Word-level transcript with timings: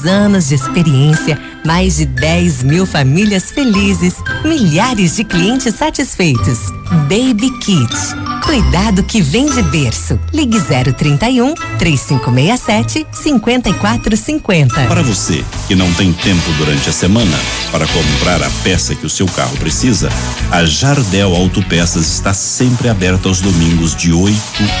muitos 0.00 0.06
anos 0.06 0.48
de 0.48 0.54
experiência, 0.54 1.38
mais 1.64 1.96
de 1.96 2.06
10 2.06 2.62
mil 2.62 2.86
famílias 2.86 3.50
felizes, 3.50 4.16
milhares 4.44 5.16
de 5.16 5.24
clientes 5.24 5.74
satisfeitos. 5.74 6.70
Baby 7.08 7.50
Kit. 7.60 8.39
Cuidado 8.50 9.04
que 9.04 9.22
vem 9.22 9.46
de 9.46 9.62
berço. 9.62 10.18
Ligue 10.32 10.58
031 10.60 11.54
3567 11.78 13.06
5450. 13.12 14.86
Para 14.88 15.04
você 15.04 15.44
que 15.68 15.76
não 15.76 15.88
tem 15.94 16.12
tempo 16.12 16.50
durante 16.58 16.88
a 16.88 16.92
semana 16.92 17.38
para 17.70 17.86
comprar 17.86 18.42
a 18.42 18.50
peça 18.64 18.96
que 18.96 19.06
o 19.06 19.08
seu 19.08 19.26
carro 19.26 19.56
precisa, 19.58 20.08
a 20.50 20.64
Jardel 20.64 21.32
Autopeças 21.36 22.12
está 22.12 22.34
sempre 22.34 22.88
aberta 22.88 23.28
aos 23.28 23.40
domingos 23.40 23.94
de 23.94 24.12
8 24.12 24.36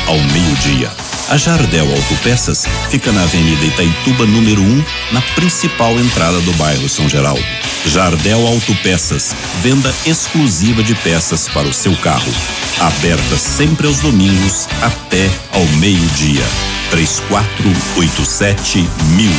ao 0.08 0.18
meio-dia. 0.18 0.90
A 1.28 1.36
Jardel 1.36 1.88
Autopeças 1.94 2.66
fica 2.90 3.12
na 3.12 3.22
Avenida 3.22 3.64
Itaituba, 3.64 4.26
número 4.26 4.62
1, 4.62 4.64
um, 4.64 4.84
na 5.12 5.22
principal 5.36 5.96
entrada 5.96 6.40
do 6.40 6.52
bairro 6.54 6.88
São 6.88 7.08
Geraldo. 7.08 7.46
Jardel 7.86 8.46
Autopeças, 8.48 9.32
venda 9.62 9.94
exclusiva 10.04 10.82
de 10.82 10.96
peças 10.96 11.48
para 11.48 11.68
o 11.68 11.72
seu 11.72 11.96
carro. 11.98 12.32
Aberta 12.80 13.36
sempre 13.60 13.86
aos 13.86 14.00
domingos 14.00 14.66
até 14.80 15.28
ao 15.52 15.62
meio-dia. 15.76 16.42
3487 16.90 18.88
mil. 19.14 19.30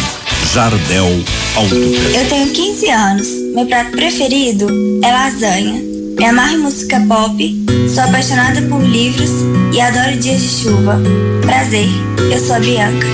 Jardel 0.54 1.08
Autopeças. 1.56 2.16
Eu 2.16 2.30
tenho 2.30 2.52
15 2.52 2.90
anos. 2.92 3.28
Meu 3.56 3.66
prato 3.66 3.90
preferido 3.90 4.68
é 5.04 5.12
lasanha. 5.12 5.82
Me 6.20 6.24
amarro 6.24 6.54
em 6.54 6.60
música 6.60 7.04
pop, 7.08 7.66
sou 7.92 8.04
apaixonada 8.04 8.62
por 8.70 8.84
livros 8.84 9.32
e 9.74 9.82
adoro 9.82 10.16
dias 10.18 10.40
de 10.40 10.50
chuva. 10.50 11.00
Prazer, 11.42 11.90
eu 12.32 12.40
sou 12.40 12.58
a 12.58 12.60
Bianca. 12.60 13.08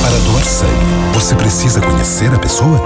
Para 0.00 0.18
doar 0.18 0.44
sangue, 0.44 0.72
você 1.14 1.36
precisa 1.36 1.80
conhecer 1.80 2.34
a 2.34 2.38
pessoa? 2.40 2.82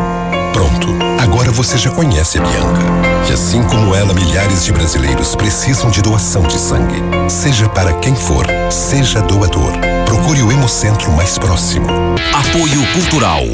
Pronto, 0.56 0.88
agora 1.20 1.52
você 1.52 1.76
já 1.76 1.90
conhece 1.90 2.38
a 2.38 2.40
Bianca. 2.40 2.80
E 3.28 3.32
assim 3.34 3.62
como 3.64 3.94
ela, 3.94 4.14
milhares 4.14 4.64
de 4.64 4.72
brasileiros 4.72 5.36
precisam 5.36 5.90
de 5.90 6.00
doação 6.00 6.44
de 6.44 6.58
sangue. 6.58 6.96
Seja 7.28 7.68
para 7.68 7.92
quem 7.92 8.16
for, 8.16 8.46
seja 8.70 9.20
doador. 9.20 9.72
Procure 10.06 10.42
o 10.42 10.50
Hemocentro 10.50 11.12
mais 11.12 11.36
próximo. 11.36 11.86
Apoio 12.32 12.86
Cultural. 12.94 13.44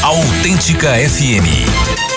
Autêntica 0.00 0.94
FM. 0.94 1.46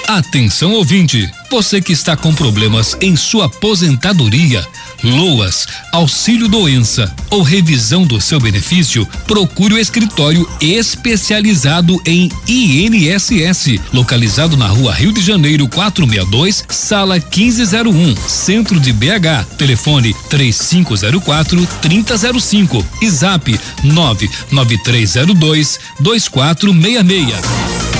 Atenção 0.08 0.72
ouvinte, 0.72 1.30
você 1.52 1.82
que 1.82 1.92
está 1.92 2.16
com 2.16 2.34
problemas 2.34 2.96
em 3.02 3.18
sua 3.18 3.48
aposentadoria, 3.48 4.66
loas, 5.04 5.68
auxílio 5.92 6.48
doença 6.48 7.14
ou 7.30 7.42
revisão 7.42 8.06
do 8.06 8.20
seu 8.20 8.40
benefício, 8.40 9.08
procure 9.28 9.74
o 9.74 9.80
escritório 9.80 10.50
especializado 10.62 12.00
em 12.06 12.30
INSS, 12.48 13.80
localizado 13.94 14.58
na 14.58 14.68
Rua 14.68 14.94
Rio 14.94 15.12
de 15.12 15.22
Janeiro 15.22 15.68
462, 15.68 16.66
sala 16.70 17.16
1501, 17.16 18.16
centro 18.28 18.80
de 18.80 18.94
BH. 18.94 19.46
Telefone 19.58 20.16
3504 20.30 21.68
3005 21.82 22.86
e 23.02 23.10
zap 23.10 23.60
99302 23.84 25.80
2466. 26.00 27.99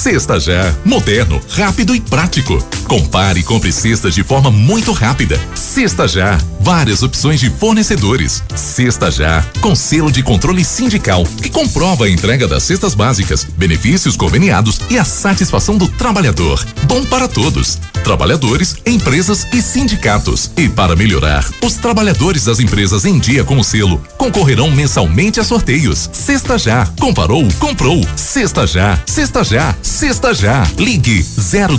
Sexta 0.00 0.40
Já, 0.40 0.74
moderno, 0.82 1.38
rápido 1.50 1.94
e 1.94 2.00
prático. 2.00 2.56
Compare 2.88 3.40
e 3.40 3.42
compre 3.42 3.70
cestas 3.70 4.14
de 4.14 4.24
forma 4.24 4.50
muito 4.50 4.92
rápida. 4.92 5.38
Sexta 5.54 6.08
Já, 6.08 6.38
várias 6.60 7.02
opções 7.02 7.40
de 7.40 7.50
fornecedores. 7.50 8.42
Sexta 8.54 9.10
Já, 9.10 9.44
com 9.60 9.74
selo 9.74 10.12
de 10.12 10.22
controle 10.22 10.64
sindical, 10.64 11.24
que 11.42 11.48
comprova 11.48 12.04
a 12.04 12.10
entrega 12.10 12.46
das 12.46 12.62
cestas 12.62 12.94
básicas, 12.94 13.44
benefícios 13.56 14.16
conveniados 14.16 14.80
e 14.90 14.98
a 14.98 15.04
satisfação 15.04 15.76
do 15.76 15.88
trabalhador. 15.88 16.64
Bom 16.84 17.04
para 17.04 17.26
todos. 17.26 17.78
Trabalhadores, 18.04 18.76
empresas 18.86 19.46
e 19.52 19.60
sindicatos. 19.60 20.50
E 20.56 20.68
para 20.68 20.96
melhorar, 20.96 21.46
os 21.62 21.74
trabalhadores 21.74 22.44
das 22.44 22.60
empresas 22.60 23.04
em 23.04 23.18
dia 23.18 23.44
com 23.44 23.58
o 23.58 23.64
selo 23.64 24.02
concorrerão 24.16 24.70
mensalmente 24.70 25.40
a 25.40 25.44
sorteios. 25.44 26.08
Sexta 26.12 26.58
Já, 26.58 26.86
comparou, 26.98 27.46
comprou. 27.58 28.06
Sexta 28.16 28.66
Já, 28.66 28.98
sexta 29.06 29.44
Já, 29.44 29.74
sexta 29.82 30.34
Já. 30.34 30.66
Ligue 30.78 31.24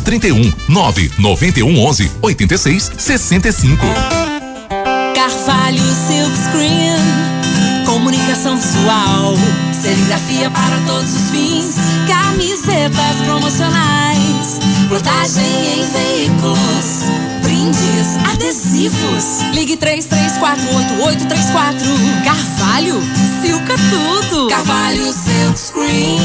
031 0.03 0.51
991 0.67 1.79
11 1.85 2.11
86 2.21 2.91
65. 2.97 4.30
Carvalho 5.31 5.81
Silk 6.07 6.35
Screen, 6.37 6.97
comunicação 7.85 8.57
visual, 8.57 9.33
serigrafia 9.71 10.51
para 10.51 10.77
todos 10.85 11.15
os 11.15 11.29
fins, 11.31 11.75
camisetas 12.05 13.15
promocionais, 13.23 14.59
plotagem 14.89 15.79
em 15.79 15.85
veículos, 15.89 17.05
brindes, 17.41 18.17
adesivos. 18.33 19.39
Ligue 19.53 19.77
33488834. 19.77 21.79
Carvalho, 22.25 23.01
silca 23.41 23.75
tudo. 23.89 24.49
Carvalho 24.49 25.13
Silk 25.13 25.57
Screen. 25.57 26.19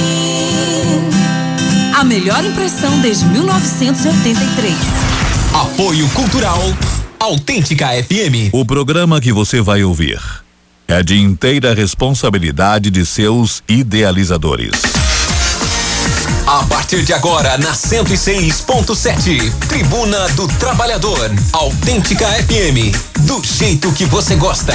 A 1.96 2.02
melhor 2.02 2.44
impressão 2.44 2.98
desde 3.00 3.24
1983. 3.26 4.74
Apoio 5.54 6.08
Cultural 6.08 6.60
Autêntica 7.18 7.88
FM. 7.88 8.52
O 8.52 8.64
programa 8.64 9.20
que 9.20 9.32
você 9.32 9.60
vai 9.60 9.82
ouvir 9.82 10.20
é 10.86 11.02
de 11.02 11.18
inteira 11.18 11.74
responsabilidade 11.74 12.90
de 12.90 13.04
seus 13.04 13.62
idealizadores. 13.68 14.82
A 16.46 16.62
partir 16.64 17.02
de 17.04 17.12
agora, 17.12 17.58
na 17.58 17.72
106.7, 17.72 19.52
Tribuna 19.68 20.28
do 20.30 20.46
Trabalhador. 20.58 21.30
Autêntica 21.52 22.26
FM. 22.28 22.94
Do 23.26 23.42
jeito 23.42 23.90
que 23.92 24.04
você 24.04 24.36
gosta. 24.36 24.74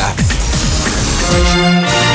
Olá, 1.30 2.12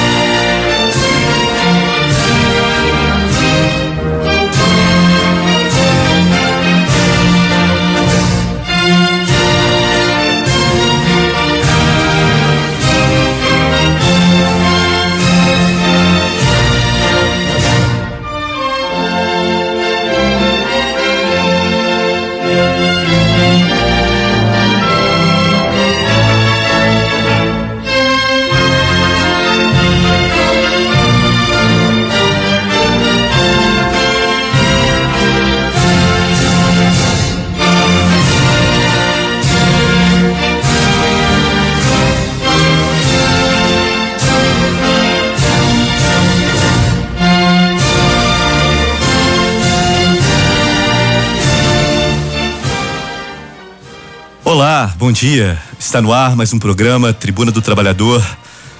bom 54.96 55.12
dia. 55.12 55.60
Está 55.78 56.00
no 56.00 56.10
ar 56.10 56.34
mais 56.34 56.54
um 56.54 56.58
programa 56.58 57.12
Tribuna 57.12 57.52
do 57.52 57.60
Trabalhador, 57.60 58.24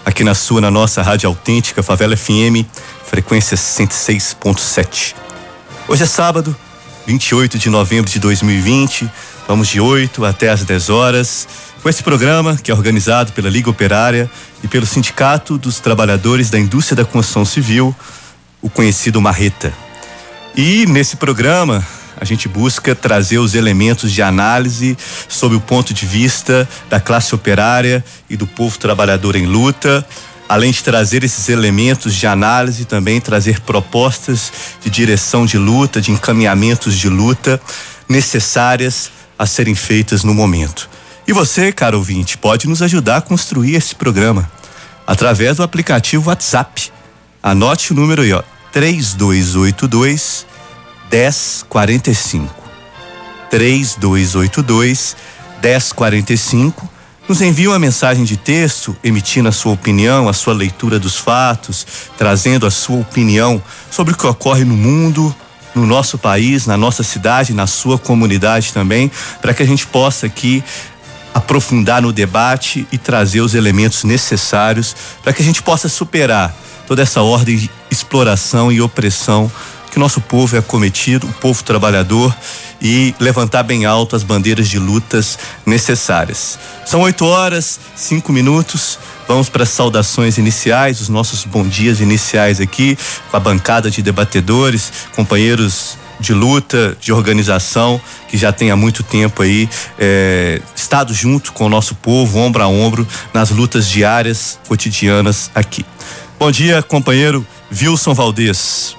aqui 0.05 0.25
na 0.25 0.35
sua, 0.35 0.63
na 0.63 0.71
nossa 0.71 1.03
Rádio 1.03 1.29
Autêntica, 1.29 1.83
Favela 1.83 2.17
FM, 2.17 2.65
frequência 3.05 3.55
106.7. 3.55 5.15
Hoje 5.87 6.05
é 6.05 6.07
sábado, 6.07 6.57
28 7.07 7.59
de 7.59 7.69
novembro 7.69 8.11
de 8.11 8.19
2020. 8.19 9.11
Vamos 9.47 9.69
de 9.69 9.79
8 9.79 10.25
até 10.25 10.49
às 10.49 10.65
10 10.65 10.89
horas 10.89 11.47
com 11.83 11.89
esse 11.89 12.03
programa 12.03 12.57
que 12.57 12.71
é 12.71 12.75
organizado 12.75 13.33
pela 13.33 13.51
Liga 13.51 13.69
Operária 13.69 14.31
e 14.65 14.69
pelo 14.69 14.87
Sindicato 14.87 15.59
dos 15.59 15.81
Trabalhadores 15.81 16.49
da 16.49 16.59
Indústria 16.59 16.97
da 16.97 17.05
Construção 17.05 17.45
Civil, 17.45 17.95
o 18.63 18.71
conhecido 18.71 19.21
Marreta. 19.21 19.73
E 20.57 20.87
nesse 20.87 21.17
programa 21.17 21.87
a 22.19 22.25
gente 22.25 22.49
busca 22.49 22.95
trazer 22.95 23.39
os 23.39 23.55
elementos 23.55 24.11
de 24.11 24.23
análise 24.23 24.97
sob 25.29 25.55
o 25.55 25.61
ponto 25.61 25.93
de 25.93 26.07
vista 26.07 26.69
da 26.89 26.99
classe 26.99 27.35
operária 27.35 28.05
e 28.29 28.37
do 28.37 28.47
povo 28.47 28.79
trabalhador 28.79 29.37
em 29.37 29.47
luta, 29.47 30.05
além 30.49 30.71
de 30.71 30.83
trazer 30.83 31.25
esses 31.25 31.49
elementos 31.49 32.15
de 32.15 32.27
análise, 32.27 32.85
também 32.85 33.21
trazer 33.21 33.61
propostas 33.61 34.53
de 34.83 34.89
direção 34.89 35.45
de 35.45 35.59
luta, 35.59 36.01
de 36.01 36.11
encaminhamentos 36.11 36.97
de 36.97 37.09
luta 37.09 37.61
necessárias 38.09 39.11
a 39.39 39.45
serem 39.45 39.75
feitas 39.75 40.25
no 40.25 40.33
momento. 40.33 40.89
E 41.27 41.33
você, 41.33 41.73
caro 41.73 41.99
ouvinte, 41.99 42.39
pode 42.39 42.69
nos 42.69 42.81
ajudar 42.83 43.17
a 43.17 43.21
construir 43.21 43.75
esse 43.75 43.95
programa 43.95 44.51
através 45.07 45.57
do 45.57 45.63
aplicativo 45.63 46.29
WhatsApp. 46.31 46.91
Anote 47.43 47.93
o 47.93 47.95
número 47.97 48.23
aí, 48.23 48.33
ó. 48.33 48.43
3282 48.73 50.47
1045. 51.11 52.55
3282 53.51 55.17
1045. 55.63 56.89
Nos 57.29 57.41
envie 57.41 57.67
uma 57.67 57.79
mensagem 57.79 58.25
de 58.25 58.37
texto 58.37 58.97
emitindo 59.03 59.49
a 59.49 59.53
sua 59.53 59.73
opinião, 59.73 60.29
a 60.29 60.33
sua 60.33 60.55
leitura 60.55 60.99
dos 60.99 61.17
fatos, 61.17 61.87
trazendo 62.17 62.67
a 62.67 62.71
sua 62.71 63.01
opinião 63.01 63.61
sobre 63.91 64.15
o 64.15 64.17
que 64.17 64.27
ocorre 64.27 64.65
no 64.65 64.77
mundo, 64.77 65.35
no 65.75 65.85
nosso 65.85 66.17
país, 66.17 66.67
na 66.67 66.77
nossa 66.77 67.03
cidade, 67.03 67.53
na 67.53 67.67
sua 67.67 67.99
comunidade 67.99 68.73
também, 68.73 69.11
para 69.43 69.53
que 69.53 69.63
a 69.63 69.67
gente 69.67 69.87
possa 69.87 70.27
aqui 70.27 70.63
aprofundar 71.35 72.01
no 72.01 72.13
debate 72.13 72.87
e 72.91 72.97
trazer 72.97 73.41
os 73.41 73.55
elementos 73.55 74.05
necessários 74.05 74.97
para 75.23 75.35
que 75.35 75.43
a 75.43 75.45
gente 75.45 75.63
possa 75.63 75.89
superar 75.89 76.55
toda 76.87 77.03
essa 77.03 77.21
ordem 77.21 77.57
de 77.57 77.71
exploração 77.91 78.73
e 78.73 78.81
opressão 78.81 79.51
que 79.97 80.01
nosso 80.01 80.21
povo 80.21 80.55
é 80.55 80.61
cometido, 80.61 81.27
o 81.27 81.33
povo 81.33 81.65
trabalhador, 81.65 82.37
e 82.83 83.15
levantar 83.19 83.63
bem 83.63 83.87
alto 83.87 84.15
as 84.15 84.23
bandeiras 84.23 84.69
de 84.69 84.79
lutas 84.79 85.39
necessárias. 85.65 86.59
São 86.85 87.01
oito 87.01 87.25
horas, 87.25 87.81
cinco 87.95 88.31
minutos. 88.31 88.99
Vamos 89.27 89.49
para 89.49 89.63
as 89.63 89.71
saudações 89.71 90.37
iniciais, 90.37 91.01
os 91.01 91.09
nossos 91.09 91.45
bom 91.45 91.67
dias 91.67 91.99
iniciais 91.99 92.61
aqui, 92.61 92.99
com 93.31 93.39
a 93.39 93.41
bancada 93.41 93.91
de 93.91 94.03
debatedores, 94.03 94.93
companheiros 95.15 95.97
de 96.21 96.35
luta, 96.35 96.95
de 97.01 97.11
organização, 97.11 97.99
que 98.29 98.37
já 98.37 98.53
tem 98.53 98.71
há 98.71 98.77
muito 98.77 99.03
tempo 99.03 99.41
aí 99.41 99.67
é, 99.99 100.61
estado 100.75 101.15
junto 101.15 101.55
com 101.55 101.65
o 101.65 101.69
nosso 101.71 101.95
povo, 101.95 102.39
ombro 102.39 102.63
a 102.63 102.69
ombro, 102.69 103.09
nas 103.33 103.49
lutas 103.49 103.89
diárias, 103.89 104.59
cotidianas 104.69 105.51
aqui. 105.55 105.87
Bom 106.39 106.51
dia, 106.51 106.83
companheiro 106.83 107.47
Wilson 107.73 108.13
Valdez. 108.13 108.95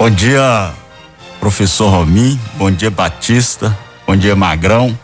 Bom 0.00 0.08
dia, 0.08 0.72
professor 1.40 1.90
Romi. 1.90 2.40
Bom 2.54 2.70
dia, 2.70 2.90
Batista. 2.90 3.78
Bom 4.06 4.16
dia, 4.16 4.34
Magrão. 4.34 4.98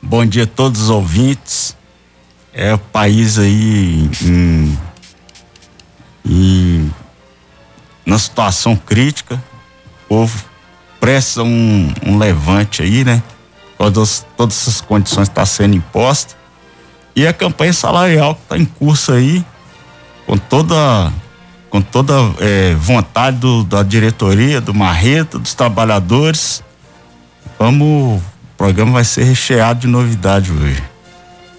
Bom 0.00 0.24
dia 0.24 0.44
a 0.44 0.46
todos 0.46 0.80
os 0.80 0.88
ouvintes. 0.88 1.76
É 2.50 2.72
o 2.72 2.78
país 2.78 3.38
aí 3.38 4.08
em, 4.22 4.78
em 6.24 6.94
na 8.06 8.18
situação 8.18 8.74
crítica. 8.74 9.34
O 10.06 10.08
povo 10.08 10.44
presta 10.98 11.42
um, 11.42 11.92
um 12.06 12.16
levante 12.16 12.80
aí, 12.82 13.04
né? 13.04 13.22
Todas, 13.76 14.24
todas 14.38 14.56
essas 14.56 14.80
condições 14.80 15.28
estão 15.28 15.42
tá 15.42 15.46
sendo 15.46 15.76
impostas. 15.76 16.34
E 17.14 17.26
a 17.26 17.32
campanha 17.34 17.74
salarial 17.74 18.36
que 18.36 18.42
está 18.44 18.56
em 18.56 18.64
curso 18.64 19.12
aí, 19.12 19.44
com 20.26 20.38
toda 20.38 21.12
com 21.74 21.82
toda 21.82 22.14
é, 22.38 22.72
vontade 22.76 23.38
do, 23.38 23.64
da 23.64 23.82
diretoria, 23.82 24.60
do 24.60 24.72
Marreta, 24.72 25.40
dos 25.40 25.54
trabalhadores. 25.54 26.62
Vamos, 27.58 28.20
o 28.20 28.22
programa 28.56 28.92
vai 28.92 29.02
ser 29.02 29.24
recheado 29.24 29.80
de 29.80 29.88
novidade 29.88 30.52
hoje. 30.52 30.80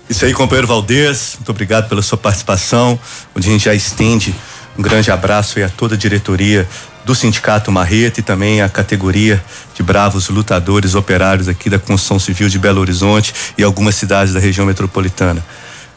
Isso 0.10 0.24
aí, 0.24 0.34
companheiro 0.34 0.68
Valdez, 0.68 1.34
muito 1.36 1.50
obrigado 1.50 1.90
pela 1.90 2.02
sua 2.02 2.18
participação, 2.18 2.98
onde 3.36 3.50
a 3.50 3.52
gente 3.52 3.66
já 3.66 3.74
estende 3.74 4.34
um 4.78 4.82
grande 4.82 5.12
abraço 5.12 5.62
a 5.62 5.68
toda 5.68 5.96
a 5.96 5.98
diretoria 5.98 6.66
do 7.04 7.14
Sindicato 7.14 7.70
Marreta 7.70 8.22
e 8.22 8.24
também 8.24 8.62
a 8.62 8.70
categoria 8.70 9.44
de 9.74 9.84
bravos 9.84 10.30
lutadores 10.30 10.96
operários 10.96 11.50
aqui 11.50 11.70
da 11.70 11.78
construção 11.78 12.20
civil 12.20 12.48
de 12.48 12.58
Belo 12.58 12.80
Horizonte 12.80 13.34
e 13.58 13.64
algumas 13.64 13.96
cidades 13.96 14.34
da 14.34 14.40
região 14.40 14.66
metropolitana. 14.66 15.44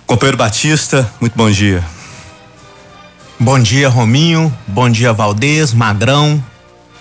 Companheiro 0.09 0.37
Batista, 0.37 1.09
muito 1.21 1.37
bom 1.37 1.49
dia. 1.49 1.98
Bom 3.41 3.61
dia, 3.61 3.89
Rominho. 3.89 4.53
Bom 4.67 4.91
dia, 4.91 5.13
Valdez, 5.13 5.73
Magrão. 5.73 6.43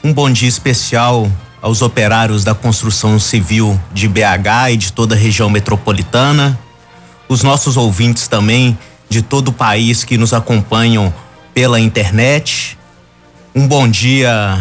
Um 0.04 0.14
bom 0.14 0.30
dia 0.30 0.48
especial 0.48 1.28
aos 1.60 1.82
operários 1.82 2.44
da 2.44 2.54
construção 2.54 3.18
civil 3.18 3.78
de 3.92 4.08
BH 4.08 4.70
e 4.74 4.78
de 4.78 4.94
toda 4.94 5.16
a 5.16 5.18
região 5.18 5.50
metropolitana. 5.50 6.58
Os 7.28 7.42
nossos 7.42 7.76
ouvintes 7.76 8.28
também 8.28 8.78
de 9.10 9.24
todo 9.24 9.48
o 9.48 9.52
país 9.52 10.04
que 10.04 10.16
nos 10.16 10.32
acompanham 10.32 11.12
pela 11.56 11.80
internet. 11.80 12.78
Um 13.56 13.68
bom 13.68 13.88
dia 13.88 14.60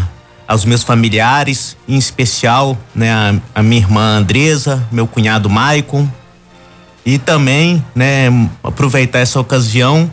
aos 0.48 0.64
meus 0.64 0.82
familiares, 0.82 1.76
em 1.86 1.98
especial, 1.98 2.74
né, 2.94 3.38
a, 3.54 3.62
minha 3.62 3.82
irmã 3.82 4.16
Andresa, 4.16 4.82
meu 4.90 5.06
cunhado 5.06 5.50
Maicon. 5.50 6.08
E 7.04 7.18
também, 7.18 7.84
né, 7.94 8.28
aproveitar 8.64 9.18
essa 9.18 9.38
ocasião 9.38 10.10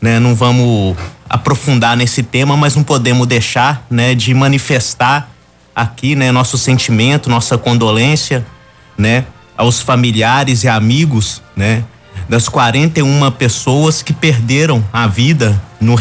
né? 0.00 0.18
Não 0.18 0.34
vamos 0.34 0.96
aprofundar 1.28 1.96
nesse 1.96 2.22
tema, 2.22 2.56
mas 2.56 2.74
não 2.74 2.82
podemos 2.82 3.26
deixar, 3.26 3.86
né, 3.90 4.14
de 4.14 4.32
manifestar 4.32 5.30
aqui, 5.74 6.16
né, 6.16 6.32
nosso 6.32 6.56
sentimento, 6.56 7.28
nossa 7.28 7.58
condolência, 7.58 8.44
né, 8.96 9.26
aos 9.56 9.80
familiares 9.80 10.64
e 10.64 10.68
amigos, 10.68 11.42
né, 11.54 11.84
das 12.28 12.48
41 12.48 13.30
pessoas 13.32 14.02
que 14.02 14.12
perderam 14.12 14.84
a 14.92 15.06
vida 15.06 15.60
no, 15.80 15.96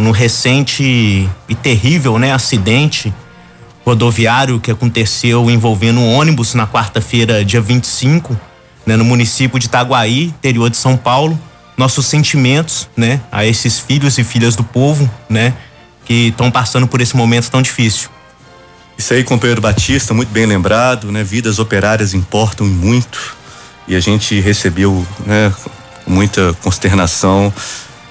no 0.00 0.10
recente 0.12 1.28
e 1.48 1.54
terrível, 1.54 2.18
né, 2.18 2.32
acidente 2.32 3.12
rodoviário 3.84 4.60
que 4.60 4.70
aconteceu 4.70 5.50
envolvendo 5.50 5.98
um 6.00 6.14
ônibus 6.14 6.54
na 6.54 6.66
quarta-feira, 6.66 7.44
dia 7.44 7.60
25, 7.60 8.38
né, 8.86 8.96
no 8.96 9.04
município 9.04 9.58
de 9.58 9.66
Itaguaí, 9.66 10.24
interior 10.24 10.70
de 10.70 10.76
São 10.76 10.96
Paulo 10.96 11.38
nossos 11.78 12.06
sentimentos, 12.06 12.88
né, 12.96 13.20
a 13.30 13.46
esses 13.46 13.78
filhos 13.78 14.18
e 14.18 14.24
filhas 14.24 14.56
do 14.56 14.64
povo, 14.64 15.08
né, 15.30 15.54
que 16.04 16.28
estão 16.28 16.50
passando 16.50 16.88
por 16.88 17.00
esse 17.00 17.16
momento 17.16 17.50
tão 17.50 17.62
difícil. 17.62 18.10
Isso 18.98 19.14
aí, 19.14 19.22
companheiro 19.22 19.60
Batista, 19.60 20.12
muito 20.12 20.30
bem 20.30 20.44
lembrado, 20.44 21.12
né? 21.12 21.22
Vidas 21.22 21.60
operárias 21.60 22.14
importam 22.14 22.66
muito 22.66 23.36
e 23.86 23.94
a 23.94 24.00
gente 24.00 24.40
recebeu, 24.40 25.06
né, 25.24 25.54
muita 26.04 26.52
consternação 26.54 27.54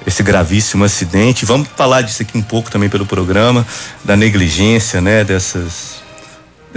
esse 0.05 0.23
gravíssimo 0.23 0.85
acidente. 0.85 1.45
Vamos 1.45 1.67
falar 1.75 2.03
disso 2.03 2.21
aqui 2.21 2.37
um 2.37 2.41
pouco 2.41 2.71
também 2.71 2.87
pelo 2.87 3.05
programa, 3.05 3.67
da 4.05 4.15
negligência, 4.15 5.01
né, 5.01 5.25
dessas 5.25 5.96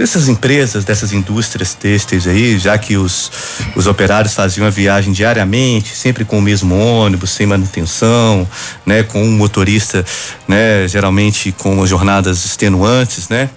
dessas 0.01 0.27
empresas, 0.27 0.83
dessas 0.83 1.13
indústrias 1.13 1.75
têxteis 1.75 2.25
aí, 2.25 2.57
já 2.57 2.75
que 2.75 2.97
os, 2.97 3.31
os 3.75 3.85
operários 3.85 4.33
faziam 4.33 4.65
a 4.65 4.69
viagem 4.71 5.13
diariamente, 5.13 5.95
sempre 5.95 6.25
com 6.25 6.39
o 6.39 6.41
mesmo 6.41 6.75
ônibus, 6.75 7.29
sem 7.29 7.45
manutenção, 7.45 8.47
né, 8.83 9.03
com 9.03 9.23
um 9.23 9.31
motorista, 9.31 10.03
né, 10.47 10.87
geralmente 10.87 11.51
com 11.51 11.85
jornadas 11.85 12.43
extenuantes, 12.45 13.29
né? 13.29 13.47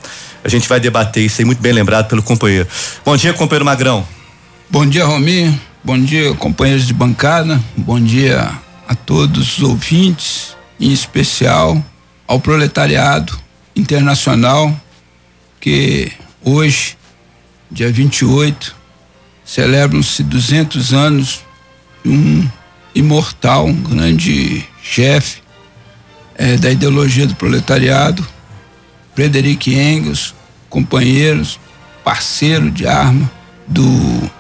A 0.45 0.49
gente 0.51 0.69
vai 0.69 0.79
debater 0.79 1.25
isso 1.25 1.41
aí 1.41 1.47
muito 1.47 1.63
bem 1.63 1.73
lembrado 1.73 2.09
pelo 2.09 2.23
companheiro. 2.23 2.69
Bom 3.03 3.17
dia, 3.17 3.33
companheiro 3.33 3.65
Magrão. 3.65 4.07
Bom 4.69 4.85
dia, 4.85 5.07
Rominho. 5.07 5.59
Bom 5.83 5.99
dia, 5.99 6.35
companheiros 6.35 6.87
de 6.87 6.93
bancada. 6.93 7.59
Bom 7.75 7.99
dia 7.99 8.51
a 8.87 8.95
todos 8.95 9.57
os 9.57 9.63
ouvintes, 9.63 10.55
em 10.79 10.93
especial 10.93 11.83
ao 12.29 12.39
proletariado 12.39 13.35
internacional 13.75 14.79
que 15.59 16.13
Hoje, 16.47 16.99
dia 17.71 17.91
28, 17.91 18.77
celebram-se 19.47 20.23
200 20.23 20.93
anos 20.93 21.43
de 22.05 22.11
um 22.11 22.47
imortal, 22.95 23.65
um 23.65 23.73
grande 23.73 24.63
chefe 24.83 25.41
é, 26.35 26.59
da 26.59 26.71
ideologia 26.71 27.27
do 27.27 27.35
proletariado, 27.35 28.27
Frederic 29.15 29.73
Engels, 29.73 30.35
companheiros, 30.69 31.59
parceiro 32.05 32.71
de 32.71 32.87
arma 32.87 33.31
do 33.67 34.31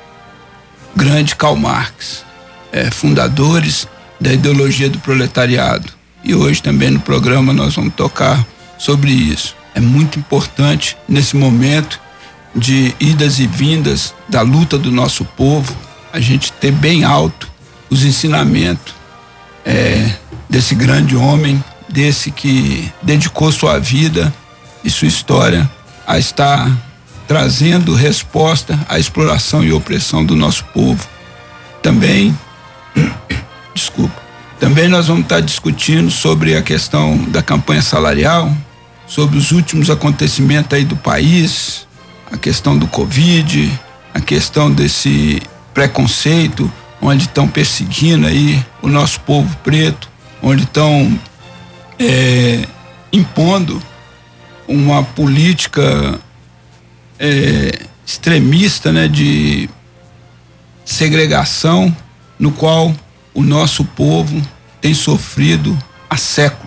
grande 0.94 1.34
Karl 1.34 1.56
Marx, 1.56 2.22
é, 2.70 2.90
fundadores 2.90 3.88
da 4.20 4.30
ideologia 4.30 4.90
do 4.90 4.98
proletariado. 4.98 5.90
E 6.22 6.34
hoje 6.34 6.62
também 6.62 6.90
no 6.90 7.00
programa 7.00 7.50
nós 7.54 7.74
vamos 7.74 7.94
tocar 7.94 8.46
sobre 8.76 9.10
isso 9.10 9.63
é 9.74 9.80
muito 9.80 10.18
importante 10.18 10.96
nesse 11.08 11.36
momento 11.36 12.00
de 12.54 12.94
idas 13.00 13.40
e 13.40 13.46
vindas 13.46 14.14
da 14.28 14.40
luta 14.40 14.78
do 14.78 14.90
nosso 14.90 15.24
povo, 15.24 15.74
a 16.12 16.20
gente 16.20 16.52
ter 16.52 16.70
bem 16.70 17.04
alto 17.04 17.50
os 17.90 18.04
ensinamentos 18.04 18.94
é, 19.64 20.10
desse 20.48 20.74
grande 20.74 21.16
homem, 21.16 21.62
desse 21.88 22.30
que 22.30 22.90
dedicou 23.02 23.50
sua 23.50 23.78
vida 23.78 24.32
e 24.84 24.90
sua 24.90 25.08
história 25.08 25.68
a 26.06 26.18
estar 26.18 26.70
trazendo 27.26 27.94
resposta 27.94 28.78
à 28.88 28.98
exploração 28.98 29.64
e 29.64 29.72
opressão 29.72 30.24
do 30.24 30.36
nosso 30.36 30.64
povo. 30.66 31.06
Também, 31.82 32.36
desculpa, 33.74 34.22
também 34.60 34.88
nós 34.88 35.08
vamos 35.08 35.22
estar 35.24 35.40
discutindo 35.40 36.10
sobre 36.10 36.56
a 36.56 36.62
questão 36.62 37.16
da 37.28 37.42
campanha 37.42 37.82
salarial, 37.82 38.54
sobre 39.06 39.38
os 39.38 39.52
últimos 39.52 39.90
acontecimentos 39.90 40.72
aí 40.72 40.84
do 40.84 40.96
país, 40.96 41.86
a 42.30 42.36
questão 42.36 42.76
do 42.76 42.86
Covid, 42.86 43.70
a 44.12 44.20
questão 44.20 44.70
desse 44.70 45.40
preconceito, 45.72 46.70
onde 47.00 47.24
estão 47.24 47.46
perseguindo 47.46 48.26
aí 48.26 48.64
o 48.80 48.88
nosso 48.88 49.20
povo 49.20 49.54
preto, 49.62 50.08
onde 50.42 50.62
estão 50.62 51.18
é, 51.98 52.66
impondo 53.12 53.82
uma 54.66 55.02
política 55.02 56.18
é, 57.18 57.80
extremista, 58.06 58.92
né, 58.92 59.08
de 59.08 59.68
segregação, 60.84 61.94
no 62.38 62.52
qual 62.52 62.94
o 63.32 63.42
nosso 63.42 63.84
povo 63.84 64.40
tem 64.80 64.94
sofrido 64.94 65.76
há 66.08 66.16
séculos, 66.16 66.63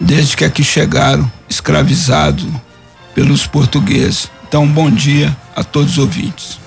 desde 0.00 0.36
que 0.36 0.44
aqui 0.44 0.64
chegaram 0.64 1.30
escravizados 1.48 2.46
pelos 3.14 3.46
portugueses. 3.46 4.30
Então, 4.48 4.66
bom 4.66 4.90
dia 4.90 5.36
a 5.54 5.62
todos 5.62 5.92
os 5.92 5.98
ouvintes. 5.98 6.58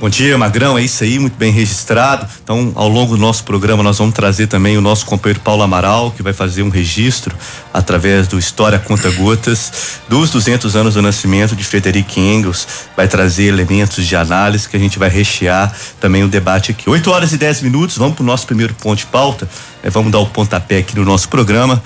Bom 0.00 0.08
dia, 0.08 0.38
Magrão. 0.38 0.78
É 0.78 0.82
isso 0.82 1.02
aí, 1.02 1.18
muito 1.18 1.36
bem 1.36 1.50
registrado. 1.50 2.24
Então, 2.42 2.70
ao 2.76 2.88
longo 2.88 3.16
do 3.16 3.20
nosso 3.20 3.42
programa, 3.42 3.82
nós 3.82 3.98
vamos 3.98 4.14
trazer 4.14 4.46
também 4.46 4.78
o 4.78 4.80
nosso 4.80 5.04
companheiro 5.04 5.40
Paulo 5.40 5.60
Amaral, 5.64 6.12
que 6.12 6.22
vai 6.22 6.32
fazer 6.32 6.62
um 6.62 6.68
registro 6.68 7.36
através 7.74 8.28
do 8.28 8.38
História 8.38 8.78
Conta 8.78 9.10
Gotas 9.10 9.98
dos 10.08 10.30
200 10.30 10.76
anos 10.76 10.94
do 10.94 11.02
nascimento 11.02 11.56
de 11.56 11.64
Frederic 11.64 12.20
Engels. 12.20 12.64
Vai 12.96 13.08
trazer 13.08 13.46
elementos 13.46 14.06
de 14.06 14.14
análise 14.14 14.68
que 14.68 14.76
a 14.76 14.80
gente 14.80 15.00
vai 15.00 15.08
rechear 15.08 15.76
também 16.00 16.22
o 16.22 16.28
debate 16.28 16.70
aqui. 16.70 16.88
8 16.88 17.10
horas 17.10 17.32
e 17.32 17.36
10 17.36 17.62
minutos, 17.62 17.98
vamos 17.98 18.14
para 18.14 18.22
o 18.22 18.26
nosso 18.26 18.46
primeiro 18.46 18.74
ponto 18.74 19.00
de 19.00 19.06
pauta. 19.06 19.48
É, 19.82 19.90
vamos 19.90 20.12
dar 20.12 20.20
o 20.20 20.26
pontapé 20.26 20.78
aqui 20.78 20.94
no 20.94 21.04
nosso 21.04 21.28
programa 21.28 21.82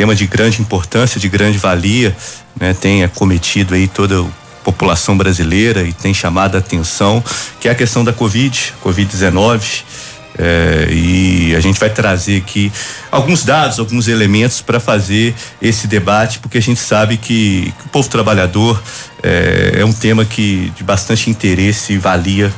tema 0.00 0.14
de 0.14 0.26
grande 0.26 0.62
importância, 0.62 1.20
de 1.20 1.28
grande 1.28 1.58
valia, 1.58 2.16
né, 2.58 2.72
tem 2.72 3.04
acometido 3.04 3.74
aí 3.74 3.86
toda 3.86 4.22
o 4.22 4.32
população 4.64 5.14
brasileira 5.16 5.82
e 5.82 5.92
tem 5.92 6.14
chamado 6.14 6.54
a 6.54 6.58
atenção, 6.58 7.22
que 7.60 7.68
é 7.68 7.70
a 7.70 7.74
questão 7.74 8.02
da 8.02 8.10
Covid, 8.10 8.74
Covid-19. 8.82 9.82
É, 10.38 10.88
e 10.90 11.54
a 11.54 11.60
gente 11.60 11.78
vai 11.78 11.90
trazer 11.90 12.38
aqui 12.38 12.72
alguns 13.10 13.44
dados, 13.44 13.78
alguns 13.78 14.08
elementos 14.08 14.62
para 14.62 14.80
fazer 14.80 15.34
esse 15.60 15.86
debate, 15.86 16.38
porque 16.38 16.56
a 16.56 16.62
gente 16.62 16.80
sabe 16.80 17.18
que, 17.18 17.74
que 17.78 17.86
o 17.86 17.88
povo 17.90 18.08
trabalhador 18.08 18.82
é, 19.22 19.80
é, 19.80 19.84
um 19.84 19.92
tema 19.92 20.24
que 20.24 20.72
de 20.74 20.82
bastante 20.82 21.28
interesse 21.28 21.92
e 21.92 21.98
valia 21.98 22.50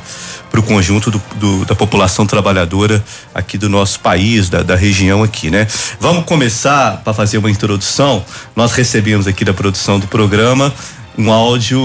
para 0.53 0.59
o 0.59 0.63
conjunto 0.63 1.09
do, 1.09 1.21
do, 1.37 1.65
da 1.65 1.73
população 1.73 2.27
trabalhadora 2.27 3.03
aqui 3.33 3.57
do 3.57 3.67
nosso 3.67 3.99
país, 3.99 4.49
da, 4.49 4.61
da 4.61 4.75
região 4.75 5.23
aqui, 5.23 5.49
né? 5.49 5.65
Vamos 5.99 6.25
começar 6.25 7.01
para 7.03 7.11
fazer 7.11 7.39
uma 7.39 7.49
introdução. 7.49 8.23
Nós 8.55 8.73
recebemos 8.73 9.25
aqui 9.25 9.43
da 9.43 9.51
produção 9.51 9.99
do 9.99 10.05
programa 10.05 10.71
um 11.17 11.31
áudio, 11.31 11.81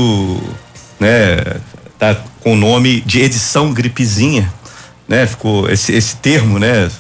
né, 1.00 1.38
tá 1.98 2.14
com 2.40 2.52
o 2.52 2.56
nome 2.56 3.00
de 3.00 3.22
edição 3.22 3.72
gripezinha, 3.72 4.52
né? 5.08 5.26
Ficou 5.26 5.70
esse, 5.70 5.92
esse 5.92 6.16
termo, 6.16 6.58
né? 6.58 6.90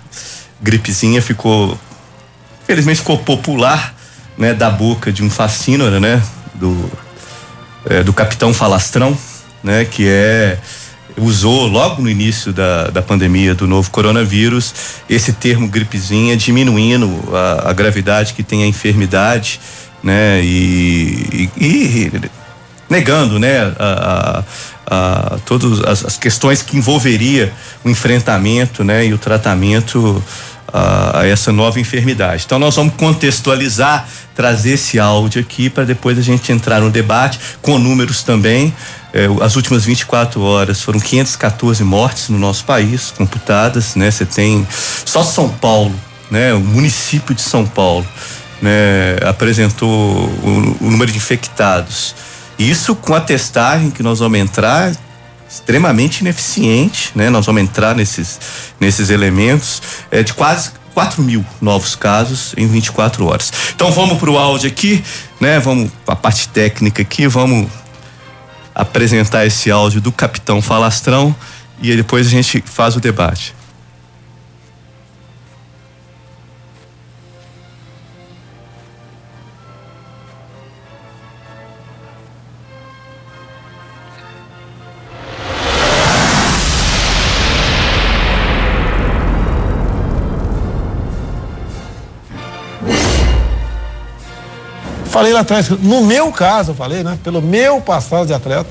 Gripezinha 0.62 1.20
ficou, 1.20 1.78
felizmente 2.66 3.00
ficou 3.00 3.18
popular, 3.18 3.94
né? 4.38 4.54
Da 4.54 4.70
boca 4.70 5.12
de 5.12 5.22
um 5.22 5.28
fascínora, 5.28 6.00
né? 6.00 6.22
Do 6.54 6.90
é, 7.90 8.02
do 8.02 8.14
capitão 8.14 8.54
Falastrão, 8.54 9.16
né? 9.62 9.84
Que 9.84 10.08
é 10.08 10.58
usou 11.18 11.66
logo 11.66 12.02
no 12.02 12.08
início 12.08 12.52
da, 12.52 12.88
da 12.88 13.02
pandemia 13.02 13.54
do 13.54 13.66
novo 13.66 13.90
coronavírus 13.90 14.74
esse 15.08 15.32
termo 15.32 15.68
gripezinha 15.68 16.36
diminuindo 16.36 17.08
a, 17.32 17.70
a 17.70 17.72
gravidade 17.72 18.34
que 18.34 18.42
tem 18.42 18.62
a 18.62 18.66
enfermidade 18.66 19.60
né? 20.02 20.40
E, 20.42 21.50
e, 21.56 21.64
e 21.64 22.12
negando, 22.88 23.38
né? 23.38 23.60
A, 23.78 24.44
a, 24.86 25.34
a 25.34 25.38
todas 25.44 25.80
as, 25.80 26.04
as, 26.04 26.16
questões 26.16 26.62
que 26.62 26.76
envolveria 26.76 27.52
o 27.84 27.90
enfrentamento, 27.90 28.84
né? 28.84 29.06
E 29.06 29.12
o 29.12 29.18
tratamento 29.18 30.22
a, 30.72 31.20
a 31.20 31.26
essa 31.26 31.52
nova 31.52 31.80
enfermidade. 31.80 32.44
Então 32.46 32.58
nós 32.58 32.76
vamos 32.76 32.94
contextualizar, 32.94 34.08
trazer 34.34 34.72
esse 34.72 34.98
áudio 34.98 35.40
aqui 35.40 35.68
para 35.68 35.84
depois 35.84 36.18
a 36.18 36.22
gente 36.22 36.52
entrar 36.52 36.80
no 36.80 36.90
debate 36.90 37.38
com 37.60 37.78
números 37.78 38.22
também. 38.22 38.72
É, 39.12 39.26
as 39.42 39.56
últimas 39.56 39.84
24 39.84 40.40
horas 40.42 40.82
foram 40.82 41.00
514 41.00 41.82
mortes 41.82 42.28
no 42.28 42.38
nosso 42.38 42.64
país, 42.64 43.10
computadas, 43.16 43.94
né? 43.94 44.10
Você 44.10 44.26
tem 44.26 44.66
só 45.04 45.22
São 45.22 45.48
Paulo, 45.48 45.94
né? 46.30 46.52
O 46.52 46.60
município 46.60 47.34
de 47.34 47.40
São 47.40 47.66
Paulo 47.66 48.06
né, 48.60 49.16
apresentou 49.26 49.88
o, 49.88 50.76
o, 50.80 50.90
número 50.90 51.10
de 51.10 51.16
infectados. 51.16 52.14
Isso 52.58 52.94
com 52.94 53.14
a 53.14 53.20
testagem 53.20 53.90
que 53.90 54.02
nós 54.02 54.18
vamos 54.18 54.38
entrar 54.38 54.92
extremamente 55.48 56.20
ineficiente, 56.20 57.12
né? 57.14 57.30
Nós 57.30 57.46
vamos 57.46 57.62
entrar 57.62 57.94
nesses, 57.94 58.38
nesses 58.78 59.08
elementos 59.08 59.80
é, 60.10 60.22
de 60.22 60.34
quase 60.34 60.70
4 60.92 61.22
mil 61.22 61.46
novos 61.60 61.94
casos 61.94 62.52
em 62.56 62.66
24 62.66 63.24
horas. 63.24 63.52
Então 63.74 63.90
vamos 63.90 64.18
para 64.18 64.30
o 64.30 64.36
áudio 64.36 64.68
aqui, 64.68 65.02
né? 65.40 65.58
Vamos 65.60 65.90
a 66.06 66.16
parte 66.16 66.48
técnica 66.48 67.00
aqui, 67.00 67.26
vamos 67.26 67.68
apresentar 68.78 69.44
esse 69.44 69.70
áudio 69.72 70.00
do 70.00 70.12
Capitão 70.12 70.62
Falastrão 70.62 71.34
e 71.82 71.94
depois 71.96 72.28
a 72.28 72.30
gente 72.30 72.62
faz 72.64 72.94
o 72.94 73.00
debate. 73.00 73.57
Falei 95.18 95.32
lá 95.32 95.40
atrás, 95.40 95.68
no 95.68 96.04
meu 96.04 96.30
caso, 96.30 96.70
eu 96.70 96.74
falei, 96.76 97.02
né? 97.02 97.18
Pelo 97.24 97.42
meu 97.42 97.80
passado 97.80 98.26
de 98.28 98.32
atleta, 98.32 98.70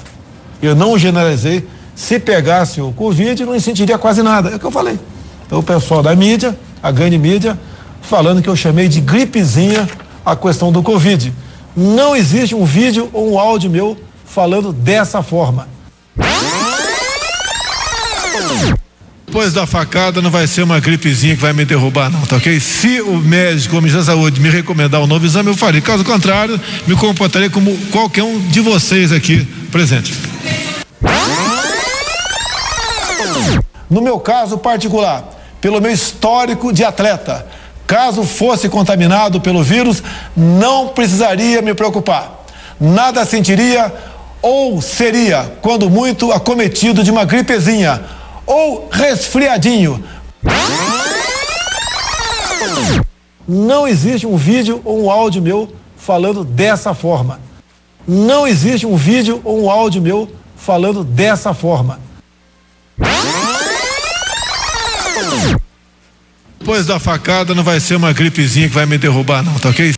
eu 0.62 0.74
não 0.74 0.98
generalizei. 0.98 1.68
Se 1.94 2.20
pegasse 2.20 2.80
o 2.80 2.94
Covid, 2.94 3.44
não 3.44 3.60
sentiria 3.60 3.98
quase 3.98 4.24
nada. 4.24 4.52
É 4.52 4.56
o 4.56 4.60
que 4.60 4.66
eu 4.66 4.72
falei. 4.72 4.98
Então, 5.46 5.60
o 5.60 5.64
pessoal 5.64 6.02
da 6.02 6.16
mídia, 6.16 6.58
a 6.82 6.90
grande 6.90 7.18
mídia, 7.18 7.60
falando 8.02 8.42
que 8.42 8.48
eu 8.48 8.56
chamei 8.56 8.88
de 8.88 9.02
gripezinha 9.02 9.90
a 10.26 10.38
questão 10.38 10.72
do 10.72 10.82
Covid. 10.82 11.34
Não 11.76 12.16
existe 12.16 12.56
um 12.56 12.64
vídeo 12.64 13.10
ou 13.12 13.34
um 13.34 13.40
áudio 13.40 13.70
meu 13.70 13.98
falando 14.26 14.72
dessa 14.72 15.22
forma. 15.22 15.68
Depois 19.28 19.52
da 19.52 19.68
facada 19.68 20.22
não 20.22 20.32
vai 20.32 20.48
ser 20.48 20.64
uma 20.64 20.80
gripezinha 20.80 21.36
que 21.36 21.42
vai 21.42 21.52
me 21.52 21.66
derrubar, 21.66 22.10
não, 22.10 22.22
tá 22.22 22.38
ok? 22.38 22.62
Se 22.62 23.02
o 23.02 23.18
médico 23.18 23.76
o 23.76 23.82
Ministério 23.82 24.06
da 24.06 24.14
Saúde 24.14 24.40
me 24.40 24.50
recomendar 24.50 25.02
um 25.02 25.06
novo 25.06 25.26
exame, 25.26 25.50
eu 25.50 25.56
farei. 25.56 25.82
Caso 25.82 26.06
contrário, 26.06 26.60
me 26.88 26.96
comportarei 26.96 27.50
como 27.50 27.78
qualquer 27.92 28.24
um 28.24 28.40
de 28.40 28.62
vocês 28.62 29.12
aqui 29.12 29.46
presente. 29.70 30.14
No 33.90 34.02
meu 34.02 34.18
caso 34.18 34.58
particular, 34.58 35.26
pelo 35.60 35.82
meu 35.82 35.92
histórico 35.92 36.72
de 36.72 36.86
atleta, 36.86 37.46
caso 37.86 38.24
fosse 38.24 38.70
contaminado 38.70 39.42
pelo 39.42 39.62
vírus, 39.62 40.02
não 40.38 40.88
precisaria 40.88 41.62
me 41.62 41.74
preocupar. 41.74 42.46
Nada 42.80 43.26
sentiria 43.26 43.94
ou 44.42 44.82
seria, 44.82 45.58
quando 45.62 45.90
muito, 45.90 46.32
acometido 46.32 47.04
de 47.04 47.12
uma 47.12 47.26
gripezinha 47.26 48.02
ou 48.48 48.88
resfriadinho. 48.90 50.04
Não 53.48 53.88
existe 53.88 54.26
um 54.26 54.38
vídeo 54.38 54.82
ou 54.84 55.04
um 55.04 55.12
áudio 55.12 55.42
meu 55.42 55.74
falando 55.98 56.44
dessa 56.44 56.94
forma. 56.94 57.40
Não 58.08 58.48
existe 58.48 58.88
um 58.88 58.96
vídeo 58.96 59.42
ou 59.44 59.66
um 59.66 59.70
áudio 59.70 60.02
meu 60.02 60.32
falando 60.56 61.04
dessa 61.04 61.54
forma. 61.54 62.00
Depois 66.58 66.86
da 66.86 67.00
facada 67.00 67.54
não 67.54 67.64
vai 67.64 67.80
ser 67.80 67.96
uma 67.96 68.12
gripezinha 68.12 68.68
que 68.68 68.74
vai 68.74 68.86
me 68.86 68.98
derrubar, 68.98 69.44
não, 69.44 69.58
tá 69.60 69.70
ok? 69.70 69.94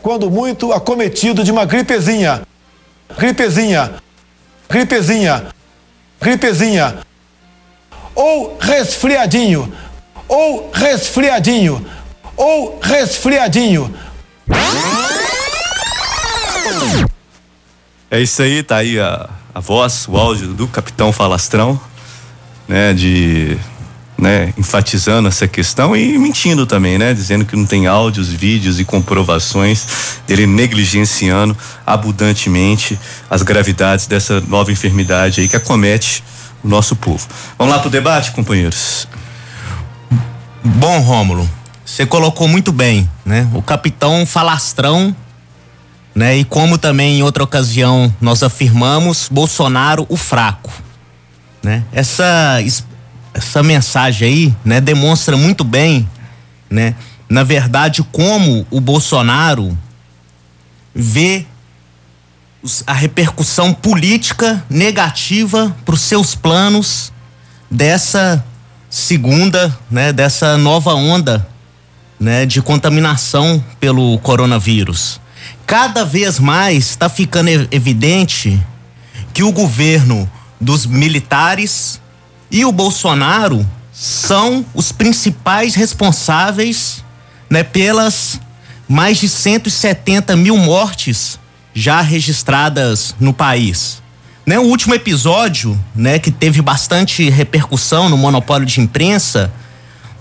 Quando 0.00 0.30
muito 0.30 0.72
acometido 0.72 1.42
de 1.42 1.50
uma 1.50 1.64
gripezinha. 1.64 2.42
Gripezinha 3.16 3.94
gripezinha, 4.68 5.46
gripezinha, 6.20 6.98
ou 8.14 8.58
resfriadinho, 8.58 9.72
ou 10.28 10.70
resfriadinho, 10.72 11.86
ou 12.36 12.78
resfriadinho. 12.80 13.94
É 18.10 18.20
isso 18.20 18.42
aí, 18.42 18.62
tá 18.62 18.76
aí 18.76 18.98
a, 18.98 19.28
a 19.54 19.60
voz, 19.60 20.06
o 20.08 20.16
áudio 20.16 20.48
do 20.54 20.66
Capitão 20.66 21.12
Falastrão, 21.12 21.80
né, 22.66 22.92
de 22.92 23.58
né, 24.18 24.52
enfatizando 24.58 25.28
essa 25.28 25.46
questão 25.46 25.96
e 25.96 26.18
mentindo 26.18 26.66
também, 26.66 26.98
né, 26.98 27.14
dizendo 27.14 27.44
que 27.44 27.54
não 27.54 27.64
tem 27.64 27.86
áudios, 27.86 28.28
vídeos 28.28 28.80
e 28.80 28.84
comprovações 28.84 30.18
dele 30.26 30.44
negligenciando 30.44 31.56
abundantemente 31.86 32.98
as 33.30 33.42
gravidades 33.42 34.08
dessa 34.08 34.40
nova 34.40 34.72
enfermidade 34.72 35.40
aí 35.40 35.48
que 35.48 35.56
acomete 35.56 36.24
o 36.64 36.68
nosso 36.68 36.96
povo. 36.96 37.26
Vamos 37.56 37.72
lá 37.72 37.78
pro 37.78 37.88
debate, 37.88 38.32
companheiros. 38.32 39.06
Bom, 40.64 40.98
Rômulo, 41.00 41.48
você 41.84 42.04
colocou 42.04 42.48
muito 42.48 42.72
bem, 42.72 43.08
né? 43.24 43.48
O 43.54 43.62
capitão 43.62 44.26
falastrão, 44.26 45.14
né? 46.14 46.36
E 46.36 46.44
como 46.44 46.76
também 46.76 47.18
em 47.18 47.22
outra 47.22 47.44
ocasião 47.44 48.12
nós 48.20 48.42
afirmamos, 48.42 49.28
Bolsonaro 49.30 50.04
o 50.08 50.16
fraco, 50.16 50.72
né? 51.62 51.84
Essa 51.92 52.60
essa 53.34 53.62
mensagem 53.62 54.28
aí, 54.28 54.56
né, 54.64 54.80
demonstra 54.80 55.36
muito 55.36 55.64
bem, 55.64 56.08
né, 56.70 56.94
na 57.28 57.44
verdade 57.44 58.02
como 58.12 58.66
o 58.70 58.80
Bolsonaro 58.80 59.76
vê 60.94 61.46
a 62.86 62.92
repercussão 62.92 63.72
política 63.72 64.64
negativa 64.68 65.74
para 65.84 65.94
os 65.94 66.00
seus 66.00 66.34
planos 66.34 67.12
dessa 67.70 68.44
segunda, 68.90 69.76
né, 69.90 70.12
dessa 70.12 70.56
nova 70.56 70.94
onda, 70.94 71.46
né, 72.18 72.46
de 72.46 72.60
contaminação 72.60 73.62
pelo 73.78 74.18
coronavírus. 74.18 75.20
Cada 75.66 76.04
vez 76.04 76.38
mais 76.38 76.90
está 76.90 77.08
ficando 77.08 77.48
evidente 77.70 78.60
que 79.32 79.42
o 79.42 79.52
governo 79.52 80.28
dos 80.60 80.86
militares 80.86 82.00
e 82.50 82.64
o 82.64 82.72
Bolsonaro 82.72 83.66
são 83.92 84.64
os 84.74 84.92
principais 84.92 85.74
responsáveis, 85.74 87.04
né, 87.50 87.62
pelas 87.62 88.40
mais 88.88 89.18
de 89.18 89.28
170 89.28 90.34
mil 90.36 90.56
mortes 90.56 91.38
já 91.74 92.00
registradas 92.00 93.14
no 93.20 93.32
país. 93.32 94.02
Né, 94.46 94.58
o 94.58 94.62
último 94.62 94.94
episódio, 94.94 95.78
né, 95.94 96.18
que 96.18 96.30
teve 96.30 96.62
bastante 96.62 97.28
repercussão 97.28 98.08
no 98.08 98.16
monopólio 98.16 98.66
de 98.66 98.80
imprensa, 98.80 99.52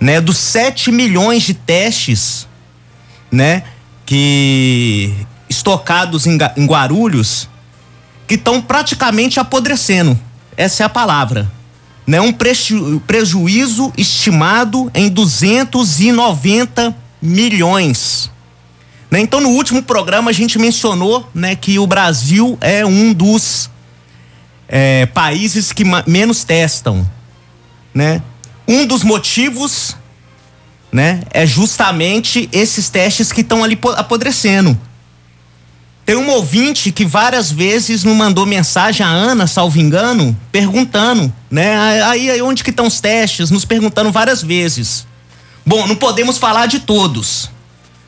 né, 0.01 0.19
dos 0.19 0.37
7 0.37 0.91
milhões 0.91 1.43
de 1.43 1.53
testes, 1.53 2.45
né, 3.31 3.63
que 4.05 5.13
estocados 5.49 6.27
em, 6.27 6.37
em 6.57 6.65
Guarulhos, 6.65 7.47
que 8.27 8.35
estão 8.35 8.61
praticamente 8.61 9.39
apodrecendo. 9.39 10.19
Essa 10.57 10.83
é 10.83 10.85
a 10.85 10.89
palavra. 10.89 11.49
Né, 12.07 12.21
um 12.21 12.31
preju, 12.31 13.01
prejuízo 13.05 13.91
estimado 13.97 14.89
em 14.95 15.09
290 15.09 16.95
milhões. 17.21 18.31
Né, 19.11 19.19
então, 19.19 19.41
no 19.41 19.49
último 19.49 19.83
programa, 19.83 20.31
a 20.31 20.33
gente 20.33 20.57
mencionou 20.57 21.29
né, 21.35 21.53
que 21.53 21.77
o 21.77 21.85
Brasil 21.85 22.57
é 22.61 22.85
um 22.85 23.11
dos 23.13 23.69
é, 24.67 25.05
países 25.07 25.71
que 25.71 25.83
menos 26.05 26.43
testam, 26.43 27.09
né? 27.93 28.21
Um 28.67 28.85
dos 28.85 29.03
motivos, 29.03 29.95
né, 30.91 31.21
é 31.31 31.45
justamente 31.45 32.49
esses 32.51 32.89
testes 32.89 33.31
que 33.31 33.41
estão 33.41 33.63
ali 33.63 33.79
apodrecendo. 33.95 34.77
Tem 36.07 36.15
um 36.15 36.29
ouvinte 36.29 36.89
que 36.89 37.03
várias 37.03 37.51
vezes 37.51 38.05
nos 38.05 38.15
mandou 38.15 38.45
mensagem 38.45 39.05
a 39.05 39.09
Ana, 39.09 39.45
salvo 39.45 39.77
engano, 39.77 40.33
perguntando, 40.53 41.33
né? 41.51 42.01
Aí, 42.03 42.31
aí 42.31 42.41
onde 42.41 42.63
que 42.63 42.69
estão 42.69 42.87
os 42.87 43.01
testes? 43.01 43.51
Nos 43.51 43.65
perguntando 43.65 44.09
várias 44.09 44.41
vezes. 44.41 45.05
Bom, 45.65 45.85
não 45.85 45.97
podemos 45.97 46.37
falar 46.37 46.65
de 46.67 46.79
todos. 46.79 47.49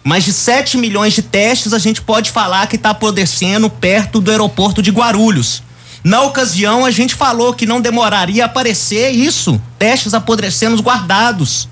Mas 0.01 0.23
de 0.23 0.31
7 0.31 0.77
milhões 0.77 1.11
de 1.11 1.21
testes, 1.21 1.73
a 1.73 1.77
gente 1.77 2.01
pode 2.01 2.31
falar 2.31 2.67
que 2.67 2.77
está 2.77 2.91
apodrecendo 2.91 3.69
perto 3.69 4.21
do 4.21 4.31
aeroporto 4.31 4.81
de 4.81 4.91
Guarulhos. 4.91 5.61
Na 6.01 6.21
ocasião, 6.21 6.85
a 6.85 6.91
gente 6.91 7.13
falou 7.13 7.53
que 7.53 7.65
não 7.65 7.81
demoraria 7.81 8.43
a 8.43 8.45
aparecer 8.45 9.09
isso, 9.09 9.61
testes 9.77 10.13
apodrecendo 10.13 10.81
guardados. 10.81 11.67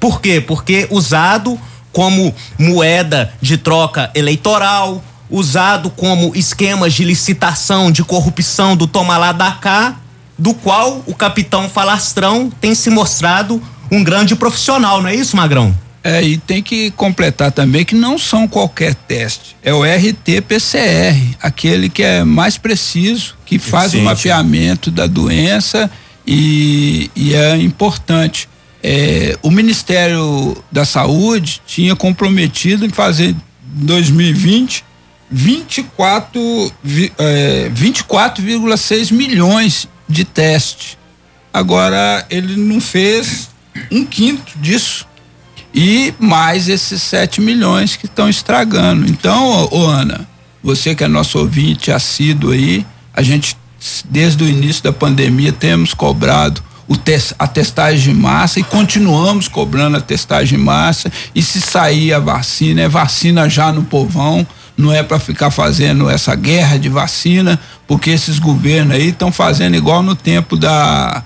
Por 0.00 0.22
quê? 0.22 0.40
Porque 0.40 0.88
usado 0.90 1.60
como 1.92 2.34
moeda 2.58 3.30
de 3.42 3.58
troca 3.58 4.10
eleitoral, 4.14 5.04
usado 5.30 5.90
como 5.90 6.32
esquemas 6.34 6.94
de 6.94 7.04
licitação, 7.04 7.90
de 7.90 8.02
corrupção 8.04 8.76
do 8.76 8.86
toma 8.86 9.18
lá 9.18 9.32
da 9.32 9.52
cá, 9.52 9.96
do 10.38 10.54
qual 10.54 11.02
o 11.06 11.14
capitão 11.14 11.68
Falastrão 11.68 12.50
tem 12.60 12.74
se 12.74 12.90
mostrado 12.90 13.62
um 13.90 14.02
grande 14.02 14.36
profissional, 14.36 15.00
não 15.00 15.08
é 15.08 15.14
isso, 15.14 15.36
Magrão? 15.36 15.74
É, 16.04 16.22
e 16.22 16.36
tem 16.36 16.62
que 16.62 16.92
completar 16.92 17.50
também 17.50 17.84
que 17.84 17.94
não 17.94 18.16
são 18.16 18.46
qualquer 18.46 18.94
teste, 18.94 19.56
é 19.60 19.74
o 19.74 19.82
RT-PCR, 19.82 21.36
aquele 21.42 21.88
que 21.88 22.02
é 22.02 22.22
mais 22.22 22.56
preciso, 22.56 23.34
que 23.44 23.58
faz 23.58 23.92
o 23.92 24.00
mapeamento 24.00 24.88
da 24.88 25.08
doença 25.08 25.90
e, 26.24 27.10
e 27.16 27.34
é 27.34 27.56
importante. 27.56 28.48
É, 28.82 29.36
o 29.42 29.50
Ministério 29.50 30.56
da 30.70 30.84
Saúde 30.84 31.60
tinha 31.66 31.96
comprometido 31.96 32.86
em 32.86 32.90
fazer 32.90 33.30
em 33.30 33.36
2020 33.86 34.84
24,6 35.32 37.12
é, 37.18 37.68
24 37.72 38.44
milhões 39.12 39.88
de 40.08 40.24
testes. 40.24 40.96
Agora 41.52 42.24
ele 42.30 42.56
não 42.56 42.80
fez 42.80 43.50
um 43.90 44.04
quinto 44.04 44.52
disso 44.58 45.06
e 45.74 46.14
mais 46.18 46.68
esses 46.68 47.02
7 47.02 47.40
milhões 47.40 47.96
que 47.96 48.06
estão 48.06 48.28
estragando. 48.28 49.06
Então, 49.08 49.68
ô, 49.70 49.86
Ana, 49.86 50.26
você 50.62 50.94
que 50.94 51.04
é 51.04 51.08
nosso 51.08 51.38
ouvinte 51.38 51.90
assíduo 51.90 52.52
aí, 52.52 52.86
a 53.12 53.22
gente 53.22 53.56
desde 54.06 54.42
o 54.42 54.48
início 54.48 54.82
da 54.82 54.92
pandemia 54.92 55.52
temos 55.52 55.94
cobrado 55.94 56.62
o 56.88 56.96
tes, 56.96 57.34
a 57.38 57.46
testagem 57.46 58.14
de 58.14 58.20
massa 58.20 58.60
e 58.60 58.62
continuamos 58.62 59.48
cobrando 59.48 59.96
a 59.96 60.00
testagem 60.00 60.58
de 60.58 60.64
massa 60.64 61.10
e 61.34 61.42
se 61.42 61.60
sair 61.60 62.12
a 62.12 62.18
vacina 62.18 62.82
é 62.82 62.88
vacina 62.88 63.48
já 63.48 63.72
no 63.72 63.82
povão 63.82 64.46
não 64.76 64.92
é 64.92 65.02
para 65.02 65.18
ficar 65.18 65.50
fazendo 65.50 66.08
essa 66.10 66.34
guerra 66.34 66.78
de 66.78 66.88
vacina 66.88 67.58
porque 67.86 68.10
esses 68.10 68.38
governos 68.38 68.94
aí 68.94 69.08
estão 69.08 69.32
fazendo 69.32 69.76
igual 69.76 70.02
no 70.02 70.14
tempo 70.14 70.56
da 70.56 71.22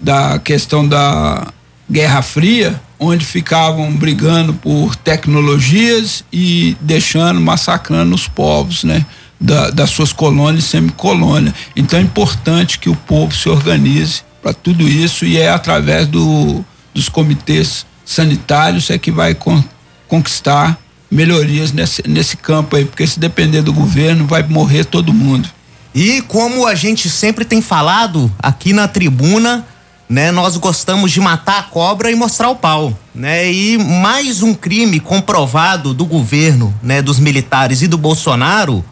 da 0.00 0.38
questão 0.38 0.86
da 0.86 1.46
Guerra 1.90 2.22
Fria 2.22 2.80
onde 2.98 3.24
ficavam 3.24 3.94
brigando 3.94 4.52
por 4.52 4.96
tecnologias 4.96 6.24
e 6.32 6.76
deixando, 6.80 7.40
massacrando 7.40 8.14
os 8.14 8.26
povos, 8.26 8.84
né? 8.84 9.06
Da, 9.40 9.70
das 9.70 9.90
suas 9.90 10.12
colônias 10.12 10.64
e 10.64 10.68
semicolônias. 10.68 11.54
Então 11.76 11.98
é 11.98 12.02
importante 12.02 12.78
que 12.78 12.88
o 12.88 12.96
povo 12.96 13.32
se 13.32 13.48
organize 13.48 14.22
para 14.42 14.52
tudo 14.52 14.88
isso 14.88 15.24
e 15.24 15.38
é 15.38 15.48
através 15.48 16.08
do, 16.08 16.64
dos 16.92 17.08
comitês 17.08 17.86
sanitários 18.04 18.90
é 18.90 18.98
que 18.98 19.12
vai 19.12 19.34
con, 19.34 19.62
conquistar 20.08 20.76
melhorias 21.10 21.72
nesse, 21.72 22.02
nesse 22.06 22.36
campo 22.36 22.76
aí, 22.76 22.84
porque 22.84 23.06
se 23.06 23.18
depender 23.18 23.62
do 23.62 23.72
governo 23.72 24.26
vai 24.26 24.42
morrer 24.42 24.84
todo 24.84 25.12
mundo. 25.12 25.48
E 25.94 26.20
como 26.22 26.66
a 26.66 26.74
gente 26.74 27.08
sempre 27.08 27.44
tem 27.44 27.62
falado 27.62 28.30
aqui 28.38 28.72
na 28.72 28.86
tribuna, 28.86 29.66
né? 30.08 30.30
Nós 30.30 30.56
gostamos 30.56 31.10
de 31.10 31.20
matar 31.20 31.58
a 31.58 31.62
cobra 31.62 32.10
e 32.10 32.14
mostrar 32.14 32.48
o 32.48 32.56
pau, 32.56 32.96
né? 33.14 33.50
E 33.50 33.76
mais 33.78 34.42
um 34.42 34.54
crime 34.54 35.00
comprovado 35.00 35.92
do 35.92 36.06
governo, 36.06 36.74
né? 36.82 37.02
Dos 37.02 37.18
militares 37.18 37.82
e 37.82 37.86
do 37.86 37.98
Bolsonaro, 37.98 38.84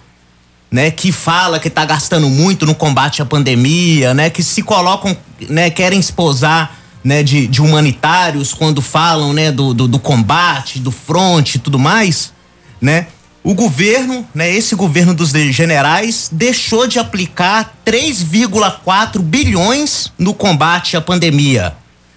né? 0.70 0.90
Que 0.90 1.10
fala 1.12 1.58
que 1.58 1.70
tá 1.70 1.84
gastando 1.84 2.28
muito 2.28 2.66
no 2.66 2.74
combate 2.74 3.22
à 3.22 3.24
pandemia, 3.24 4.12
né? 4.12 4.28
Que 4.28 4.42
se 4.42 4.62
colocam, 4.62 5.16
né? 5.48 5.70
Querem 5.70 5.98
esposar, 5.98 6.76
né? 7.06 7.22
De, 7.22 7.46
de 7.46 7.62
humanitários 7.62 8.52
quando 8.52 8.82
falam, 8.82 9.32
né? 9.32 9.52
Do, 9.52 9.72
do, 9.72 9.86
do 9.86 9.98
combate, 10.00 10.80
do 10.80 10.90
fronte 10.90 11.54
e 11.54 11.58
tudo 11.60 11.78
mais, 11.78 12.32
né? 12.80 13.06
O 13.44 13.54
governo, 13.54 14.26
né, 14.34 14.52
esse 14.52 14.74
governo 14.74 15.14
dos 15.14 15.30
generais, 15.30 16.28
deixou 16.32 16.84
de 16.88 16.98
aplicar 16.98 17.76
3,4 17.86 19.20
bilhões 19.20 20.12
no 20.18 20.34
combate 20.34 20.96
à 20.96 21.00
pandemia, 21.00 21.76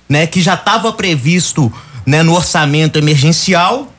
né, 0.09 0.25
que 0.25 0.41
já 0.41 0.55
estava 0.55 0.91
previsto, 0.91 1.71
né, 2.03 2.23
no 2.23 2.33
orçamento 2.33 2.97
emergencial, 2.97 3.93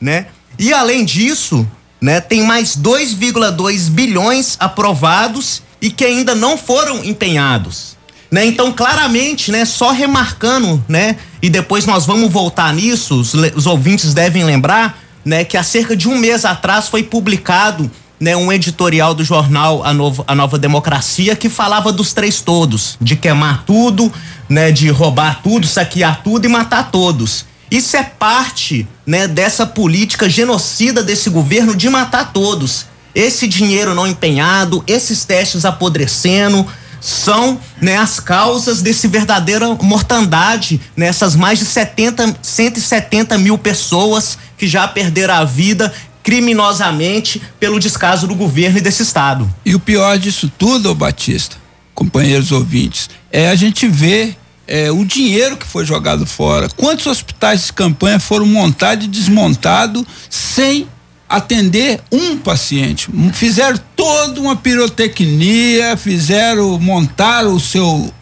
né? 0.00 0.26
E 0.56 0.72
além 0.72 1.04
disso, 1.04 1.66
né, 2.00 2.20
tem 2.20 2.44
mais 2.44 2.76
2,2 2.76 3.90
bilhões 3.90 4.56
aprovados 4.60 5.64
e 5.82 5.90
que 5.90 6.04
ainda 6.04 6.36
não 6.36 6.56
foram 6.56 7.04
empenhados. 7.04 7.95
Né? 8.30 8.46
Então, 8.46 8.72
claramente, 8.72 9.52
né, 9.52 9.64
só 9.64 9.92
remarcando, 9.92 10.84
né, 10.88 11.16
e 11.40 11.48
depois 11.48 11.86
nós 11.86 12.06
vamos 12.06 12.30
voltar 12.30 12.72
nisso, 12.72 13.20
os, 13.20 13.34
os 13.54 13.66
ouvintes 13.66 14.12
devem 14.12 14.44
lembrar, 14.44 14.98
né, 15.24 15.44
que 15.44 15.56
há 15.56 15.62
cerca 15.62 15.96
de 15.96 16.08
um 16.08 16.18
mês 16.18 16.44
atrás 16.44 16.88
foi 16.88 17.02
publicado 17.02 17.90
né, 18.18 18.36
um 18.36 18.52
editorial 18.52 19.14
do 19.14 19.22
jornal 19.22 19.84
A, 19.84 19.92
Novo, 19.92 20.24
A 20.26 20.34
Nova 20.34 20.58
Democracia 20.58 21.36
que 21.36 21.48
falava 21.48 21.92
dos 21.92 22.12
três 22.12 22.40
todos, 22.40 22.96
de 23.00 23.16
queimar 23.16 23.64
tudo, 23.64 24.12
né, 24.48 24.70
de 24.72 24.88
roubar 24.88 25.42
tudo, 25.42 25.66
saquear 25.66 26.22
tudo 26.22 26.46
e 26.46 26.48
matar 26.48 26.90
todos. 26.90 27.44
Isso 27.70 27.96
é 27.96 28.02
parte 28.02 28.86
né, 29.04 29.26
dessa 29.26 29.66
política 29.66 30.28
genocida 30.28 31.02
desse 31.02 31.28
governo 31.28 31.74
de 31.74 31.88
matar 31.88 32.32
todos. 32.32 32.86
Esse 33.14 33.48
dinheiro 33.48 33.94
não 33.94 34.06
empenhado, 34.06 34.84
esses 34.86 35.24
testes 35.24 35.64
apodrecendo, 35.64 36.66
são 37.00 37.60
né, 37.80 37.96
as 37.96 38.20
causas 38.20 38.82
desse 38.82 39.08
verdadeira 39.08 39.66
mortandade 39.82 40.80
nessas 40.96 41.36
mais 41.36 41.58
de 41.58 41.64
70, 41.64 42.36
170 42.42 43.38
mil 43.38 43.58
pessoas 43.58 44.38
que 44.56 44.66
já 44.66 44.86
perderam 44.88 45.34
a 45.34 45.44
vida 45.44 45.92
criminosamente 46.22 47.40
pelo 47.60 47.78
descaso 47.78 48.26
do 48.26 48.34
governo 48.34 48.78
e 48.78 48.80
desse 48.80 49.02
estado. 49.02 49.48
E 49.64 49.74
o 49.74 49.78
pior 49.78 50.18
disso 50.18 50.50
tudo, 50.58 50.92
Batista, 50.94 51.56
companheiros 51.94 52.50
ouvintes, 52.50 53.08
é 53.30 53.48
a 53.48 53.54
gente 53.54 53.86
ver 53.86 54.36
é, 54.66 54.90
o 54.90 55.04
dinheiro 55.04 55.56
que 55.56 55.66
foi 55.66 55.86
jogado 55.86 56.26
fora. 56.26 56.68
Quantos 56.76 57.06
hospitais 57.06 57.66
de 57.66 57.72
campanha 57.72 58.18
foram 58.18 58.46
montados 58.46 59.04
e 59.04 59.08
desmontados 59.08 60.04
sem 60.28 60.88
atender 61.28 62.00
um 62.10 62.36
paciente? 62.36 63.08
Fizeram 63.32 63.78
toda 63.94 64.40
uma 64.40 64.56
pirotecnia, 64.56 65.96
fizeram, 65.96 66.78
montaram 66.78 67.54
o 67.54 67.60
seu 67.60 68.12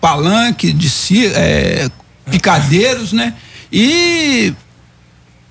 palanque 0.00 0.72
de 0.72 0.88
é, 1.26 1.90
picadeiros, 2.30 3.12
né? 3.12 3.34
E 3.72 4.52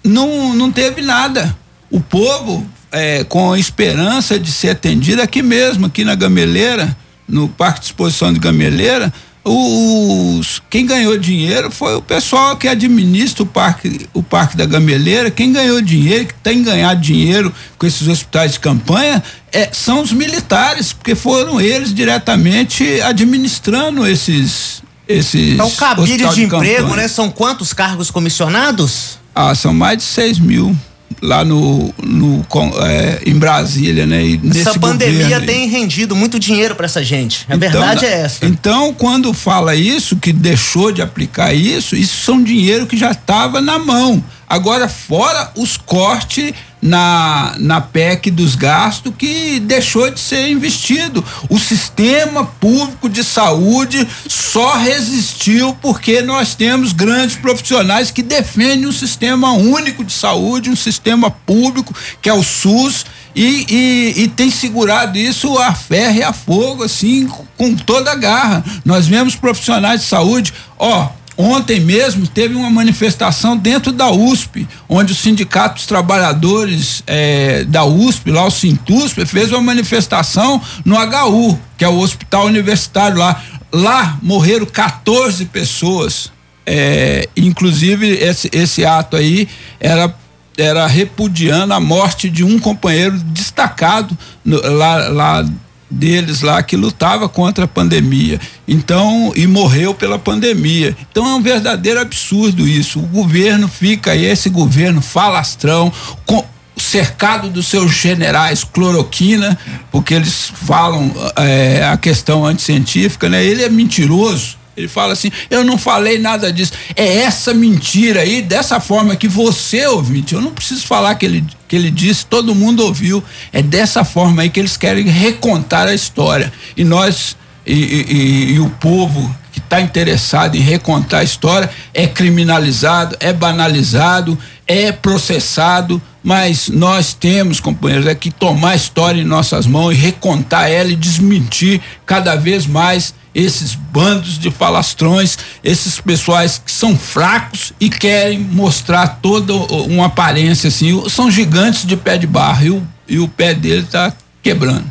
não, 0.04 0.54
não 0.54 0.72
teve 0.72 1.02
nada. 1.02 1.56
O 1.90 2.00
povo, 2.00 2.66
é, 2.92 3.24
com 3.24 3.54
a 3.54 3.60
esperança 3.60 4.40
de 4.40 4.52
ser 4.52 4.70
atendido 4.70 5.22
aqui 5.22 5.42
mesmo, 5.42 5.86
aqui 5.86 6.04
na 6.04 6.16
Gameleira, 6.16 6.96
no 7.28 7.48
Parque 7.48 7.80
de 7.80 7.86
Exposição 7.88 8.34
de 8.34 8.40
Gameleira, 8.40 9.14
os, 9.52 10.62
quem 10.70 10.86
ganhou 10.86 11.18
dinheiro 11.18 11.72
foi 11.72 11.96
o 11.96 12.02
pessoal 12.04 12.56
que 12.56 12.68
administra 12.68 13.42
o 13.42 13.46
parque, 13.48 14.08
o 14.14 14.22
parque 14.22 14.56
da 14.56 14.64
Gameleira. 14.64 15.32
Quem 15.32 15.52
ganhou 15.52 15.82
dinheiro, 15.82 16.28
que 16.28 16.36
tem 16.36 16.62
ganhado 16.62 17.02
dinheiro 17.02 17.52
com 17.78 17.88
esses 17.88 18.08
hospitais 18.08 18.54
de 18.54 18.60
campanha, 18.60 19.24
é, 19.52 19.70
são 19.72 20.02
os 20.02 20.12
militares, 20.12 20.94
porque 20.94 21.16
foram 21.16 21.60
eles 21.60 21.92
diretamente 21.92 23.02
administrando 23.02 24.06
esses. 24.06 24.84
esses 25.08 25.54
então, 25.54 25.72
cabide 25.72 26.18
de, 26.18 26.36
de 26.36 26.44
emprego, 26.44 26.96
né? 26.96 27.08
São 27.08 27.32
quantos 27.32 27.74
cargos 27.74 28.12
comissionados? 28.12 29.18
Ah, 29.34 29.56
são 29.56 29.74
mais 29.74 29.98
de 29.98 30.04
6 30.04 30.38
mil 30.38 30.78
lá 31.22 31.44
no, 31.44 31.94
no 32.02 32.46
é, 32.86 33.22
em 33.26 33.36
Brasília, 33.36 34.06
né? 34.06 34.40
Essa 34.56 34.80
pandemia 34.80 35.42
tem 35.42 35.68
rendido 35.68 36.16
muito 36.16 36.40
dinheiro 36.40 36.76
para 36.76 36.86
essa 36.86 37.04
gente. 37.04 37.46
A 37.50 37.56
então, 37.56 37.72
verdade 37.72 38.06
é 38.06 38.22
essa. 38.22 38.46
Então, 38.46 38.94
quando 38.94 39.34
fala 39.34 39.76
isso, 39.76 40.18
que 40.18 40.32
deixou 40.32 40.92
de 40.92 41.02
aplicar 41.02 41.54
isso, 41.54 41.96
isso 41.96 42.18
são 42.24 42.44
dinheiro 42.44 42.86
que 42.86 42.98
já 42.98 43.12
estava 43.12 43.62
na 43.62 43.80
mão. 43.80 44.24
Agora, 44.48 44.88
fora 44.88 45.52
os 45.56 45.78
cortes 45.78 46.54
na, 46.82 47.56
na 47.58 47.82
PEC 47.82 48.32
dos 48.32 48.56
gastos 48.56 49.14
que 49.18 49.60
deixou 49.60 50.10
de 50.10 50.20
ser 50.20 50.50
investido. 50.50 51.24
O 51.50 51.60
sistema 51.60 52.46
público 52.46 53.10
de 53.10 53.24
saúde 53.24 54.08
só 54.28 54.78
resistiu 54.78 55.78
porque 55.82 56.22
nós 56.22 56.56
temos 56.56 56.94
grandes 56.94 57.36
profissionais 57.36 58.12
que 58.12 58.24
defendem 58.24 58.88
um 58.88 58.92
sistema 58.92 59.52
único 59.52 60.04
de 60.04 60.14
saúde, 60.14 60.70
um 60.70 60.76
sistema 60.76 61.30
público 61.30 61.94
que 62.22 62.30
é 62.30 62.34
o 62.34 62.44
SUS. 62.44 63.06
E, 63.36 63.66
e, 63.70 64.24
e, 64.24 64.28
tem 64.28 64.50
segurado 64.50 65.18
isso 65.18 65.58
a 65.60 65.74
ferro 65.74 66.18
e 66.18 66.24
a 66.24 66.34
fogo, 66.34 66.84
assim, 66.84 67.30
com 67.56 67.76
toda 67.76 68.12
a 68.12 68.16
garra. 68.16 68.64
Nós 68.84 69.08
vemos 69.08 69.36
profissionais 69.36 70.02
de 70.02 70.08
saúde, 70.08 70.52
ó, 70.78 71.10
Ontem 71.42 71.80
mesmo 71.80 72.28
teve 72.28 72.54
uma 72.54 72.70
manifestação 72.70 73.56
dentro 73.56 73.94
da 73.94 74.12
USP, 74.12 74.68
onde 74.90 75.14
o 75.14 75.16
Sindicato 75.16 75.76
dos 75.76 75.86
Trabalhadores 75.86 77.02
é, 77.08 77.64
da 77.64 77.86
USP, 77.86 78.30
lá 78.30 78.44
o 78.44 78.52
Sintusp, 78.52 79.26
fez 79.26 79.50
uma 79.54 79.62
manifestação 79.62 80.62
no 80.84 80.98
HU, 80.98 81.58
que 81.78 81.86
é 81.86 81.88
o 81.88 81.98
Hospital 81.98 82.48
Universitário 82.48 83.18
lá. 83.18 83.42
Lá 83.72 84.20
morreram 84.22 84.66
14 84.66 85.46
pessoas. 85.46 86.30
É, 86.66 87.30
inclusive, 87.38 88.06
esse, 88.06 88.50
esse 88.52 88.84
ato 88.84 89.16
aí 89.16 89.48
era 89.80 90.14
era 90.58 90.86
repudiando 90.88 91.74
a 91.74 91.80
morte 91.80 92.30
de 92.30 92.44
um 92.44 92.60
companheiro 92.60 93.18
destacado 93.18 94.18
no, 94.44 94.62
lá, 94.74 95.08
lá 95.08 95.46
deles 95.90 96.42
lá 96.42 96.62
que 96.62 96.76
lutava 96.76 97.28
contra 97.28 97.66
a 97.66 97.68
pandemia. 97.68 98.40
Então, 98.68 99.32
e 99.36 99.48
morreu 99.48 99.94
pela 99.94 100.20
pandemia. 100.20 100.96
Então 101.12 101.26
é 101.26 101.36
um 101.36 101.42
verdadeiro 101.42 102.00
absurdo 102.00 102.68
isso. 102.68 103.00
O 103.00 103.08
governo 103.08 103.68
fica 103.68 104.12
aí, 104.12 104.26
esse 104.26 104.50
governo 104.50 105.02
falastrão, 105.02 105.92
com, 106.26 106.46
cercado 106.80 107.50
dos 107.50 107.68
seus 107.68 107.92
generais 107.92 108.64
cloroquina, 108.64 109.58
porque 109.92 110.14
eles 110.14 110.52
falam 110.66 111.14
é, 111.36 111.84
a 111.84 111.98
questão 111.98 112.46
anticientífica, 112.46 113.28
né? 113.28 113.44
Ele 113.44 113.64
é 113.64 113.70
mentiroso. 113.70 114.58
Ele 114.78 114.88
fala 114.88 115.14
assim: 115.14 115.32
eu 115.50 115.64
não 115.64 115.78
falei 115.78 116.18
nada 116.18 116.52
disso. 116.54 116.72
É 116.96 117.18
essa 117.18 117.54
mentira 117.54 118.22
aí, 118.22 118.42
dessa 118.42 118.80
forma 118.80 119.16
que 119.16 119.28
você, 119.28 119.86
ouvinte, 119.88 120.34
eu 120.34 120.42
não 120.42 120.52
preciso 120.52 120.88
falar 120.88 121.16
que 121.16 121.26
ele, 121.26 121.44
que 121.70 121.76
ele 121.76 121.92
disse, 121.92 122.26
todo 122.26 122.56
mundo 122.56 122.84
ouviu. 122.84 123.24
É 123.54 123.62
dessa 123.62 124.04
forma 124.04 124.42
aí 124.42 124.50
que 124.50 124.60
eles 124.60 124.76
querem 124.76 125.06
recontar 125.06 125.88
a 125.88 125.94
história. 125.94 126.52
E 126.76 126.84
nós, 126.84 127.38
e, 127.66 127.74
e, 127.74 128.54
e 128.56 128.60
o 128.60 128.70
povo 128.72 129.34
que 129.52 129.60
está 129.60 129.80
interessado 129.80 130.56
em 130.56 130.60
recontar 130.60 131.22
a 131.22 131.24
história 131.24 131.70
é 131.94 132.08
criminalizado, 132.08 133.16
é 133.20 133.32
banalizado, 133.32 134.38
é 134.66 134.92
processado, 134.92 136.02
mas 136.24 136.70
nós 136.70 137.14
temos, 137.14 137.60
companheiros, 137.60 138.08
é 138.08 138.16
que 138.16 138.32
tomar 138.32 138.72
a 138.72 138.76
história 138.76 139.22
em 139.22 139.26
nossas 139.26 139.68
mãos 139.68 139.92
e 139.92 139.96
recontar 139.96 140.72
ela 140.72 140.90
e 140.90 140.96
desmentir 140.96 141.80
cada 142.04 142.36
vez 142.36 142.66
mais 142.66 143.14
esses 143.34 143.76
bandos 143.76 144.38
de 144.40 144.50
falastrões, 144.50 145.38
esses 145.64 146.00
pessoais 146.00 146.62
que 146.64 146.72
são 146.72 146.98
fracos 146.98 147.74
e 147.80 147.90
querem 147.90 148.40
mostrar 148.40 149.20
toda 149.22 149.54
uma 149.54 150.08
aparência 150.08 150.68
assim, 150.68 151.08
são 151.10 151.30
gigantes 151.30 151.86
de 151.86 151.96
pé 151.96 152.18
de 152.18 152.28
barro 152.28 152.66
e 152.66 152.70
o, 152.72 152.88
e 153.08 153.20
o 153.20 153.28
pé 153.28 153.54
dele 153.54 153.84
está 153.84 154.14
quebrando. 154.42 154.86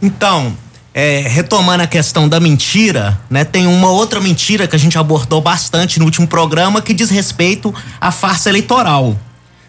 Então, 0.00 0.56
é, 0.94 1.20
retomando 1.28 1.82
a 1.82 1.86
questão 1.86 2.28
da 2.28 2.40
mentira, 2.40 3.20
né? 3.28 3.44
Tem 3.44 3.66
uma 3.66 3.90
outra 3.90 4.20
mentira 4.20 4.66
que 4.66 4.74
a 4.74 4.78
gente 4.78 4.98
abordou 4.98 5.40
bastante 5.40 5.98
no 5.98 6.04
último 6.04 6.26
programa 6.26 6.80
que 6.80 6.92
diz 6.92 7.10
respeito 7.10 7.72
à 8.00 8.10
farsa 8.10 8.48
eleitoral, 8.48 9.16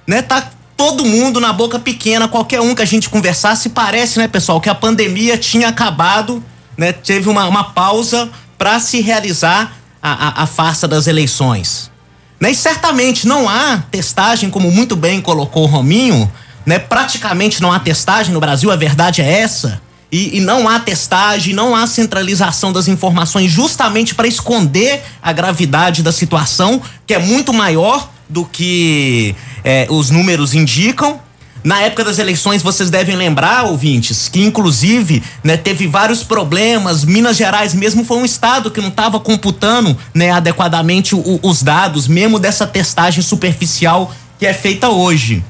né? 0.07 0.21
Tá 0.21 0.49
todo 0.75 1.05
mundo 1.05 1.39
na 1.39 1.53
boca 1.53 1.77
pequena, 1.77 2.27
qualquer 2.27 2.59
um 2.59 2.73
que 2.73 2.81
a 2.81 2.85
gente 2.85 3.07
conversasse, 3.07 3.69
parece, 3.69 4.17
né, 4.17 4.27
pessoal, 4.27 4.59
que 4.59 4.67
a 4.67 4.73
pandemia 4.73 5.37
tinha 5.37 5.67
acabado 5.67 6.43
né, 6.77 6.91
teve 6.91 7.29
uma, 7.29 7.47
uma 7.47 7.65
pausa 7.65 8.29
para 8.57 8.79
se 8.79 9.01
realizar 9.01 9.73
a, 10.01 10.41
a, 10.41 10.43
a, 10.43 10.47
farsa 10.47 10.87
das 10.87 11.07
eleições. 11.07 11.91
Né? 12.39 12.51
E 12.51 12.55
certamente 12.55 13.27
não 13.27 13.47
há 13.47 13.83
testagem, 13.91 14.49
como 14.49 14.71
muito 14.71 14.95
bem 14.95 15.21
colocou 15.21 15.63
o 15.63 15.67
Rominho, 15.67 16.31
né? 16.65 16.79
praticamente 16.79 17.61
não 17.61 17.71
há 17.71 17.79
testagem 17.79 18.33
no 18.33 18.39
Brasil, 18.39 18.71
a 18.71 18.75
verdade 18.75 19.21
é 19.21 19.39
essa. 19.41 19.81
E, 20.11 20.37
e 20.37 20.41
não 20.41 20.67
há 20.67 20.79
testagem, 20.79 21.53
não 21.53 21.73
há 21.73 21.87
centralização 21.87 22.73
das 22.73 22.87
informações 22.87 23.49
justamente 23.49 24.13
para 24.13 24.27
esconder 24.27 25.01
a 25.21 25.31
gravidade 25.31 26.03
da 26.03 26.11
situação, 26.11 26.81
que 27.07 27.13
é 27.13 27.19
muito 27.19 27.53
maior 27.53 28.09
do 28.27 28.43
que 28.43 29.35
é, 29.63 29.87
os 29.89 30.09
números 30.09 30.53
indicam. 30.53 31.19
Na 31.63 31.81
época 31.81 32.03
das 32.03 32.17
eleições, 32.17 32.63
vocês 32.63 32.89
devem 32.89 33.15
lembrar, 33.15 33.65
ouvintes, 33.65 34.27
que 34.27 34.41
inclusive 34.41 35.21
né, 35.43 35.57
teve 35.57 35.85
vários 35.85 36.23
problemas. 36.23 37.05
Minas 37.05 37.37
Gerais 37.37 37.73
mesmo 37.73 38.03
foi 38.03 38.17
um 38.17 38.25
estado 38.25 38.71
que 38.71 38.81
não 38.81 38.89
estava 38.89 39.19
computando 39.19 39.95
né, 40.13 40.31
adequadamente 40.31 41.15
o, 41.15 41.39
os 41.43 41.61
dados, 41.61 42.07
mesmo 42.07 42.39
dessa 42.39 42.65
testagem 42.65 43.21
superficial 43.21 44.11
que 44.39 44.45
é 44.45 44.53
feita 44.53 44.89
hoje. 44.89 45.43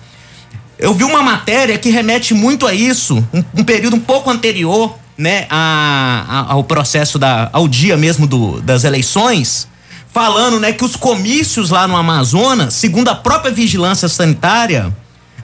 Eu 0.78 0.94
vi 0.94 1.04
uma 1.04 1.24
matéria 1.24 1.78
que 1.78 1.90
remete 1.90 2.34
muito 2.34 2.68
a 2.68 2.74
isso, 2.74 3.26
um, 3.34 3.44
um 3.62 3.64
período 3.64 3.96
um 3.96 4.00
pouco 4.00 4.30
anterior 4.30 4.96
né, 5.18 5.46
a, 5.50 6.26
a, 6.28 6.54
ao 6.54 6.64
processo 6.64 7.18
da, 7.18 7.50
ao 7.54 7.68
dia 7.68 7.96
mesmo 7.96 8.28
do, 8.28 8.60
das 8.62 8.84
eleições, 8.84 9.68
falando 10.12 10.60
né, 10.60 10.74
que 10.74 10.84
os 10.84 10.96
comícios 10.96 11.70
lá 11.70 11.88
no 11.88 11.96
Amazonas, 11.96 12.74
segundo 12.74 13.08
a 13.08 13.16
própria 13.16 13.52
vigilância 13.52 14.10
sanitária, 14.10 14.92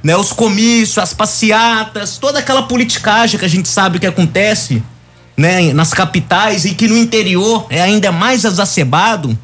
né, 0.08 0.16
os 0.16 0.32
comícios, 0.32 0.98
as 0.98 1.14
passeatas, 1.14 2.18
toda 2.18 2.40
aquela 2.40 2.64
politicagem 2.64 3.38
que 3.38 3.44
a 3.44 3.50
gente 3.50 3.68
sabe 3.68 4.00
que 4.00 4.08
acontece, 4.08 4.82
né, 5.36 5.74
nas 5.74 5.94
capitais 5.94 6.64
e 6.64 6.74
que 6.74 6.88
no 6.88 6.98
interior 6.98 7.68
é 7.70 7.82
ainda 7.82 8.10
mais 8.10 8.46
exacerbado, 8.46 9.38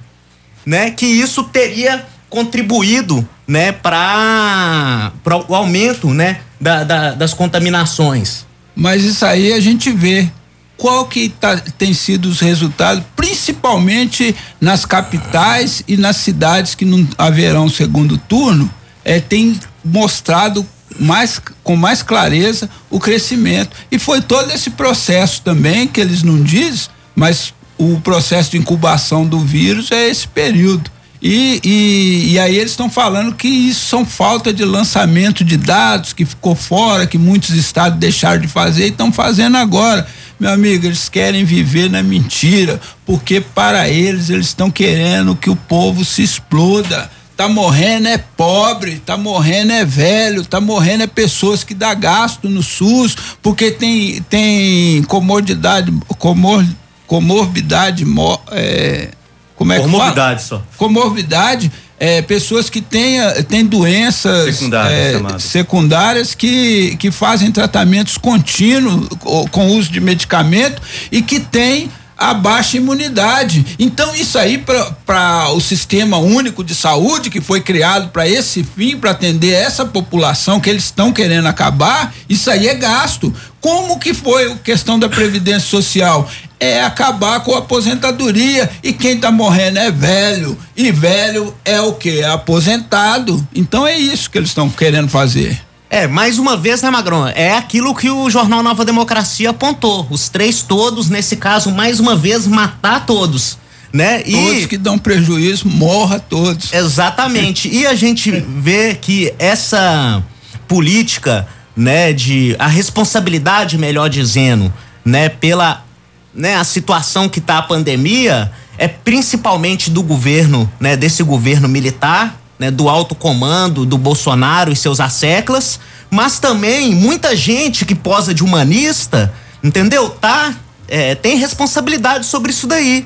né, 0.65 0.89
que 0.89 1.05
isso 1.05 1.43
teria 1.43 2.05
contribuído, 2.29 3.27
né, 3.45 3.73
para 3.73 5.11
o 5.49 5.53
aumento, 5.53 6.13
né, 6.13 6.39
da, 6.61 6.85
da, 6.85 7.11
das 7.11 7.33
contaminações. 7.33 8.45
Mas 8.73 9.03
isso 9.03 9.25
aí 9.25 9.51
a 9.51 9.59
gente 9.59 9.91
vê 9.91 10.31
qual 10.77 11.07
que 11.07 11.27
tá, 11.27 11.57
tem 11.77 11.93
sido 11.93 12.29
os 12.29 12.39
resultados, 12.39 13.03
principalmente 13.17 14.33
nas 14.61 14.85
capitais 14.85 15.83
e 15.89 15.97
nas 15.97 16.15
cidades 16.15 16.73
que 16.73 16.85
não 16.85 17.05
haverão 17.17 17.67
segundo 17.67 18.17
turno, 18.17 18.73
é, 19.03 19.19
tem 19.19 19.59
mostrado 19.83 20.65
mais, 20.99 21.41
com 21.63 21.75
mais 21.75 22.01
clareza 22.01 22.69
o 22.89 22.99
crescimento. 22.99 23.71
E 23.91 23.97
foi 23.97 24.21
todo 24.21 24.51
esse 24.51 24.71
processo 24.71 25.41
também, 25.41 25.87
que 25.87 25.99
eles 25.99 26.23
não 26.23 26.41
dizem, 26.41 26.87
mas 27.15 27.53
o 27.77 27.99
processo 28.01 28.51
de 28.51 28.57
incubação 28.57 29.25
do 29.25 29.39
vírus 29.39 29.91
é 29.91 30.09
esse 30.09 30.27
período. 30.27 30.91
E, 31.25 31.61
e, 31.63 32.33
e 32.33 32.39
aí 32.39 32.57
eles 32.57 32.71
estão 32.71 32.89
falando 32.89 33.33
que 33.33 33.47
isso 33.47 33.85
são 33.85 34.05
falta 34.05 34.51
de 34.51 34.65
lançamento 34.65 35.41
de 35.41 35.55
dados 35.55 36.11
que 36.11 36.25
ficou 36.25 36.53
fora, 36.53 37.07
que 37.07 37.17
muitos 37.17 37.51
estados 37.51 37.97
deixaram 37.97 38.41
de 38.41 38.47
fazer 38.49 38.87
e 38.87 38.89
estão 38.89 39.09
fazendo 39.09 39.55
agora. 39.55 40.05
Meu 40.37 40.51
amigo, 40.51 40.85
eles 40.85 41.07
querem 41.07 41.45
viver 41.45 41.89
na 41.89 42.03
mentira, 42.03 42.79
porque 43.05 43.39
para 43.39 43.87
eles 43.87 44.29
eles 44.29 44.47
estão 44.47 44.69
querendo 44.69 45.33
que 45.33 45.49
o 45.49 45.55
povo 45.55 46.03
se 46.03 46.21
exploda. 46.21 47.09
Tá 47.43 47.49
morrendo 47.49 48.07
é 48.07 48.17
pobre, 48.17 49.01
tá 49.05 49.17
morrendo 49.17 49.73
é 49.73 49.83
velho, 49.83 50.45
tá 50.45 50.61
morrendo 50.61 51.03
é 51.03 51.07
pessoas 51.07 51.61
que 51.61 51.73
dá 51.73 51.93
gasto 51.93 52.47
no 52.47 52.63
SUS, 52.63 53.17
porque 53.41 53.69
tem 53.69 54.21
tem 54.29 55.03
comodidade, 55.03 55.91
comor, 56.17 56.65
comorbidade, 57.05 58.05
é, 58.49 59.09
como 59.57 59.73
é 59.73 59.79
Comorbidade 59.81 60.41
que 60.41 60.47
fala? 60.47 60.61
só. 60.61 60.77
Comorbidade, 60.77 61.69
é, 61.99 62.21
pessoas 62.21 62.69
que 62.69 62.79
têm, 62.79 63.19
têm 63.49 63.65
doenças 63.65 64.55
secundárias, 64.55 65.33
é, 65.35 65.39
secundárias 65.39 66.33
que, 66.33 66.95
que 66.95 67.11
fazem 67.11 67.51
tratamentos 67.51 68.17
contínuos 68.17 69.09
com 69.51 69.67
uso 69.67 69.91
de 69.91 69.99
medicamento 69.99 70.81
e 71.11 71.21
que 71.21 71.41
têm 71.41 71.91
a 72.29 72.33
baixa 72.33 72.77
imunidade. 72.77 73.75
Então, 73.77 74.15
isso 74.15 74.37
aí 74.37 74.57
para 74.57 75.49
o 75.51 75.59
sistema 75.59 76.17
único 76.17 76.63
de 76.63 76.73
saúde 76.73 77.29
que 77.29 77.41
foi 77.41 77.61
criado 77.61 78.09
para 78.09 78.27
esse 78.27 78.63
fim, 78.63 78.97
para 78.97 79.11
atender 79.11 79.53
essa 79.53 79.85
população 79.85 80.59
que 80.59 80.69
eles 80.69 80.85
estão 80.85 81.11
querendo 81.11 81.47
acabar, 81.47 82.13
isso 82.29 82.49
aí 82.49 82.67
é 82.67 82.73
gasto. 82.73 83.33
Como 83.59 83.99
que 83.99 84.13
foi 84.13 84.51
a 84.51 84.55
questão 84.55 84.99
da 84.99 85.07
Previdência 85.07 85.69
Social? 85.69 86.29
É 86.59 86.83
acabar 86.83 87.41
com 87.41 87.55
a 87.55 87.59
aposentadoria. 87.59 88.69
E 88.83 88.93
quem 88.93 89.15
está 89.15 89.31
morrendo 89.31 89.79
é 89.79 89.91
velho. 89.91 90.57
E 90.75 90.91
velho 90.91 91.53
é 91.63 91.79
o 91.81 91.93
que? 91.93 92.19
É 92.19 92.29
aposentado. 92.29 93.45
Então 93.53 93.87
é 93.87 93.97
isso 93.97 94.29
que 94.29 94.37
eles 94.37 94.49
estão 94.49 94.69
querendo 94.69 95.09
fazer. 95.09 95.61
É, 95.93 96.07
mais 96.07 96.39
uma 96.39 96.57
vez, 96.57 96.81
né, 96.81 96.89
Magrão? 96.89 97.27
É 97.27 97.55
aquilo 97.55 97.93
que 97.93 98.09
o 98.09 98.27
Jornal 98.27 98.63
Nova 98.63 98.83
Democracia 98.83 99.51
apontou. 99.51 100.07
Os 100.09 100.27
três 100.27 100.63
todos, 100.63 101.07
nesse 101.07 101.35
caso, 101.35 101.69
mais 101.69 101.99
uma 101.99 102.15
vez, 102.15 102.47
matar 102.47 103.05
todos. 103.05 103.59
Né? 103.93 104.23
Todos 104.23 104.65
que 104.65 104.75
dão 104.75 104.97
prejuízo, 104.97 105.67
morra 105.67 106.19
todos. 106.19 106.73
Exatamente. 106.73 107.69
e 107.69 107.85
a 107.85 107.93
gente 107.93 108.31
vê 108.31 108.95
que 108.95 109.31
essa 109.37 110.23
política, 110.67 111.47
né, 111.77 112.11
de 112.11 112.55
a 112.57 112.65
responsabilidade, 112.65 113.77
melhor 113.77 114.09
dizendo, 114.09 114.73
né, 115.05 115.29
pela 115.29 115.85
né, 116.33 116.55
a 116.55 116.63
situação 116.63 117.29
que 117.29 117.39
tá 117.39 117.59
a 117.59 117.61
pandemia 117.61 118.51
é 118.79 118.87
principalmente 118.87 119.91
do 119.91 120.01
governo, 120.01 120.67
né, 120.79 120.97
desse 120.97 121.21
governo 121.21 121.67
militar 121.69 122.42
né, 122.63 122.71
do 122.71 122.87
alto 122.87 123.13
comando 123.13 123.85
do 123.85 123.97
Bolsonaro 123.97 124.71
e 124.71 124.75
seus 124.75 125.01
asseclas, 125.01 125.81
mas 126.09 126.39
também 126.39 126.95
muita 126.95 127.35
gente 127.35 127.83
que 127.83 127.93
posa 127.93 128.33
de 128.33 128.41
humanista, 128.41 129.33
entendeu? 129.61 130.09
Tá, 130.09 130.55
é, 130.87 131.13
tem 131.13 131.35
responsabilidade 131.35 132.25
sobre 132.25 132.51
isso 132.51 132.65
daí. 132.65 133.05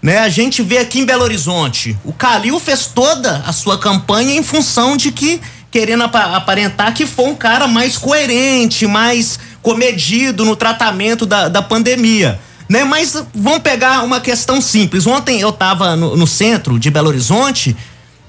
Né? 0.00 0.20
A 0.20 0.30
gente 0.30 0.62
vê 0.62 0.78
aqui 0.78 1.00
em 1.00 1.04
Belo 1.04 1.24
Horizonte, 1.24 1.94
o 2.04 2.12
Calil 2.12 2.58
fez 2.58 2.86
toda 2.86 3.42
a 3.46 3.52
sua 3.52 3.76
campanha 3.76 4.34
em 4.34 4.42
função 4.42 4.96
de 4.96 5.12
que 5.12 5.42
querendo 5.70 6.04
aparentar 6.04 6.94
que 6.94 7.04
foi 7.04 7.26
um 7.26 7.34
cara 7.34 7.68
mais 7.68 7.98
coerente, 7.98 8.86
mais 8.86 9.38
comedido 9.60 10.42
no 10.42 10.56
tratamento 10.56 11.26
da, 11.26 11.50
da 11.50 11.60
pandemia. 11.60 12.40
Né? 12.66 12.82
Mas 12.82 13.22
vamos 13.34 13.58
pegar 13.58 14.02
uma 14.04 14.20
questão 14.20 14.58
simples. 14.58 15.06
Ontem 15.06 15.38
eu 15.38 15.50
estava 15.50 15.94
no, 15.96 16.16
no 16.16 16.26
centro 16.26 16.78
de 16.78 16.90
Belo 16.90 17.08
Horizonte 17.08 17.76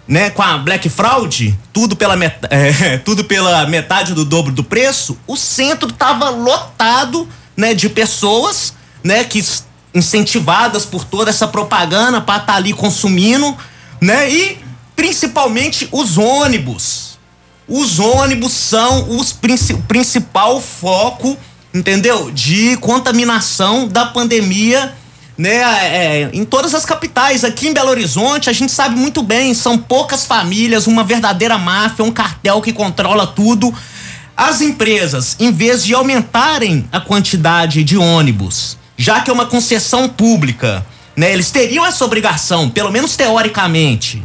né, 0.08 0.30
com 0.30 0.42
a 0.42 0.58
Black 0.58 0.88
Fraud, 0.90 1.58
tudo 1.74 1.96
pela, 1.96 2.16
met 2.16 2.36
é, 2.50 2.98
tudo 3.00 3.26
pela 3.26 3.66
metade 3.68 4.14
do 4.14 4.24
dobro 4.24 4.52
do 4.54 4.64
preço, 4.64 5.18
o 5.28 5.36
centro 5.36 5.92
tava 5.92 6.30
lotado, 6.30 7.28
né, 7.56 7.74
de 7.74 7.90
pessoas, 7.90 8.74
né, 9.04 9.24
que 9.24 9.44
incentivadas 9.94 10.86
por 10.86 11.04
toda 11.04 11.30
essa 11.30 11.48
propaganda 11.48 12.22
para 12.22 12.38
estar 12.38 12.54
tá 12.54 12.58
ali 12.58 12.72
consumindo, 12.72 13.56
né, 14.00 14.30
e 14.30 14.58
principalmente 14.96 15.88
os 15.92 16.18
ônibus. 16.18 17.18
Os 17.68 18.00
ônibus 18.00 18.54
são 18.54 19.18
os 19.18 19.34
princi 19.34 19.74
o 19.74 19.82
principal 19.82 20.62
foco, 20.62 21.38
entendeu? 21.74 22.32
De 22.32 22.78
contaminação 22.78 23.88
da 23.88 24.06
pandemia 24.06 24.96
né, 25.38 25.58
é, 25.60 26.30
em 26.34 26.44
todas 26.44 26.74
as 26.74 26.86
capitais. 26.86 27.44
Aqui 27.44 27.68
em 27.68 27.74
Belo 27.74 27.90
Horizonte, 27.90 28.50
a 28.50 28.54
gente 28.54 28.72
sabe 28.72 28.96
muito 28.96 29.22
bem, 29.22 29.54
são 29.54 29.78
poucas 29.78 30.26
famílias, 30.26 30.88
uma 30.88 31.04
verdadeira 31.04 31.58
máfia, 31.58 32.04
um 32.04 32.12
cartel 32.12 32.62
que 32.62 32.74
controla 32.74 33.28
tudo. 33.28 33.74
As 34.36 34.62
empresas, 34.62 35.36
em 35.40 35.52
vez 35.52 35.84
de 35.84 35.94
aumentarem 35.94 36.88
a 36.92 37.00
quantidade 37.00 37.84
de 37.84 37.98
ônibus, 37.98 38.78
já 38.96 39.22
que 39.22 39.30
é 39.30 39.34
uma 39.34 39.46
concessão 39.46 40.10
pública, 40.10 40.86
né, 41.16 41.32
eles 41.34 41.52
teriam 41.52 41.86
essa 41.86 42.04
obrigação, 42.06 42.70
pelo 42.70 42.92
menos 42.92 43.16
teoricamente, 43.16 44.24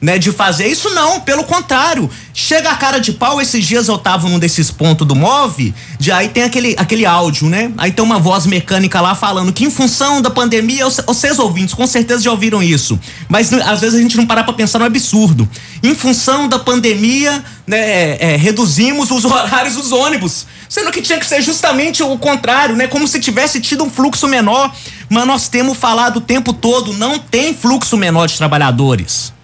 né, 0.00 0.18
de 0.18 0.30
fazer 0.30 0.68
isso 0.68 0.90
não, 0.90 1.20
pelo 1.20 1.44
contrário. 1.44 2.08
Chega 2.32 2.70
a 2.70 2.76
cara 2.76 2.98
de 2.98 3.12
pau, 3.12 3.40
esses 3.40 3.64
dias 3.64 3.88
eu 3.88 3.98
tava 3.98 4.28
num 4.28 4.38
desses 4.38 4.70
pontos 4.70 5.06
do 5.06 5.14
MOV, 5.16 5.74
de 5.98 6.12
aí 6.12 6.28
tem 6.28 6.44
aquele, 6.44 6.76
aquele 6.78 7.04
áudio, 7.04 7.48
né? 7.48 7.72
Aí 7.76 7.90
tem 7.90 8.04
uma 8.04 8.18
voz 8.18 8.46
mecânica 8.46 9.00
lá 9.00 9.14
falando 9.14 9.52
que 9.52 9.64
em 9.64 9.70
função 9.70 10.22
da 10.22 10.30
pandemia, 10.30 10.86
vocês 10.88 11.38
ouvintes 11.38 11.74
com 11.74 11.86
certeza 11.86 12.22
já 12.22 12.30
ouviram 12.30 12.62
isso, 12.62 12.98
mas 13.28 13.52
às 13.52 13.80
vezes 13.80 13.98
a 13.98 14.02
gente 14.02 14.16
não 14.16 14.26
parar 14.26 14.44
pra 14.44 14.52
pensar 14.52 14.78
no 14.78 14.84
absurdo. 14.84 15.48
Em 15.82 15.94
função 15.94 16.48
da 16.48 16.58
pandemia, 16.58 17.44
né, 17.66 17.78
é, 17.78 18.18
é, 18.20 18.36
reduzimos 18.36 19.10
os 19.10 19.24
horários 19.26 19.74
dos 19.74 19.90
ônibus, 19.90 20.46
sendo 20.68 20.92
que 20.92 21.02
tinha 21.02 21.18
que 21.18 21.26
ser 21.26 21.42
justamente 21.42 22.04
o 22.04 22.16
contrário, 22.18 22.76
né? 22.76 22.86
Como 22.86 23.08
se 23.08 23.18
tivesse 23.18 23.60
tido 23.60 23.82
um 23.82 23.90
fluxo 23.90 24.28
menor, 24.28 24.72
mas 25.10 25.26
nós 25.26 25.48
temos 25.48 25.76
falado 25.76 26.18
o 26.18 26.20
tempo 26.20 26.52
todo, 26.52 26.92
não 26.92 27.18
tem 27.18 27.52
fluxo 27.52 27.96
menor 27.96 28.28
de 28.28 28.36
trabalhadores 28.36 29.36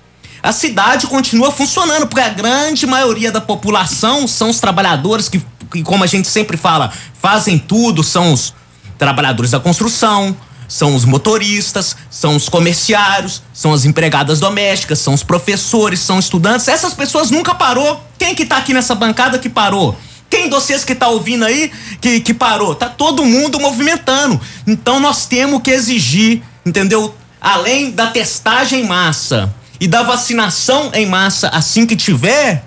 a 0.44 0.52
cidade 0.52 1.06
continua 1.06 1.50
funcionando, 1.50 2.06
porque 2.06 2.20
a 2.20 2.28
grande 2.28 2.86
maioria 2.86 3.32
da 3.32 3.40
população 3.40 4.28
são 4.28 4.50
os 4.50 4.60
trabalhadores 4.60 5.26
que, 5.26 5.42
que 5.72 5.82
como 5.82 6.04
a 6.04 6.06
gente 6.06 6.28
sempre 6.28 6.58
fala, 6.58 6.92
fazem 7.18 7.58
tudo, 7.58 8.04
são 8.04 8.30
os 8.30 8.52
trabalhadores 8.98 9.52
da 9.52 9.58
construção, 9.58 10.36
são 10.68 10.94
os 10.94 11.06
motoristas, 11.06 11.96
são 12.10 12.36
os 12.36 12.46
comerciários, 12.46 13.42
são 13.54 13.72
as 13.72 13.86
empregadas 13.86 14.38
domésticas, 14.38 14.98
são 14.98 15.14
os 15.14 15.22
professores, 15.22 16.00
são 16.00 16.18
estudantes. 16.18 16.68
Essas 16.68 16.92
pessoas 16.92 17.30
nunca 17.30 17.54
parou. 17.54 17.98
Quem 18.18 18.34
que 18.34 18.44
tá 18.44 18.58
aqui 18.58 18.74
nessa 18.74 18.94
bancada 18.94 19.38
que 19.38 19.48
parou? 19.48 19.96
Quem 20.28 20.44
de 20.44 20.50
vocês 20.50 20.84
que 20.84 20.94
tá 20.94 21.08
ouvindo 21.08 21.46
aí 21.46 21.72
que, 22.02 22.20
que 22.20 22.34
parou? 22.34 22.74
Tá 22.74 22.90
todo 22.90 23.24
mundo 23.24 23.58
movimentando. 23.58 24.38
Então 24.66 25.00
nós 25.00 25.24
temos 25.24 25.62
que 25.62 25.70
exigir, 25.70 26.42
entendeu? 26.66 27.14
Além 27.40 27.90
da 27.92 28.08
testagem 28.08 28.82
em 28.82 28.86
massa, 28.86 29.50
e 29.84 29.86
da 29.86 30.02
vacinação 30.02 30.90
em 30.94 31.04
massa 31.04 31.48
assim 31.48 31.84
que 31.84 31.94
tiver, 31.94 32.64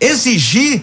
exigir 0.00 0.82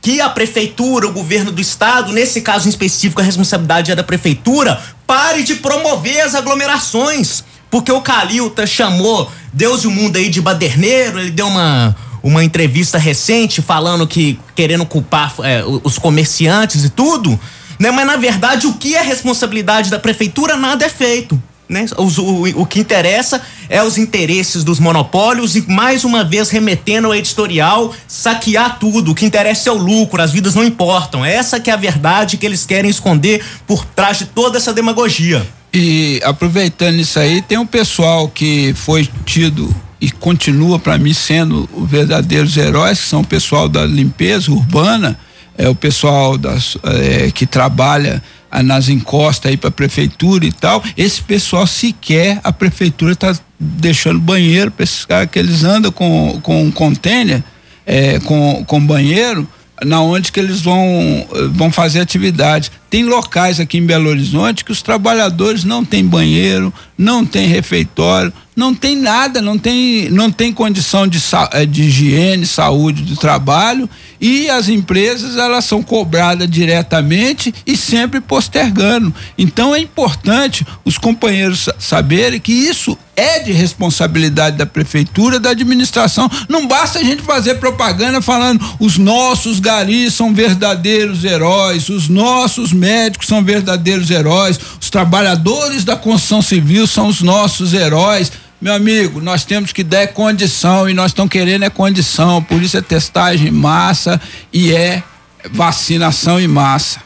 que 0.00 0.20
a 0.20 0.30
prefeitura, 0.30 1.08
o 1.08 1.12
governo 1.12 1.50
do 1.50 1.60
estado, 1.60 2.12
nesse 2.12 2.42
caso 2.42 2.68
em 2.68 2.70
específico 2.70 3.20
a 3.20 3.24
responsabilidade 3.24 3.90
é 3.90 3.96
da 3.96 4.04
prefeitura, 4.04 4.80
pare 5.08 5.42
de 5.42 5.56
promover 5.56 6.20
as 6.20 6.36
aglomerações. 6.36 7.42
Porque 7.68 7.90
o 7.90 8.00
Calilta 8.00 8.68
chamou 8.68 9.28
Deus 9.52 9.82
e 9.82 9.88
o 9.88 9.90
mundo 9.90 10.16
aí 10.16 10.28
de 10.28 10.40
baderneiro, 10.40 11.18
ele 11.18 11.32
deu 11.32 11.48
uma, 11.48 11.96
uma 12.22 12.44
entrevista 12.44 12.96
recente 12.96 13.60
falando 13.60 14.06
que 14.06 14.38
querendo 14.54 14.86
culpar 14.86 15.34
é, 15.42 15.64
os 15.82 15.98
comerciantes 15.98 16.84
e 16.84 16.88
tudo, 16.88 17.38
né? 17.80 17.90
Mas 17.90 18.06
na 18.06 18.16
verdade 18.16 18.68
o 18.68 18.74
que 18.74 18.94
é 18.94 19.02
responsabilidade 19.02 19.90
da 19.90 19.98
prefeitura 19.98 20.56
nada 20.56 20.84
é 20.84 20.88
feito. 20.88 21.42
Né? 21.70 21.86
O, 21.96 22.02
o, 22.02 22.62
o 22.62 22.66
que 22.66 22.80
interessa 22.80 23.40
é 23.68 23.80
os 23.80 23.96
interesses 23.96 24.64
dos 24.64 24.80
monopólios 24.80 25.54
e, 25.54 25.62
mais 25.70 26.04
uma 26.04 26.24
vez, 26.24 26.50
remetendo 26.50 27.06
ao 27.06 27.14
editorial, 27.14 27.94
saquear 28.08 28.80
tudo. 28.80 29.12
O 29.12 29.14
que 29.14 29.24
interessa 29.24 29.68
é 29.68 29.72
o 29.72 29.76
lucro, 29.76 30.20
as 30.20 30.32
vidas 30.32 30.56
não 30.56 30.64
importam. 30.64 31.24
Essa 31.24 31.60
que 31.60 31.70
é 31.70 31.72
a 31.72 31.76
verdade 31.76 32.36
que 32.38 32.44
eles 32.44 32.66
querem 32.66 32.90
esconder 32.90 33.44
por 33.68 33.84
trás 33.84 34.18
de 34.18 34.26
toda 34.26 34.58
essa 34.58 34.74
demagogia. 34.74 35.46
E 35.72 36.20
aproveitando 36.24 36.96
isso 36.98 37.20
aí, 37.20 37.40
tem 37.40 37.56
um 37.56 37.66
pessoal 37.66 38.28
que 38.28 38.74
foi 38.74 39.08
tido 39.24 39.72
e 40.00 40.10
continua 40.10 40.76
para 40.76 40.98
mim 40.98 41.14
sendo 41.14 41.70
os 41.72 41.88
verdadeiros 41.88 42.56
heróis, 42.56 43.00
que 43.00 43.06
são 43.06 43.20
o 43.20 43.26
pessoal 43.26 43.68
da 43.68 43.86
limpeza 43.86 44.50
urbana, 44.50 45.16
é 45.56 45.68
o 45.68 45.74
pessoal 45.74 46.36
das, 46.36 46.76
é, 46.82 47.30
que 47.30 47.46
trabalha 47.46 48.20
nas 48.62 48.88
encostas 48.88 49.50
aí 49.50 49.56
para 49.56 49.68
a 49.68 49.72
prefeitura 49.72 50.44
e 50.44 50.52
tal. 50.52 50.82
Esse 50.96 51.22
pessoal 51.22 51.66
sequer 51.66 52.40
a 52.42 52.52
prefeitura 52.52 53.12
está 53.12 53.36
deixando 53.58 54.18
banheiro 54.18 54.70
para 54.70 54.84
esses 54.84 55.04
caras 55.04 55.30
que 55.30 55.38
eles 55.38 55.62
andam 55.62 55.92
com, 55.92 56.40
com 56.42 56.64
um 56.64 56.70
container, 56.70 57.42
é, 57.86 58.18
com, 58.20 58.64
com 58.66 58.84
banheiro. 58.84 59.46
na 59.84 60.00
onde 60.02 60.30
que 60.30 60.38
eles 60.38 60.60
vão 60.60 61.26
vão 61.52 61.70
fazer 61.70 62.00
atividade. 62.00 62.70
Tem 62.90 63.04
locais 63.04 63.60
aqui 63.60 63.78
em 63.78 63.86
Belo 63.86 64.10
Horizonte 64.10 64.64
que 64.64 64.72
os 64.72 64.82
trabalhadores 64.82 65.64
não 65.64 65.84
têm 65.84 66.04
banheiro, 66.04 66.72
não 66.98 67.24
tem 67.24 67.46
refeitório, 67.46 68.32
não 68.54 68.74
tem 68.74 68.96
nada, 68.96 69.40
não 69.40 69.56
tem 69.56 70.10
não 70.10 70.30
tem 70.30 70.52
condição 70.52 71.06
de, 71.06 71.18
eh, 71.52 71.64
de 71.66 71.84
higiene, 71.84 72.44
saúde 72.44 73.02
do 73.04 73.16
trabalho 73.16 73.88
e 74.20 74.50
as 74.50 74.68
empresas 74.68 75.36
elas 75.36 75.64
são 75.64 75.82
cobradas 75.82 76.48
diretamente 76.48 77.54
e 77.66 77.76
sempre 77.76 78.20
postergando. 78.20 79.14
Então 79.38 79.74
é 79.74 79.80
importante 79.80 80.66
os 80.84 80.98
companheiros 80.98 81.68
saberem 81.78 82.38
que 82.38 82.52
isso 82.52 82.98
é 83.16 83.40
de 83.40 83.52
responsabilidade 83.52 84.56
da 84.56 84.66
prefeitura, 84.66 85.38
da 85.38 85.50
administração. 85.50 86.30
Não 86.48 86.66
basta 86.66 86.98
a 86.98 87.02
gente 87.02 87.22
fazer 87.22 87.56
propaganda 87.56 88.22
falando 88.22 88.64
os 88.78 88.96
nossos 88.96 89.60
garis 89.60 90.14
são 90.14 90.34
verdadeiros 90.34 91.24
heróis, 91.24 91.88
os 91.88 92.08
nossos 92.08 92.72
médicos 92.72 93.26
são 93.26 93.44
verdadeiros 93.44 94.10
heróis, 94.10 94.58
os 94.80 94.90
trabalhadores 94.90 95.84
da 95.84 95.96
construção 95.96 96.42
civil 96.42 96.86
são 96.86 97.08
os 97.08 97.20
nossos 97.22 97.74
heróis. 97.74 98.32
Meu 98.60 98.74
amigo, 98.74 99.22
nós 99.22 99.42
temos 99.42 99.72
que 99.72 99.82
dar 99.82 100.08
condição 100.08 100.86
e 100.86 100.92
nós 100.92 101.12
estamos 101.12 101.32
querendo 101.32 101.64
é 101.64 101.70
condição, 101.70 102.42
por 102.42 102.62
isso 102.62 102.76
é 102.76 102.82
testagem 102.82 103.48
em 103.48 103.50
massa 103.50 104.20
e 104.52 104.70
é 104.70 105.02
vacinação 105.50 106.38
em 106.38 106.46
massa. 106.46 107.00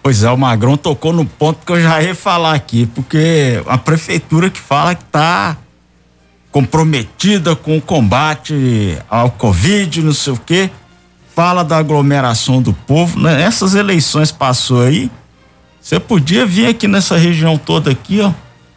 Pois 0.00 0.22
é, 0.22 0.30
o 0.30 0.38
Magrão 0.38 0.76
tocou 0.76 1.12
no 1.12 1.24
ponto 1.24 1.66
que 1.66 1.72
eu 1.72 1.82
já 1.82 2.00
ia 2.00 2.14
falar 2.14 2.54
aqui, 2.54 2.86
porque 2.94 3.60
a 3.66 3.76
prefeitura 3.76 4.48
que 4.48 4.60
fala 4.60 4.94
que 4.94 5.02
está 5.02 5.56
comprometida 6.52 7.56
com 7.56 7.76
o 7.76 7.82
combate 7.82 8.96
ao 9.10 9.32
Covid, 9.32 10.02
não 10.02 10.12
sei 10.12 10.34
o 10.34 10.36
quê, 10.38 10.70
fala 11.34 11.64
da 11.64 11.78
aglomeração 11.78 12.62
do 12.62 12.72
povo, 12.72 13.18
né? 13.18 13.42
Essas 13.42 13.74
eleições 13.74 14.30
passou 14.30 14.82
aí, 14.82 15.10
você 15.82 15.98
podia 15.98 16.46
vir 16.46 16.66
aqui 16.66 16.86
nessa 16.86 17.16
região 17.16 17.58
toda 17.58 17.90
aqui, 17.90 18.20
ó, 18.20 18.32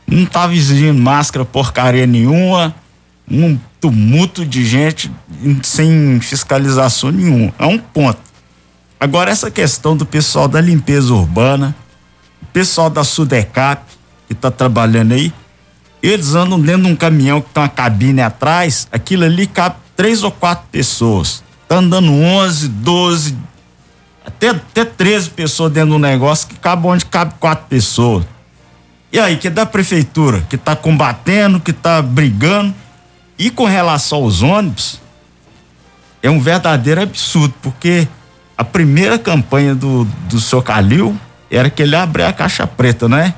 não 0.10 0.26
tava 0.26 0.54
exigindo 0.54 1.00
máscara 1.00 1.46
porcaria 1.46 2.08
nenhuma, 2.08 2.76
um 3.30 3.58
tumulto 3.80 4.46
de 4.46 4.66
gente 4.66 5.12
sem 5.64 6.20
fiscalização 6.20 7.12
nenhuma. 7.12 7.54
É 7.60 7.66
um 7.66 7.78
ponto. 7.78 8.20
Agora, 9.00 9.32
essa 9.32 9.50
questão 9.50 9.96
do 9.96 10.06
pessoal 10.06 10.48
da 10.48 10.60
limpeza 10.60 11.14
urbana, 11.14 11.76
o 12.42 12.46
pessoal 12.48 12.90
da 12.90 13.04
Sudecap, 13.04 13.84
que 14.28 14.34
está 14.34 14.52
trabalhando 14.52 15.14
aí, 15.14 15.32
eles 16.02 16.34
andam 16.34 16.60
dentro 16.60 16.84
de 16.84 16.92
um 16.92 16.96
caminhão 16.96 17.42
que 17.42 17.50
tem 17.50 17.64
uma 17.64 17.70
cabine 17.70 18.22
atrás, 18.22 18.88
aquilo 18.92 19.24
ali 19.24 19.48
cabe 19.48 19.76
três 19.96 20.24
ou 20.24 20.32
quatro 20.32 20.66
pessoas. 20.72 21.44
Tá 21.68 21.78
andando 21.78 22.12
11, 22.12 22.68
12, 22.68 23.38
até, 24.26 24.50
até 24.50 24.86
13 24.86 25.30
pessoas 25.30 25.72
dentro 25.72 25.92
do 25.92 26.00
negócio 26.00 26.48
que 26.48 26.56
cabe 26.58 26.88
onde 26.88 27.06
cabe 27.06 27.34
quatro 27.40 27.66
pessoas. 27.68 28.26
E 29.12 29.20
aí, 29.20 29.38
que 29.38 29.48
é 29.48 29.52
da 29.52 29.66
prefeitura, 29.66 30.42
que 30.50 30.56
está 30.56 30.76
combatendo, 30.76 31.60
que 31.60 31.72
está 31.72 32.02
brigando. 32.02 32.74
E 33.38 33.50
com 33.50 33.66
relação 33.66 34.20
aos 34.20 34.42
ônibus, 34.42 35.02
é 36.22 36.30
um 36.30 36.40
verdadeiro 36.40 37.02
absurdo, 37.02 37.54
porque 37.62 38.08
a 38.58 38.64
primeira 38.64 39.18
campanha 39.18 39.74
do, 39.74 40.04
do 40.28 40.40
seu 40.40 40.62
Calil 40.62 41.18
era 41.50 41.70
que 41.70 41.82
ele 41.82 41.96
abria 41.96 42.28
a 42.28 42.34
caixa 42.34 42.68
preta, 42.68 43.08
né? 43.08 43.34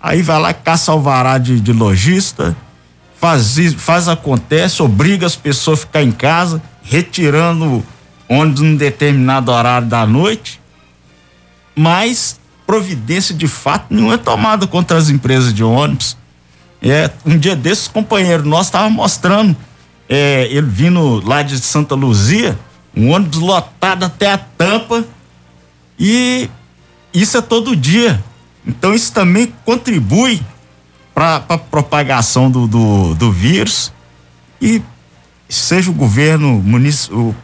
Aí 0.00 0.22
vai 0.22 0.38
lá, 0.38 0.52
caça 0.52 0.92
alvará 0.92 1.38
de, 1.38 1.58
de 1.60 1.72
lojista, 1.72 2.54
faz, 3.18 3.56
faz 3.78 4.08
acontece, 4.08 4.82
obriga 4.82 5.26
as 5.26 5.36
pessoas 5.36 5.78
a 5.78 5.82
ficar 5.82 6.02
em 6.02 6.12
casa, 6.12 6.62
retirando 6.82 7.84
ônibus 8.28 8.60
num 8.60 8.76
determinado 8.76 9.50
horário 9.50 9.88
da 9.88 10.06
noite. 10.06 10.60
Mas 11.74 12.38
providência 12.72 13.34
de 13.34 13.46
fato 13.46 13.88
nenhuma 13.90 14.14
é 14.14 14.16
tomada 14.16 14.66
contra 14.66 14.96
as 14.96 15.10
empresas 15.10 15.52
de 15.52 15.62
ônibus. 15.62 16.16
É, 16.80 17.10
um 17.22 17.36
dia 17.36 17.54
desses, 17.54 17.86
companheiro 17.86 18.48
nosso 18.48 18.70
estava 18.70 18.88
mostrando 18.88 19.54
é, 20.08 20.48
ele 20.50 20.68
vindo 20.68 21.20
lá 21.22 21.42
de 21.42 21.60
Santa 21.60 21.94
Luzia, 21.94 22.58
um 22.96 23.10
ônibus 23.10 23.40
lotado 23.40 24.06
até 24.06 24.32
a 24.32 24.38
tampa 24.38 25.04
e 25.98 26.48
isso 27.12 27.36
é 27.36 27.42
todo 27.42 27.76
dia. 27.76 28.24
Então 28.66 28.94
isso 28.94 29.12
também 29.12 29.52
contribui 29.66 30.40
para 31.14 31.44
a 31.46 31.58
propagação 31.58 32.50
do, 32.50 32.66
do, 32.66 33.14
do, 33.16 33.30
vírus 33.30 33.92
e 34.62 34.80
seja 35.46 35.90
o 35.90 35.94
governo 35.94 36.54
municipal, 36.54 37.34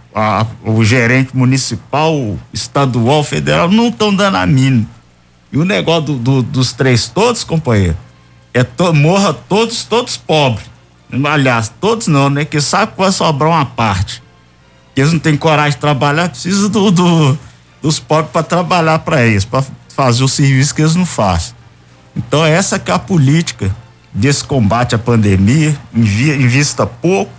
o 0.65 0.83
gerente 0.83 1.37
municipal, 1.37 2.39
estadual, 2.51 3.23
federal, 3.23 3.71
não 3.71 3.89
estão 3.89 4.15
dando 4.15 4.39
a 4.39 4.47
mínima. 4.47 4.97
E 5.53 5.59
o 5.59 5.65
negócio 5.65 6.03
do, 6.03 6.19
do, 6.19 6.43
dos 6.43 6.73
três 6.73 7.09
todos, 7.09 7.45
companheiro, 7.45 7.97
é 8.53 8.63
to, 8.63 8.93
morra 8.93 9.33
todos, 9.33 9.85
todos 9.85 10.17
pobres. 10.17 10.69
Aliás, 11.25 11.73
todos 11.81 12.07
não, 12.07 12.29
né? 12.29 12.45
Que 12.45 12.61
sabe 12.61 12.93
que 12.93 12.99
vai 12.99 13.11
sobrar 13.11 13.51
uma 13.51 13.67
parte. 13.67 14.23
Que 14.95 15.01
eles 15.01 15.13
não 15.13 15.21
têm 15.21 15.37
coragem 15.37 15.73
de 15.73 15.79
trabalhar, 15.79 16.29
precisa 16.29 16.69
do, 16.69 16.91
do 16.91 17.39
dos 17.81 17.99
pobres 17.99 18.31
para 18.33 18.43
trabalhar 18.43 18.99
para 19.01 19.25
eles, 19.25 19.45
para 19.45 19.65
fazer 19.95 20.23
o 20.23 20.29
serviço 20.29 20.75
que 20.75 20.83
eles 20.83 20.95
não 20.95 21.07
fazem. 21.07 21.55
Então 22.17 22.45
essa 22.45 22.79
que 22.79 22.91
é 22.91 22.95
a 22.95 22.99
política 22.99 23.75
desse 24.13 24.43
combate 24.43 24.95
à 24.95 24.99
pandemia, 24.99 25.77
invista 25.95 26.87
pouco, 26.87 27.33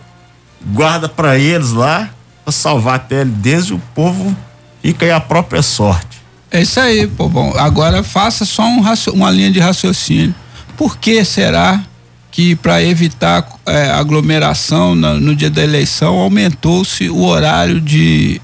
guarda 0.74 1.10
para 1.10 1.38
eles 1.38 1.72
lá, 1.72 2.10
para 2.44 2.52
salvar 2.52 2.96
a 2.96 3.00
pele 3.00 3.30
deles 3.32 3.66
e 3.66 3.74
o 3.74 3.82
povo 3.94 4.36
fica 4.82 5.06
aí 5.06 5.12
a 5.12 5.20
própria 5.20 5.62
sorte. 5.62 6.09
É 6.52 6.62
isso 6.62 6.80
aí, 6.80 7.08
pô. 7.08 7.30
Bom, 7.30 7.54
agora 7.58 8.04
faça 8.04 8.46
só 8.46 8.64
um, 8.64 8.84
uma 9.14 9.30
linha 9.30 9.52
de 9.52 9.60
raciocínio. 9.60 10.34
Por 10.76 10.98
que 10.98 11.24
será 11.24 11.84
que 12.32 12.56
para 12.56 12.82
evitar 12.84 13.48
é, 13.66 13.92
aglomeração 13.92 14.96
no, 14.96 15.20
no 15.20 15.36
dia 15.36 15.50
da 15.50 15.64
eleição 15.64 16.16
aumentou-se 16.18 17.10
o 17.10 17.24
horário 17.24 17.80
de, 17.80 18.42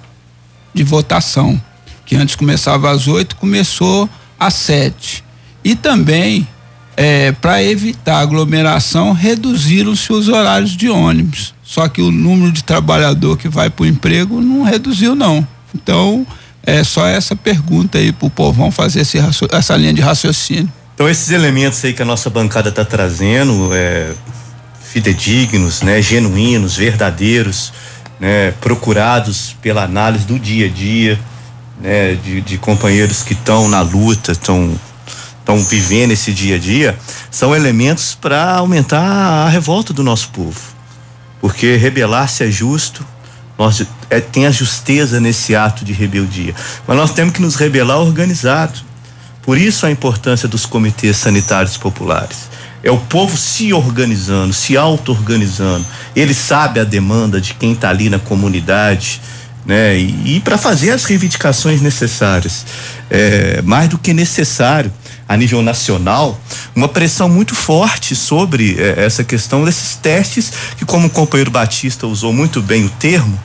de 0.73 0.83
votação? 0.83 1.59
Que 2.05 2.15
antes 2.15 2.35
começava 2.35 2.91
às 2.91 3.07
oito, 3.07 3.35
começou 3.37 4.07
às 4.39 4.53
sete. 4.53 5.23
E 5.63 5.75
também 5.75 6.47
é, 6.95 7.31
para 7.31 7.63
evitar 7.63 8.19
aglomeração, 8.19 9.11
reduziram-se 9.11 10.13
os 10.13 10.29
horários 10.29 10.77
de 10.77 10.89
ônibus. 10.89 11.53
Só 11.63 11.87
que 11.87 12.01
o 12.01 12.11
número 12.11 12.51
de 12.51 12.63
trabalhador 12.63 13.37
que 13.37 13.49
vai 13.49 13.69
para 13.69 13.83
o 13.83 13.87
emprego 13.87 14.39
não 14.39 14.61
reduziu, 14.61 15.15
não. 15.15 15.45
Então, 15.73 16.25
é 16.65 16.83
só 16.83 17.05
essa 17.05 17.35
pergunta 17.35 17.97
aí 17.97 18.11
pro 18.11 18.29
povão 18.29 18.71
fazer 18.71 19.01
esse, 19.01 19.17
essa 19.51 19.75
linha 19.77 19.93
de 19.93 20.01
raciocínio. 20.01 20.71
Então 20.93 21.09
esses 21.09 21.29
elementos 21.31 21.83
aí 21.83 21.93
que 21.93 22.01
a 22.01 22.05
nossa 22.05 22.29
bancada 22.29 22.69
está 22.69 22.85
trazendo, 22.85 23.69
é, 23.73 24.13
fidedignos, 24.81 25.81
né, 25.81 26.01
genuínos, 26.01 26.77
verdadeiros, 26.77 27.73
né, 28.19 28.51
procurados 28.61 29.55
pela 29.61 29.83
análise 29.83 30.25
do 30.25 30.39
dia 30.39 30.67
a 30.67 30.69
dia, 30.69 31.19
né, 31.81 32.15
de, 32.15 32.41
de 32.41 32.57
companheiros 32.57 33.21
que 33.21 33.33
estão 33.33 33.67
na 33.67 33.81
luta, 33.81 34.31
estão 34.31 34.73
estão 35.45 35.63
vivendo 35.63 36.09
esse 36.09 36.33
dia 36.33 36.55
a 36.55 36.57
dia, 36.57 36.97
são 37.29 37.55
elementos 37.55 38.15
para 38.15 38.55
aumentar 38.55 38.99
a 38.99 39.47
revolta 39.47 39.93
do 39.93 40.03
nosso 40.03 40.29
povo. 40.29 40.59
Porque 41.39 41.75
rebelar-se 41.75 42.43
é 42.43 42.49
justo, 42.49 43.05
nós 43.55 43.83
é, 44.09 44.19
tem 44.19 44.45
a 44.45 44.51
justeza 44.51 45.19
nesse 45.19 45.55
ato 45.55 45.83
de 45.83 45.93
rebeldia. 45.93 46.53
Mas 46.87 46.97
nós 46.97 47.11
temos 47.11 47.33
que 47.33 47.41
nos 47.41 47.55
rebelar 47.55 47.99
organizado. 47.99 48.79
Por 49.41 49.57
isso 49.57 49.85
a 49.85 49.91
importância 49.91 50.47
dos 50.47 50.65
comitês 50.65 51.17
sanitários 51.17 51.77
populares. 51.77 52.49
É 52.83 52.91
o 52.91 52.97
povo 52.97 53.35
se 53.35 53.73
organizando, 53.73 54.53
se 54.53 54.77
auto-organizando. 54.77 55.85
Ele 56.15 56.33
sabe 56.33 56.79
a 56.79 56.83
demanda 56.83 57.41
de 57.41 57.53
quem 57.53 57.73
está 57.73 57.89
ali 57.89 58.09
na 58.09 58.19
comunidade, 58.19 59.21
né? 59.65 59.97
E, 59.97 60.35
e 60.35 60.39
para 60.39 60.57
fazer 60.57 60.91
as 60.91 61.03
reivindicações 61.05 61.81
necessárias. 61.81 62.65
É, 63.09 63.61
mais 63.63 63.89
do 63.89 63.97
que 63.97 64.13
necessário 64.13 64.91
a 65.27 65.35
nível 65.35 65.61
nacional 65.61 66.39
uma 66.75 66.87
pressão 66.87 67.27
muito 67.27 67.55
forte 67.55 68.15
sobre 68.15 68.75
eh, 68.79 69.05
essa 69.05 69.23
questão 69.23 69.63
desses 69.65 69.95
testes 69.95 70.51
que 70.77 70.85
como 70.85 71.07
o 71.07 71.09
companheiro 71.09 71.49
Batista 71.49 72.05
usou 72.05 72.31
muito 72.31 72.61
bem 72.61 72.85
o 72.85 72.89
termo 72.89 73.39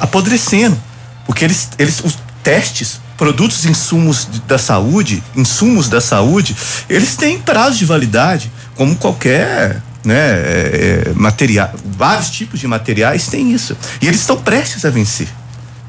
apodrecendo 0.00 0.78
porque 1.26 1.44
eles 1.44 1.68
eles 1.78 2.00
os 2.04 2.18
testes 2.42 3.00
produtos 3.16 3.66
insumos 3.66 4.26
da 4.46 4.58
saúde 4.58 5.22
insumos 5.36 5.88
da 5.88 6.00
saúde 6.00 6.56
eles 6.88 7.16
têm 7.16 7.38
prazo 7.38 7.78
de 7.78 7.84
validade 7.84 8.50
como 8.74 8.96
qualquer 8.96 9.82
né, 10.04 10.14
é, 10.16 11.12
material, 11.14 11.72
vários 11.84 12.30
tipos 12.30 12.58
de 12.60 12.66
materiais 12.66 13.26
têm 13.26 13.52
isso. 13.52 13.76
E 14.00 14.08
eles 14.08 14.20
estão 14.20 14.36
prestes 14.36 14.84
a 14.84 14.90
vencer. 14.90 15.28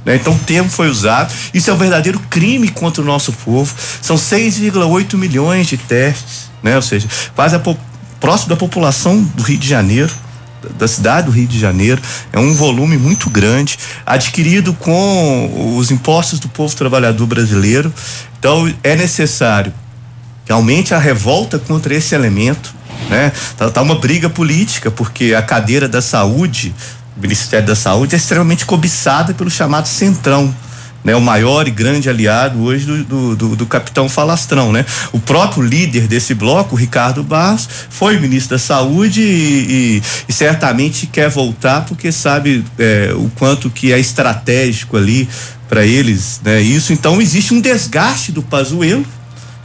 Né? 0.05 0.15
Então 0.15 0.34
o 0.34 0.39
termo 0.39 0.69
foi 0.69 0.89
usado. 0.89 1.34
Isso 1.53 1.69
é 1.69 1.73
um 1.73 1.77
verdadeiro 1.77 2.19
crime 2.29 2.69
contra 2.69 3.01
o 3.01 3.05
nosso 3.05 3.32
povo. 3.32 3.73
São 4.01 4.15
6,8 4.15 5.15
milhões 5.15 5.67
de 5.67 5.77
testes, 5.77 6.49
né? 6.61 6.75
Ou 6.75 6.82
seja, 6.82 7.07
quase 7.36 7.55
a, 7.55 7.61
próximo 8.19 8.49
da 8.49 8.55
população 8.55 9.23
do 9.23 9.43
Rio 9.43 9.57
de 9.57 9.67
Janeiro. 9.67 10.11
Da 10.78 10.88
cidade 10.88 11.28
do 11.28 11.32
Rio 11.32 11.47
de 11.47 11.59
Janeiro. 11.59 12.01
É 12.32 12.39
um 12.39 12.53
volume 12.53 12.97
muito 12.97 13.30
grande, 13.30 13.78
adquirido 14.05 14.74
com 14.74 15.76
os 15.78 15.91
impostos 15.91 16.39
do 16.39 16.47
povo 16.49 16.76
trabalhador 16.76 17.26
brasileiro. 17.26 17.93
Então, 18.39 18.72
é 18.84 18.95
necessário 18.95 19.74
que 20.45 20.51
aumente 20.51 20.93
a 20.93 20.97
revolta 20.97 21.59
contra 21.59 21.93
esse 21.93 22.16
elemento. 22.16 22.74
Né? 23.09 23.32
Tá, 23.57 23.70
tá 23.70 23.82
uma 23.82 23.95
briga 23.95 24.30
política, 24.30 24.89
porque 24.91 25.34
a 25.34 25.41
cadeira 25.41 25.88
da 25.88 26.01
saúde, 26.01 26.74
o 27.18 27.22
Ministério 27.22 27.68
da 27.68 27.76
Saúde, 27.76 28.16
é 28.16 28.18
extremamente 28.18 28.66
cobiçada 28.66 29.34
pelo 29.34 29.49
chamado 29.49 29.88
Centrão 29.88 30.53
né, 31.04 31.16
o 31.16 31.22
maior 31.22 31.68
e 31.68 31.72
grande 31.72 32.10
aliado 32.10 32.62
hoje 32.62 32.86
do, 32.86 33.04
do, 33.04 33.36
do, 33.36 33.56
do, 33.56 33.66
capitão 33.66 34.08
Falastrão, 34.08 34.72
né? 34.72 34.86
O 35.12 35.20
próprio 35.20 35.64
líder 35.64 36.08
desse 36.08 36.34
bloco, 36.34 36.76
Ricardo 36.76 37.24
Barros, 37.24 37.68
foi 37.89 38.20
ministro 38.20 38.56
da 38.56 38.60
Saúde 38.60 39.22
e, 39.22 39.97
e, 39.97 40.04
e 40.28 40.34
certamente 40.34 41.08
quer 41.08 41.30
voltar 41.30 41.86
porque 41.86 42.12
sabe 42.12 42.64
é, 42.78 43.12
o 43.16 43.30
quanto 43.36 43.70
que 43.70 43.91
é 43.91 43.99
estratégico 43.99 44.97
ali 44.97 45.28
para 45.68 45.86
eles, 45.86 46.39
né? 46.43 46.62
Isso, 46.62 46.93
então 46.93 47.22
existe 47.22 47.54
um 47.54 47.62
desgaste 47.62 48.32
do 48.32 48.43
Pazuello, 48.43 49.06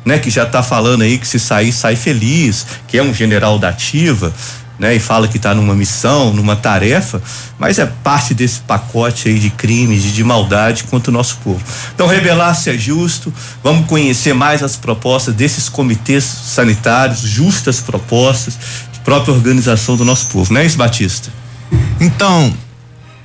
né? 0.04 0.18
Que 0.18 0.30
já 0.30 0.44
está 0.44 0.62
falando 0.62 1.02
aí 1.02 1.18
que 1.18 1.26
se 1.26 1.38
sair 1.38 1.72
sai 1.72 1.96
feliz, 1.96 2.66
que 2.86 2.96
é 2.96 3.02
um 3.02 3.12
general 3.12 3.58
da 3.58 3.68
ativa, 3.68 4.32
né, 4.78 4.94
e 4.94 5.00
fala 5.00 5.26
que 5.26 5.36
está 5.36 5.54
numa 5.54 5.74
missão, 5.74 6.32
numa 6.32 6.54
tarefa, 6.54 7.22
mas 7.58 7.78
é 7.78 7.86
parte 7.86 8.34
desse 8.34 8.60
pacote 8.60 9.28
aí 9.28 9.38
de 9.38 9.50
crimes, 9.50 10.02
de, 10.02 10.12
de 10.12 10.24
maldade 10.24 10.84
contra 10.84 11.10
o 11.10 11.14
nosso 11.14 11.38
povo. 11.38 11.62
Então, 11.94 12.06
rebelar-se 12.06 12.68
é 12.70 12.76
justo, 12.76 13.32
vamos 13.62 13.86
conhecer 13.86 14.34
mais 14.34 14.62
as 14.62 14.76
propostas 14.76 15.34
desses 15.34 15.68
comitês 15.68 16.24
sanitários, 16.24 17.20
justas 17.20 17.80
propostas 17.80 18.58
de 18.92 19.00
própria 19.00 19.32
organização 19.32 19.96
do 19.96 20.04
nosso 20.04 20.26
povo, 20.28 20.52
não 20.52 20.60
é 20.60 20.66
isso, 20.66 20.76
Batista? 20.76 21.30
Então, 21.98 22.54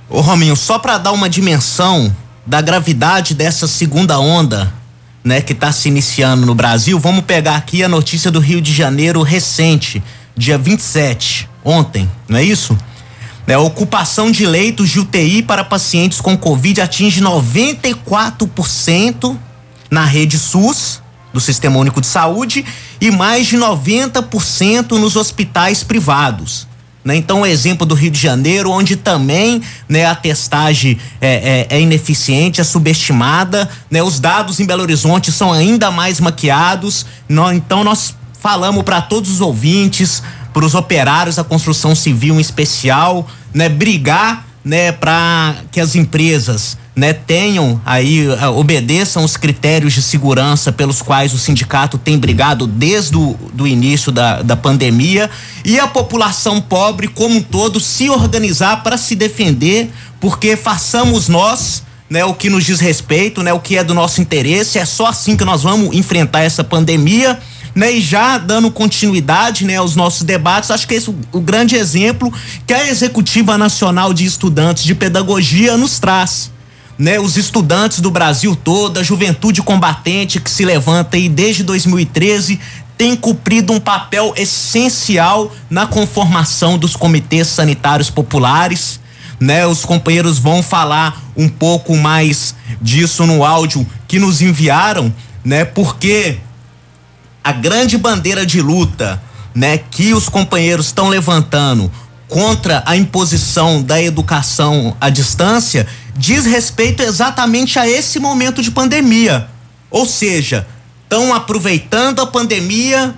ô 0.10 0.22
Rominho, 0.22 0.56
só 0.56 0.80
para 0.80 0.98
dar 0.98 1.12
uma 1.12 1.30
dimensão 1.30 2.16
da 2.46 2.62
gravidade 2.62 3.34
dessa 3.34 3.68
segunda 3.68 4.20
onda, 4.20 4.74
né, 5.24 5.42
que 5.42 5.54
está 5.54 5.72
se 5.72 5.88
iniciando 5.88 6.46
no 6.46 6.56
Brasil, 6.56 6.98
vamos 6.98 7.26
pegar 7.26 7.56
aqui 7.56 7.84
a 7.84 7.90
notícia 7.90 8.32
do 8.32 8.40
Rio 8.40 8.60
de 8.60 8.74
Janeiro 8.74 9.22
recente 9.22 10.02
dia 10.42 10.58
27, 10.58 11.48
ontem, 11.64 12.10
não 12.28 12.40
é 12.40 12.44
isso? 12.44 12.76
É, 13.46 13.58
ocupação 13.58 14.32
de 14.32 14.46
leitos 14.46 14.90
de 14.90 15.00
UTI 15.00 15.44
para 15.44 15.64
pacientes 15.64 16.20
com 16.20 16.38
Covid 16.38 16.82
atinge 16.82 17.22
94% 17.22 19.38
na 19.90 20.06
rede 20.06 20.40
SUS, 20.40 21.02
do 21.34 21.40
Sistema 21.40 21.78
Único 21.78 22.02
de 22.02 22.08
Saúde, 22.08 22.66
e 23.00 23.12
mais 23.12 23.48
de 23.48 23.58
90% 23.58 24.94
nos 24.94 25.16
hospitais 25.16 25.84
privados. 25.84 26.68
Né? 27.04 27.16
Então, 27.16 27.42
o 27.42 27.46
exemplo 27.46 27.86
do 27.86 27.94
Rio 27.94 28.10
de 28.10 28.20
Janeiro, 28.20 28.72
onde 28.72 28.96
também 28.96 29.62
né, 29.90 30.06
a 30.06 30.16
testagem 30.16 30.98
é, 31.20 31.68
é, 31.70 31.78
é 31.78 31.82
ineficiente, 31.82 32.62
é 32.62 32.64
subestimada, 32.64 33.70
né? 33.90 34.02
os 34.02 34.20
dados 34.20 34.60
em 34.60 34.66
Belo 34.66 34.82
Horizonte 34.82 35.32
são 35.32 35.52
ainda 35.52 35.92
mais 35.92 36.20
maquiados. 36.20 37.06
então, 37.54 37.84
nós 37.84 38.16
falamos 38.42 38.84
para 38.84 39.00
todos 39.02 39.30
os 39.30 39.40
ouvintes, 39.40 40.24
para 40.52 40.66
os 40.66 40.74
operários 40.74 41.36
da 41.36 41.44
construção 41.44 41.96
civil 41.96 42.36
em 42.36 42.42
especial, 42.42 43.28
né, 43.54 43.70
brigar, 43.70 44.48
né, 44.66 44.92
para 44.92 45.56
que 45.72 45.80
as 45.80 45.96
empresas, 45.96 46.78
né, 46.96 47.14
tenham 47.14 47.80
aí 47.86 48.28
uh, 48.28 48.58
obedeçam 48.58 49.24
os 49.24 49.38
critérios 49.38 49.94
de 49.94 50.02
segurança 50.02 50.72
pelos 50.72 51.02
quais 51.02 51.34
o 51.34 51.38
sindicato 51.38 51.98
tem 51.98 52.18
brigado 52.18 52.68
desde 52.68 53.16
o 53.16 53.38
do 53.54 53.66
início 53.66 54.12
da, 54.12 54.42
da 54.42 54.58
pandemia 54.58 55.30
e 55.64 55.80
a 55.80 55.88
população 55.88 56.60
pobre 56.60 57.08
como 57.08 57.38
um 57.38 57.42
todo 57.42 57.80
se 57.80 58.10
organizar 58.10 58.84
para 58.84 58.98
se 58.98 59.16
defender, 59.16 59.92
porque 60.20 60.58
façamos 60.58 61.30
nós 61.30 61.84
né, 62.10 62.26
o 62.26 62.34
que 62.34 62.50
nos 62.50 62.66
diz 62.66 62.80
respeito, 62.80 63.42
né, 63.42 63.54
o 63.54 63.60
que 63.60 63.78
é 63.78 63.84
do 63.84 63.94
nosso 63.94 64.20
interesse, 64.20 64.78
é 64.78 64.86
só 64.86 65.06
assim 65.06 65.38
que 65.38 65.46
nós 65.46 65.64
vamos 65.64 65.96
enfrentar 65.96 66.42
essa 66.42 66.64
pandemia 66.64 67.40
né? 67.74 67.94
E 67.94 68.02
já 68.02 68.38
dando 68.38 68.70
continuidade, 68.70 69.66
né, 69.66 69.78
aos 69.78 69.96
nossos 69.96 70.24
debates, 70.24 70.72
acho 70.72 70.88
que 70.88 70.96
esse 70.96 71.10
é 71.10 71.14
o, 71.32 71.42
grande 71.42 71.76
exemplo 71.76 72.32
que 72.66 72.74
a 72.74 72.88
Executiva 72.88 73.58
Nacional 73.58 74.14
de 74.14 74.26
Estudantes 74.26 74.84
de 74.84 74.96
Pedagogia 74.96 75.78
nos 75.78 76.00
traz. 76.00 76.52
Né, 77.00 77.20
os 77.20 77.36
estudantes 77.36 78.00
do 78.00 78.12
Brasil 78.12 78.56
todo, 78.56 79.00
a 79.00 79.04
juventude 79.04 79.64
combatente 79.64 80.40
que 80.40 80.52
se 80.52 80.64
levanta 80.64 81.18
aí 81.18 81.28
desde 81.28 81.64
2013, 81.64 82.60
tem 82.96 83.16
cumprido 83.16 83.74
um 83.74 83.80
papel 83.80 84.34
essencial 84.38 85.52
na 85.68 85.88
conformação 85.88 86.78
dos 86.78 86.96
comitês 86.96 87.48
sanitários 87.48 88.12
populares. 88.12 89.00
Né, 89.40 89.66
os 89.66 89.84
companheiros 89.84 90.38
vão 90.38 90.62
falar 90.62 91.20
um 91.36 91.50
pouco 91.50 91.98
mais 91.98 92.54
disso 92.80 93.26
no 93.26 93.44
áudio 93.44 93.88
que 94.08 94.20
nos 94.20 94.40
enviaram, 94.44 95.12
né? 95.44 95.66
Porque 95.66 96.38
a 97.44 97.52
grande 97.52 97.98
bandeira 97.98 98.46
de 98.46 98.62
luta, 98.62 99.22
né, 99.54 99.78
que 99.78 100.14
os 100.14 100.30
companheiros 100.30 100.88
estão 100.88 101.10
levantando 101.10 101.92
contra 102.28 102.82
a 102.86 102.96
imposição 102.96 103.84
da 103.84 104.02
educação 104.02 104.96
à 105.02 105.10
distância 105.10 105.86
diz 106.16 106.46
respeito 106.46 107.02
exatamente 107.02 107.80
a 107.80 107.88
esse 107.88 108.20
momento 108.20 108.62
de 108.62 108.72
pandemia. 108.72 109.48
Ou 109.90 110.06
seja, 110.06 110.68
estão 111.04 111.34
aproveitando 111.34 112.22
a 112.22 112.28
pandemia 112.28 113.14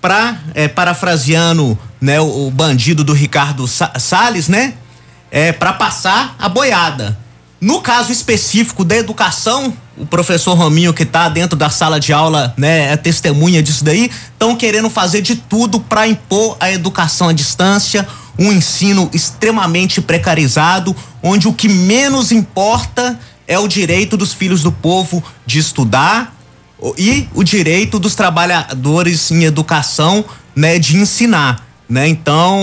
para, 0.00 0.38
é, 0.54 0.66
parafraseando 0.66 1.78
né, 2.00 2.20
o, 2.20 2.46
o, 2.46 2.50
bandido 2.50 3.04
do 3.04 3.12
Ricardo 3.12 3.66
Salles, 3.68 4.48
né? 4.48 4.74
É, 5.30 5.52
para 5.52 5.72
passar 5.72 6.34
a 6.38 6.48
boiada. 6.48 7.18
No 7.60 7.80
caso 7.80 8.12
específico 8.12 8.84
da 8.84 8.96
educação, 8.96 9.72
o 9.96 10.04
professor 10.04 10.54
Rominho 10.54 10.92
que 10.92 11.02
está 11.02 11.28
dentro 11.28 11.56
da 11.56 11.70
sala 11.70 11.98
de 11.98 12.12
aula, 12.12 12.52
né, 12.56 12.92
é 12.92 12.96
testemunha 12.96 13.62
disso 13.62 13.84
daí, 13.84 14.10
estão 14.32 14.54
querendo 14.54 14.90
fazer 14.90 15.22
de 15.22 15.36
tudo 15.36 15.80
para 15.80 16.06
impor 16.06 16.56
a 16.60 16.70
educação 16.70 17.28
à 17.28 17.32
distância, 17.32 18.06
um 18.38 18.52
ensino 18.52 19.08
extremamente 19.12 20.00
precarizado, 20.00 20.94
onde 21.22 21.48
o 21.48 21.52
que 21.52 21.68
menos 21.68 22.30
importa 22.30 23.18
é 23.48 23.58
o 23.58 23.66
direito 23.66 24.16
dos 24.16 24.32
filhos 24.32 24.62
do 24.62 24.70
povo 24.70 25.22
de 25.46 25.58
estudar 25.58 26.34
e 26.98 27.26
o 27.34 27.42
direito 27.42 27.98
dos 27.98 28.14
trabalhadores 28.14 29.30
em 29.30 29.44
educação, 29.44 30.24
né, 30.54 30.78
de 30.78 30.96
ensinar. 30.96 31.64
Né, 31.88 32.08
então, 32.08 32.60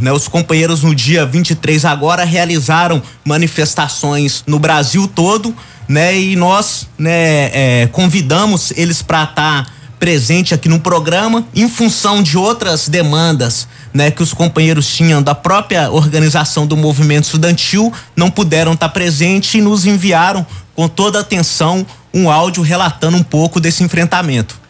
né, 0.00 0.12
os 0.12 0.28
companheiros 0.28 0.82
no 0.82 0.94
dia 0.94 1.24
23 1.24 1.86
agora 1.86 2.24
realizaram 2.24 3.02
manifestações 3.24 4.44
no 4.46 4.58
Brasil 4.58 5.08
todo 5.08 5.56
né? 5.88 6.18
E 6.18 6.36
nós, 6.36 6.88
né, 6.98 7.82
é, 7.82 7.88
convidamos 7.92 8.72
eles 8.76 9.02
para 9.02 9.24
estar 9.24 9.64
tá 9.64 9.70
presente 9.98 10.54
aqui 10.54 10.68
no 10.68 10.78
programa 10.78 11.46
em 11.54 11.68
função 11.68 12.22
de 12.22 12.36
outras 12.36 12.88
demandas, 12.88 13.66
né, 13.94 14.10
que 14.10 14.22
os 14.22 14.34
companheiros 14.34 14.94
tinham 14.94 15.22
da 15.22 15.34
própria 15.34 15.90
organização 15.90 16.66
do 16.66 16.76
movimento 16.76 17.24
estudantil, 17.24 17.92
não 18.14 18.30
puderam 18.30 18.74
estar 18.74 18.88
tá 18.88 18.92
presentes 18.92 19.54
e 19.54 19.60
nos 19.60 19.86
enviaram 19.86 20.46
com 20.74 20.86
toda 20.86 21.20
atenção 21.20 21.86
um 22.12 22.30
áudio 22.30 22.62
relatando 22.62 23.16
um 23.16 23.22
pouco 23.22 23.58
desse 23.60 23.82
enfrentamento. 23.82 24.60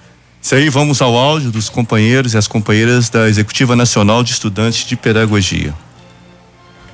Isso 0.41 0.55
aí, 0.55 0.69
vamos 0.69 1.03
ao 1.03 1.17
áudio 1.17 1.51
dos 1.51 1.69
companheiros 1.69 2.35
e 2.35 2.39
as 2.39 2.47
companheiras 2.47 3.09
da 3.09 3.29
Executiva 3.29 3.75
Nacional 3.75 4.23
de 4.23 4.31
Estudantes 4.31 4.87
de 4.87 4.95
Pedagogia. 4.95 5.75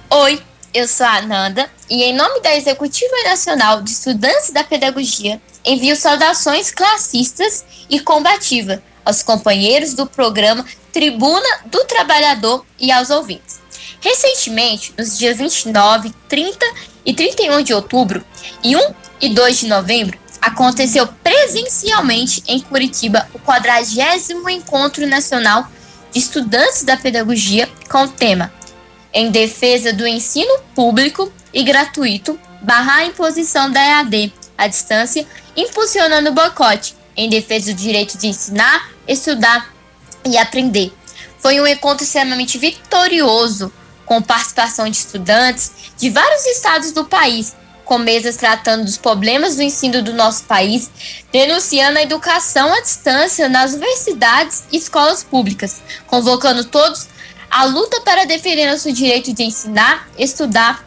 Oi, 0.09 0.41
eu 0.75 0.89
sou 0.89 1.05
a 1.05 1.18
Ananda 1.18 1.68
e, 1.89 2.03
em 2.03 2.14
nome 2.14 2.41
da 2.41 2.57
Executiva 2.57 3.14
Nacional 3.25 3.83
de 3.83 3.91
Estudantes 3.91 4.51
da 4.51 4.64
Pedagogia, 4.64 5.41
envio 5.64 5.95
saudações 5.95 6.70
classistas 6.70 7.64
e 7.91 8.01
combativa 8.01 8.83
aos 9.05 9.23
companheiros 9.23 9.95
do 9.95 10.07
programa 10.07 10.64
Tribuna 10.93 11.61
do 11.66 11.85
Trabalhador 11.85 12.64
e 12.79 12.91
aos 12.91 13.11
ouvintes. 13.11 13.61
Recentemente, 14.01 14.95
nos 14.97 15.18
dias 15.18 15.39
29, 15.39 16.12
30 16.29 16.66
e 17.05 17.12
31 17.12 17.62
de 17.62 17.75
outubro 17.75 18.25
e 18.62 18.75
1 18.75 18.95
e 19.20 19.29
2 19.29 19.59
de 19.61 19.66
novembro, 19.68 20.18
aconteceu 20.41 21.07
presencialmente 21.23 22.43
em 22.49 22.61
Curitiba 22.61 23.29
o 23.35 23.39
40 23.39 24.51
Encontro 24.51 25.07
Nacional 25.07 25.68
de 26.11 26.18
Estudantes 26.18 26.83
da 26.83 26.97
Pedagogia 26.97 27.68
com 27.89 28.05
o 28.05 28.09
tema 28.09 28.53
em 29.12 29.30
defesa 29.30 29.92
do 29.92 30.06
ensino 30.06 30.58
público 30.74 31.32
e 31.52 31.62
gratuito, 31.62 32.38
barrar 32.62 32.98
a 32.98 33.06
imposição 33.06 33.70
da 33.70 33.80
EAD 33.80 34.32
à 34.56 34.66
distância, 34.66 35.26
impulsionando 35.56 36.30
o 36.30 36.32
boicote, 36.32 36.94
em 37.16 37.28
defesa 37.28 37.72
do 37.72 37.78
direito 37.78 38.16
de 38.16 38.28
ensinar, 38.28 38.90
estudar 39.06 39.72
e 40.24 40.38
aprender. 40.38 40.92
Foi 41.38 41.60
um 41.60 41.66
encontro 41.66 42.04
extremamente 42.04 42.56
vitorioso, 42.58 43.72
com 44.06 44.22
participação 44.22 44.88
de 44.88 44.96
estudantes 44.96 45.70
de 45.96 46.10
vários 46.10 46.46
estados 46.46 46.92
do 46.92 47.04
país, 47.04 47.54
com 47.84 47.98
mesas 47.98 48.36
tratando 48.36 48.84
dos 48.84 48.96
problemas 48.96 49.56
do 49.56 49.62
ensino 49.62 50.02
do 50.02 50.12
nosso 50.12 50.44
país, 50.44 50.90
denunciando 51.32 51.98
a 51.98 52.02
educação 52.02 52.72
à 52.72 52.80
distância 52.80 53.48
nas 53.48 53.74
universidades 53.74 54.64
e 54.70 54.76
escolas 54.76 55.22
públicas, 55.22 55.82
convocando 56.06 56.64
todos 56.64 57.08
a 57.53 57.64
luta 57.64 58.00
para 58.00 58.24
defender 58.24 58.72
o 58.72 58.78
seu 58.78 58.94
direito 58.94 59.30
de 59.34 59.42
ensinar, 59.42 60.09
estudar 60.18 60.82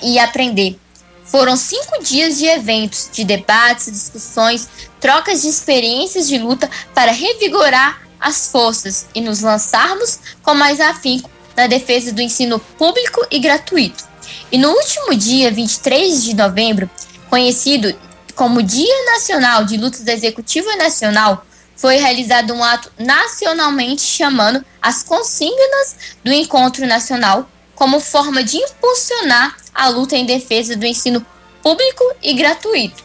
e 0.00 0.20
aprender. 0.20 0.78
Foram 1.24 1.56
cinco 1.56 2.00
dias 2.00 2.38
de 2.38 2.46
eventos, 2.46 3.10
de 3.12 3.24
debates, 3.24 3.86
discussões, 3.86 4.68
trocas 5.00 5.42
de 5.42 5.48
experiências 5.48 6.28
de 6.28 6.38
luta 6.38 6.70
para 6.94 7.10
revigorar 7.10 8.00
as 8.20 8.46
forças 8.46 9.06
e 9.16 9.20
nos 9.20 9.40
lançarmos 9.40 10.20
com 10.44 10.54
mais 10.54 10.78
afinco 10.78 11.28
na 11.56 11.66
defesa 11.66 12.12
do 12.12 12.22
ensino 12.22 12.60
público 12.60 13.26
e 13.28 13.40
gratuito. 13.40 14.04
E 14.52 14.58
no 14.58 14.70
último 14.70 15.12
dia, 15.16 15.50
23 15.50 16.22
de 16.22 16.34
novembro, 16.34 16.88
conhecido 17.28 17.92
como 18.36 18.62
Dia 18.62 19.04
Nacional 19.06 19.64
de 19.64 19.76
Lutas 19.76 20.02
da 20.02 20.12
Executiva 20.12 20.76
Nacional, 20.76 21.44
foi 21.76 21.96
realizado 21.96 22.54
um 22.54 22.64
ato 22.64 22.90
nacionalmente 22.98 24.02
chamando 24.02 24.64
as 24.80 25.02
consignas 25.02 26.16
do 26.24 26.32
Encontro 26.32 26.86
Nacional 26.86 27.48
como 27.74 28.00
forma 28.00 28.42
de 28.42 28.56
impulsionar 28.56 29.54
a 29.74 29.88
luta 29.88 30.16
em 30.16 30.24
defesa 30.24 30.74
do 30.74 30.86
ensino 30.86 31.24
público 31.62 32.04
e 32.22 32.32
gratuito. 32.32 33.04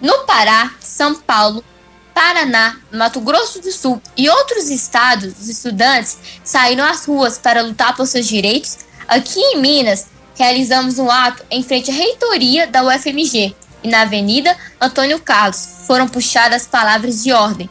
No 0.00 0.26
Pará, 0.26 0.74
São 0.80 1.14
Paulo, 1.14 1.64
Paraná, 2.12 2.76
Mato 2.92 3.20
Grosso 3.20 3.60
do 3.60 3.70
Sul 3.70 4.02
e 4.16 4.28
outros 4.28 4.68
estados, 4.68 5.34
os 5.38 5.48
estudantes 5.48 6.18
saíram 6.42 6.84
às 6.84 7.06
ruas 7.06 7.38
para 7.38 7.62
lutar 7.62 7.94
por 7.94 8.06
seus 8.06 8.26
direitos. 8.26 8.78
Aqui 9.06 9.38
em 9.38 9.60
Minas, 9.60 10.06
realizamos 10.36 10.98
um 10.98 11.10
ato 11.10 11.44
em 11.50 11.62
frente 11.62 11.90
à 11.90 11.94
reitoria 11.94 12.66
da 12.66 12.82
UFMG 12.82 13.54
e 13.82 13.88
na 13.88 14.02
Avenida 14.02 14.56
Antônio 14.80 15.20
Carlos 15.20 15.68
foram 15.86 16.08
puxadas 16.08 16.66
palavras 16.66 17.22
de 17.22 17.32
ordem 17.32 17.70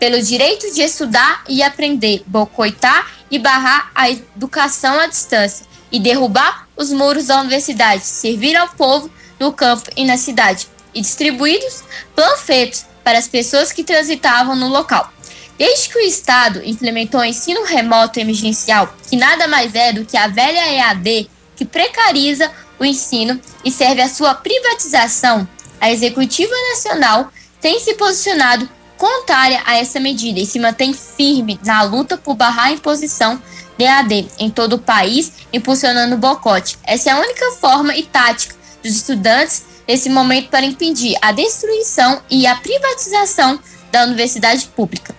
pelo 0.00 0.20
direito 0.22 0.72
de 0.72 0.80
estudar 0.80 1.44
e 1.46 1.62
aprender, 1.62 2.24
boicotar 2.26 3.06
e 3.30 3.38
barrar 3.38 3.92
a 3.94 4.10
educação 4.10 4.98
à 4.98 5.06
distância 5.06 5.66
e 5.92 6.00
derrubar 6.00 6.66
os 6.74 6.90
muros 6.90 7.26
da 7.26 7.38
universidade, 7.38 8.02
servir 8.02 8.56
ao 8.56 8.68
povo 8.70 9.10
no 9.38 9.52
campo 9.52 9.90
e 9.94 10.06
na 10.06 10.16
cidade 10.16 10.66
e 10.94 11.02
distribuídos 11.02 11.84
panfletos 12.16 12.86
para 13.04 13.18
as 13.18 13.28
pessoas 13.28 13.72
que 13.72 13.84
transitavam 13.84 14.56
no 14.56 14.68
local. 14.68 15.12
Desde 15.58 15.90
que 15.90 15.98
o 15.98 16.06
Estado 16.06 16.62
implementou 16.64 17.20
o 17.20 17.24
ensino 17.24 17.64
remoto 17.64 18.18
emergencial, 18.18 18.94
que 19.08 19.16
nada 19.16 19.46
mais 19.46 19.74
é 19.74 19.92
do 19.92 20.06
que 20.06 20.16
a 20.16 20.28
velha 20.28 20.72
EAD 20.72 21.28
que 21.54 21.66
precariza 21.66 22.50
o 22.78 22.84
ensino 22.86 23.38
e 23.62 23.70
serve 23.70 24.00
à 24.00 24.08
sua 24.08 24.34
privatização, 24.34 25.46
a 25.78 25.90
Executiva 25.90 26.54
Nacional 26.70 27.30
tem 27.60 27.78
se 27.78 27.92
posicionado 27.94 28.66
contrária 29.00 29.62
a 29.64 29.78
essa 29.78 29.98
medida 29.98 30.38
e 30.38 30.44
se 30.44 30.58
mantém 30.58 30.92
firme 30.92 31.58
na 31.64 31.80
luta 31.82 32.18
por 32.18 32.34
barrar 32.34 32.66
a 32.66 32.72
imposição 32.72 33.42
de 33.78 33.86
AD 33.86 34.28
em 34.38 34.50
todo 34.50 34.74
o 34.74 34.78
país, 34.78 35.32
impulsionando 35.50 36.16
o 36.16 36.18
boicote. 36.18 36.78
Essa 36.84 37.08
é 37.08 37.12
a 37.14 37.18
única 37.18 37.50
forma 37.52 37.96
e 37.96 38.02
tática 38.02 38.54
dos 38.82 38.94
estudantes 38.94 39.64
nesse 39.88 40.10
momento 40.10 40.50
para 40.50 40.66
impedir 40.66 41.16
a 41.22 41.32
destruição 41.32 42.20
e 42.28 42.46
a 42.46 42.54
privatização 42.56 43.58
da 43.90 44.04
universidade 44.04 44.66
pública. 44.66 45.16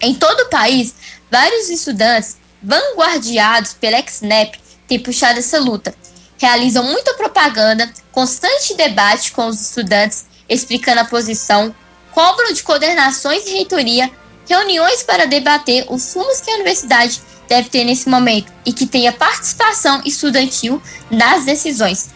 Em 0.00 0.14
todo 0.14 0.42
o 0.42 0.48
país, 0.48 0.94
vários 1.28 1.68
estudantes, 1.68 2.36
vanguardiados 2.62 3.74
pela 3.74 4.00
XNEP, 4.00 4.56
têm 4.86 5.00
puxado 5.00 5.40
essa 5.40 5.58
luta. 5.58 5.92
Realizam 6.38 6.84
muita 6.84 7.14
propaganda, 7.14 7.92
constante 8.12 8.74
debate 8.74 9.32
com 9.32 9.48
os 9.48 9.60
estudantes, 9.60 10.26
explicando 10.48 11.00
a 11.00 11.04
posição, 11.04 11.74
cobram 12.12 12.52
de 12.52 12.62
coordenações 12.62 13.46
e 13.46 13.50
reitoria 13.50 14.10
reuniões 14.48 15.02
para 15.02 15.26
debater 15.26 15.86
os 15.88 16.12
rumos 16.12 16.40
que 16.40 16.50
a 16.50 16.54
universidade 16.54 17.22
deve 17.48 17.68
ter 17.68 17.84
nesse 17.84 18.08
momento 18.08 18.52
e 18.64 18.72
que 18.72 18.86
tenha 18.86 19.12
participação 19.12 20.00
estudantil 20.04 20.80
nas 21.10 21.44
decisões. 21.44 22.10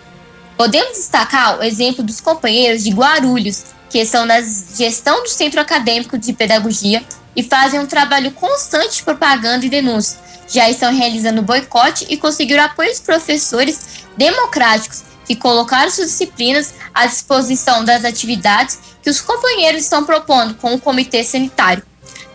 Podemos 0.57 0.97
destacar 0.97 1.59
o 1.59 1.62
exemplo 1.62 2.05
dos 2.05 2.20
companheiros 2.20 2.84
de 2.84 2.90
Guarulhos, 2.90 3.64
que 3.90 4.05
são 4.05 4.26
da 4.26 4.40
gestão 4.40 5.22
do 5.22 5.28
Centro 5.28 5.61
Acadêmico 5.61 6.16
de 6.16 6.32
Pedagogia 6.32 7.05
e 7.34 7.42
fazem 7.42 7.80
um 7.80 7.86
trabalho 7.86 8.30
constante 8.32 8.97
de 8.97 9.03
propaganda 9.03 9.66
e 9.66 9.68
denúncia. 9.68 10.18
Já 10.49 10.70
estão 10.70 10.95
realizando 10.95 11.42
boicote 11.42 12.07
e 12.09 12.16
conseguiram 12.16 12.62
apoio 12.62 12.90
dos 12.90 13.01
professores 13.01 14.05
democráticos 14.16 15.03
que 15.26 15.34
colocaram 15.34 15.90
suas 15.90 16.09
disciplinas 16.09 16.74
à 16.92 17.07
disposição 17.07 17.84
das 17.84 18.05
atividades 18.05 18.78
que 19.05 19.11
os 19.11 19.20
companheiros 19.20 19.82
estão 19.82 20.05
propondo 20.05 20.55
com 20.55 20.74
o 20.74 20.80
Comitê 20.80 21.22
Sanitário. 21.22 21.82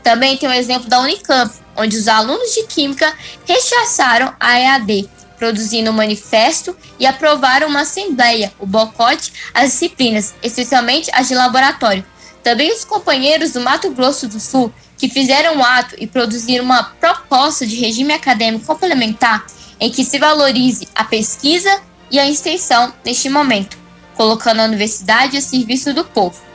Também 0.04 0.38
tem 0.38 0.48
o 0.48 0.54
exemplo 0.54 0.88
da 0.88 1.00
Unicamp, 1.00 1.52
onde 1.76 1.98
os 1.98 2.08
alunos 2.08 2.54
de 2.54 2.64
Química 2.68 3.12
rechaçaram 3.44 4.32
a 4.40 4.60
EAD 4.60 5.10
produzindo 5.40 5.90
um 5.90 5.94
manifesto 5.94 6.76
e 7.00 7.08
aprovaram 7.08 7.70
uma 7.70 7.82
assembleia, 7.82 8.54
o 8.60 8.68
boicote 8.68 9.34
às 9.54 9.72
disciplinas, 9.72 10.36
especialmente 10.44 11.10
as 11.14 11.30
de 11.30 11.34
laboratório. 11.34 12.06
Também 12.44 12.72
os 12.72 12.84
companheiros 12.84 13.54
do 13.54 13.62
Mato 13.62 13.90
Grosso 13.92 14.28
do 14.28 14.40
Sul, 14.40 14.72
que 14.98 15.10
fizeram 15.10 15.56
um 15.56 15.64
ato 15.64 15.96
e 15.98 16.06
produziram 16.06 16.66
uma 16.66 16.84
proposta 16.84 17.66
de 17.66 17.78
regime 17.78 18.14
acadêmico 18.14 18.66
complementar 18.66 19.46
em 19.80 19.90
que 19.90 20.04
se 20.04 20.20
valorize 20.20 20.88
a 20.94 21.06
pesquisa 21.06 21.82
e 22.12 22.20
a 22.20 22.30
extensão 22.30 22.94
neste 23.04 23.30
momento, 23.30 23.78
colocando 24.16 24.60
a 24.60 24.66
universidade 24.66 25.38
a 25.38 25.42
serviço 25.42 25.94
do 25.94 26.04
povo. 26.04 26.49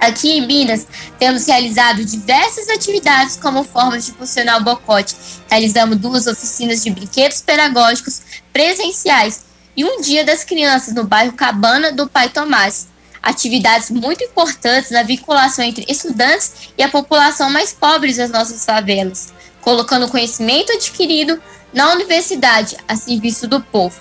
Aqui 0.00 0.32
em 0.32 0.46
Minas, 0.46 0.86
temos 1.18 1.46
realizado 1.46 2.04
diversas 2.04 2.68
atividades 2.68 3.36
como 3.36 3.62
forma 3.62 3.98
de 3.98 4.12
funcionar 4.12 4.60
o 4.60 4.64
bocote. 4.64 5.14
Realizamos 5.48 5.96
duas 5.96 6.26
oficinas 6.26 6.82
de 6.82 6.90
brinquedos 6.90 7.40
pedagógicos 7.40 8.20
presenciais 8.52 9.44
e 9.76 9.84
um 9.84 10.00
dia 10.00 10.24
das 10.24 10.44
crianças 10.44 10.94
no 10.94 11.04
bairro 11.04 11.32
Cabana 11.32 11.92
do 11.92 12.08
Pai 12.08 12.28
Tomás. 12.28 12.88
Atividades 13.22 13.90
muito 13.90 14.24
importantes 14.24 14.90
na 14.90 15.04
vinculação 15.04 15.64
entre 15.64 15.84
estudantes 15.88 16.52
e 16.76 16.82
a 16.82 16.88
população 16.88 17.48
mais 17.48 17.72
pobre 17.72 18.12
das 18.12 18.30
nossas 18.30 18.64
favelas, 18.64 19.32
colocando 19.60 20.06
o 20.06 20.10
conhecimento 20.10 20.72
adquirido 20.72 21.40
na 21.72 21.92
universidade 21.92 22.76
a 22.88 22.96
serviço 22.96 23.46
do 23.46 23.60
povo. 23.60 23.96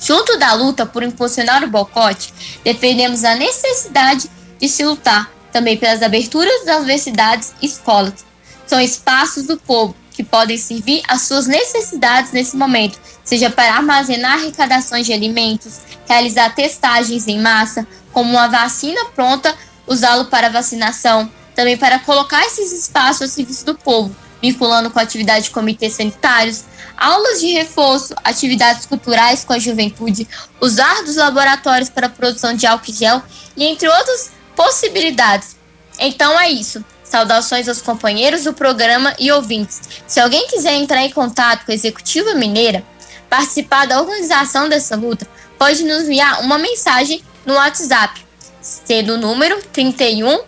Junto 0.00 0.38
da 0.38 0.52
luta 0.54 0.86
por 0.86 1.02
impulsionar 1.02 1.64
o 1.64 1.68
boicote, 1.68 2.32
defendemos 2.64 3.24
a 3.24 3.34
necessidade 3.34 4.22
de 4.22 4.41
se 4.68 4.84
lutar 4.84 5.30
também 5.52 5.76
pelas 5.76 6.02
aberturas 6.02 6.64
das 6.64 6.78
universidades 6.78 7.52
e 7.60 7.66
escolas. 7.66 8.24
São 8.66 8.80
espaços 8.80 9.46
do 9.46 9.56
povo 9.58 9.94
que 10.12 10.22
podem 10.22 10.56
servir 10.56 11.02
às 11.08 11.22
suas 11.22 11.46
necessidades 11.46 12.32
nesse 12.32 12.56
momento, 12.56 12.98
seja 13.24 13.50
para 13.50 13.74
armazenar 13.74 14.34
arrecadações 14.34 15.06
de 15.06 15.12
alimentos, 15.12 15.80
realizar 16.08 16.54
testagens 16.54 17.26
em 17.26 17.40
massa, 17.40 17.86
como 18.12 18.30
uma 18.30 18.48
vacina 18.48 19.04
pronta, 19.14 19.54
usá-lo 19.86 20.26
para 20.26 20.50
vacinação, 20.50 21.30
também 21.54 21.76
para 21.76 21.98
colocar 21.98 22.44
esses 22.44 22.72
espaços 22.72 23.22
ao 23.22 23.28
serviço 23.28 23.64
do 23.64 23.74
povo, 23.74 24.14
vinculando 24.40 24.90
com 24.90 24.98
a 24.98 25.02
atividade 25.02 25.44
de 25.44 25.50
comitês 25.50 25.94
sanitários, 25.94 26.64
aulas 26.96 27.40
de 27.40 27.52
reforço, 27.52 28.14
atividades 28.22 28.86
culturais 28.86 29.44
com 29.44 29.52
a 29.54 29.58
juventude, 29.58 30.28
usar 30.60 31.02
dos 31.02 31.16
laboratórios 31.16 31.88
para 31.88 32.06
a 32.06 32.10
produção 32.10 32.54
de 32.54 32.66
álcool 32.66 32.92
gel 32.92 33.22
e 33.56 33.64
entre 33.64 33.88
outros 33.88 34.30
possibilidades. 34.54 35.56
Então 35.98 36.38
é 36.38 36.50
isso. 36.50 36.84
Saudações 37.04 37.68
aos 37.68 37.82
companheiros 37.82 38.44
do 38.44 38.54
programa 38.54 39.14
e 39.18 39.30
ouvintes. 39.30 39.82
Se 40.06 40.18
alguém 40.18 40.48
quiser 40.48 40.74
entrar 40.74 41.04
em 41.04 41.10
contato 41.10 41.66
com 41.66 41.72
a 41.72 41.74
Executiva 41.74 42.34
Mineira, 42.34 42.82
participar 43.28 43.86
da 43.86 44.00
organização 44.00 44.68
dessa 44.68 44.96
luta, 44.96 45.28
pode 45.58 45.84
nos 45.84 46.04
enviar 46.04 46.40
uma 46.40 46.58
mensagem 46.58 47.22
no 47.44 47.54
WhatsApp, 47.54 48.24
sendo 48.60 49.14
o 49.14 49.18
número 49.18 49.62
31 49.72 50.40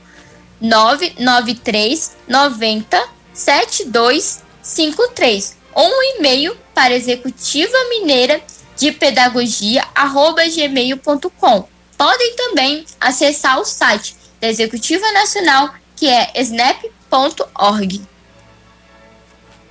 993 0.60 2.16
90 2.26 3.08
7253 3.34 5.56
ou 5.74 5.86
um 5.86 6.02
e-mail 6.16 6.56
para 6.72 6.94
executiva 6.94 7.76
mineira 7.90 8.40
de 8.76 8.92
pedagogia 8.92 9.84
arroba 9.94 10.48
gmail.com 10.48 11.73
podem 12.04 12.36
também 12.36 12.84
acessar 13.00 13.58
o 13.58 13.64
site 13.64 14.14
da 14.38 14.46
Executiva 14.46 15.10
Nacional, 15.12 15.72
que 15.96 16.06
é 16.06 16.32
snap.org. 16.42 18.02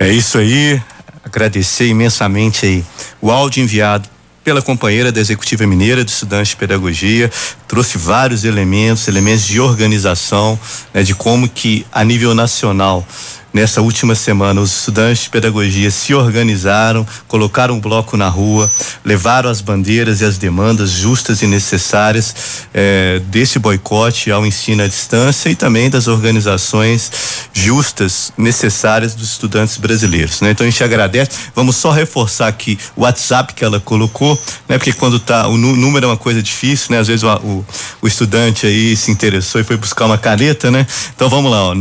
É 0.00 0.08
isso 0.08 0.38
aí. 0.38 0.82
Agradecer 1.22 1.86
imensamente 1.86 2.66
aí 2.66 2.84
o 3.20 3.30
áudio 3.30 3.62
enviado 3.62 4.08
pela 4.42 4.60
companheira 4.60 5.12
da 5.12 5.20
Executiva 5.20 5.64
Mineira 5.64 6.04
de 6.04 6.10
Estudantes 6.10 6.48
de 6.48 6.56
Pedagogia, 6.56 7.30
trouxe 7.68 7.96
vários 7.96 8.42
elementos, 8.42 9.06
elementos 9.06 9.44
de 9.44 9.60
organização, 9.60 10.58
né, 10.92 11.04
de 11.04 11.14
como 11.14 11.48
que 11.48 11.86
a 11.92 12.02
nível 12.02 12.34
nacional 12.34 13.06
Nessa 13.54 13.80
última 13.80 14.16
semana, 14.16 14.60
os 14.60 14.78
estudantes 14.78 15.22
de 15.22 15.30
pedagogia 15.30 15.88
se 15.88 16.12
organizaram, 16.12 17.06
colocaram 17.28 17.76
um 17.76 17.80
bloco 17.80 18.16
na 18.16 18.28
rua, 18.28 18.68
levaram 19.04 19.48
as 19.48 19.60
bandeiras 19.60 20.20
e 20.20 20.24
as 20.24 20.36
demandas 20.36 20.90
justas 20.90 21.40
e 21.40 21.46
necessárias 21.46 22.34
eh, 22.74 23.22
desse 23.26 23.60
boicote 23.60 24.32
ao 24.32 24.44
ensino 24.44 24.82
à 24.82 24.88
distância 24.88 25.48
e 25.50 25.54
também 25.54 25.88
das 25.88 26.08
organizações 26.08 27.12
justas, 27.52 28.32
necessárias 28.36 29.14
dos 29.14 29.30
estudantes 29.30 29.76
brasileiros. 29.76 30.40
Né? 30.40 30.50
Então 30.50 30.66
a 30.66 30.70
gente 30.70 30.82
agradece. 30.82 31.30
Vamos 31.54 31.76
só 31.76 31.92
reforçar 31.92 32.48
aqui 32.48 32.76
o 32.96 33.02
WhatsApp 33.02 33.54
que 33.54 33.64
ela 33.64 33.78
colocou, 33.78 34.36
né? 34.68 34.78
Porque 34.78 34.92
quando 34.92 35.20
tá 35.20 35.46
o 35.46 35.56
número 35.56 36.06
é 36.06 36.08
uma 36.08 36.16
coisa 36.16 36.42
difícil, 36.42 36.88
né? 36.90 36.98
Às 36.98 37.06
vezes 37.06 37.22
o, 37.22 37.28
o, 37.28 37.66
o 38.02 38.08
estudante 38.08 38.66
aí 38.66 38.96
se 38.96 39.12
interessou 39.12 39.60
e 39.60 39.64
foi 39.64 39.76
buscar 39.76 40.06
uma 40.06 40.18
caneta, 40.18 40.72
né? 40.72 40.84
Então 41.14 41.28
vamos 41.28 41.52
lá, 41.52 41.68
ó, 41.68 41.74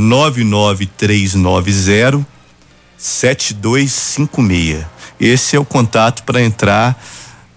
99390 1.63 2.25
7256. 2.97 4.85
Esse 5.19 5.55
é 5.55 5.59
o 5.59 5.65
contato 5.65 6.23
para 6.23 6.41
entrar 6.41 6.99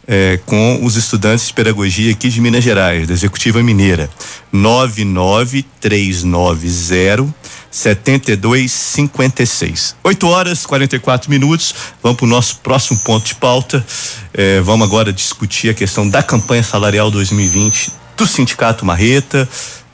é, 0.06 0.38
com 0.46 0.84
os 0.84 0.96
estudantes 0.96 1.48
de 1.48 1.54
pedagogia 1.54 2.12
aqui 2.12 2.28
de 2.28 2.40
Minas 2.40 2.62
Gerais, 2.64 3.08
da 3.08 3.14
Executiva 3.14 3.62
Mineira. 3.62 4.10
99390 4.52 7.34
7256. 7.70 9.96
8 10.02 10.28
horas 10.28 10.64
44 10.64 11.30
minutos. 11.30 11.74
Vamos 12.02 12.16
para 12.16 12.24
o 12.24 12.28
nosso 12.28 12.56
próximo 12.58 12.98
ponto 13.00 13.26
de 13.26 13.34
pauta. 13.34 13.84
É, 14.32 14.60
vamos 14.60 14.86
agora 14.86 15.12
discutir 15.12 15.68
a 15.70 15.74
questão 15.74 16.08
da 16.08 16.22
campanha 16.22 16.62
salarial 16.62 17.10
2020 17.10 17.90
do 18.16 18.26
Sindicato 18.26 18.86
Marreta, 18.86 19.46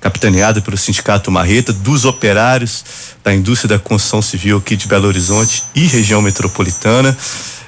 capitaneada 0.02 0.60
pelo 0.60 0.76
Sindicato 0.76 1.30
Marreta, 1.30 1.72
dos 1.72 2.04
operários 2.04 2.84
da 3.22 3.32
indústria 3.32 3.68
da 3.68 3.78
construção 3.78 4.20
civil 4.20 4.58
aqui 4.58 4.74
de 4.74 4.88
Belo 4.88 5.06
Horizonte 5.06 5.62
e 5.74 5.86
região 5.86 6.20
metropolitana. 6.20 7.16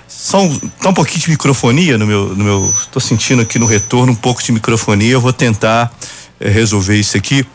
Só 0.08 0.42
um, 0.42 0.58
tá 0.58 0.88
um 0.88 0.94
pouquinho 0.94 1.20
de 1.20 1.30
microfonia 1.30 1.96
no 1.96 2.06
meu, 2.06 2.34
no 2.34 2.44
meu, 2.44 2.74
tô 2.90 2.98
sentindo 2.98 3.40
aqui 3.40 3.58
no 3.58 3.66
retorno 3.66 4.12
um 4.12 4.16
pouco 4.16 4.42
de 4.42 4.50
microfonia, 4.50 5.12
eu 5.12 5.20
vou 5.20 5.32
tentar 5.32 5.94
eh, 6.40 6.48
resolver 6.48 6.96
isso 6.96 7.16
aqui. 7.16 7.46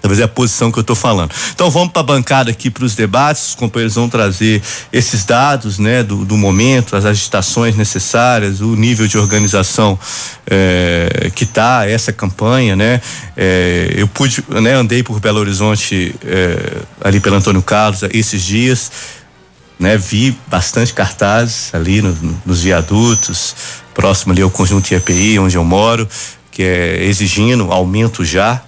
Talvez 0.00 0.20
é 0.20 0.24
a 0.24 0.28
posição 0.28 0.70
que 0.70 0.78
eu 0.78 0.82
estou 0.82 0.94
falando. 0.94 1.32
Então 1.52 1.70
vamos 1.70 1.92
para 1.92 2.00
a 2.00 2.04
bancada 2.04 2.50
aqui 2.50 2.70
para 2.70 2.84
os 2.84 2.94
debates. 2.94 3.48
Os 3.48 3.54
companheiros 3.54 3.96
vão 3.96 4.08
trazer 4.08 4.62
esses 4.92 5.24
dados, 5.24 5.78
né, 5.78 6.02
do, 6.02 6.24
do 6.24 6.36
momento, 6.36 6.94
as 6.94 7.04
agitações 7.04 7.76
necessárias, 7.76 8.60
o 8.60 8.76
nível 8.76 9.08
de 9.08 9.18
organização 9.18 9.98
eh, 10.46 11.30
que 11.34 11.44
está 11.44 11.88
essa 11.88 12.12
campanha, 12.12 12.76
né. 12.76 13.00
Eh, 13.36 13.94
eu 13.96 14.06
pude, 14.06 14.44
né, 14.48 14.74
andei 14.74 15.02
por 15.02 15.18
Belo 15.18 15.40
Horizonte 15.40 16.14
eh, 16.24 16.82
ali 17.02 17.18
pelo 17.18 17.36
Antônio 17.36 17.62
Carlos 17.62 18.02
esses 18.12 18.42
dias 18.42 18.90
né? 19.78 19.96
Vi 19.96 20.36
bastante 20.48 20.92
cartazes 20.92 21.72
ali 21.74 22.02
no, 22.02 22.40
nos 22.44 22.62
viadutos, 22.62 23.54
próximo 23.94 24.32
ali 24.32 24.42
ao 24.42 24.50
conjunto 24.50 24.92
IAPI, 24.92 25.38
onde 25.38 25.56
eu 25.56 25.64
moro, 25.64 26.08
que 26.50 26.62
é 26.62 27.04
exigindo 27.04 27.70
aumento 27.72 28.24
já, 28.24 28.62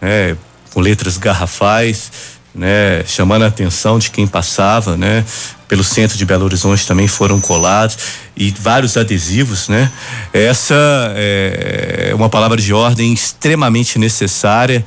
né? 0.00 0.36
Com 0.74 0.80
letras 0.80 1.16
garrafais, 1.16 2.10
né? 2.54 3.02
Chamando 3.06 3.44
a 3.44 3.46
atenção 3.46 3.98
de 3.98 4.10
quem 4.10 4.26
passava, 4.26 4.96
né? 4.96 5.24
Pelo 5.66 5.82
centro 5.82 6.18
de 6.18 6.26
Belo 6.26 6.44
Horizonte 6.44 6.86
também 6.86 7.08
foram 7.08 7.40
colados 7.40 7.96
e 8.36 8.52
vários 8.60 8.96
adesivos, 8.96 9.68
né? 9.68 9.90
Essa 10.32 10.74
é 11.16 12.12
uma 12.14 12.28
palavra 12.28 12.60
de 12.60 12.72
ordem 12.74 13.12
extremamente 13.12 13.98
necessária 13.98 14.84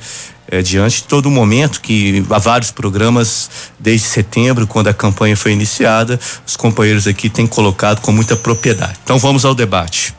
é, 0.50 0.62
diante 0.62 0.96
de 0.96 1.02
todo 1.04 1.30
momento 1.30 1.80
que 1.80 2.24
há 2.30 2.38
vários 2.38 2.70
programas 2.70 3.50
desde 3.78 4.06
setembro, 4.06 4.66
quando 4.66 4.88
a 4.88 4.94
campanha 4.94 5.36
foi 5.36 5.52
iniciada, 5.52 6.18
os 6.46 6.56
companheiros 6.56 7.06
aqui 7.06 7.28
têm 7.28 7.46
colocado 7.46 8.00
com 8.00 8.10
muita 8.12 8.34
propriedade. 8.34 8.98
Então 9.04 9.18
vamos 9.18 9.44
ao 9.44 9.54
debate. 9.54 10.14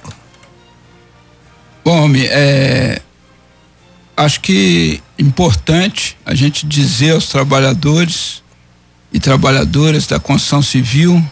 Bom, 1.84 2.12
é, 2.16 3.02
acho 4.20 4.42
que 4.42 5.02
importante 5.18 6.18
a 6.26 6.36
gente 6.36 6.66
dizer 6.66 7.12
aos 7.12 7.30
trabalhadores 7.30 8.44
e 9.14 9.20
trabalhadoras 9.20 10.06
da 10.08 10.20
construção 10.20 10.62
civil 10.62 11.24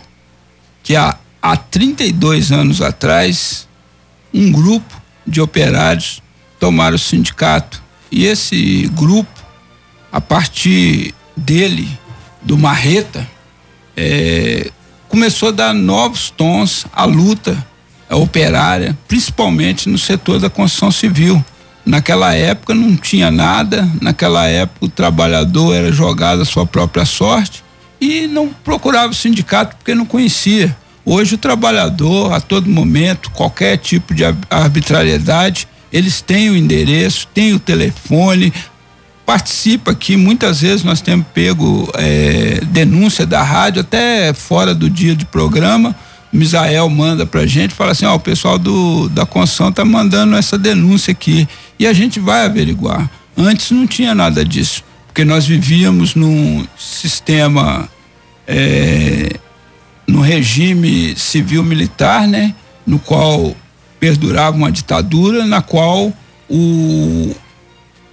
que 0.81 0.95
há, 0.95 1.17
há 1.41 1.57
32 1.57 2.51
anos 2.51 2.81
atrás 2.81 3.67
um 4.33 4.51
grupo 4.51 5.01
de 5.25 5.41
operários 5.41 6.21
tomaram 6.61 6.95
o 6.95 6.99
sindicato 6.99 7.83
e 8.09 8.25
esse 8.25 8.89
grupo, 8.93 9.45
a 10.09 10.21
partir 10.21 11.13
dele, 11.35 11.89
do 12.41 12.57
Marreta, 12.57 13.29
é, 13.97 14.71
começou 15.09 15.49
a 15.49 15.51
dar 15.51 15.73
novos 15.73 16.29
tons 16.29 16.85
à 16.93 17.03
luta 17.03 17.67
operária, 18.09 18.97
principalmente 19.09 19.89
no 19.89 19.97
setor 19.97 20.39
da 20.39 20.49
construção 20.49 20.89
civil. 20.89 21.43
Naquela 21.88 22.33
época 22.33 22.75
não 22.75 22.97
tinha 22.97 23.31
nada, 23.31 23.89
naquela 24.01 24.45
época 24.45 24.85
o 24.85 24.89
trabalhador 24.89 25.73
era 25.73 25.89
jogado 25.89 26.41
à 26.41 26.45
sua 26.45 26.65
própria 26.65 27.05
sorte 27.05 27.63
e 27.99 28.27
não 28.27 28.49
procurava 28.49 29.13
o 29.13 29.15
sindicato 29.15 29.77
porque 29.77 29.95
não 29.95 30.05
conhecia. 30.05 30.75
Hoje 31.05 31.35
o 31.35 31.38
trabalhador, 31.38 32.33
a 32.33 32.41
todo 32.41 32.69
momento, 32.69 33.31
qualquer 33.31 33.77
tipo 33.77 34.13
de 34.13 34.23
arbitrariedade, 34.49 35.65
eles 35.91 36.19
têm 36.19 36.49
o 36.49 36.57
endereço, 36.57 37.25
têm 37.33 37.53
o 37.53 37.59
telefone, 37.59 38.51
participa 39.25 39.91
aqui. 39.91 40.17
Muitas 40.17 40.59
vezes 40.59 40.83
nós 40.83 40.99
temos 40.99 41.25
pego 41.33 41.89
é, 41.93 42.59
denúncia 42.65 43.25
da 43.25 43.41
rádio, 43.41 43.79
até 43.79 44.33
fora 44.33 44.75
do 44.75 44.89
dia 44.89 45.15
de 45.15 45.23
programa. 45.23 45.95
Misael 46.32 46.89
manda 46.89 47.25
pra 47.25 47.45
gente, 47.45 47.73
fala 47.73 47.91
assim: 47.91 48.05
ó, 48.05 48.15
o 48.15 48.19
pessoal 48.19 48.57
do, 48.57 49.09
da 49.09 49.25
construção 49.25 49.71
tá 49.71 49.86
mandando 49.86 50.36
essa 50.36 50.57
denúncia 50.57 51.11
aqui. 51.11 51.47
E 51.80 51.86
a 51.86 51.93
gente 51.93 52.19
vai 52.19 52.45
averiguar. 52.45 53.09
Antes 53.38 53.71
não 53.71 53.86
tinha 53.86 54.15
nada 54.15 54.43
disso, 54.43 54.84
porque 55.05 55.23
nós 55.23 55.45
vivíamos 55.45 56.15
num 56.15 56.65
sistema, 56.78 57.88
é, 58.47 59.36
no 60.07 60.21
regime 60.21 61.15
civil-militar, 61.15 62.28
né? 62.28 62.55
No 62.86 62.97
qual 62.99 63.55
perdurava 63.99 64.55
uma 64.55 64.71
ditadura 64.71 65.45
na 65.45 65.61
qual 65.61 66.13
o, 66.49 67.36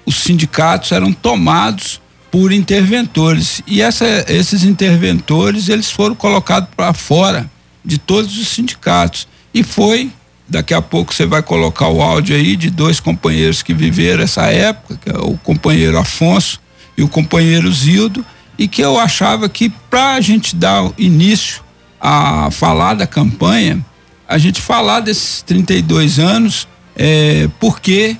os 0.04 0.16
sindicatos 0.16 0.92
eram 0.92 1.12
tomados 1.12 2.00
por 2.30 2.52
interventores 2.52 3.62
e 3.66 3.80
essa, 3.80 4.24
esses 4.28 4.64
interventores 4.64 5.68
eles 5.68 5.90
foram 5.90 6.16
colocados 6.16 6.68
para 6.74 6.92
fora 6.92 7.48
de 7.84 7.98
todos 7.98 8.38
os 8.38 8.48
sindicatos. 8.48 9.28
E 9.52 9.62
foi 9.62 10.10
daqui 10.48 10.74
a 10.74 10.82
pouco 10.82 11.14
você 11.14 11.24
vai 11.24 11.42
colocar 11.42 11.88
o 11.88 12.02
áudio 12.02 12.36
aí 12.36 12.54
de 12.54 12.68
dois 12.70 13.00
companheiros 13.00 13.62
que 13.62 13.72
viveram 13.72 14.22
essa 14.22 14.42
época 14.42 14.98
que 15.02 15.08
é 15.08 15.18
o 15.18 15.38
companheiro 15.38 15.98
Afonso 15.98 16.60
e 16.96 17.02
o 17.02 17.08
companheiro 17.08 17.72
Zildo 17.72 18.24
e 18.58 18.68
que 18.68 18.82
eu 18.82 18.98
achava 18.98 19.48
que 19.48 19.70
para 19.88 20.14
a 20.14 20.20
gente 20.20 20.54
dar 20.54 20.92
início 20.98 21.62
a 21.98 22.50
falar 22.50 22.92
da 22.92 23.06
campanha 23.06 23.82
a 24.28 24.38
gente 24.38 24.60
falar 24.60 25.00
desses 25.00 25.42
32 25.42 26.18
anos, 26.18 26.66
é, 26.96 27.48
porque, 27.60 28.16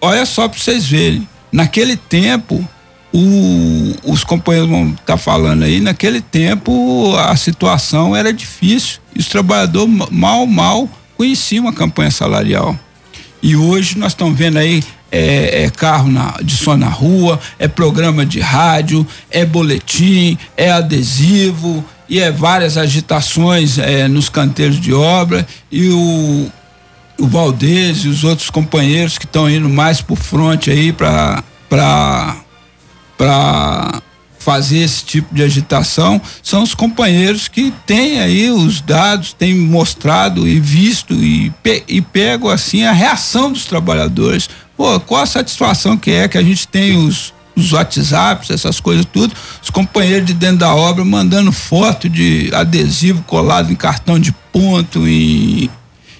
olha 0.00 0.24
só 0.24 0.48
para 0.48 0.58
vocês 0.58 0.86
verem, 0.86 1.28
naquele 1.52 1.96
tempo, 1.96 2.66
o, 3.16 3.94
os 4.12 4.24
companheiros 4.24 4.68
vão 4.68 4.90
estar 4.90 5.04
tá 5.04 5.16
falando 5.16 5.62
aí, 5.62 5.80
naquele 5.80 6.20
tempo 6.20 7.14
a 7.16 7.36
situação 7.36 8.16
era 8.16 8.32
difícil 8.32 8.98
e 9.14 9.20
os 9.20 9.28
trabalhadores 9.28 9.88
mal, 10.10 10.44
mal 10.48 10.88
conheciam 11.16 11.68
a 11.68 11.72
campanha 11.72 12.10
salarial. 12.10 12.76
E 13.40 13.54
hoje 13.54 13.96
nós 13.96 14.12
estamos 14.12 14.36
vendo 14.36 14.58
aí 14.58 14.82
é, 15.12 15.62
é, 15.62 15.70
carro 15.70 16.10
na, 16.10 16.34
de 16.42 16.56
som 16.56 16.76
na 16.76 16.88
rua, 16.88 17.38
é 17.56 17.68
programa 17.68 18.26
de 18.26 18.40
rádio, 18.40 19.06
é 19.30 19.44
boletim, 19.44 20.36
é 20.56 20.72
adesivo, 20.72 21.84
e 22.08 22.18
é 22.18 22.32
várias 22.32 22.76
agitações 22.76 23.78
é, 23.78 24.08
nos 24.08 24.28
canteiros 24.28 24.80
de 24.80 24.92
obra 24.92 25.46
e 25.70 25.88
o 25.88 26.50
o 27.16 27.28
Valdez 27.28 27.98
e 27.98 28.08
os 28.08 28.24
outros 28.24 28.50
companheiros 28.50 29.18
que 29.18 29.24
estão 29.24 29.48
indo 29.48 29.68
mais 29.68 30.00
por 30.00 30.18
frente 30.18 30.68
aí 30.68 30.92
para 30.92 31.44
para 33.16 34.02
fazer 34.38 34.78
esse 34.78 35.02
tipo 35.04 35.34
de 35.34 35.42
agitação 35.42 36.20
são 36.42 36.62
os 36.62 36.74
companheiros 36.74 37.48
que 37.48 37.72
têm 37.86 38.20
aí 38.20 38.50
os 38.50 38.82
dados, 38.82 39.32
têm 39.32 39.54
mostrado 39.54 40.46
e 40.46 40.60
visto 40.60 41.14
e, 41.14 41.50
pe, 41.62 41.82
e 41.88 42.02
pego 42.02 42.50
assim 42.50 42.84
a 42.84 42.92
reação 42.92 43.50
dos 43.50 43.64
trabalhadores. 43.64 44.50
Pô, 44.76 45.00
qual 45.00 45.22
a 45.22 45.26
satisfação 45.26 45.96
que 45.96 46.10
é 46.10 46.28
que 46.28 46.36
a 46.36 46.42
gente 46.42 46.68
tem 46.68 46.96
os 46.96 47.32
os 47.56 47.72
WhatsApps, 47.72 48.50
essas 48.50 48.80
coisas 48.80 49.06
tudo, 49.06 49.34
os 49.62 49.70
companheiros 49.70 50.26
de 50.26 50.34
dentro 50.34 50.58
da 50.58 50.74
obra 50.74 51.04
mandando 51.04 51.52
foto 51.52 52.08
de 52.08 52.50
adesivo 52.52 53.22
colado 53.22 53.70
em 53.70 53.76
cartão 53.76 54.18
de 54.18 54.32
ponto, 54.52 55.06
em, 55.06 55.70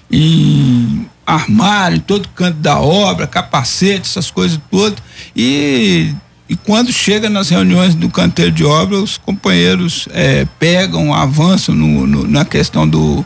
em 0.09 1.05
armário, 1.25 1.97
em 1.97 1.99
todo 1.99 2.29
canto 2.29 2.57
da 2.59 2.79
obra, 2.79 3.27
capacete, 3.27 4.07
essas 4.09 4.31
coisas 4.31 4.59
tudo. 4.71 4.95
E 5.35 6.13
E 6.47 6.55
quando 6.55 6.91
chega 6.91 7.29
nas 7.29 7.49
reuniões 7.49 7.95
do 7.95 8.09
canteiro 8.09 8.51
de 8.51 8.63
obra, 8.63 8.97
os 8.97 9.17
companheiros 9.17 10.07
é, 10.11 10.45
pegam, 10.59 11.13
avançam 11.13 11.73
no, 11.73 12.05
no, 12.05 12.27
na 12.27 12.45
questão 12.45 12.87
do, 12.87 13.25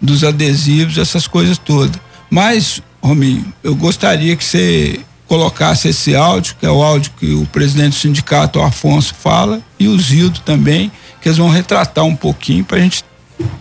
dos 0.00 0.24
adesivos, 0.24 0.98
essas 0.98 1.28
coisas 1.28 1.58
todas. 1.58 2.00
Mas, 2.28 2.82
Rominho, 3.00 3.44
eu 3.62 3.74
gostaria 3.74 4.34
que 4.34 4.44
você 4.44 5.00
colocasse 5.28 5.88
esse 5.88 6.14
áudio, 6.14 6.56
que 6.58 6.66
é 6.66 6.70
o 6.70 6.82
áudio 6.82 7.12
que 7.18 7.32
o 7.34 7.46
presidente 7.46 7.90
do 7.90 8.00
sindicato, 8.00 8.60
Afonso, 8.60 9.14
fala, 9.14 9.60
e 9.78 9.86
o 9.88 9.98
Zildo 9.98 10.40
também, 10.40 10.90
que 11.20 11.28
eles 11.28 11.38
vão 11.38 11.48
retratar 11.48 12.04
um 12.04 12.16
pouquinho 12.16 12.64
para 12.64 12.78
a 12.78 12.80
gente 12.80 13.04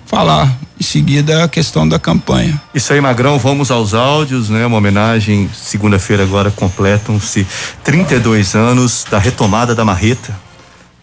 falar 0.06 0.56
em 0.80 0.84
seguida 0.84 1.44
a 1.44 1.48
questão 1.48 1.88
da 1.88 1.98
campanha. 1.98 2.62
Isso 2.74 2.92
aí, 2.94 3.02
Magrão, 3.02 3.40
vamos 3.40 3.72
aos 3.72 3.94
áudios, 3.94 4.50
né? 4.50 4.66
Uma 4.66 4.78
homenagem, 4.78 5.50
segunda-feira 5.54 6.24
agora 6.24 6.52
completam-se 6.52 7.46
32 7.84 8.56
anos 8.56 9.06
da 9.10 9.18
retomada 9.18 9.74
da 9.74 9.86
marreta 9.86 10.36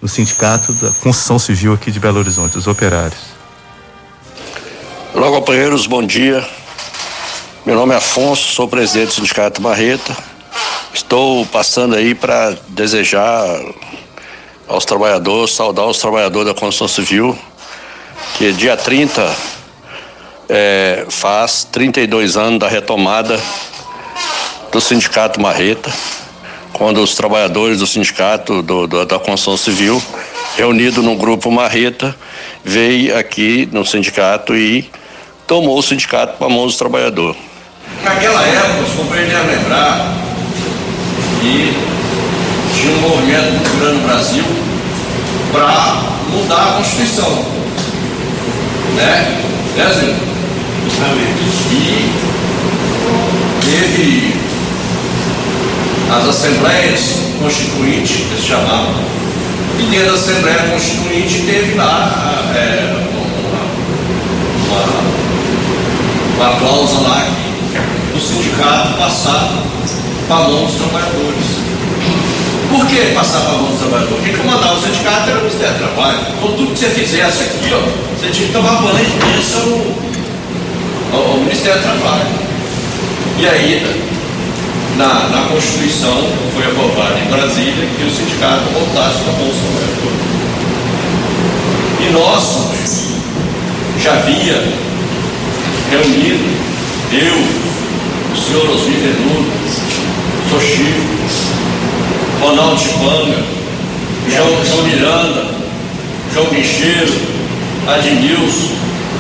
no 0.01 0.09
sindicato 0.09 0.73
da 0.75 0.89
construção 0.89 1.39
civil 1.39 1.73
aqui 1.73 1.91
de 1.91 2.01
Belo 2.01 2.18
Horizonte, 2.18 2.59
os 2.59 2.66
operários. 2.66 3.20
Olá, 5.14 5.29
companheiros, 5.29 5.87
bom 5.87 6.03
dia. 6.03 6.47
Meu 7.64 7.77
nome 7.77 7.95
é 7.95 7.99
Afonso, 7.99 8.53
sou 8.53 8.66
presidente 8.66 9.09
do 9.09 9.14
Sindicato 9.14 9.62
Marreta. 9.62 10.16
Estou 10.93 11.47
passando 11.47 11.95
aí 11.95 12.14
para 12.14 12.57
desejar 12.68 13.47
aos 14.66 14.85
trabalhadores, 14.85 15.55
saudar 15.55 15.87
os 15.87 15.99
trabalhadores 15.99 16.53
da 16.53 16.59
construção 16.59 16.89
civil 16.89 17.39
que 18.37 18.53
dia 18.53 18.76
30 18.76 19.30
é, 20.49 21.07
faz 21.09 21.64
32 21.70 22.37
anos 22.37 22.59
da 22.59 22.68
retomada 22.68 23.39
do 24.70 24.80
Sindicato 24.80 25.41
Marreta, 25.41 25.93
quando 26.72 27.03
os 27.03 27.14
trabalhadores 27.14 27.78
do 27.78 27.87
sindicato 27.87 28.62
do, 28.62 28.87
do, 28.87 29.05
da 29.05 29.18
construção 29.18 29.57
civil, 29.57 30.03
reunido 30.57 31.03
no 31.03 31.16
grupo 31.16 31.51
Marreta, 31.51 32.14
veio 32.64 33.16
aqui 33.16 33.68
no 33.70 33.85
sindicato 33.85 34.57
e 34.57 34.91
tomou 35.47 35.78
o 35.78 35.83
sindicato 35.83 36.39
para 36.39 36.47
a 36.47 36.51
mão 36.51 36.66
dos 36.66 36.76
trabalhadores. 36.76 37.39
Naquela 38.03 38.43
época, 38.43 38.83
os 38.83 38.95
companheiros 38.95 39.33
devem 39.33 39.57
lembrar 39.57 40.14
que 41.41 41.76
tinha 42.74 42.93
um 42.95 43.01
movimento 43.01 43.53
muito 43.53 43.78
grande 43.78 43.99
no 43.99 44.09
Brasil 44.09 44.45
para 45.53 46.03
mudar 46.30 46.70
a 46.70 46.72
Constituição 46.78 47.62
né? 48.95 49.43
Né, 49.76 49.84
Zé? 49.93 50.32
E 51.70 52.12
teve 53.64 54.34
as 56.11 56.28
assembleias 56.28 57.20
constituintes, 57.40 58.16
que 58.16 58.32
eles 58.32 58.45
chamavam, 58.45 58.95
e 59.78 59.82
dentro 59.84 60.09
da 60.09 60.14
Assembleia 60.14 60.59
Constituinte 60.70 61.43
teve 61.43 61.74
lá 61.74 62.53
é, 62.55 63.07
uma, 64.68 66.47
uma, 66.47 66.57
cláusula 66.59 67.09
lá 67.09 67.26
que 68.11 68.16
o 68.16 68.20
sindicato 68.20 68.99
passava 68.99 69.64
para 70.28 70.36
mão 70.36 70.66
dos 70.66 70.74
trabalhadores. 70.74 71.62
Por 72.73 72.87
que 72.87 73.12
passar 73.12 73.41
para 73.43 73.53
a 73.53 73.59
mão 73.59 73.70
dos 73.70 73.81
trabalhadores? 73.81 74.25
Quem 74.25 74.35
comandava 74.35 74.79
o 74.79 74.81
sindicato 74.81 75.29
era 75.29 75.39
o 75.41 75.43
Ministério 75.43 75.75
do 75.75 75.79
Trabalho. 75.79 76.18
Então 76.39 76.53
tudo 76.57 76.73
que 76.73 76.79
você 76.79 76.89
fizesse 76.89 77.43
aqui, 77.43 77.70
ó, 77.70 77.81
você 78.16 78.31
tinha 78.31 78.47
que 78.47 78.53
tomar 78.55 78.81
banho 78.81 79.05
de 79.05 79.12
bênção 79.12 79.95
ao, 81.12 81.37
Ministério 81.37 81.81
do 81.81 81.85
Trabalho. 81.85 82.27
E 83.39 83.47
aí, 83.47 84.07
na, 84.97 85.29
na 85.29 85.49
Constituição, 85.49 86.16
foi 86.55 86.64
aprovado 86.64 87.18
em 87.18 87.31
Brasília 87.31 87.87
que 87.99 88.05
o 88.05 88.11
sindicato 88.11 88.64
voltasse 88.73 89.20
para 89.20 89.35
a 89.35 89.37
mão 89.37 89.49
dos 89.49 89.59
trabalhadores. 89.61 90.33
E 92.01 92.11
nós 92.11 92.73
já 94.01 94.14
havia 94.14 94.64
reunido, 95.91 96.49
eu, 97.12 97.37
o 98.33 98.37
senhor 98.37 98.70
Osmir 98.70 98.99
Venuto, 98.99 99.53
o 100.47 100.49
senhor 100.49 100.62
Chico, 100.62 101.12
Ronaldo 102.43 102.80
Chipanga, 102.80 103.38
João, 104.28 104.66
João 104.66 104.82
Miranda, 104.82 105.45
João 106.34 106.47
Bicheiro, 106.47 107.12
Adnilson. 107.86 108.72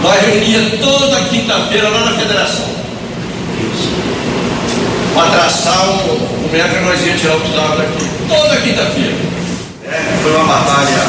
Nós 0.02 0.20
reunia 0.20 0.78
toda 0.82 1.20
quinta-feira 1.26 1.88
lá 1.88 2.00
na 2.00 2.18
federação. 2.18 2.66
Para 5.14 5.30
traçar 5.30 5.88
o, 5.90 6.42
como 6.42 6.56
é 6.56 6.68
que 6.68 6.80
nós 6.80 7.06
íamos 7.06 7.20
tirar 7.20 7.36
o 7.36 7.40
tudo 7.40 7.76
daqui. 7.76 8.10
Toda 8.28 8.56
quinta-feira. 8.60 9.14
É, 9.86 10.18
foi 10.22 10.34
uma 10.34 10.44
batalha 10.44 11.04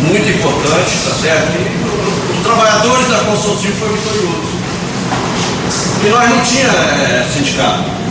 muito 0.00 0.28
importante, 0.28 0.90
tá 1.04 1.14
certo? 1.14 1.52
E 1.54 2.36
os 2.36 2.42
trabalhadores 2.42 3.08
da 3.08 3.18
construção 3.18 3.56
civil 3.58 3.76
foram 3.76 3.94
vitoriosos. 3.94 4.52
E 6.04 6.08
nós 6.08 6.30
não 6.30 6.40
tínhamos 6.40 6.74
é, 6.74 7.26
sindicato. 7.32 8.01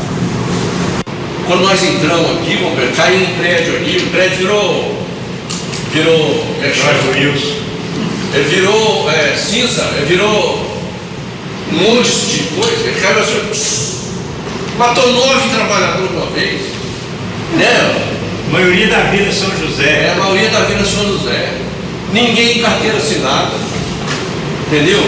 Quando 1.48 1.62
nós 1.62 1.84
entramos 1.84 2.32
aqui, 2.32 2.58
caiu 2.96 3.20
um 3.20 3.38
prédio 3.38 3.76
aqui, 3.78 3.98
o 3.98 4.10
prédio 4.12 4.38
virou. 4.38 5.06
Virou. 5.94 6.46
É 6.64 6.70
que 6.70 6.78
chama? 6.78 6.92
Ele 8.34 8.44
virou 8.44 9.10
é, 9.12 9.36
cinza, 9.36 9.90
ele 9.98 10.06
virou 10.06 10.66
um 11.72 11.78
monte 11.78 12.10
de 12.10 12.44
coisa, 12.56 12.88
ele 12.88 13.00
caiu 13.02 13.20
assim. 13.20 13.92
Matou 14.78 15.12
nove 15.12 15.50
trabalhadores 15.50 16.12
uma 16.12 16.26
vez. 16.28 16.62
Né? 17.58 18.06
A 18.48 18.52
maioria 18.52 18.88
da 18.88 19.04
Vila 19.04 19.32
São 19.32 19.50
José. 19.58 19.84
É, 19.84 20.14
a 20.16 20.24
maioria 20.24 20.50
da 20.50 20.62
Vila 20.62 20.86
São 20.86 21.06
José. 21.06 21.54
Ninguém 22.14 22.58
em 22.58 22.62
carteira 22.62 22.98
assinada. 22.98 23.52
Entendeu? 24.68 25.02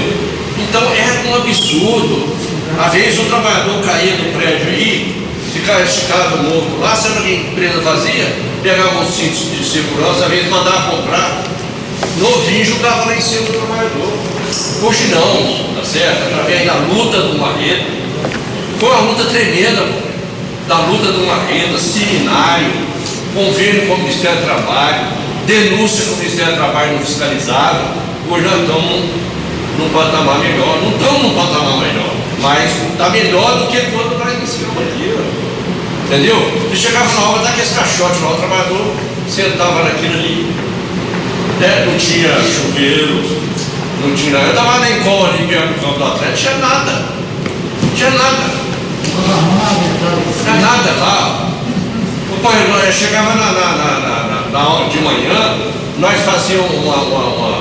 Então 0.60 0.84
era 0.94 1.30
um 1.30 1.36
absurdo. 1.36 2.34
Às 2.78 2.94
vezes 2.94 3.20
um 3.20 3.26
trabalhador 3.26 3.82
caía 3.84 4.16
no 4.18 4.34
prédio 4.38 4.68
aí, 4.68 5.23
ficar 5.54 5.82
esticado 5.82 6.38
morto 6.44 6.80
lá, 6.80 6.96
sabe 6.96 7.20
o 7.20 7.24
que 7.24 7.30
a 7.30 7.36
empresa 7.36 7.82
fazia? 7.82 8.36
Pegava 8.64 9.00
um 9.00 9.06
cinto 9.06 9.56
de 9.56 9.64
segurança, 9.64 10.26
às 10.26 10.32
vezes 10.32 10.50
mandava 10.50 10.98
comprar, 10.98 11.44
novinho 12.18 12.66
jogava 12.66 13.06
lá 13.06 13.16
em 13.16 13.22
cima 13.22 13.42
do 13.44 13.54
trabalhador. 13.54 14.14
Hoje 14.82 15.08
não, 15.08 15.76
tá 15.76 15.86
certo? 15.86 16.24
Através 16.24 16.66
da 16.66 16.74
luta 16.74 17.22
do 17.22 17.38
Marreta, 17.38 17.86
foi 18.80 18.90
uma 18.90 19.12
luta 19.12 19.26
tremenda, 19.26 19.86
da 20.68 20.78
luta 20.80 21.12
do 21.12 21.26
Marreta, 21.26 21.78
seminário, 21.78 22.72
convênio 23.36 23.88
com 23.88 23.94
o 23.94 23.98
Ministério 24.00 24.38
do 24.38 24.46
Trabalho, 24.46 25.08
denúncia 25.46 26.06
com 26.06 26.14
o 26.14 26.18
Ministério 26.18 26.54
do 26.54 26.58
Trabalho 26.58 26.94
não 26.94 27.00
fiscalizado, 27.00 27.80
hoje 28.30 28.46
nós 28.46 28.62
estamos 28.62 29.24
num 29.78 29.90
patamar 29.90 30.40
melhor, 30.40 30.80
não 30.82 30.92
estamos 30.92 31.24
num 31.24 31.36
patamar 31.36 31.78
melhor, 31.78 32.16
mas 32.40 32.72
está 32.92 33.10
melhor 33.10 33.60
do 33.60 33.68
que 33.68 33.82
quando 33.92 34.18
nós 34.18 34.34
iniciamos 34.34 34.78
aqui. 34.78 35.43
Entendeu? 36.14 36.38
E 36.72 36.76
chegava 36.76 37.12
na 37.12 37.28
hora, 37.28 37.42
dá 37.42 37.50
aquele 37.50 37.74
caixote 37.74 38.20
lá, 38.22 38.34
o 38.34 38.36
trabalhador 38.36 38.94
sentava 39.28 39.84
naquilo 39.84 40.14
ali. 40.14 40.54
Né? 41.60 41.88
Não 41.88 41.98
tinha 41.98 42.36
chuveiro, 42.36 43.24
não 44.00 44.16
tinha 44.16 44.34
nada. 44.34 44.46
Eu 44.46 44.50
estava 44.52 44.78
na 44.78 44.92
encola 44.92 45.30
ali 45.30 45.48
perto 45.48 45.70
do 45.70 45.82
campo 45.82 45.98
do 45.98 46.04
Atlético, 46.04 46.38
tinha 46.38 46.58
nada. 46.58 47.06
Tinha 47.96 48.12
nada. 48.12 48.44
Tinha 50.44 50.56
nada 50.56 50.92
lá. 51.00 51.50
O 52.32 52.40
pai, 52.44 52.92
chegava 52.92 53.34
na, 53.34 53.52
na, 53.52 53.74
na, 53.74 54.50
na, 54.52 54.60
aula 54.60 54.90
de 54.90 55.00
manhã, 55.00 55.58
nós 55.98 56.22
fazíamos 56.22 56.76
uma, 56.76 56.96
uma, 56.96 57.24
uma, 57.24 57.58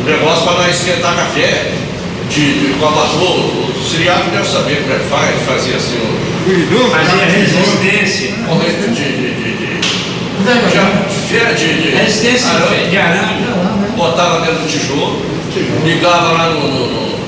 um 0.00 0.04
negócio 0.04 0.42
para 0.42 0.64
nós 0.64 0.74
esquentar 0.74 1.14
café 1.14 1.74
de, 2.28 2.60
de 2.60 2.74
coabador, 2.74 3.38
o 3.38 3.82
Siriaco 3.82 4.30
deve 4.30 4.46
saber 4.46 4.82
como 4.82 4.94
é 4.94 4.98
que 4.98 5.08
faz, 5.08 5.42
fazia 5.46 5.76
assim 5.76 5.96
o. 5.96 6.28
Fazia 6.90 7.24
resistência. 7.26 8.32
Corrente 8.46 8.88
de. 8.88 8.94
de, 8.94 9.34
de, 9.34 9.58
de, 9.58 9.80
de, 11.28 11.54
de, 11.54 11.82
de, 11.82 11.96
resistência 11.96 12.50
arame, 12.50 12.88
de 12.90 12.96
arame. 12.96 13.46
Botava 13.96 14.40
dentro 14.40 14.62
do 14.62 14.68
tijolo, 14.68 15.22
ligava 15.84 16.32
lá 16.32 16.50
no. 16.50 16.68
no, 16.68 16.86
no, 16.88 17.18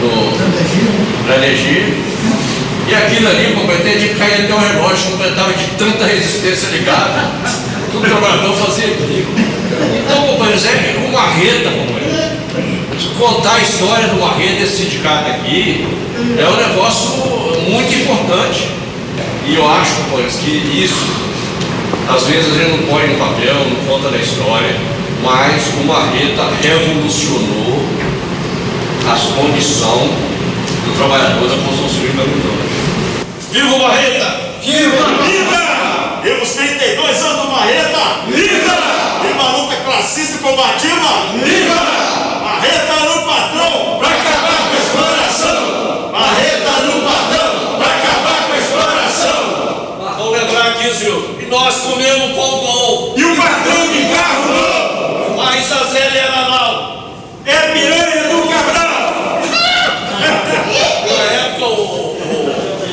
no 0.00 1.28
na 1.28 1.36
energia. 1.36 2.10
E 2.88 2.94
aquilo 2.94 3.28
ali, 3.28 3.54
companheiro, 3.54 4.00
de 4.00 4.08
cair 4.10 4.44
até 4.44 4.54
o 4.54 4.58
relógio, 4.58 5.12
completava 5.12 5.52
de 5.52 5.66
tanta 5.78 6.06
resistência 6.06 6.70
ligada. 6.70 7.30
Todo 7.92 8.04
trabalhador 8.04 8.54
fazia 8.54 8.86
aquilo. 8.86 9.26
Então, 10.04 10.26
companheiro, 10.26 10.60
é 10.66 11.08
uma 11.08 11.26
reta, 11.28 11.70
companheiro 11.70 12.09
contar 13.20 13.56
a 13.56 13.60
história 13.60 14.08
do 14.08 14.18
Barreto, 14.18 14.60
desse 14.60 14.84
sindicato 14.84 15.30
aqui, 15.30 15.86
é 16.38 16.48
um 16.48 16.56
negócio 16.56 17.16
muito 17.68 17.94
importante. 17.94 18.70
E 19.46 19.54
eu 19.54 19.68
acho, 19.68 19.96
pois, 20.10 20.36
que 20.36 20.50
isso, 20.50 21.06
às 22.08 22.26
vezes 22.26 22.54
a 22.54 22.58
gente 22.58 22.70
não 22.70 22.88
põe 22.88 23.08
no 23.08 23.18
papel, 23.18 23.54
não 23.54 23.86
conta 23.86 24.10
na 24.10 24.16
história, 24.16 24.74
mas 25.22 25.62
o 25.78 25.86
Marreta 25.86 26.48
revolucionou 26.62 27.84
as 29.12 29.22
condições 29.34 30.10
do 30.86 30.96
trabalhador 30.96 31.48
da 31.48 31.56
construção 31.56 31.88
civil 31.88 32.12
da 32.14 32.24
Viva 33.52 33.76
o 33.76 33.82
Marreta! 33.82 34.50
Viva! 34.62 35.22
Viva! 35.24 36.20
Viva 36.22 36.42
os 36.42 36.50
32 36.50 37.22
anos 37.22 37.42
do 37.42 37.50
Marreta! 37.50 37.98
Viva! 38.28 39.20
Viva 39.22 39.42
a 39.42 39.56
luta 39.56 39.76
classista 39.84 40.36
e 40.36 40.38
combativa! 40.38 41.32
Viva! 41.44 42.09
E 51.40 51.46
nós 51.46 51.76
comemos 51.76 52.36
pão 52.36 52.58
bom. 52.60 53.14
E 53.16 53.24
o 53.24 53.36
patrão 53.36 53.88
de 53.92 54.04
carro 54.14 54.52
novo! 54.52 55.36
Mas 55.36 55.72
a 55.72 55.84
Zélia 55.84 56.20
era 56.20 56.48
mal. 56.48 57.10
É 57.46 57.56
piranha 57.72 58.28
do 58.28 58.48
Cabral! 58.48 59.40
Na 61.06 61.22
época, 61.34 61.66
o. 61.66 62.10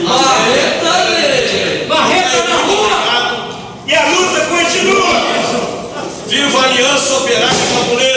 Marreta, 0.04 0.94
Marreta 1.88 2.44
na 2.48 2.56
rua! 2.56 2.98
E 3.86 3.96
a 3.96 4.06
luta 4.06 4.40
continua! 4.46 5.18
Viva 6.28 6.60
a 6.60 6.64
Aliança 6.66 7.18
Operária 7.18 7.66
Camponesa! 7.74 8.17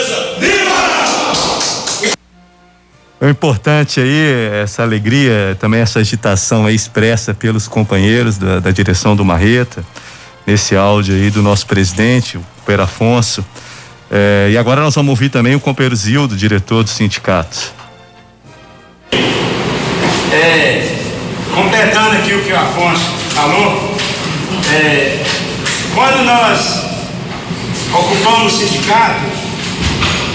É 3.23 3.29
importante 3.29 3.99
aí 3.99 4.61
essa 4.63 4.81
alegria, 4.81 5.55
também 5.59 5.79
essa 5.79 5.99
agitação 5.99 6.67
expressa 6.67 7.35
pelos 7.35 7.67
companheiros 7.67 8.39
da, 8.39 8.59
da 8.59 8.71
direção 8.71 9.15
do 9.15 9.23
Marreta, 9.23 9.85
nesse 10.45 10.75
áudio 10.75 11.13
aí 11.13 11.29
do 11.29 11.43
nosso 11.43 11.67
presidente, 11.67 12.37
o 12.37 12.45
Pedro 12.65 12.81
Afonso. 12.81 13.45
É, 14.09 14.49
e 14.51 14.57
agora 14.57 14.81
nós 14.81 14.95
vamos 14.95 15.11
ouvir 15.11 15.29
também 15.29 15.53
o 15.53 15.59
companheiro 15.59 15.95
Zildo, 15.95 16.35
diretor 16.35 16.83
do 16.83 16.89
sindicato. 16.89 17.71
É, 20.33 20.97
completando 21.53 22.15
aqui 22.15 22.33
o 22.33 22.43
que 22.43 22.51
o 22.51 22.57
Afonso 22.57 23.05
falou, 23.35 23.95
é, 24.73 25.23
quando 25.93 26.25
nós 26.25 26.85
ocupamos 27.93 28.51
o 28.51 28.57
sindicato, 28.57 29.40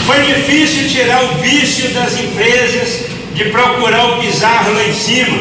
foi 0.07 0.23
difícil 0.23 0.89
tirar 0.89 1.25
o 1.25 1.35
vício 1.39 1.91
das 1.91 2.17
empresas 2.17 3.07
de 3.35 3.47
procurar 3.47 4.13
o 4.13 4.21
bizarro 4.21 4.73
lá 4.73 4.85
em 4.85 4.95
cima, 4.95 5.37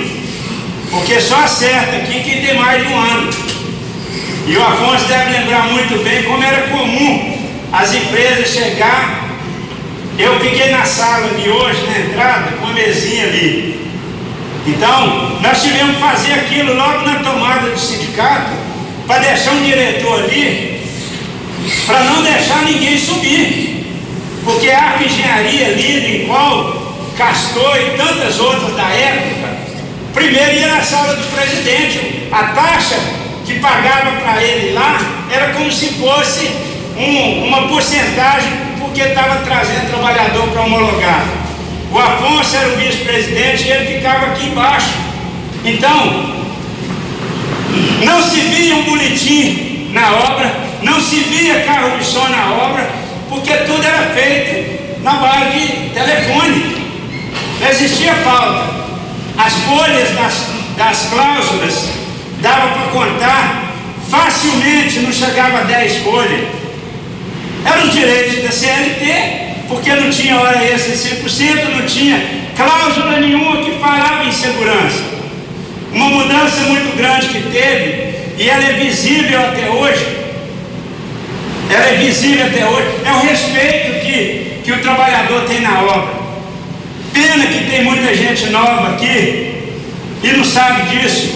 porque 0.90 1.22
só 1.22 1.36
acerta 1.44 1.98
aqui 1.98 2.24
quem 2.24 2.42
tem 2.44 2.56
mais 2.56 2.86
de 2.86 2.92
um 2.92 3.00
ano. 3.00 3.30
E 4.48 4.58
o 4.58 4.64
Afonso 4.64 5.06
deve 5.06 5.38
lembrar 5.38 5.68
muito 5.68 6.04
bem 6.04 6.24
como 6.24 6.44
era 6.44 6.68
comum 6.68 7.38
as 7.72 7.94
empresas 7.94 8.50
chegar. 8.50 9.30
Eu 10.18 10.40
fiquei 10.40 10.72
na 10.72 10.84
sala 10.84 11.30
de 11.40 11.48
hoje, 11.48 11.86
na 11.86 12.00
entrada, 12.00 12.52
com 12.58 12.68
a 12.68 12.74
mesinha 12.74 13.24
ali. 13.24 13.88
Então, 14.66 15.40
nós 15.42 15.62
tivemos 15.62 15.96
que 15.96 16.02
fazer 16.02 16.34
aquilo 16.34 16.74
logo 16.74 17.02
na 17.02 17.20
tomada 17.20 17.70
do 17.70 17.80
sindicato, 17.80 18.52
para 19.06 19.20
deixar 19.20 19.52
um 19.52 19.64
diretor 19.64 20.24
ali, 20.24 20.82
para 21.86 22.00
não 22.06 22.24
deixar 22.24 22.64
ninguém 22.64 22.98
subir. 22.98 23.75
Porque 24.46 24.70
a 24.70 24.80
Arco 24.80 25.04
Engenharia 25.04 25.68
ali, 25.68 26.20
Nicol, 26.20 26.96
Castor 27.18 27.78
e 27.78 27.98
tantas 27.98 28.40
outras 28.40 28.76
da 28.76 28.88
época, 28.90 29.50
primeiro 30.14 30.54
ia 30.54 30.68
na 30.68 30.82
sala 30.84 31.16
do 31.16 31.36
presidente. 31.36 32.30
A 32.32 32.44
taxa 32.44 32.96
que 33.44 33.60
pagava 33.60 34.12
para 34.22 34.44
ele 34.44 34.74
lá 34.74 35.00
era 35.32 35.54
como 35.54 35.72
se 35.72 35.88
fosse 35.96 36.48
um, 36.96 37.48
uma 37.48 37.68
porcentagem, 37.68 38.52
porque 38.80 39.02
estava 39.02 39.44
trazendo 39.44 39.90
trabalhador 39.90 40.48
para 40.50 40.62
homologar. 40.62 41.26
O 41.92 41.98
Afonso 41.98 42.56
era 42.56 42.70
o 42.70 42.78
vice-presidente 42.78 43.64
e 43.64 43.72
ele 43.72 43.96
ficava 43.96 44.28
aqui 44.28 44.48
embaixo. 44.48 44.94
Então, 45.64 46.36
não 48.04 48.22
se 48.22 48.42
via 48.42 48.76
um 48.76 48.84
boletim 48.84 49.90
na 49.92 50.12
obra, 50.14 50.54
não 50.84 51.00
se 51.00 51.16
via 51.16 51.64
carro 51.64 51.98
de 51.98 52.06
som 52.06 52.28
na 52.28 52.54
obra, 52.54 53.05
porque 53.36 53.54
tudo 53.66 53.84
era 53.84 54.08
feito 54.14 55.04
na 55.04 55.14
base 55.14 55.60
de 55.60 55.90
telefone. 55.90 56.86
Não 57.60 57.68
existia 57.70 58.14
pauta. 58.24 58.86
As 59.38 59.54
folhas 59.54 60.10
das, 60.16 60.48
das 60.78 61.10
cláusulas 61.10 61.90
dava 62.42 62.70
para 62.70 62.88
contar 62.92 63.74
facilmente, 64.10 65.00
não 65.00 65.12
chegava 65.12 65.60
a 65.60 65.64
10 65.64 65.98
folhas. 65.98 66.48
Eram 67.66 67.84
os 67.84 67.94
direitos 67.94 68.44
da 68.44 68.52
CLT, 68.52 69.66
porque 69.68 69.94
não 69.94 70.10
tinha 70.10 70.40
hora 70.40 70.64
extra 70.64 70.96
de 70.96 71.24
100%, 71.24 71.80
não 71.80 71.86
tinha 71.86 72.24
cláusula 72.56 73.20
nenhuma 73.20 73.64
que 73.64 73.72
falava 73.80 74.24
em 74.24 74.32
segurança. 74.32 75.04
Uma 75.92 76.10
mudança 76.10 76.62
muito 76.62 76.96
grande 76.98 77.28
que 77.28 77.42
teve, 77.52 78.16
e 78.38 78.50
ela 78.50 78.64
é 78.64 78.74
visível 78.74 79.40
até 79.40 79.70
hoje, 79.70 80.25
ela 81.70 81.86
é 81.86 81.96
visível 81.98 82.46
até 82.46 82.66
hoje, 82.66 82.88
é 83.06 83.12
o 83.12 83.20
respeito 83.20 84.06
que, 84.06 84.62
que 84.64 84.72
o 84.72 84.82
trabalhador 84.82 85.46
tem 85.46 85.62
na 85.62 85.82
obra. 85.82 86.14
Pena 87.14 87.46
que 87.48 87.70
tem 87.70 87.84
muita 87.84 88.14
gente 88.14 88.50
nova 88.50 88.90
aqui 88.90 89.56
e 90.22 90.32
não 90.34 90.44
sabe 90.44 90.84
disso. 90.90 91.34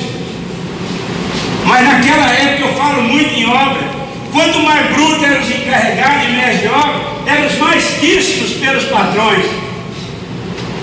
Mas 1.66 1.88
naquela 1.88 2.32
época 2.34 2.68
eu 2.68 2.74
falo 2.74 3.04
muito 3.04 3.34
em 3.34 3.46
obra. 3.48 4.00
Quanto 4.32 4.60
mais 4.60 4.94
bruto 4.94 5.26
eram 5.26 5.42
os 5.42 5.50
encarregados 5.50 6.28
e 6.28 6.32
mestres 6.32 6.62
de 6.62 6.68
obra, 6.68 7.02
eram 7.26 7.48
os 7.48 7.58
mais 7.58 7.86
quistos 8.00 8.54
pelos 8.54 8.84
patrões. 8.86 9.46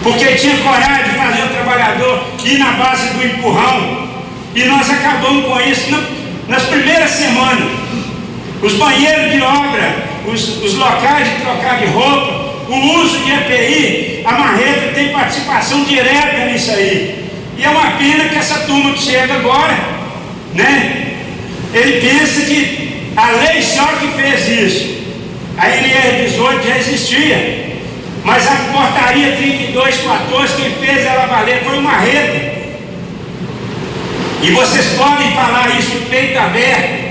Porque 0.02 0.24
tinha 0.36 0.56
coragem 0.58 1.04
de 1.04 1.18
fazer 1.18 1.42
o 1.42 1.48
trabalhador 1.48 2.24
ir 2.44 2.58
na 2.58 2.72
base 2.72 3.08
do 3.10 3.24
empurrão. 3.24 4.08
E 4.54 4.64
nós 4.64 4.88
acabamos 4.90 5.44
com 5.46 5.60
isso 5.60 6.02
nas 6.48 6.62
primeiras 6.64 7.10
semanas. 7.10 7.85
Os 8.62 8.74
banheiros 8.74 9.32
de 9.32 9.40
obra, 9.42 10.06
os, 10.26 10.62
os 10.62 10.74
locais 10.74 11.28
de 11.28 11.40
trocar 11.42 11.78
de 11.78 11.86
roupa, 11.86 12.46
o 12.68 13.00
uso 13.00 13.18
de 13.18 13.30
EPI, 13.32 14.22
a 14.24 14.32
Marreta 14.32 14.92
tem 14.94 15.12
participação 15.12 15.84
direta 15.84 16.46
nisso 16.46 16.70
aí. 16.72 17.26
E 17.56 17.64
é 17.64 17.68
uma 17.68 17.92
pena 17.92 18.28
que 18.28 18.36
essa 18.36 18.60
turma 18.60 18.92
que 18.92 19.02
chega 19.02 19.34
agora, 19.34 19.78
né? 20.54 21.14
Ele 21.72 22.00
pensa 22.00 22.42
que 22.42 23.12
a 23.16 23.30
lei 23.30 23.62
só 23.62 23.86
que 23.98 24.08
fez 24.20 24.48
isso. 24.48 24.96
A 25.56 25.68
NR 25.70 26.24
18 26.28 26.66
já 26.66 26.76
existia. 26.78 27.66
Mas 28.24 28.46
a 28.46 28.56
portaria 28.72 29.36
3214, 29.36 30.54
quem 30.56 30.70
fez 30.72 31.06
ela 31.06 31.26
valer 31.26 31.62
foi 31.62 31.78
o 31.78 31.82
Marreta. 31.82 32.56
E 34.42 34.50
vocês 34.50 34.86
podem 34.98 35.30
falar 35.32 35.78
isso 35.78 35.90
de 35.92 36.06
peito 36.06 36.38
aberto. 36.38 37.05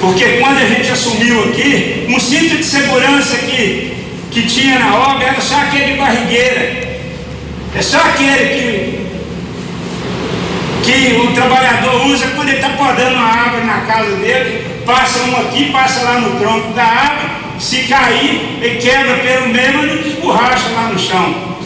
Porque 0.00 0.38
quando 0.38 0.56
a 0.58 0.66
gente 0.66 0.90
assumiu 0.90 1.44
aqui, 1.44 2.06
um 2.08 2.18
cinto 2.18 2.56
de 2.56 2.64
segurança 2.64 3.36
que, 3.36 3.92
que 4.30 4.42
tinha 4.42 4.78
na 4.78 4.96
obra 4.96 5.26
era 5.26 5.40
só 5.40 5.56
aquele 5.56 5.98
barrigueira. 5.98 6.88
É 7.76 7.82
só 7.82 7.98
aquele 7.98 9.06
que, 10.82 10.90
que 10.90 11.16
o 11.20 11.32
trabalhador 11.32 12.06
usa 12.06 12.28
quando 12.34 12.48
ele 12.48 12.56
está 12.56 12.70
podando 12.70 13.16
a 13.16 13.22
árvore 13.22 13.64
na 13.64 13.80
casa 13.82 14.16
dele, 14.16 14.64
passa 14.86 15.22
um 15.24 15.36
aqui, 15.36 15.70
passa 15.70 16.02
lá 16.02 16.20
no 16.20 16.40
tronco 16.40 16.72
da 16.72 16.82
árvore, 16.82 17.30
se 17.58 17.82
cair, 17.82 18.58
ele 18.62 18.78
quebra 18.80 19.16
pelo 19.18 19.48
meio 19.48 19.84
e 19.84 20.02
desborracha 20.02 20.68
lá 20.74 20.88
no 20.88 20.98
chão. 20.98 21.58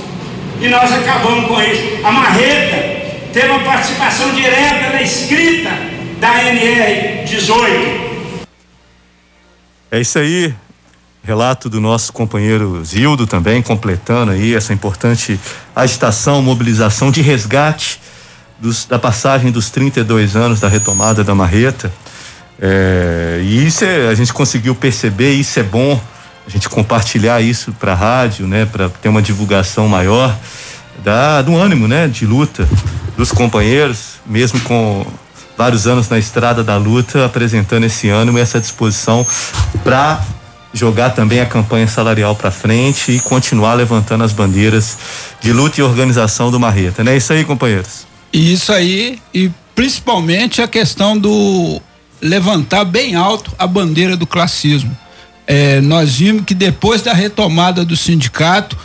E 0.61 0.68
nós 0.68 0.93
acabamos 0.93 1.47
com 1.47 1.62
isso. 1.62 2.01
A 2.03 2.11
marreta 2.11 3.05
teve 3.32 3.49
uma 3.49 3.61
participação 3.61 4.30
direta 4.32 4.91
na 4.93 5.03
escrita 5.03 5.70
da 6.20 6.45
NR 6.45 7.24
18. 7.24 8.03
É 9.95 10.01
isso 10.01 10.18
aí. 10.18 10.53
Relato 11.22 11.70
do 11.70 11.80
nosso 11.80 12.12
companheiro 12.12 12.84
Zildo 12.84 13.28
também, 13.28 13.62
completando 13.62 14.32
aí 14.32 14.53
essa 14.53 14.72
importante 14.72 15.38
agitação, 15.74 16.42
mobilização 16.42 17.12
de 17.12 17.22
resgate 17.22 18.01
dos, 18.59 18.86
da 18.86 18.99
passagem 18.99 19.53
dos 19.53 19.70
32 19.70 20.34
anos 20.34 20.59
da 20.59 20.66
retomada 20.66 21.22
da 21.22 21.32
marreta. 21.32 21.92
É, 22.61 23.40
e 23.45 23.64
isso 23.64 23.84
é, 23.84 24.09
a 24.09 24.14
gente 24.16 24.32
conseguiu 24.32 24.74
perceber, 24.74 25.34
isso 25.34 25.61
é 25.61 25.62
bom, 25.62 26.01
a 26.45 26.51
gente 26.51 26.68
compartilhar 26.68 27.40
isso 27.40 27.70
para 27.70 27.92
a 27.92 27.95
rádio, 27.95 28.49
né, 28.49 28.66
para 28.66 28.88
ter 28.88 29.09
uma 29.09 29.22
divulgação 29.22 29.86
maior 29.86 30.36
da, 31.05 31.40
do 31.40 31.55
ânimo, 31.57 31.86
né, 31.86 32.09
de 32.09 32.26
luta 32.26 32.68
dos 33.16 33.30
companheiros, 33.30 34.14
mesmo 34.26 34.59
com 34.62 35.07
vários 35.57 35.86
anos 35.86 36.09
na 36.09 36.18
estrada 36.18 36.62
da 36.62 36.76
luta, 36.76 37.24
apresentando 37.24 37.84
esse 37.84 38.09
ânimo 38.09 38.38
e 38.38 38.40
essa 38.40 38.61
disposição 38.61 39.26
para 39.82 40.20
jogar 40.72 41.11
também 41.11 41.40
a 41.40 41.46
campanha 41.46 41.86
salarial 41.86 42.34
para 42.34 42.50
frente 42.50 43.12
e 43.12 43.20
continuar 43.20 43.74
levantando 43.74 44.24
as 44.24 44.32
bandeiras 44.32 44.98
de 45.40 45.52
luta 45.52 45.80
e 45.80 45.82
organização 45.84 46.50
do 46.50 46.59
Marreta. 46.59 47.05
Não 47.05 47.12
é 47.12 47.16
isso 47.16 47.32
aí, 47.32 47.44
companheiros? 47.44 48.07
Isso 48.32 48.72
aí, 48.72 49.20
e 49.32 49.50
principalmente 49.74 50.61
a 50.61 50.66
questão 50.66 51.16
do 51.16 51.80
levantar 52.20 52.84
bem 52.84 53.14
alto 53.14 53.52
a 53.59 53.66
bandeira 53.66 54.16
do 54.16 54.26
classismo. 54.26 54.96
É, 55.46 55.80
nós 55.80 56.16
vimos 56.16 56.44
que 56.44 56.55
depois 56.55 57.02
da 57.02 57.12
retomada 57.12 57.84
do 57.84 57.96
sindicato, 57.96 58.76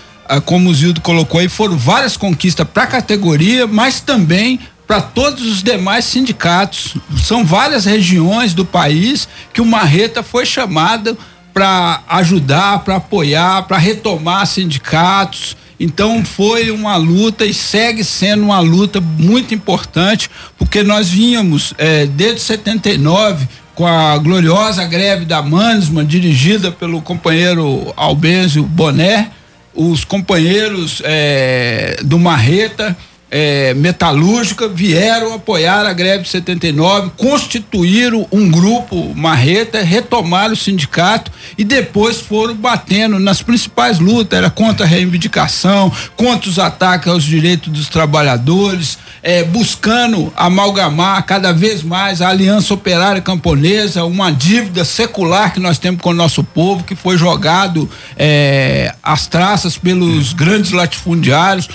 como 0.45 0.69
o 0.69 0.73
Zildo 0.73 1.01
colocou 1.01 1.39
aí, 1.39 1.49
foram 1.49 1.77
várias 1.77 2.15
conquistas 2.15 2.67
para 2.71 2.83
a 2.83 2.87
categoria, 2.87 3.65
mas 3.65 3.99
também 3.99 4.59
para 4.89 5.01
todos 5.01 5.45
os 5.45 5.61
demais 5.61 6.03
sindicatos. 6.05 6.95
São 7.23 7.45
várias 7.45 7.85
regiões 7.85 8.55
do 8.55 8.65
país 8.65 9.29
que 9.53 9.61
o 9.61 9.65
Marreta 9.65 10.23
foi 10.23 10.47
chamado 10.47 11.15
para 11.53 12.01
ajudar, 12.09 12.79
para 12.79 12.95
apoiar, 12.95 13.67
para 13.67 13.77
retomar 13.77 14.47
sindicatos. 14.47 15.55
Então 15.79 16.25
foi 16.25 16.71
uma 16.71 16.95
luta 16.95 17.45
e 17.45 17.53
segue 17.53 18.03
sendo 18.03 18.45
uma 18.45 18.59
luta 18.59 18.99
muito 18.99 19.53
importante, 19.53 20.27
porque 20.57 20.81
nós 20.81 21.07
vínhamos 21.07 21.71
eh, 21.77 22.07
desde 22.07 22.41
79 22.41 23.47
com 23.75 23.85
a 23.85 24.17
gloriosa 24.17 24.83
greve 24.85 25.23
da 25.23 25.39
Mansman, 25.43 26.03
dirigida 26.03 26.71
pelo 26.71 26.99
companheiro 26.99 27.93
Albêncio 27.95 28.63
Boné, 28.63 29.29
os 29.71 30.03
companheiros 30.03 30.99
eh, 31.05 31.99
do 32.03 32.17
Marreta 32.17 32.97
é, 33.31 33.73
metalúrgica 33.75 34.67
vieram 34.67 35.33
apoiar 35.33 35.85
a 35.85 35.93
greve 35.93 36.23
de 36.23 36.29
79, 36.29 37.11
constituíram 37.15 38.27
um 38.31 38.49
grupo 38.49 39.13
marreta, 39.15 39.81
retomaram 39.81 40.53
o 40.53 40.57
sindicato 40.57 41.31
e 41.57 41.63
depois 41.63 42.19
foram 42.19 42.55
batendo 42.55 43.19
nas 43.19 43.41
principais 43.41 43.99
lutas, 43.99 44.37
era 44.37 44.49
contra 44.49 44.85
a 44.85 44.89
reivindicação, 44.89 45.91
contra 46.15 46.49
os 46.49 46.57
ataques 46.57 47.07
aos 47.07 47.23
direitos 47.23 47.71
dos 47.71 47.87
trabalhadores, 47.87 48.97
é, 49.21 49.43
buscando 49.43 50.33
amalgamar 50.35 51.23
cada 51.23 51.51
vez 51.51 51.83
mais 51.83 52.21
a 52.21 52.29
Aliança 52.29 52.73
Operária 52.73 53.21
Camponesa, 53.21 54.05
uma 54.05 54.31
dívida 54.31 54.83
secular 54.83 55.53
que 55.53 55.59
nós 55.59 55.77
temos 55.77 56.01
com 56.01 56.09
o 56.09 56.13
nosso 56.13 56.43
povo, 56.43 56.83
que 56.83 56.95
foi 56.95 57.17
jogado 57.17 57.89
é, 58.17 58.93
às 59.03 59.27
traças 59.27 59.77
pelos 59.77 60.33
grandes 60.33 60.71
latifundiários 60.71 61.69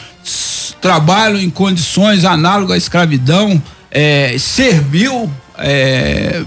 trabalham 0.81 1.41
em 1.41 1.51
condições 1.51 2.25
análogas 2.25 2.75
à 2.75 2.79
escravidão, 2.79 3.62
é, 3.91 4.37
serviu 4.39 5.31
é, 5.59 6.43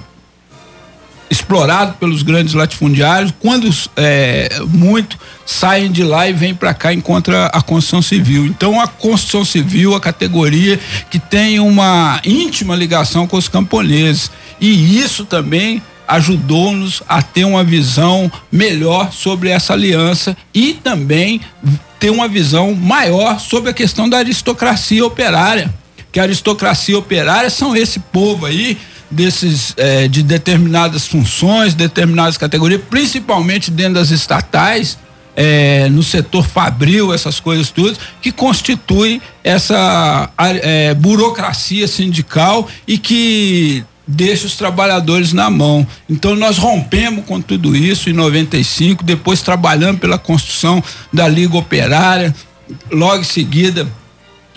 explorado 1.29 1.93
pelos 1.93 2.23
grandes 2.23 2.53
latifundiários, 2.53 3.33
quando 3.39 3.69
é, 3.95 4.59
muito 4.67 5.17
saem 5.45 5.91
de 5.91 6.03
lá 6.03 6.27
e 6.27 6.33
vêm 6.33 6.53
para 6.53 6.73
cá 6.73 6.93
e 6.93 7.01
a 7.51 7.61
construção 7.61 8.01
civil. 8.01 8.45
Então 8.45 8.79
a 8.79 8.87
construção 8.87 9.45
civil, 9.45 9.95
a 9.95 9.99
categoria 9.99 10.79
que 11.09 11.19
tem 11.19 11.59
uma 11.59 12.19
íntima 12.25 12.75
ligação 12.75 13.27
com 13.27 13.37
os 13.37 13.47
camponeses 13.47 14.31
e 14.59 14.99
isso 14.99 15.25
também 15.25 15.81
ajudou-nos 16.07 17.03
a 17.07 17.21
ter 17.21 17.43
uma 17.43 17.63
visão 17.63 18.31
melhor 18.51 19.11
sobre 19.11 19.49
essa 19.49 19.73
aliança 19.73 20.35
e 20.53 20.73
também 20.73 21.41
ter 21.99 22.09
uma 22.09 22.27
visão 22.27 22.73
maior 22.73 23.39
sobre 23.39 23.71
a 23.71 23.73
questão 23.73 24.07
da 24.07 24.17
aristocracia 24.17 25.05
operária. 25.05 25.73
Que 26.11 26.19
a 26.19 26.23
aristocracia 26.23 26.97
operária 26.97 27.49
são 27.49 27.75
esse 27.75 27.99
povo 27.99 28.45
aí 28.45 28.77
desses 29.09 29.73
eh, 29.77 30.07
de 30.07 30.21
determinadas 30.23 31.07
funções, 31.07 31.73
determinadas 31.73 32.37
categorias, 32.37 32.81
principalmente 32.89 33.71
dentro 33.71 33.95
das 33.95 34.11
estatais, 34.11 34.97
eh, 35.35 35.87
no 35.89 36.03
setor 36.03 36.45
fabril, 36.45 37.13
essas 37.13 37.39
coisas 37.39 37.69
tudo, 37.69 37.97
que 38.21 38.31
constitui 38.31 39.21
essa 39.43 40.29
eh, 40.37 40.93
burocracia 40.95 41.87
sindical 41.87 42.67
e 42.87 42.97
que 42.97 43.85
deixa 44.07 44.47
os 44.47 44.55
trabalhadores 44.55 45.33
na 45.33 45.49
mão. 45.49 45.85
Então 46.09 46.35
nós 46.35 46.57
rompemos 46.57 47.25
com 47.25 47.41
tudo 47.41 47.75
isso 47.75 48.09
em 48.09 48.13
95, 48.13 49.03
depois 49.03 49.41
trabalhando 49.41 49.99
pela 49.99 50.17
construção 50.17 50.81
da 51.11 51.27
Liga 51.27 51.57
Operária, 51.57 52.33
logo 52.91 53.21
em 53.21 53.25
seguida 53.25 53.87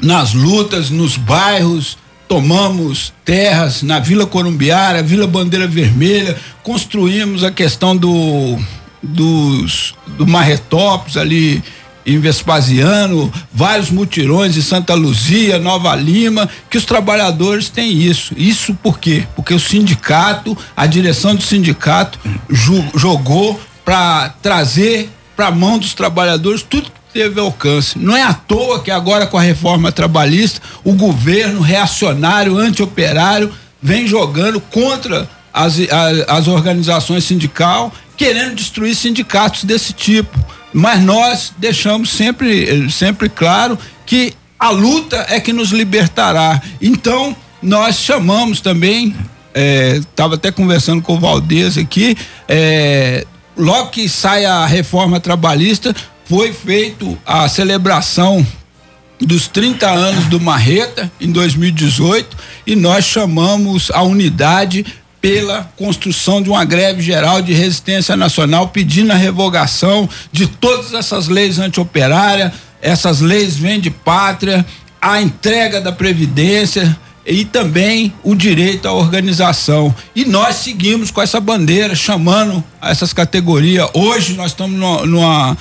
nas 0.02 0.32
lutas 0.32 0.88
nos 0.88 1.16
bairros, 1.16 1.98
tomamos 2.28 3.12
terras 3.24 3.82
na 3.82 3.98
Vila 3.98 4.26
Corumbiara, 4.26 5.02
Vila 5.02 5.26
Bandeira 5.26 5.66
Vermelha, 5.66 6.36
construímos 6.62 7.42
a 7.44 7.50
questão 7.50 7.96
do 7.96 8.58
dos 9.02 9.94
do 10.06 10.26
Marretópolis 10.26 11.16
ali 11.16 11.62
em 12.04 12.18
Vespasiano, 12.18 13.32
vários 13.52 13.90
mutirões 13.90 14.56
em 14.56 14.62
Santa 14.62 14.94
Luzia, 14.94 15.58
Nova 15.58 15.94
Lima, 15.94 16.48
que 16.68 16.78
os 16.78 16.84
trabalhadores 16.84 17.68
têm 17.68 18.02
isso. 18.02 18.34
Isso 18.36 18.74
por 18.74 18.98
quê? 18.98 19.26
Porque 19.36 19.54
o 19.54 19.60
sindicato, 19.60 20.56
a 20.76 20.86
direção 20.86 21.34
do 21.34 21.42
sindicato 21.42 22.18
jogou 22.94 23.60
para 23.84 24.30
trazer 24.42 25.10
para 25.36 25.46
a 25.46 25.50
mão 25.50 25.78
dos 25.78 25.94
trabalhadores 25.94 26.62
tudo 26.62 26.90
que 26.90 27.00
teve 27.12 27.40
alcance. 27.40 27.98
Não 27.98 28.16
é 28.16 28.22
à 28.22 28.34
toa 28.34 28.80
que 28.82 28.90
agora 28.90 29.26
com 29.26 29.38
a 29.38 29.42
reforma 29.42 29.90
trabalhista, 29.90 30.60
o 30.84 30.92
governo 30.92 31.60
reacionário, 31.60 32.58
anti-operário, 32.58 33.50
vem 33.82 34.06
jogando 34.06 34.60
contra 34.60 35.28
as, 35.52 35.78
as, 35.80 36.28
as 36.28 36.48
organizações 36.48 37.24
sindical, 37.24 37.92
querendo 38.16 38.54
destruir 38.54 38.94
sindicatos 38.94 39.64
desse 39.64 39.92
tipo 39.92 40.38
mas 40.72 41.02
nós 41.02 41.52
deixamos 41.58 42.10
sempre, 42.10 42.90
sempre 42.90 43.28
claro 43.28 43.78
que 44.06 44.34
a 44.58 44.70
luta 44.70 45.26
é 45.28 45.40
que 45.40 45.52
nos 45.52 45.70
libertará. 45.70 46.60
Então, 46.80 47.34
nós 47.62 47.96
chamamos 47.96 48.60
também, 48.60 49.14
estava 49.54 50.34
é, 50.34 50.36
até 50.36 50.52
conversando 50.52 51.02
com 51.02 51.14
o 51.14 51.20
Valdez 51.20 51.78
aqui, 51.78 52.16
é, 52.48 53.26
logo 53.56 53.88
que 53.88 54.08
sai 54.08 54.44
a 54.44 54.66
reforma 54.66 55.18
trabalhista, 55.18 55.94
foi 56.24 56.52
feito 56.52 57.18
a 57.26 57.48
celebração 57.48 58.46
dos 59.20 59.48
30 59.48 59.86
anos 59.86 60.26
do 60.26 60.40
Marreta 60.40 61.10
em 61.20 61.30
2018 61.30 62.36
e 62.66 62.74
nós 62.74 63.04
chamamos 63.04 63.90
a 63.92 64.02
unidade 64.02 64.86
pela 65.20 65.70
construção 65.76 66.42
de 66.42 66.48
uma 66.48 66.64
greve 66.64 67.02
geral 67.02 67.42
de 67.42 67.52
resistência 67.52 68.16
nacional, 68.16 68.68
pedindo 68.68 69.12
a 69.12 69.16
revogação 69.16 70.08
de 70.32 70.46
todas 70.46 70.94
essas 70.94 71.28
leis 71.28 71.58
antioperárias, 71.58 72.52
essas 72.80 73.20
leis 73.20 73.56
vêm 73.56 73.78
de 73.78 73.90
pátria, 73.90 74.64
a 75.00 75.20
entrega 75.20 75.80
da 75.80 75.92
previdência 75.92 76.96
e 77.26 77.44
também 77.44 78.12
o 78.22 78.34
direito 78.34 78.88
à 78.88 78.92
organização. 78.92 79.94
E 80.16 80.24
nós 80.24 80.56
seguimos 80.56 81.10
com 81.10 81.20
essa 81.20 81.38
bandeira, 81.38 81.94
chamando 81.94 82.64
essas 82.80 83.12
categorias. 83.12 83.88
Hoje 83.92 84.34
nós 84.34 84.52
estamos 84.52 84.78
numa 84.78 85.06
numa 85.06 85.58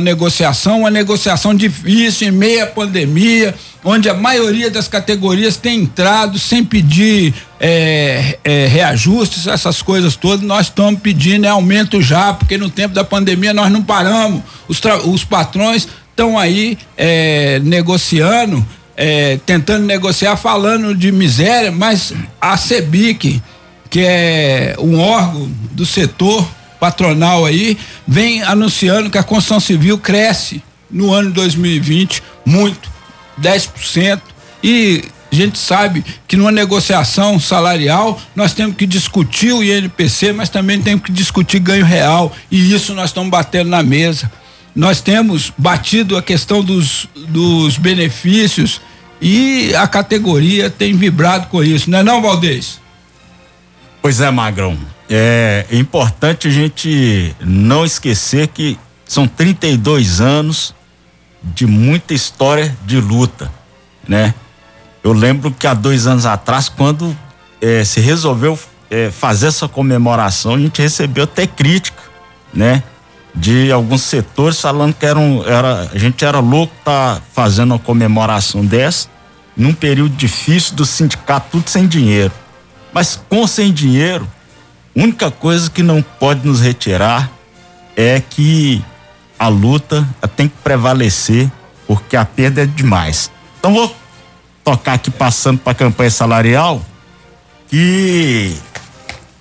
negociação, 0.00 0.80
uma 0.80 0.90
negociação 0.90 1.54
difícil 1.54 2.28
em 2.28 2.30
meio 2.32 2.64
à 2.64 2.66
pandemia, 2.66 3.54
onde 3.84 4.08
a 4.08 4.14
maioria 4.14 4.70
das 4.70 4.88
categorias 4.88 5.56
tem 5.56 5.82
entrado 5.82 6.38
sem 6.38 6.64
pedir 6.64 7.32
é, 7.60 8.38
é, 8.42 8.66
reajustes, 8.66 9.46
essas 9.46 9.80
coisas 9.80 10.16
todas. 10.16 10.44
Nós 10.44 10.66
estamos 10.66 11.00
pedindo 11.00 11.46
é 11.46 11.48
aumento 11.48 12.02
já, 12.02 12.32
porque 12.32 12.58
no 12.58 12.68
tempo 12.68 12.94
da 12.94 13.04
pandemia 13.04 13.54
nós 13.54 13.70
não 13.70 13.82
paramos. 13.82 14.42
Os, 14.66 14.80
os 15.04 15.24
patrões 15.24 15.86
estão 16.10 16.36
aí 16.36 16.76
é, 16.96 17.60
negociando, 17.60 18.66
é, 18.96 19.38
tentando 19.46 19.86
negociar, 19.86 20.36
falando 20.36 20.94
de 20.94 21.12
miséria, 21.12 21.70
mas 21.70 22.12
a 22.40 22.56
CEBIC, 22.56 23.40
que 23.88 24.00
é 24.00 24.74
um 24.80 24.98
órgão 24.98 25.48
do 25.70 25.86
setor, 25.86 26.57
patronal 26.78 27.44
aí 27.44 27.76
vem 28.06 28.42
anunciando 28.42 29.10
que 29.10 29.18
a 29.18 29.22
construção 29.22 29.60
civil 29.60 29.98
cresce 29.98 30.62
no 30.90 31.12
ano 31.12 31.30
2020 31.30 32.22
muito, 32.44 32.90
10%. 33.40 34.20
E 34.62 35.04
a 35.30 35.34
gente 35.34 35.58
sabe 35.58 36.04
que 36.26 36.36
numa 36.36 36.50
negociação 36.50 37.38
salarial 37.38 38.20
nós 38.34 38.54
temos 38.54 38.76
que 38.76 38.86
discutir 38.86 39.52
o 39.52 39.62
INPC, 39.62 40.32
mas 40.32 40.48
também 40.48 40.80
temos 40.80 41.04
que 41.04 41.12
discutir 41.12 41.58
ganho 41.58 41.84
real. 41.84 42.34
E 42.50 42.72
isso 42.72 42.94
nós 42.94 43.10
estamos 43.10 43.30
batendo 43.30 43.68
na 43.68 43.82
mesa. 43.82 44.30
Nós 44.74 45.00
temos 45.00 45.52
batido 45.56 46.16
a 46.16 46.22
questão 46.22 46.62
dos, 46.62 47.08
dos 47.28 47.76
benefícios 47.76 48.80
e 49.20 49.74
a 49.74 49.86
categoria 49.88 50.70
tem 50.70 50.94
vibrado 50.94 51.48
com 51.48 51.62
isso, 51.62 51.90
não 51.90 51.98
é 51.98 52.02
não, 52.02 52.22
Valdez? 52.22 52.80
Pois 54.00 54.20
é, 54.20 54.30
Magrão. 54.30 54.78
É 55.10 55.66
importante 55.72 56.48
a 56.48 56.50
gente 56.50 57.34
não 57.40 57.84
esquecer 57.84 58.48
que 58.48 58.78
são 59.06 59.26
32 59.26 60.20
anos 60.20 60.74
de 61.42 61.66
muita 61.66 62.12
história 62.12 62.76
de 62.84 63.00
luta, 63.00 63.50
né? 64.06 64.34
Eu 65.02 65.12
lembro 65.12 65.50
que 65.50 65.66
há 65.66 65.72
dois 65.72 66.06
anos 66.06 66.26
atrás, 66.26 66.68
quando 66.68 67.16
é, 67.60 67.84
se 67.84 68.00
resolveu 68.00 68.58
é, 68.90 69.10
fazer 69.10 69.46
essa 69.46 69.66
comemoração, 69.66 70.54
a 70.54 70.58
gente 70.58 70.82
recebeu 70.82 71.24
até 71.24 71.46
crítica, 71.46 72.02
né? 72.52 72.82
De 73.34 73.70
alguns 73.72 74.02
setores 74.02 74.60
falando 74.60 74.94
que 74.94 75.06
era, 75.06 75.18
um, 75.18 75.42
era 75.46 75.88
a 75.92 75.98
gente 75.98 76.24
era 76.24 76.40
louco 76.40 76.74
tá 76.84 77.20
fazendo 77.32 77.72
uma 77.72 77.78
comemoração 77.78 78.64
dessa 78.64 79.08
num 79.58 79.74
período 79.74 80.14
difícil 80.14 80.76
do 80.76 80.86
sindicato, 80.86 81.48
tudo 81.50 81.68
sem 81.68 81.86
dinheiro. 81.88 82.32
Mas 82.92 83.20
com 83.28 83.44
sem 83.46 83.72
dinheiro, 83.72 84.26
única 85.02 85.30
coisa 85.30 85.70
que 85.70 85.82
não 85.82 86.02
pode 86.02 86.46
nos 86.46 86.60
retirar 86.60 87.30
é 87.96 88.20
que 88.20 88.84
a 89.38 89.48
luta 89.48 90.06
tem 90.36 90.48
que 90.48 90.56
prevalecer, 90.62 91.50
porque 91.86 92.16
a 92.16 92.24
perda 92.24 92.62
é 92.62 92.66
demais. 92.66 93.30
Então 93.58 93.72
vou 93.72 93.94
tocar 94.64 94.94
aqui 94.94 95.10
passando 95.10 95.58
para 95.58 95.72
a 95.72 95.74
campanha 95.74 96.10
salarial 96.10 96.84
e 97.72 98.54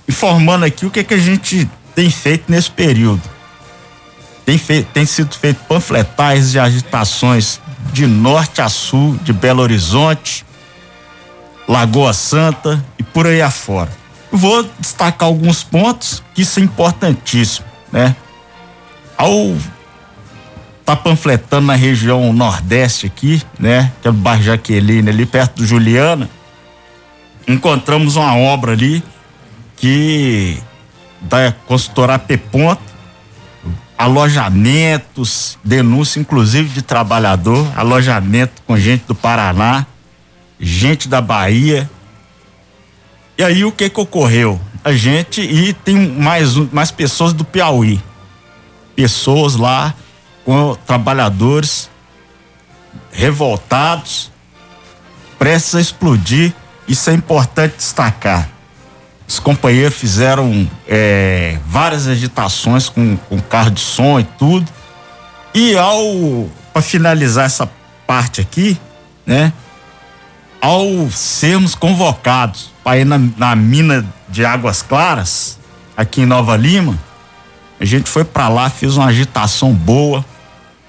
informando 0.07 0.65
aqui 0.65 0.85
o 0.85 0.91
que 0.91 0.99
é 0.99 1.03
que 1.03 1.13
a 1.13 1.19
gente 1.19 1.69
tem 1.95 2.09
feito 2.09 2.51
nesse 2.51 2.69
período. 2.69 3.21
Tem, 4.45 4.57
feito, 4.57 4.87
tem 4.93 5.05
sido 5.05 5.35
feito 5.35 5.59
panfletagens 5.65 6.51
de 6.51 6.59
agitações 6.59 7.59
de 7.91 8.05
norte 8.05 8.61
a 8.61 8.69
sul, 8.69 9.17
de 9.23 9.33
Belo 9.33 9.61
Horizonte, 9.61 10.45
Lagoa 11.67 12.13
Santa 12.13 12.83
e 12.97 13.03
por 13.03 13.25
aí 13.25 13.41
afora. 13.41 13.96
Vou 14.31 14.63
destacar 14.79 15.27
alguns 15.27 15.63
pontos 15.63 16.23
que 16.33 16.41
isso 16.41 16.59
é 16.59 16.63
importantíssimo, 16.63 17.65
né? 17.91 18.15
Ao 19.17 19.55
tá 20.85 20.95
panfletando 20.95 21.67
na 21.67 21.75
região 21.75 22.31
nordeste 22.31 23.07
aqui, 23.07 23.41
né? 23.59 23.91
Que 24.01 24.07
é 24.07 24.11
o 24.11 24.13
bairro 24.13 24.43
Jaqueline, 24.43 25.09
ali 25.09 25.25
perto 25.25 25.57
do 25.57 25.65
Juliana, 25.65 26.29
encontramos 27.45 28.15
uma 28.15 28.37
obra 28.37 28.71
ali 28.71 29.03
que 29.75 30.57
da 31.21 31.51
consultora 31.65 32.15
AP 32.15 32.37
Ponto, 32.51 32.81
alojamentos, 33.97 35.57
denúncia 35.63 36.19
inclusive 36.19 36.69
de 36.69 36.81
trabalhador, 36.81 37.67
alojamento 37.75 38.61
com 38.65 38.77
gente 38.77 39.05
do 39.07 39.15
Paraná, 39.15 39.85
gente 40.59 41.07
da 41.07 41.19
Bahia. 41.19 41.89
E 43.37 43.43
aí 43.43 43.63
o 43.63 43.71
que 43.71 43.89
que 43.89 43.99
ocorreu? 43.99 44.59
A 44.83 44.93
gente 44.93 45.41
e 45.41 45.73
tem 45.73 45.95
mais 45.95 46.55
mais 46.71 46.91
pessoas 46.91 47.33
do 47.33 47.43
Piauí. 47.43 48.01
Pessoas 48.95 49.55
lá 49.55 49.93
com 50.43 50.75
trabalhadores 50.85 51.89
revoltados, 53.11 54.31
prestes 55.37 55.75
a 55.75 55.81
explodir. 55.81 56.53
Isso 56.87 57.09
é 57.09 57.13
importante 57.13 57.75
destacar. 57.77 58.49
Os 59.27 59.39
companheiros 59.39 59.97
fizeram 59.97 60.67
é, 60.87 61.59
várias 61.65 62.07
agitações 62.07 62.87
com, 62.87 63.17
com 63.17 63.41
carro 63.41 63.71
de 63.71 63.81
som 63.81 64.19
e 64.19 64.23
tudo. 64.23 64.65
E 65.53 65.75
ao 65.77 66.49
para 66.71 66.81
finalizar 66.81 67.45
essa 67.45 67.69
parte 68.05 68.39
aqui, 68.39 68.79
né? 69.25 69.51
Ao 70.61 71.09
sermos 71.11 71.75
convocados 71.75 72.71
para 72.83 72.97
ir 72.97 73.05
na, 73.05 73.19
na 73.37 73.55
mina 73.55 74.05
de 74.27 74.45
Águas 74.45 74.81
Claras, 74.81 75.59
aqui 75.95 76.21
em 76.21 76.25
Nova 76.25 76.55
Lima, 76.57 76.97
a 77.79 77.85
gente 77.85 78.09
foi 78.09 78.23
para 78.23 78.49
lá, 78.49 78.69
fez 78.69 78.97
uma 78.97 79.07
agitação 79.07 79.73
boa, 79.73 80.25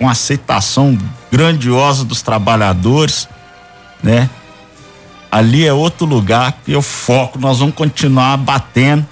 uma 0.01 0.13
aceitação 0.13 0.97
grandiosa 1.31 2.05
dos 2.05 2.23
trabalhadores, 2.23 3.29
né? 4.03 4.29
Ali 5.31 5.67
é 5.67 5.73
outro 5.73 6.07
lugar 6.07 6.61
que 6.65 6.73
eu 6.73 6.81
foco, 6.81 7.39
nós 7.39 7.59
vamos 7.59 7.75
continuar 7.75 8.37
batendo. 8.39 9.07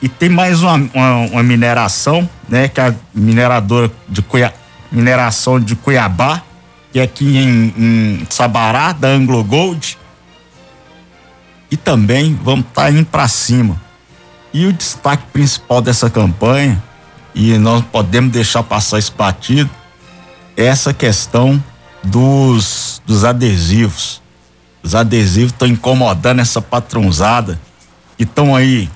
E 0.00 0.08
tem 0.08 0.28
mais 0.28 0.62
uma, 0.62 0.74
uma, 0.92 1.16
uma 1.30 1.42
mineração, 1.44 2.28
né? 2.48 2.66
Que 2.66 2.80
é 2.80 2.88
a 2.88 2.94
mineradora 3.14 3.90
de 4.08 4.20
Cuiabá, 4.20 4.54
mineração 4.90 5.60
de 5.60 5.76
Cuiabá, 5.76 6.42
que 6.92 7.00
é 7.00 7.02
aqui 7.02 7.36
em, 7.36 7.74
em 7.76 8.26
Sabará, 8.30 8.92
da 8.92 9.08
Anglo 9.08 9.42
Gold. 9.42 9.98
E 11.70 11.76
também 11.76 12.38
vamos 12.42 12.66
estar 12.66 12.82
tá 12.82 12.90
indo 12.90 13.06
para 13.06 13.26
cima. 13.28 13.80
E 14.52 14.66
o 14.66 14.72
destaque 14.72 15.24
principal 15.32 15.80
dessa 15.80 16.10
campanha, 16.10 16.82
e 17.34 17.56
nós 17.56 17.82
podemos 17.90 18.30
deixar 18.30 18.62
passar 18.62 18.98
isso 18.98 19.14
batido, 19.16 19.70
é 20.56 20.66
essa 20.66 20.92
questão 20.92 21.62
dos, 22.04 23.00
dos 23.06 23.24
adesivos 23.24 24.22
os 24.82 24.94
adesivos 24.94 25.52
estão 25.52 25.68
incomodando 25.68 26.40
essa 26.40 26.60
patronzada 26.60 27.58
que 28.16 28.24
estão 28.24 28.54
aí 28.56 28.90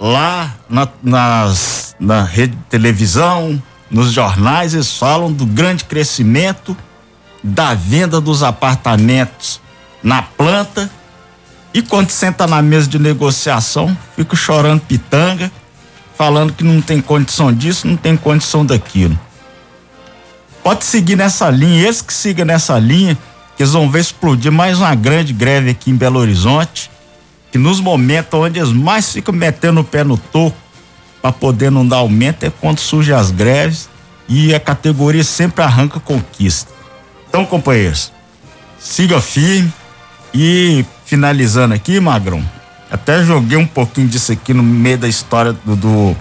lá 0.00 0.54
na, 0.68 0.88
nas, 1.02 1.94
na 2.00 2.24
rede 2.24 2.56
de 2.56 2.62
televisão, 2.64 3.62
nos 3.90 4.10
jornais, 4.10 4.72
eles 4.72 4.96
falam 4.96 5.30
do 5.30 5.44
grande 5.44 5.84
crescimento 5.84 6.74
da 7.42 7.74
venda 7.74 8.20
dos 8.20 8.42
apartamentos 8.42 9.60
na 10.02 10.22
planta 10.22 10.90
e 11.74 11.80
quando 11.80 12.10
senta 12.10 12.46
na 12.46 12.60
mesa 12.60 12.86
de 12.86 12.98
negociação, 12.98 13.96
fica 14.14 14.36
chorando 14.36 14.80
pitanga, 14.82 15.50
falando 16.16 16.52
que 16.52 16.62
não 16.62 16.82
tem 16.82 17.00
condição 17.00 17.52
disso, 17.52 17.86
não 17.86 17.96
tem 17.96 18.16
condição 18.16 18.64
daquilo. 18.64 19.18
Pode 20.62 20.84
seguir 20.84 21.16
nessa 21.16 21.50
linha, 21.50 21.82
eles 21.82 22.02
que 22.02 22.12
sigam 22.12 22.44
nessa 22.44 22.78
linha, 22.78 23.16
que 23.56 23.62
eles 23.62 23.72
vão 23.72 23.90
ver 23.90 24.00
explodir 24.00 24.52
mais 24.52 24.78
uma 24.78 24.94
grande 24.94 25.32
greve 25.32 25.70
aqui 25.70 25.90
em 25.90 25.96
Belo 25.96 26.20
Horizonte, 26.20 26.90
que 27.50 27.58
nos 27.58 27.80
momentos 27.80 28.38
onde 28.38 28.58
eles 28.58 28.72
mais 28.72 29.12
ficam 29.12 29.34
metendo 29.34 29.80
o 29.80 29.84
pé 29.84 30.04
no 30.04 30.16
toco 30.16 30.56
para 31.20 31.32
poder 31.32 31.70
não 31.70 31.86
dar 31.86 31.96
aumento 31.96 32.44
é 32.44 32.50
quando 32.50 32.80
surgem 32.80 33.14
as 33.14 33.30
greves 33.30 33.88
e 34.28 34.54
a 34.54 34.60
categoria 34.60 35.24
sempre 35.24 35.62
arranca 35.62 35.98
conquista. 36.00 36.70
Então, 37.32 37.46
companheiros, 37.46 38.12
siga 38.78 39.18
firme 39.18 39.72
e 40.34 40.84
finalizando 41.06 41.72
aqui, 41.72 41.98
Magrão, 41.98 42.46
até 42.90 43.24
joguei 43.24 43.56
um 43.56 43.66
pouquinho 43.66 44.06
disso 44.06 44.32
aqui 44.32 44.52
no 44.52 44.62
meio 44.62 44.98
da 44.98 45.08
história 45.08 45.54
do, 45.54 45.74
do, 45.74 46.16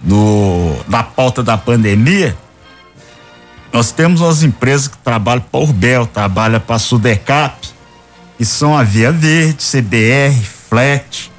do 0.00 0.74
da 0.88 1.02
pauta 1.02 1.42
da 1.42 1.58
pandemia. 1.58 2.34
Nós 3.70 3.92
temos 3.92 4.22
umas 4.22 4.42
empresas 4.42 4.88
que 4.88 4.96
trabalham 4.96 5.42
para 5.42 5.60
Urbel, 5.60 6.06
trabalham 6.06 6.60
para 6.60 6.78
Sudecap, 6.78 7.68
que 8.38 8.44
são 8.46 8.74
a 8.74 8.82
Via 8.82 9.12
Verde, 9.12 9.58
CBR, 9.62 10.42
Flat 10.70 11.30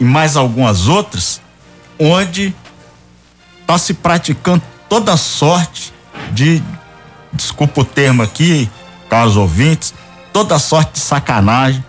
e 0.00 0.02
mais 0.02 0.36
algumas 0.36 0.88
outras, 0.88 1.40
onde 2.00 2.52
está 3.60 3.78
se 3.78 3.94
praticando 3.94 4.60
toda 4.88 5.16
sorte 5.16 5.92
de, 6.32 6.60
desculpa 7.32 7.80
o 7.80 7.84
termo 7.84 8.22
aqui, 8.22 8.68
caros 9.08 9.36
ouvintes, 9.36 9.94
toda 10.32 10.58
sorte 10.58 10.94
de 10.94 11.00
sacanagem 11.00 11.84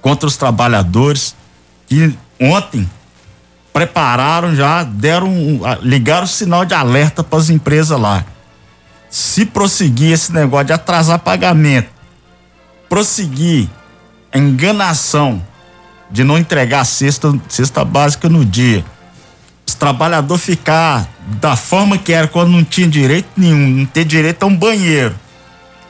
contra 0.00 0.26
os 0.26 0.36
trabalhadores 0.36 1.34
que 1.86 2.16
ontem 2.40 2.88
prepararam 3.72 4.54
já, 4.54 4.82
deram, 4.82 5.60
ligaram 5.82 6.24
o 6.24 6.28
sinal 6.28 6.64
de 6.64 6.74
alerta 6.74 7.22
para 7.22 7.38
as 7.38 7.50
empresas 7.50 7.98
lá. 7.98 8.24
Se 9.08 9.44
prosseguir 9.44 10.12
esse 10.12 10.32
negócio 10.32 10.66
de 10.66 10.72
atrasar 10.72 11.18
pagamento, 11.18 11.88
prosseguir 12.88 13.68
a 14.32 14.38
enganação 14.38 15.42
de 16.10 16.24
não 16.24 16.38
entregar 16.38 16.80
a 16.80 16.84
cesta, 16.84 17.32
cesta 17.48 17.84
básica 17.84 18.28
no 18.28 18.44
dia, 18.44 18.84
os 19.70 19.74
trabalhadores 19.74 20.44
ficar 20.44 21.08
da 21.40 21.54
forma 21.56 21.96
que 21.96 22.12
era 22.12 22.26
quando 22.26 22.50
não 22.50 22.64
tinha 22.64 22.88
direito 22.88 23.28
nenhum, 23.36 23.68
não 23.68 23.86
ter 23.86 24.04
direito 24.04 24.42
a 24.42 24.46
um 24.46 24.56
banheiro, 24.56 25.14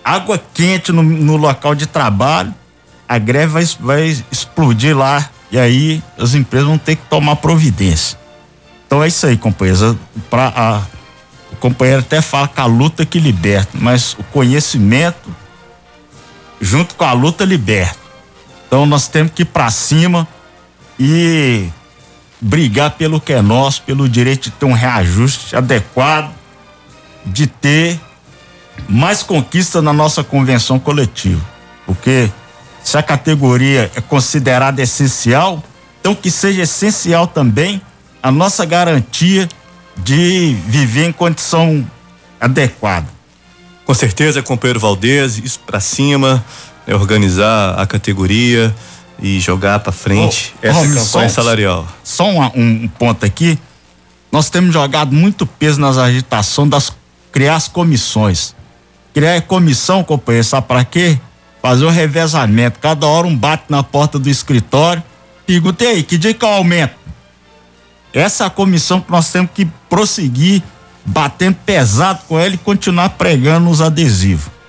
água 0.05 0.41
quente 0.53 0.93
no, 0.93 1.03
no 1.03 1.37
local 1.37 1.75
de 1.75 1.87
trabalho, 1.87 2.55
a 3.09 3.19
greve 3.19 3.53
vai, 3.53 3.65
vai 3.81 4.25
explodir 4.31 4.97
lá 4.97 5.31
e 5.51 5.59
aí 5.59 6.03
as 6.19 6.35
empresas 6.35 6.69
vão 6.69 6.79
ter 6.79 6.97
que 6.97 7.03
tomar 7.09 7.37
providência. 7.37 8.19
Então 8.87 9.03
é 9.03 9.09
isso 9.09 9.27
aí, 9.27 9.37
companheiros. 9.37 9.97
Para 10.29 10.53
a 10.55 10.83
o 11.53 11.57
companheiro 11.57 12.01
até 12.01 12.21
fala 12.23 12.47
que 12.47 12.61
a 12.61 12.67
luta 12.67 13.05
que 13.05 13.19
liberta, 13.19 13.71
mas 13.75 14.13
o 14.13 14.23
conhecimento 14.25 15.35
junto 16.61 16.95
com 16.95 17.05
a 17.05 17.13
luta 17.13 17.45
liberta. 17.45 17.99
Então 18.67 18.87
nós 18.87 19.09
temos 19.09 19.33
que 19.33 19.43
ir 19.43 19.47
para 19.47 19.69
cima 19.71 20.29
e 20.99 21.69
brigar 22.41 22.93
pelo 22.93 23.21
que 23.21 23.33
é 23.33 23.43
nosso, 23.43 23.83
pelo 23.83 24.09
direito 24.09 24.45
de 24.45 24.51
ter 24.53 24.67
um 24.67 24.73
reajuste 24.73 25.55
adequado, 25.55 26.33
de 27.27 27.47
ter 27.47 28.01
mais 28.89 29.23
conquista 29.23 29.83
na 29.83 29.93
nossa 29.93 30.25
convenção 30.25 30.79
coletiva. 30.79 31.45
Porque 31.85 32.31
se 32.83 32.97
a 32.97 33.03
categoria 33.03 33.91
é 33.95 34.01
considerada 34.01 34.81
essencial, 34.81 35.63
então 36.01 36.15
que 36.15 36.31
seja 36.31 36.63
essencial 36.63 37.27
também 37.27 37.81
a 38.23 38.31
nossa 38.31 38.65
garantia 38.65 39.49
de 39.97 40.57
viver 40.67 41.07
em 41.07 41.13
condição 41.13 41.87
adequada. 42.41 43.07
Com 43.85 43.93
certeza, 43.93 44.43
companheiro 44.43 44.81
Valdez, 44.81 45.39
isso 45.39 45.61
para 45.67 45.81
cima, 45.81 46.45
né, 46.87 46.95
organizar 46.95 47.79
a 47.79 47.87
categoria 47.87 48.75
e 49.21 49.39
jogar 49.41 49.81
para 49.81 49.93
frente 49.93 50.55
oh, 50.63 50.67
essa 50.67 50.81
oh, 50.81 50.83
campanha 50.83 51.29
só, 51.29 51.29
salarial. 51.29 51.87
Só 52.03 52.25
um, 52.25 52.45
um, 52.55 52.89
ponto 52.89 53.25
aqui, 53.25 53.59
nós 54.33 54.49
temos 54.51 54.73
jogado 54.73 55.15
muito 55.15 55.47
peso 55.47 55.81
nas 55.81 55.99
agitações 55.99 56.71
das 56.71 56.93
criar 57.31 57.57
as 57.57 57.69
comissões. 57.69 58.55
Criar 59.13 59.41
comissão, 59.43 60.05
companheiro, 60.05 60.47
sabe 60.47 60.67
para 60.67 60.85
quê? 60.85 61.19
Fazer 61.61 61.85
o 61.85 61.91
revezamento. 61.91 62.79
Cada 62.79 63.07
hora 63.07 63.27
um 63.27 63.37
bate 63.37 63.65
na 63.69 63.83
porta 63.83 64.19
do 64.19 64.29
escritório. 64.29 65.03
Perguntei 65.47 65.89
aí, 65.89 66.03
que 66.03 66.17
dia 66.17 66.33
que 66.33 66.45
eu 66.45 66.49
aumento? 66.49 66.95
Essa 68.13 68.45
é 68.45 68.47
a 68.47 68.51
comissão 68.51 69.01
que 69.01 69.11
nós 69.11 69.31
temos 69.31 69.51
que 69.53 69.67
prosseguir 69.89 70.63
batendo 71.05 71.57
pesado 71.65 72.21
com 72.29 72.39
ela 72.39 72.55
e 72.55 72.59
continuar 72.59 73.11
pregando 73.11 73.69
os 73.69 73.81
adesivos. 73.81 74.60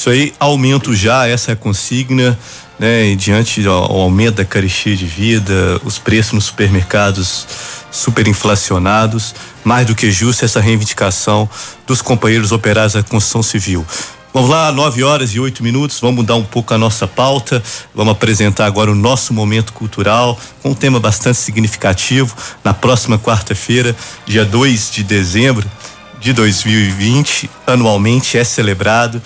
Isso 0.00 0.08
aí, 0.08 0.32
aumento 0.40 0.94
já, 0.94 1.28
essa 1.28 1.50
é 1.50 1.52
a 1.52 1.56
consigna, 1.56 2.38
né? 2.78 3.08
E 3.08 3.16
diante 3.16 3.60
do 3.60 3.70
aumento 3.70 4.36
da 4.36 4.46
carestia 4.46 4.96
de 4.96 5.04
vida, 5.04 5.78
os 5.84 5.98
preços 5.98 6.32
nos 6.32 6.44
supermercados 6.46 7.46
superinflacionados, 7.90 9.34
mais 9.62 9.86
do 9.86 9.94
que 9.94 10.10
justo 10.10 10.42
essa 10.42 10.58
reivindicação 10.58 11.46
dos 11.86 12.00
companheiros 12.00 12.50
operários 12.50 12.94
da 12.94 13.02
construção 13.02 13.42
civil. 13.42 13.86
Vamos 14.32 14.48
lá, 14.48 14.72
nove 14.72 15.04
horas 15.04 15.34
e 15.34 15.38
oito 15.38 15.62
minutos. 15.62 16.00
Vamos 16.00 16.16
mudar 16.16 16.36
um 16.36 16.44
pouco 16.44 16.72
a 16.72 16.78
nossa 16.78 17.06
pauta. 17.06 17.62
Vamos 17.94 18.12
apresentar 18.12 18.64
agora 18.64 18.90
o 18.90 18.94
nosso 18.94 19.34
momento 19.34 19.74
cultural 19.74 20.40
com 20.62 20.70
um 20.70 20.74
tema 20.74 20.98
bastante 20.98 21.36
significativo. 21.36 22.34
Na 22.64 22.72
próxima 22.72 23.18
quarta-feira, 23.18 23.94
dia 24.24 24.46
2 24.46 24.92
de 24.92 25.02
dezembro 25.02 25.70
de 26.18 26.32
2020, 26.32 27.50
anualmente 27.66 28.38
é 28.38 28.44
celebrado 28.44 29.20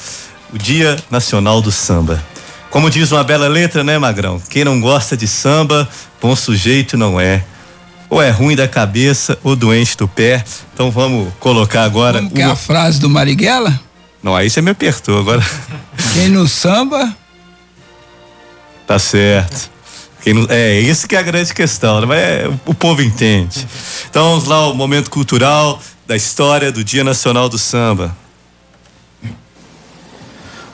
o 0.54 0.58
Dia 0.58 0.96
Nacional 1.10 1.60
do 1.60 1.72
Samba. 1.72 2.24
Como 2.70 2.88
diz 2.88 3.10
uma 3.10 3.24
bela 3.24 3.48
letra, 3.48 3.82
né, 3.82 3.98
Magrão? 3.98 4.40
Quem 4.48 4.64
não 4.64 4.80
gosta 4.80 5.16
de 5.16 5.26
samba, 5.26 5.88
bom 6.22 6.34
sujeito 6.36 6.96
não 6.96 7.20
é. 7.20 7.44
Ou 8.08 8.22
é 8.22 8.30
ruim 8.30 8.54
da 8.54 8.68
cabeça 8.68 9.36
ou 9.42 9.56
doente 9.56 9.96
do 9.96 10.06
pé. 10.06 10.44
Então 10.72 10.90
vamos 10.92 11.32
colocar 11.40 11.82
agora. 11.82 12.22
Como 12.22 12.38
é 12.38 12.44
a 12.44 12.54
frase 12.54 13.00
do 13.00 13.10
Marighella? 13.10 13.80
Não, 14.22 14.34
aí 14.34 14.48
você 14.48 14.62
me 14.62 14.70
apertou 14.70 15.18
agora. 15.18 15.44
Quem 16.14 16.28
no 16.28 16.46
samba. 16.46 17.14
Tá 18.86 18.98
certo. 18.98 19.70
Quem 20.22 20.34
não, 20.34 20.46
é, 20.48 20.78
isso 20.78 21.08
que 21.08 21.16
é 21.16 21.18
a 21.18 21.22
grande 21.22 21.52
questão, 21.52 22.00
né? 22.00 22.06
Mas 22.06 22.18
é, 22.18 22.50
o 22.64 22.74
povo 22.74 23.02
entende. 23.02 23.66
Então 24.08 24.30
vamos 24.30 24.44
lá, 24.44 24.68
o 24.68 24.74
momento 24.74 25.10
cultural 25.10 25.80
da 26.06 26.14
história 26.14 26.70
do 26.70 26.84
Dia 26.84 27.02
Nacional 27.02 27.48
do 27.48 27.58
Samba. 27.58 28.23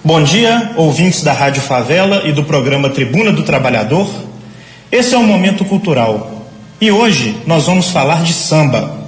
Bom 0.02 0.22
dia, 0.22 0.72
ouvintes 0.76 1.22
da 1.22 1.34
Rádio 1.34 1.60
Favela 1.60 2.22
e 2.24 2.32
do 2.32 2.42
programa 2.42 2.88
Tribuna 2.88 3.30
do 3.30 3.42
Trabalhador. 3.42 4.10
Esse 4.90 5.14
é 5.14 5.18
o 5.18 5.22
Momento 5.22 5.62
Cultural. 5.62 6.46
E 6.80 6.90
hoje 6.90 7.36
nós 7.46 7.66
vamos 7.66 7.90
falar 7.90 8.22
de 8.22 8.32
samba. 8.32 8.98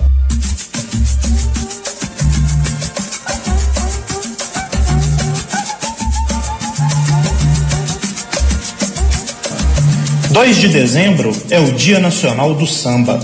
2 10.30 10.56
de 10.58 10.68
dezembro 10.68 11.32
é 11.48 11.58
o 11.58 11.72
Dia 11.72 12.00
Nacional 12.00 12.54
do 12.54 12.66
Samba. 12.66 13.18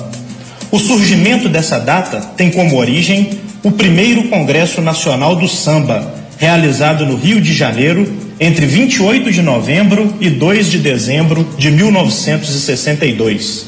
O 0.71 0.79
surgimento 0.79 1.51
dessa 1.51 1.79
data 1.79 2.21
tem 2.35 2.51
como 2.51 2.79
origem 2.79 3.41
o 3.63 3.71
primeiro 3.71 4.29
Congresso 4.29 4.81
Nacional 4.81 5.37
do 5.37 5.47
Samba, 5.47 6.15
realizado 6.39 7.05
no 7.05 7.17
Rio 7.17 7.41
de 7.41 7.53
Janeiro 7.53 8.11
entre 8.41 8.65
28 8.65 9.33
de 9.33 9.43
novembro 9.43 10.15
e 10.21 10.31
2 10.31 10.71
de 10.71 10.79
dezembro 10.79 11.47
de 11.59 11.71
1962. 11.71 13.67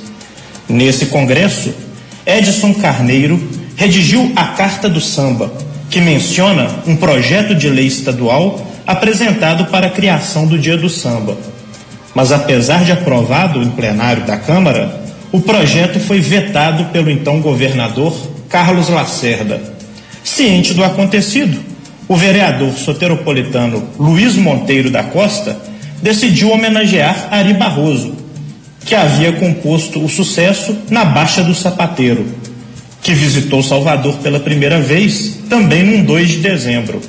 Nesse 0.68 1.06
congresso, 1.06 1.74
Edson 2.24 2.72
Carneiro 2.74 3.40
redigiu 3.76 4.32
a 4.36 4.44
Carta 4.44 4.88
do 4.88 5.00
Samba, 5.00 5.52
que 5.90 6.00
menciona 6.00 6.70
um 6.86 6.94
projeto 6.94 7.54
de 7.54 7.68
lei 7.68 7.86
estadual 7.86 8.64
apresentado 8.86 9.66
para 9.66 9.88
a 9.88 9.90
criação 9.90 10.46
do 10.46 10.56
Dia 10.56 10.76
do 10.76 10.88
Samba. 10.88 11.36
Mas 12.14 12.30
apesar 12.30 12.84
de 12.84 12.92
aprovado 12.92 13.62
em 13.62 13.70
plenário 13.70 14.24
da 14.24 14.36
Câmara, 14.36 15.02
o 15.32 15.40
projeto 15.40 15.98
foi 15.98 16.20
vetado 16.20 16.84
pelo 16.86 17.10
então 17.10 17.40
governador 17.40 18.16
Carlos 18.48 18.88
Lacerda. 18.88 19.60
Ciente 20.22 20.74
do 20.74 20.84
acontecido, 20.84 21.60
o 22.10 22.16
vereador 22.16 22.72
soteropolitano 22.72 23.88
Luiz 23.96 24.34
Monteiro 24.34 24.90
da 24.90 25.04
Costa 25.04 25.56
decidiu 26.02 26.50
homenagear 26.50 27.28
Ari 27.30 27.54
Barroso, 27.54 28.16
que 28.84 28.96
havia 28.96 29.34
composto 29.34 30.04
o 30.04 30.08
sucesso 30.08 30.76
na 30.90 31.04
Baixa 31.04 31.44
do 31.44 31.54
Sapateiro, 31.54 32.26
que 33.00 33.14
visitou 33.14 33.62
Salvador 33.62 34.16
pela 34.16 34.40
primeira 34.40 34.80
vez 34.80 35.38
também 35.48 35.84
num 35.84 36.04
2 36.04 36.30
de 36.30 36.36
dezembro. 36.38 37.00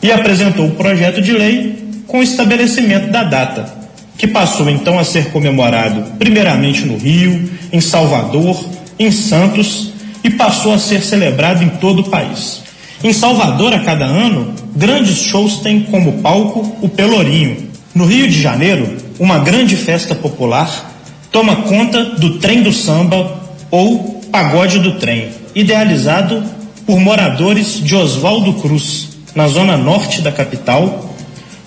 E 0.00 0.12
apresentou 0.12 0.68
o 0.68 0.76
projeto 0.76 1.20
de 1.20 1.32
lei 1.32 1.88
com 2.06 2.20
o 2.20 2.22
estabelecimento 2.22 3.10
da 3.10 3.24
data, 3.24 3.74
que 4.16 4.28
passou 4.28 4.70
então 4.70 4.96
a 4.96 5.02
ser 5.02 5.30
comemorado 5.30 6.04
primeiramente 6.20 6.84
no 6.84 6.96
Rio, 6.96 7.50
em 7.72 7.80
Salvador, 7.80 8.64
em 8.96 9.10
Santos 9.10 9.92
e 10.22 10.30
passou 10.30 10.72
a 10.72 10.78
ser 10.78 11.02
celebrado 11.02 11.64
em 11.64 11.68
todo 11.68 12.02
o 12.02 12.08
país. 12.08 12.67
Em 13.02 13.12
Salvador, 13.12 13.72
a 13.72 13.80
cada 13.80 14.04
ano, 14.04 14.52
grandes 14.74 15.18
shows 15.18 15.58
têm 15.58 15.82
como 15.82 16.14
palco 16.14 16.76
o 16.82 16.88
Pelourinho. 16.88 17.68
No 17.94 18.04
Rio 18.04 18.28
de 18.28 18.40
Janeiro, 18.40 18.96
uma 19.18 19.38
grande 19.38 19.76
festa 19.76 20.14
popular 20.14 20.94
toma 21.30 21.56
conta 21.56 22.04
do 22.04 22.38
Trem 22.38 22.62
do 22.62 22.72
Samba 22.72 23.38
ou 23.70 24.20
Pagode 24.32 24.78
do 24.78 24.92
Trem, 24.98 25.28
idealizado 25.54 26.42
por 26.86 26.98
moradores 26.98 27.80
de 27.82 27.94
Oswaldo 27.94 28.54
Cruz, 28.54 29.10
na 29.34 29.46
zona 29.46 29.76
norte 29.76 30.20
da 30.20 30.32
capital, 30.32 31.08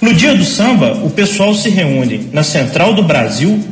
no 0.01 0.15
dia 0.15 0.33
do 0.33 0.43
samba, 0.43 0.99
o 1.03 1.11
pessoal 1.11 1.53
se 1.53 1.69
reúne 1.69 2.27
na 2.33 2.41
Central 2.41 2.95
do 2.95 3.03
Brasil, 3.03 3.63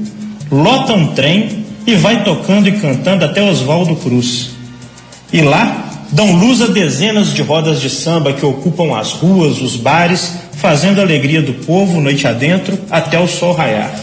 lota 0.51 0.93
um 0.93 1.07
trem 1.07 1.65
e 1.87 1.95
vai 1.95 2.23
tocando 2.23 2.69
e 2.69 2.73
cantando 2.73 3.25
até 3.25 3.41
Oswaldo 3.41 3.95
Cruz. 3.95 4.51
E 5.33 5.41
lá 5.41 5.88
dão 6.11 6.33
luz 6.33 6.61
a 6.61 6.67
dezenas 6.67 7.33
de 7.33 7.41
rodas 7.41 7.81
de 7.81 7.89
samba 7.89 8.33
que 8.33 8.45
ocupam 8.45 8.97
as 8.97 9.11
ruas, 9.11 9.61
os 9.61 9.75
bares, 9.75 10.33
fazendo 10.53 10.99
a 10.99 11.03
alegria 11.03 11.41
do 11.41 11.53
povo 11.65 12.01
noite 12.01 12.27
adentro 12.27 12.77
até 12.89 13.19
o 13.19 13.27
sol 13.27 13.53
raiar. 13.53 13.93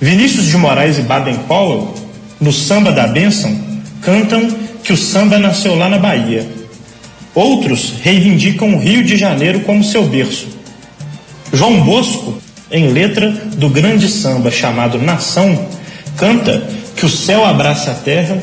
Vinícius 0.00 0.46
de 0.46 0.56
Moraes 0.56 0.98
e 0.98 1.02
Baden 1.02 1.36
Powell, 1.48 1.94
no 2.40 2.52
Samba 2.52 2.92
da 2.92 3.06
Bênção, 3.06 3.58
cantam 4.00 4.48
que 4.84 4.92
o 4.92 4.96
samba 4.96 5.38
nasceu 5.38 5.74
lá 5.74 5.88
na 5.88 5.98
Bahia. 5.98 6.46
Outros 7.34 7.94
reivindicam 8.02 8.74
o 8.74 8.78
Rio 8.78 9.02
de 9.04 9.16
Janeiro 9.16 9.60
como 9.60 9.82
seu 9.82 10.04
berço 10.06 10.58
João 11.52 11.80
Bosco, 11.80 12.34
em 12.70 12.88
letra 12.88 13.30
do 13.56 13.70
grande 13.70 14.08
samba 14.08 14.50
chamado 14.50 15.00
Nação, 15.00 15.66
canta 16.16 16.62
que 16.94 17.06
o 17.06 17.08
céu 17.08 17.44
abraça 17.44 17.92
a 17.92 17.94
terra, 17.94 18.38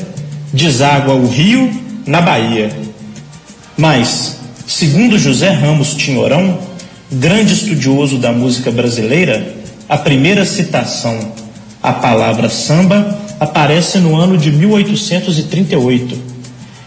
deságua 0.52 1.14
o 1.14 1.28
rio 1.28 1.70
na 2.04 2.20
Bahia. 2.20 2.70
Mas, 3.76 4.38
segundo 4.66 5.18
José 5.18 5.50
Ramos 5.50 5.94
Tinhorão, 5.94 6.58
grande 7.12 7.52
estudioso 7.52 8.16
da 8.16 8.32
música 8.32 8.70
brasileira, 8.70 9.54
a 9.86 9.98
primeira 9.98 10.46
citação 10.46 11.32
à 11.82 11.92
palavra 11.92 12.48
samba 12.48 13.18
aparece 13.38 13.98
no 13.98 14.16
ano 14.16 14.38
de 14.38 14.50
1838, 14.50 16.18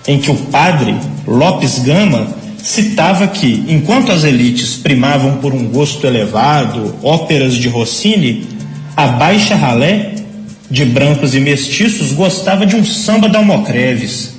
em 0.07 0.17
que 0.17 0.31
o 0.31 0.35
padre 0.35 0.95
Lopes 1.27 1.77
Gama 1.79 2.27
citava 2.57 3.27
que, 3.27 3.63
enquanto 3.67 4.11
as 4.11 4.23
elites 4.23 4.75
primavam 4.75 5.37
por 5.37 5.53
um 5.53 5.67
gosto 5.67 6.07
elevado, 6.07 6.95
óperas 7.03 7.53
de 7.53 7.69
Rossini, 7.69 8.47
a 8.97 9.07
baixa 9.09 9.55
ralé, 9.55 10.15
de 10.71 10.85
brancos 10.85 11.35
e 11.35 11.39
mestiços, 11.39 12.11
gostava 12.11 12.65
de 12.65 12.75
um 12.75 12.83
samba 12.83 13.29
da 13.29 13.37
Almocreves, 13.39 14.33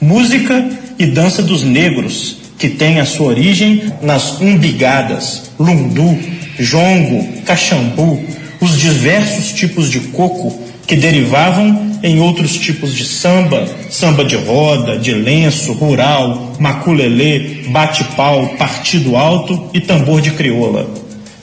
música 0.00 0.83
e 0.98 1.06
dança 1.06 1.42
dos 1.42 1.62
negros, 1.62 2.36
que 2.58 2.68
tem 2.68 3.00
a 3.00 3.04
sua 3.04 3.26
origem 3.26 3.92
nas 4.00 4.40
umbigadas, 4.40 5.50
lundu, 5.58 6.18
jongo, 6.58 7.42
caxambu, 7.42 8.22
os 8.60 8.78
diversos 8.78 9.52
tipos 9.52 9.90
de 9.90 10.00
coco 10.00 10.62
que 10.86 10.96
derivavam 10.96 11.92
em 12.02 12.20
outros 12.20 12.58
tipos 12.58 12.94
de 12.94 13.04
samba, 13.04 13.66
samba 13.88 14.24
de 14.24 14.36
roda, 14.36 14.98
de 14.98 15.12
lenço, 15.12 15.72
rural, 15.72 16.54
maculelê, 16.58 17.62
bate-pau, 17.68 18.48
partido 18.58 19.16
alto 19.16 19.70
e 19.72 19.80
tambor 19.80 20.20
de 20.20 20.30
crioula. 20.32 20.88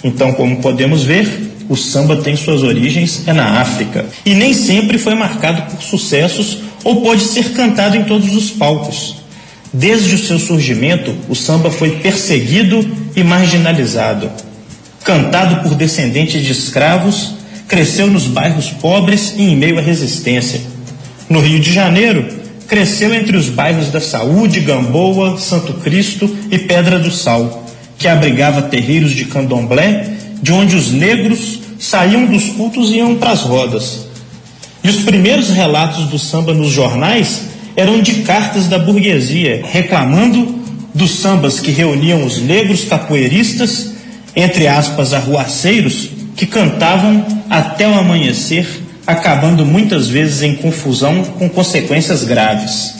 Então, 0.03 0.33
como 0.33 0.57
podemos 0.57 1.03
ver, 1.03 1.51
o 1.67 1.75
samba 1.75 2.17
tem 2.17 2.35
suas 2.35 2.63
origens 2.63 3.27
é 3.27 3.33
na 3.33 3.61
África 3.61 4.05
e 4.25 4.33
nem 4.33 4.53
sempre 4.53 4.97
foi 4.97 5.15
marcado 5.15 5.71
por 5.71 5.81
sucessos 5.81 6.59
ou 6.83 7.01
pode 7.01 7.21
ser 7.21 7.53
cantado 7.53 7.95
em 7.95 8.03
todos 8.03 8.35
os 8.35 8.51
palcos. 8.51 9.20
Desde 9.73 10.15
o 10.15 10.17
seu 10.17 10.37
surgimento, 10.37 11.15
o 11.29 11.35
samba 11.35 11.71
foi 11.71 11.91
perseguido 11.91 12.85
e 13.15 13.23
marginalizado. 13.23 14.29
Cantado 15.03 15.63
por 15.63 15.75
descendentes 15.75 16.43
de 16.43 16.51
escravos, 16.51 17.35
cresceu 17.69 18.07
nos 18.07 18.27
bairros 18.27 18.69
pobres 18.69 19.33
e 19.37 19.43
em 19.43 19.55
meio 19.55 19.79
à 19.79 19.81
resistência. 19.81 20.59
No 21.29 21.39
Rio 21.39 21.57
de 21.57 21.71
Janeiro, 21.71 22.27
cresceu 22.67 23.13
entre 23.13 23.37
os 23.37 23.47
bairros 23.47 23.89
da 23.89 24.01
Saúde, 24.01 24.59
Gamboa, 24.59 25.37
Santo 25.37 25.75
Cristo 25.75 26.29
e 26.51 26.59
Pedra 26.59 26.99
do 26.99 27.09
Sal, 27.09 27.65
que 27.97 28.09
abrigava 28.09 28.63
terreiros 28.63 29.11
de 29.11 29.23
candomblé, 29.23 30.17
de 30.41 30.51
onde 30.51 30.75
os 30.75 30.91
negros 30.91 31.59
saíam 31.79 32.25
dos 32.25 32.49
cultos 32.49 32.89
e 32.89 32.95
iam 32.97 33.15
para 33.15 33.31
as 33.31 33.41
rodas. 33.41 34.07
E 34.83 34.89
os 34.89 34.97
primeiros 35.03 35.49
relatos 35.49 36.07
do 36.07 36.19
samba 36.19 36.53
nos 36.53 36.71
jornais 36.71 37.50
eram 37.75 38.01
de 38.01 38.21
cartas 38.21 38.67
da 38.67 38.79
burguesia, 38.79 39.63
reclamando 39.63 40.61
dos 40.93 41.11
sambas 41.11 41.59
que 41.59 41.71
reuniam 41.71 42.25
os 42.25 42.41
negros 42.41 42.83
capoeiristas 42.83 43.91
entre 44.35 44.67
aspas, 44.67 45.13
arruaceiros, 45.13 46.09
que 46.35 46.45
cantavam 46.45 47.25
até 47.49 47.87
o 47.87 47.93
amanhecer, 47.93 48.65
acabando 49.05 49.65
muitas 49.65 50.07
vezes 50.07 50.41
em 50.41 50.55
confusão 50.55 51.23
com 51.23 51.49
consequências 51.49 52.23
graves. 52.23 52.95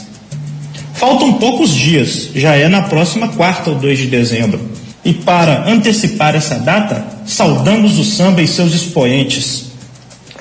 Faltam 0.94 1.34
poucos 1.34 1.74
dias, 1.74 2.30
já 2.34 2.54
é 2.54 2.68
na 2.68 2.82
próxima 2.82 3.28
quarta 3.28 3.70
ou 3.70 3.76
2 3.76 3.98
de 3.98 4.06
dezembro. 4.06 4.60
E 5.04 5.12
para 5.12 5.68
antecipar 5.68 6.36
essa 6.36 6.56
data, 6.56 7.04
saudamos 7.26 7.98
o 7.98 8.04
samba 8.04 8.42
e 8.42 8.46
seus 8.46 8.72
expoentes. 8.72 9.72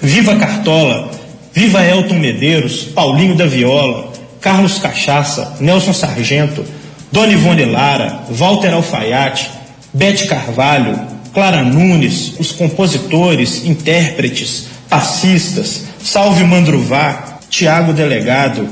Viva 0.01 0.35
Cartola, 0.35 1.09
viva 1.53 1.83
Elton 1.83 2.19
Medeiros, 2.19 2.83
Paulinho 2.83 3.35
da 3.35 3.45
Viola, 3.45 4.10
Carlos 4.41 4.79
Cachaça, 4.79 5.57
Nelson 5.59 5.93
Sargento, 5.93 6.65
Dona 7.11 7.31
Ivone 7.31 7.65
Lara, 7.65 8.23
Walter 8.31 8.73
Alfaiate, 8.73 9.51
Bete 9.93 10.25
Carvalho, 10.25 10.99
Clara 11.33 11.63
Nunes, 11.63 12.33
os 12.39 12.51
compositores, 12.51 13.65
intérpretes, 13.65 14.67
passistas, 14.89 15.83
Salve 16.03 16.43
Mandruvá, 16.43 17.39
Tiago 17.49 17.93
Delegado, 17.93 18.67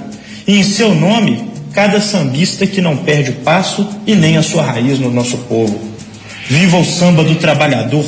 e 0.47 0.57
em 0.57 0.63
seu 0.63 0.95
nome 0.95 1.49
cada 1.71 2.01
sambista 2.01 2.65
que 2.65 2.81
não 2.81 2.97
perde 2.97 3.31
o 3.31 3.35
passo 3.35 3.87
e 4.07 4.15
nem 4.15 4.37
a 4.37 4.43
sua 4.43 4.63
raiz 4.63 4.97
no 4.99 5.11
nosso 5.11 5.37
povo. 5.39 5.79
Viva 6.49 6.77
o 6.77 6.85
samba 6.85 7.23
do 7.23 7.35
trabalhador, 7.35 8.05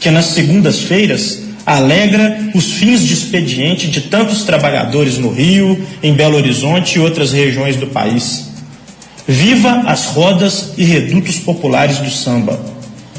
que 0.00 0.10
nas 0.10 0.26
segundas-feiras 0.26 1.43
alegra 1.66 2.50
os 2.54 2.72
fins 2.72 3.04
de 3.04 3.14
expediente 3.14 3.88
de 3.88 4.02
tantos 4.02 4.42
trabalhadores 4.42 5.18
no 5.18 5.30
Rio, 5.30 5.86
em 6.02 6.12
Belo 6.12 6.36
Horizonte 6.36 6.96
e 6.96 7.00
outras 7.00 7.32
regiões 7.32 7.76
do 7.76 7.86
país. 7.86 8.50
Viva 9.26 9.84
as 9.86 10.06
rodas 10.06 10.74
e 10.76 10.84
redutos 10.84 11.38
populares 11.38 11.98
do 11.98 12.10
samba. 12.10 12.60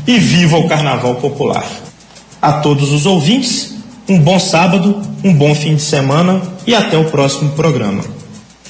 E 0.08 0.20
viva 0.20 0.58
o 0.58 0.68
carnaval 0.68 1.16
popular. 1.16 1.68
A 2.40 2.54
todos 2.54 2.92
os 2.92 3.08
ouvintes, 3.08 3.76
um 4.08 4.20
bom 4.20 4.40
sábado, 4.40 5.02
um 5.24 5.34
bom 5.34 5.56
fim 5.56 5.76
de 5.76 5.82
semana 5.82 6.42
e 6.68 6.76
até 6.76 6.96
o 6.96 7.06
próximo 7.06 7.52
programa. 7.52 8.04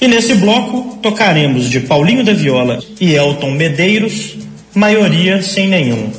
E 0.00 0.08
nesse 0.08 0.34
bloco 0.34 0.98
tocaremos 1.02 1.68
de 1.68 1.80
Paulinho 1.80 2.24
da 2.24 2.32
Viola 2.32 2.78
e 3.00 3.12
Elton 3.12 3.50
Medeiros, 3.50 4.36
maioria 4.74 5.42
sem 5.42 5.68
nenhum. 5.68 6.10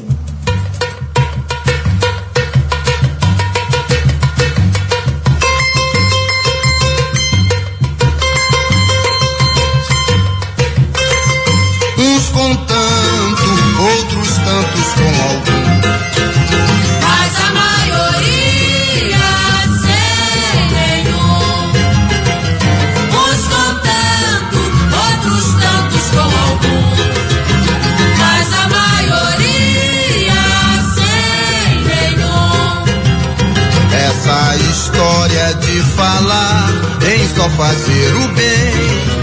Fazer 37.52 38.16
o 38.16 38.28
bem 38.30 39.18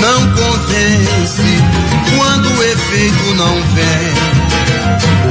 não 0.00 0.20
convence 0.32 1.62
quando 2.16 2.48
o 2.58 2.62
efeito 2.62 3.34
não 3.34 3.54
vem. 3.74 4.40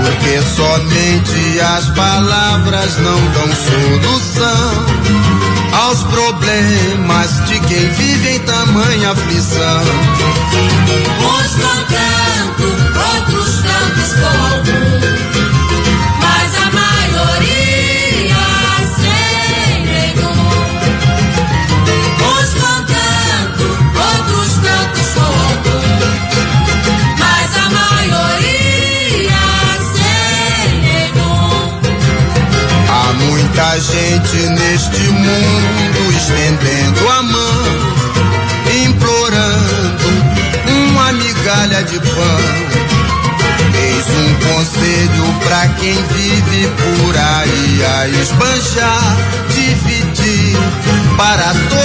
Porque 0.03 0.41
somente 0.56 1.60
as 1.60 1.90
palavras 1.90 2.98
não 2.98 3.20
dão 3.32 3.49
solução 3.56 4.86
aos 5.74 6.03
problemas 6.03 7.45
de 7.48 7.60
quem 7.61 7.90
vive 7.90 8.36
em 8.36 8.40
tamanha 8.40 9.11
aflição. 9.11 9.82
Uns 11.20 11.56
tanto, 11.90 12.64
outros 13.16 13.61
tantos 13.61 14.14
com 14.14 14.28
algum. 14.53 15.39
Gente 33.80 34.49
neste 34.49 35.01
mundo 35.10 36.11
estendendo 36.18 37.10
a 37.10 37.23
mão, 37.23 37.64
implorando 38.84 40.10
uma 40.68 41.14
migalha 41.14 41.84
de 41.84 41.99
pão. 41.99 42.39
Eis 43.73 44.06
um 44.10 44.34
conselho 44.53 45.39
pra 45.45 45.68
quem 45.80 45.93
vive 45.93 46.68
por 46.68 47.15
aí 47.18 47.85
a 47.85 48.07
esbanjar, 48.10 49.18
dividir, 49.49 50.57
para 51.15 51.53
todo 51.69 51.78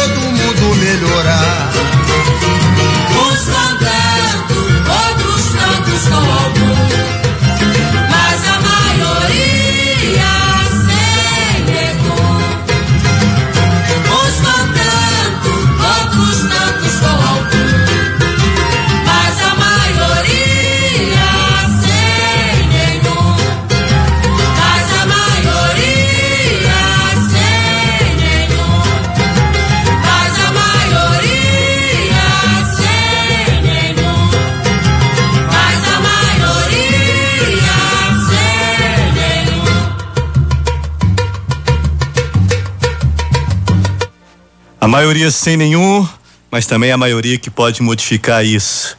maioria 45.05 45.31
sem 45.31 45.55
nenhum, 45.55 46.09
mas 46.51 46.65
também 46.65 46.91
a 46.91 46.97
maioria 46.97 47.37
que 47.37 47.51
pode 47.51 47.83
modificar 47.83 48.43
isso. 48.43 48.97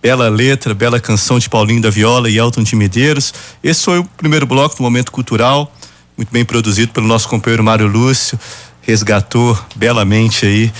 Bela 0.00 0.28
letra, 0.28 0.72
bela 0.72 1.00
canção 1.00 1.36
de 1.36 1.48
Paulinho 1.48 1.82
da 1.82 1.90
Viola 1.90 2.30
e 2.30 2.38
Elton 2.38 2.62
de 2.62 2.76
Medeiros. 2.76 3.34
Esse 3.60 3.82
foi 3.82 3.98
o 3.98 4.04
primeiro 4.04 4.46
bloco 4.46 4.76
do 4.76 4.84
Momento 4.84 5.10
Cultural, 5.10 5.74
muito 6.16 6.30
bem 6.30 6.44
produzido 6.44 6.92
pelo 6.92 7.08
nosso 7.08 7.28
companheiro 7.28 7.64
Mário 7.64 7.88
Lúcio. 7.88 8.38
Resgatou 8.82 9.58
belamente 9.74 10.46
aí 10.46 10.72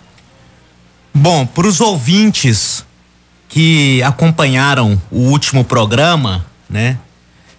Bom, 1.14 1.46
para 1.46 1.68
os 1.68 1.80
ouvintes 1.80 2.84
que 3.48 4.02
acompanharam 4.02 5.00
o 5.10 5.20
último 5.20 5.64
programa, 5.64 6.44
né? 6.68 6.98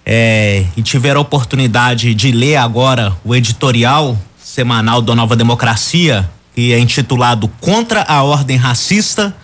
é, 0.06 0.66
e 0.78 0.84
tiveram 0.84 1.20
a 1.20 1.24
oportunidade 1.24 2.14
de 2.14 2.32
ler 2.32 2.58
agora 2.58 3.18
o 3.24 3.36
editorial 3.36 4.18
semanal 4.38 5.02
da 5.02 5.16
Nova 5.16 5.36
Democracia, 5.36 6.30
que 6.54 6.72
é 6.72 6.80
intitulado 6.80 7.48
Contra 7.60 8.04
a 8.04 8.22
Ordem 8.24 8.56
Racista, 8.56 9.36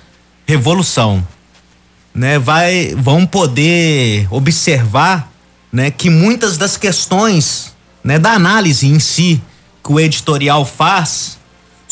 Revolução, 0.45 1.25
né, 2.13 2.37
vai, 2.37 2.93
vão 2.95 3.25
poder 3.25 4.27
observar 4.29 5.31
né, 5.71 5.89
que 5.89 6.09
muitas 6.09 6.57
das 6.57 6.75
questões 6.75 7.73
né, 8.03 8.19
da 8.19 8.31
análise 8.31 8.85
em 8.85 8.99
si 8.99 9.41
que 9.83 9.91
o 9.93 9.99
editorial 9.99 10.65
faz 10.65 11.39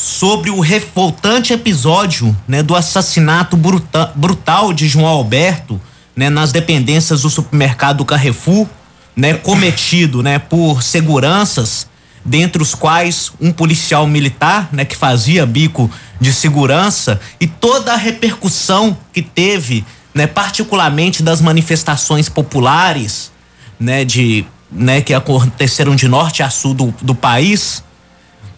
sobre 0.02 0.50
o 0.50 0.62
revoltante 0.62 1.52
episódio 1.52 2.34
né, 2.48 2.64
do 2.64 2.74
assassinato 2.74 3.58
bruta, 3.58 4.14
brutal 4.16 4.72
de 4.72 4.88
João 4.88 5.06
Alberto 5.06 5.80
né, 6.16 6.30
nas 6.30 6.54
dependências 6.54 7.24
do 7.24 7.30
supermercado 7.30 8.06
Carrefour, 8.06 8.66
né, 9.14 9.34
cometido 9.34 10.24
né, 10.24 10.40
por 10.40 10.82
seguranças, 10.82 11.86
dentre 12.24 12.64
os 12.64 12.74
quais 12.74 13.34
um 13.42 13.52
policial 13.52 14.08
militar 14.08 14.70
né, 14.72 14.86
que 14.86 14.96
fazia 14.96 15.46
bico 15.46 15.92
de 16.18 16.32
segurança 16.32 17.20
e 17.38 17.46
toda 17.46 17.92
a 17.92 17.98
repercussão 17.98 18.98
que 19.12 19.22
teve, 19.22 19.86
né, 20.16 20.26
particularmente 20.26 21.22
das 21.22 21.42
manifestações 21.42 22.30
populares, 22.30 23.34
né, 23.78 24.06
de, 24.06 24.46
né, 24.72 25.02
que 25.02 25.14
aconteceram 25.14 25.94
de 25.94 26.08
norte 26.08 26.42
a 26.42 26.50
sul 26.50 26.74
do, 26.74 26.94
do 27.02 27.14
país, 27.14 27.84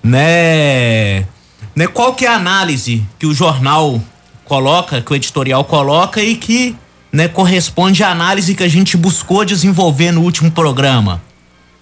né, 0.04 1.26
né, 1.76 1.88
qual 1.88 2.14
que 2.14 2.26
é 2.26 2.30
a 2.30 2.36
análise 2.36 3.06
que 3.20 3.26
o 3.26 3.34
jornal 3.34 4.02
coloca, 4.46 5.02
que 5.02 5.12
o 5.12 5.16
editorial 5.16 5.64
coloca 5.64 6.22
e 6.22 6.36
que 6.36 6.76
né, 7.12 7.28
corresponde 7.28 8.04
à 8.04 8.10
análise 8.10 8.56
que 8.56 8.64
a 8.64 8.68
gente 8.68 8.98
buscou 8.98 9.46
desenvolver 9.46 10.12
no 10.12 10.22
último 10.22 10.52
programa. 10.52 11.22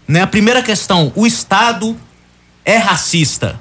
Né, 0.08 0.22
a 0.22 0.28
primeira 0.28 0.62
questão, 0.62 1.12
o 1.16 1.26
Estado 1.26 1.96
é 2.66 2.78
racista. 2.78 3.60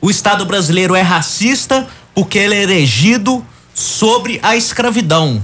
O 0.00 0.10
Estado 0.10 0.44
brasileiro 0.44 0.94
é 0.94 1.02
racista 1.02 1.86
porque 2.14 2.38
ele 2.38 2.54
é 2.54 2.62
erigido 2.62 3.44
sobre 3.74 4.38
a 4.42 4.56
escravidão. 4.56 5.42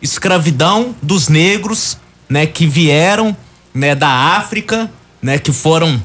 Escravidão 0.00 0.94
dos 1.02 1.28
negros, 1.28 1.98
né, 2.28 2.46
que 2.46 2.66
vieram, 2.66 3.36
né, 3.74 3.94
da 3.94 4.08
África, 4.08 4.90
né, 5.20 5.38
que 5.38 5.52
foram 5.52 6.02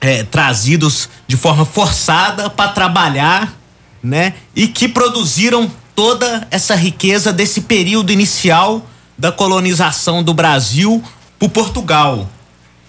é, 0.00 0.22
trazidos 0.22 1.08
de 1.26 1.36
forma 1.36 1.64
forçada 1.64 2.48
para 2.48 2.72
trabalhar, 2.72 3.54
né? 4.02 4.34
E 4.54 4.66
que 4.66 4.88
produziram 4.88 5.70
toda 5.94 6.46
essa 6.50 6.74
riqueza 6.74 7.32
desse 7.32 7.62
período 7.62 8.10
inicial 8.10 8.86
da 9.18 9.30
colonização 9.30 10.22
do 10.22 10.32
Brasil 10.32 11.02
por 11.38 11.50
Portugal. 11.50 12.28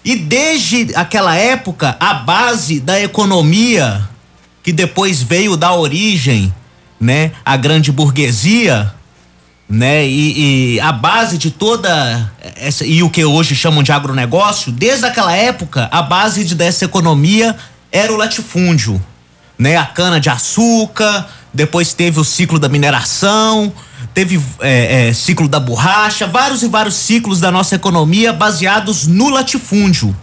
E 0.04 0.16
desde 0.16 0.92
aquela 0.94 1.36
época, 1.36 1.96
a 2.00 2.14
base 2.14 2.80
da 2.80 3.00
economia 3.00 4.08
que 4.62 4.72
depois 4.72 5.22
veio 5.22 5.56
da 5.56 5.74
origem, 5.74 6.54
né, 7.00 7.32
a 7.44 7.56
grande 7.56 7.90
burguesia, 7.90 8.94
né? 9.72 10.06
E, 10.06 10.74
e, 10.74 10.80
a 10.80 10.92
base 10.92 11.38
de 11.38 11.50
toda 11.50 12.30
essa 12.56 12.84
e 12.84 13.02
o 13.02 13.08
que 13.08 13.24
hoje 13.24 13.56
chamam 13.56 13.82
de 13.82 13.90
agronegócio, 13.90 14.70
desde 14.70 15.06
aquela 15.06 15.34
época, 15.34 15.88
a 15.90 16.02
base 16.02 16.44
de, 16.44 16.54
dessa 16.54 16.84
economia 16.84 17.56
era 17.90 18.12
o 18.12 18.16
latifúndio, 18.16 19.02
né? 19.58 19.78
A 19.78 19.86
cana 19.86 20.20
de 20.20 20.28
açúcar, 20.28 21.26
depois 21.54 21.94
teve 21.94 22.20
o 22.20 22.24
ciclo 22.24 22.58
da 22.58 22.68
mineração, 22.68 23.72
teve 24.12 24.38
é, 24.60 25.08
é, 25.08 25.12
ciclo 25.14 25.48
da 25.48 25.58
borracha, 25.58 26.26
vários 26.26 26.62
e 26.62 26.68
vários 26.68 26.94
ciclos 26.96 27.40
da 27.40 27.50
nossa 27.50 27.74
economia 27.74 28.30
baseados 28.30 29.06
no 29.06 29.30
latifúndio, 29.30 30.14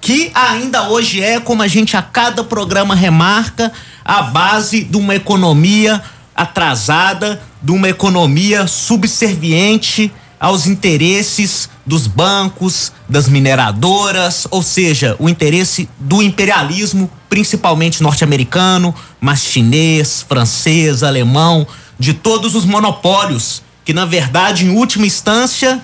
que 0.00 0.30
ainda 0.32 0.88
hoje 0.88 1.20
é, 1.20 1.40
como 1.40 1.60
a 1.60 1.66
gente 1.66 1.96
a 1.96 2.02
cada 2.02 2.44
programa 2.44 2.94
remarca, 2.94 3.72
a 4.04 4.22
base 4.22 4.84
de 4.84 4.96
uma 4.96 5.16
economia 5.16 6.00
atrasada, 6.34 7.42
de 7.62 7.72
uma 7.72 7.88
economia 7.88 8.66
subserviente 8.66 10.12
aos 10.40 10.66
interesses 10.66 11.68
dos 11.86 12.08
bancos, 12.08 12.92
das 13.08 13.28
mineradoras, 13.28 14.46
ou 14.50 14.60
seja, 14.60 15.14
o 15.20 15.28
interesse 15.28 15.88
do 16.00 16.20
imperialismo, 16.20 17.08
principalmente 17.28 18.02
norte-americano, 18.02 18.92
mas 19.20 19.40
chinês, 19.44 20.24
francês, 20.28 21.04
alemão, 21.04 21.66
de 21.96 22.12
todos 22.12 22.56
os 22.56 22.64
monopólios, 22.64 23.62
que 23.84 23.92
na 23.92 24.04
verdade, 24.04 24.64
em 24.64 24.70
última 24.70 25.06
instância, 25.06 25.80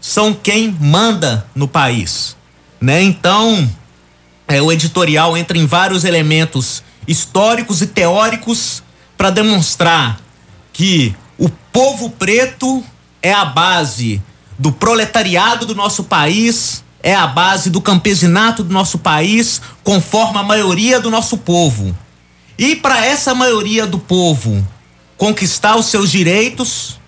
são 0.00 0.32
quem 0.32 0.76
manda 0.80 1.44
no 1.52 1.66
país, 1.66 2.36
né? 2.80 3.02
Então, 3.02 3.68
é, 4.46 4.62
o 4.62 4.70
editorial 4.70 5.36
entra 5.36 5.58
em 5.58 5.66
vários 5.66 6.04
elementos 6.04 6.84
históricos 7.06 7.82
e 7.82 7.86
teóricos 7.86 8.82
para 9.18 9.30
demonstrar 9.30 10.20
que 10.72 11.14
o 11.36 11.48
povo 11.48 12.08
preto 12.10 12.84
é 13.20 13.32
a 13.32 13.44
base 13.44 14.22
do 14.56 14.70
proletariado 14.70 15.66
do 15.66 15.74
nosso 15.74 16.04
país, 16.04 16.84
é 17.02 17.14
a 17.14 17.26
base 17.26 17.68
do 17.68 17.80
campesinato 17.80 18.62
do 18.62 18.72
nosso 18.72 18.98
país, 18.98 19.60
conforme 19.82 20.38
a 20.38 20.42
maioria 20.44 21.00
do 21.00 21.10
nosso 21.10 21.36
povo. 21.36 21.96
E 22.56 22.76
para 22.76 23.04
essa 23.04 23.34
maioria 23.34 23.86
do 23.86 23.98
povo 23.98 24.66
conquistar 25.16 25.76
os 25.76 25.86
seus 25.86 26.10
direitos, 26.12 27.00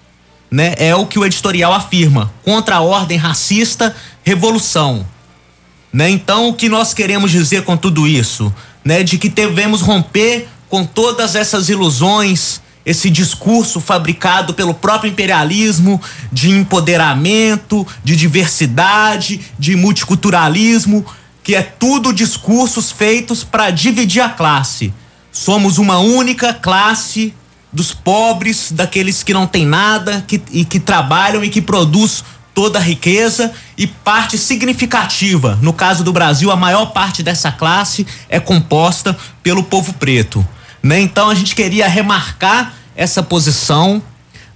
né, 0.51 0.74
é 0.78 0.95
o 0.97 1.07
que 1.07 1.19
o 1.19 1.24
editorial 1.24 1.73
afirma, 1.73 2.32
contra 2.45 2.77
a 2.77 2.81
ordem 2.81 3.16
racista, 3.16 3.95
revolução. 4.24 5.07
Né? 5.93 6.11
Então, 6.11 6.49
o 6.49 6.55
que 6.55 6.69
nós 6.69 6.93
queremos 6.93 7.31
dizer 7.31 7.62
com 7.62 7.77
tudo 7.77 8.07
isso, 8.07 8.53
né, 8.85 9.05
de 9.05 9.16
que 9.16 9.28
devemos 9.28 9.81
romper 9.81 10.49
com 10.71 10.87
todas 10.87 11.35
essas 11.35 11.69
ilusões, 11.69 12.61
esse 12.87 13.11
discurso 13.11 13.81
fabricado 13.81 14.55
pelo 14.55 14.73
próprio 14.73 15.11
imperialismo 15.11 16.01
de 16.33 16.51
empoderamento, 16.51 17.87
de 18.03 18.15
diversidade, 18.15 19.41
de 19.59 19.75
multiculturalismo, 19.77 21.05
que 21.43 21.57
é 21.57 21.61
tudo 21.61 22.13
discursos 22.13 22.93
feitos 22.93 23.43
para 23.43 23.71
dividir 23.71 24.23
a 24.23 24.29
classe. 24.29 24.95
Somos 25.33 25.77
uma 25.77 25.99
única 25.99 26.55
classe 26.55 27.35
dos 27.73 27.93
pobres, 27.93 28.71
daqueles 28.73 29.23
que 29.25 29.35
não 29.35 29.47
têm 29.47 29.67
nada 29.67 30.25
que, 30.27 30.41
e 30.53 30.65
que 30.65 30.79
trabalham 30.79 31.45
e 31.45 31.51
que 31.51 31.61
produz 31.61 32.25
toda 32.55 32.79
a 32.79 32.83
riqueza 32.83 33.53
e 33.77 33.87
parte 33.87 34.39
significativa. 34.39 35.59
No 35.61 35.73
caso 35.73 36.05
do 36.05 36.13
Brasil, 36.13 36.51
a 36.51 36.57
maior 36.57 36.87
parte 36.87 37.23
dessa 37.23 37.51
classe 37.51 38.07
é 38.29 38.39
composta 38.39 39.17
pelo 39.43 39.63
povo 39.63 39.93
preto. 39.95 40.47
Né? 40.82 41.01
Então 41.01 41.28
a 41.28 41.35
gente 41.35 41.55
queria 41.55 41.89
remarcar 41.89 42.74
essa 42.97 43.23
posição, 43.23 44.02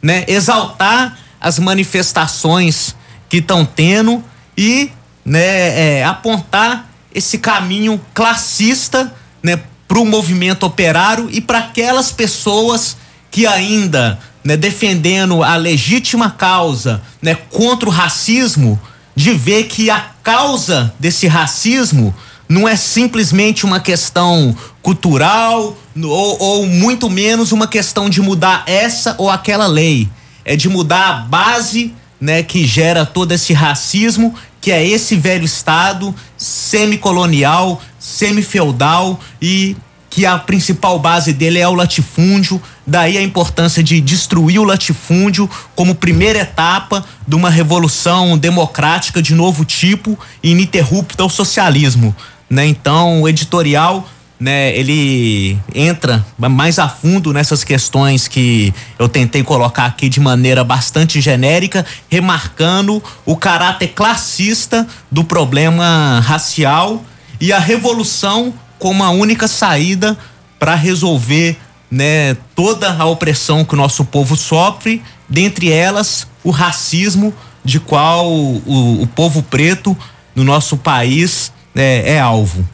né? 0.03 0.25
Exaltar 0.29 1.19
as 1.41 1.59
manifestações 1.59 2.95
que 3.29 3.39
estão 3.39 3.65
tendo 3.65 4.23
e 4.57 4.91
né, 5.25 5.99
é, 5.99 6.05
apontar 6.05 6.89
esse 7.15 7.39
caminho 7.39 8.01
classista 8.13 9.13
né, 9.43 9.61
para 9.87 9.99
o 9.99 10.05
movimento 10.05 10.65
operário 10.65 11.29
e 11.31 11.41
para 11.41 11.59
aquelas 11.59 12.11
pessoas 12.11 12.97
que 13.31 13.47
ainda 13.47 14.19
né, 14.43 14.57
defendendo 14.57 15.43
a 15.43 15.57
legítima 15.57 16.31
causa 16.31 17.03
né, 17.23 17.35
contra 17.35 17.89
o 17.89 17.93
racismo, 17.93 18.81
de 19.17 19.33
ver 19.33 19.65
que 19.65 19.91
a 19.91 20.11
causa 20.23 20.93
desse 20.99 21.27
racismo 21.27 22.15
não 22.49 22.69
é 22.69 22.77
simplesmente 22.77 23.65
uma 23.65 23.81
questão 23.81 24.55
cultural 24.83 25.77
ou, 25.97 26.43
ou, 26.43 26.67
muito 26.67 27.09
menos 27.09 27.53
uma 27.53 27.67
questão 27.67 28.11
de 28.11 28.21
mudar 28.21 28.65
essa 28.67 29.15
ou 29.19 29.31
aquela 29.31 29.67
lei. 29.67 30.09
É 30.45 30.57
de 30.57 30.69
mudar 30.69 31.09
a 31.09 31.15
base 31.15 31.95
né, 32.21 32.43
que 32.43 32.67
gera 32.67 33.07
todo 33.07 33.33
esse 33.33 33.53
racismo, 33.53 34.35
que 34.61 34.71
é 34.71 34.87
esse 34.87 35.17
velho 35.17 35.45
Estado 35.45 36.15
semicolonial, 36.37 37.81
semifeudal 37.99 39.19
e 39.41 39.77
que 40.11 40.25
a 40.25 40.39
principal 40.39 40.99
base 40.99 41.33
dele 41.33 41.59
é 41.59 41.67
o 41.67 41.75
latifúndio. 41.75 42.63
Daí 42.87 43.17
a 43.17 43.23
importância 43.23 43.83
de 43.83 44.01
destruir 44.01 44.61
o 44.61 44.65
latifúndio 44.65 45.49
como 45.75 45.95
primeira 45.95 46.41
etapa 46.41 47.05
de 47.27 47.35
uma 47.35 47.51
revolução 47.51 48.37
democrática 48.37 49.23
de 49.23 49.35
novo 49.35 49.65
tipo 49.65 50.19
ininterrupta 50.43 51.23
ao 51.23 51.31
socialismo 51.31 52.15
né? 52.55 52.65
Então, 52.65 53.23
o 53.23 53.29
editorial, 53.29 54.09
né, 54.39 54.73
ele 54.77 55.59
entra 55.75 56.25
mais 56.39 56.79
a 56.79 56.89
fundo 56.89 57.33
nessas 57.33 57.65
questões 57.65 58.29
que 58.29 58.73
eu 58.97 59.09
tentei 59.09 59.43
colocar 59.43 59.87
aqui 59.87 60.09
de 60.09 60.21
maneira 60.21 60.63
bastante 60.63 61.21
genérica, 61.21 61.85
remarcando 62.09 63.03
o 63.27 63.37
caráter 63.37 63.89
classista 63.89 64.87
do 65.11 65.25
problema 65.25 66.21
racial 66.25 67.05
e 67.41 67.53
a 67.53 67.59
revolução 67.59 68.55
como 68.79 69.03
a 69.03 69.11
única 69.11 69.49
saída 69.49 70.17
para 70.57 70.77
resolver 70.77 71.59
né, 71.91 72.37
toda 72.55 72.93
a 72.97 73.05
opressão 73.05 73.65
que 73.65 73.75
o 73.75 73.77
nosso 73.77 74.05
povo 74.05 74.37
sofre, 74.37 75.03
dentre 75.29 75.73
elas 75.73 76.29
o 76.45 76.51
racismo 76.51 77.35
de 77.65 77.81
qual 77.81 78.31
o, 78.31 79.03
o 79.03 79.07
povo 79.09 79.43
preto 79.43 79.97
no 80.37 80.45
nosso 80.45 80.77
país 80.77 81.53
é, 81.75 82.15
é 82.15 82.21
alvo. 82.21 82.67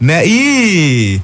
Né? 0.00 0.26
E 0.26 1.20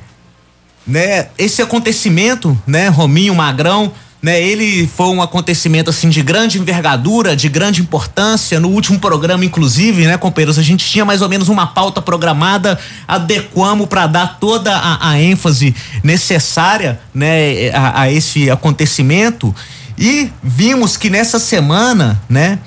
né, 0.87 1.29
esse 1.39 1.63
acontecimento, 1.63 2.57
né, 2.67 2.89
Rominho 2.89 3.35
Magrão, 3.35 3.93
né, 4.23 4.43
ele 4.43 4.87
foi 4.89 5.07
um 5.07 5.23
acontecimento 5.23 5.91
assim 5.91 6.09
de 6.09 6.23
grande 6.23 6.59
envergadura, 6.59 7.37
de 7.37 7.49
grande 7.49 7.81
importância. 7.81 8.59
No 8.59 8.69
último 8.69 8.99
programa, 8.99 9.45
inclusive, 9.45 10.07
né, 10.07 10.17
companheiros, 10.17 10.59
a 10.59 10.63
gente 10.63 10.85
tinha 10.85 11.05
mais 11.05 11.23
ou 11.23 11.29
menos 11.29 11.49
uma 11.49 11.67
pauta 11.67 12.03
programada, 12.03 12.79
adequamos 13.07 13.87
para 13.87 14.07
dar 14.07 14.39
toda 14.39 14.75
a, 14.75 15.11
a, 15.11 15.21
ênfase 15.21 15.75
necessária, 16.03 17.01
né, 17.15 17.71
a, 17.71 18.03
a 18.03 18.13
esse 18.13 18.51
acontecimento. 18.51 19.55
E 19.99 20.31
vimos 20.43 20.97
que 20.97 21.09
nessa 21.09 21.39
semana, 21.39 22.21
né, 22.29 22.59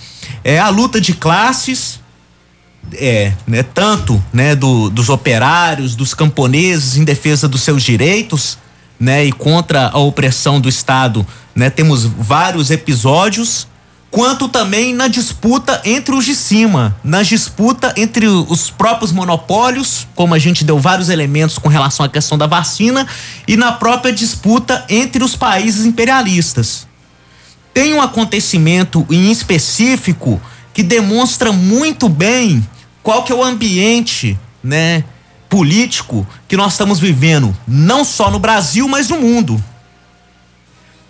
é 0.43 0.59
a 0.59 0.69
luta 0.69 1.01
de 1.01 1.13
classes, 1.13 1.99
é, 2.93 3.33
né, 3.47 3.63
tanto, 3.63 4.23
né, 4.31 4.55
do, 4.55 4.89
dos 4.89 5.09
operários, 5.09 5.95
dos 5.95 6.13
camponeses 6.13 6.97
em 6.97 7.03
defesa 7.03 7.47
dos 7.47 7.61
seus 7.61 7.83
direitos, 7.83 8.57
né, 8.99 9.25
e 9.25 9.31
contra 9.31 9.89
a 9.89 9.97
opressão 9.97 10.59
do 10.59 10.67
Estado, 10.67 11.25
né, 11.55 11.69
temos 11.69 12.03
vários 12.03 12.69
episódios, 12.69 13.67
quanto 14.11 14.47
também 14.47 14.93
na 14.93 15.07
disputa 15.07 15.81
entre 15.85 16.15
os 16.15 16.25
de 16.25 16.35
cima, 16.35 16.97
na 17.03 17.21
disputa 17.21 17.93
entre 17.95 18.27
os 18.27 18.69
próprios 18.69 19.11
monopólios, 19.11 20.07
como 20.15 20.33
a 20.33 20.39
gente 20.39 20.63
deu 20.63 20.79
vários 20.79 21.09
elementos 21.09 21.57
com 21.57 21.69
relação 21.69 22.05
à 22.05 22.09
questão 22.09 22.37
da 22.37 22.47
vacina, 22.47 23.07
e 23.47 23.55
na 23.55 23.71
própria 23.71 24.11
disputa 24.11 24.83
entre 24.89 25.23
os 25.23 25.35
países 25.35 25.85
imperialistas. 25.85 26.87
Tem 27.73 27.93
um 27.93 28.01
acontecimento 28.01 29.05
em 29.09 29.31
específico 29.31 30.41
que 30.73 30.83
demonstra 30.83 31.51
muito 31.51 32.09
bem 32.09 32.67
qual 33.09 33.23
que 33.23 33.31
é 33.31 33.35
o 33.35 33.43
ambiente, 33.43 34.37
né, 34.63 35.03
político 35.49 36.27
que 36.47 36.55
nós 36.55 36.73
estamos 36.73 36.99
vivendo, 36.99 37.57
não 37.67 38.05
só 38.05 38.29
no 38.29 38.37
Brasil, 38.37 38.87
mas 38.87 39.09
no 39.09 39.19
mundo. 39.19 39.59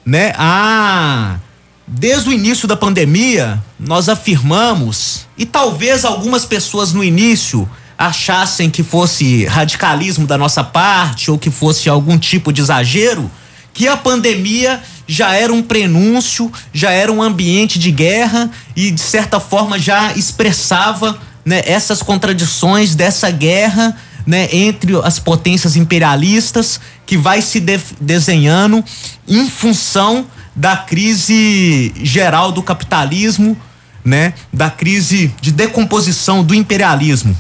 Né? 0.06 0.34
Ah, 0.38 1.40
desde 1.86 2.30
o 2.30 2.32
início 2.32 2.70
da 2.70 2.78
pandemia, 2.78 3.62
nós 3.78 4.08
afirmamos, 4.08 5.28
e 5.38 5.46
talvez 5.46 6.06
algumas 6.06 6.46
pessoas 6.46 6.94
no 6.94 7.04
início 7.04 7.70
achassem 7.98 8.70
que 8.70 8.82
fosse 8.82 9.44
radicalismo 9.44 10.26
da 10.26 10.38
nossa 10.38 10.64
parte 10.64 11.30
ou 11.30 11.38
que 11.38 11.52
fosse 11.52 11.90
algum 11.90 12.18
tipo 12.18 12.54
de 12.54 12.62
exagero, 12.62 13.30
que 13.74 13.90
a 13.90 13.98
pandemia 13.98 14.82
já 15.06 15.34
era 15.34 15.52
um 15.52 15.62
prenúncio, 15.62 16.50
já 16.72 16.92
era 16.92 17.12
um 17.12 17.22
ambiente 17.22 17.78
de 17.78 17.92
guerra 17.92 18.50
e 18.74 18.90
de 18.90 19.02
certa 19.02 19.38
forma 19.38 19.78
já 19.78 20.14
expressava 20.14 21.28
né, 21.50 21.64
essas 21.66 22.04
contradições 22.04 22.94
dessa 22.94 23.32
guerra 23.32 23.98
né, 24.24 24.48
entre 24.52 24.96
as 25.04 25.18
potências 25.18 25.76
imperialistas 25.76 26.80
que 27.08 27.18
vai 27.18 27.42
se 27.42 27.60
de 27.60 27.80
desenhando 28.00 28.86
em 29.28 29.50
função 29.50 30.28
da 30.56 30.78
crise 30.78 31.92
geral 32.04 32.52
do 32.52 32.62
capitalismo, 32.62 33.58
né, 34.06 34.36
da 34.54 34.70
crise 34.70 35.34
de 35.42 35.52
decomposição 35.52 36.44
do 36.44 36.54
imperialismo. 36.54 37.36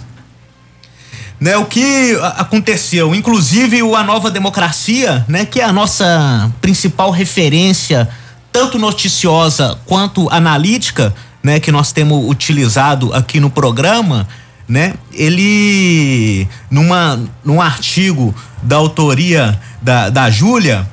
Né, 1.39 1.55
o 1.55 1.65
que 1.65 2.17
aconteceu, 2.35 3.13
inclusive 3.13 3.79
a 3.95 4.03
nova 4.03 4.31
democracia, 4.31 5.23
né, 5.27 5.45
que 5.45 5.61
é 5.61 5.63
a 5.63 5.71
nossa 5.71 6.51
principal 6.59 7.11
referência, 7.11 8.09
tanto 8.51 8.79
noticiosa 8.79 9.79
quanto 9.85 10.27
analítica, 10.31 11.13
né, 11.43 11.59
que 11.59 11.71
nós 11.71 11.91
temos 11.91 12.29
utilizado 12.29 13.13
aqui 13.13 13.39
no 13.39 13.49
programa, 13.49 14.27
né? 14.67 14.93
Ele 15.13 16.47
numa 16.69 17.19
num 17.43 17.59
artigo 17.59 18.35
da 18.61 18.75
autoria 18.75 19.59
da, 19.81 20.09
da 20.09 20.29
Júlia 20.29 20.87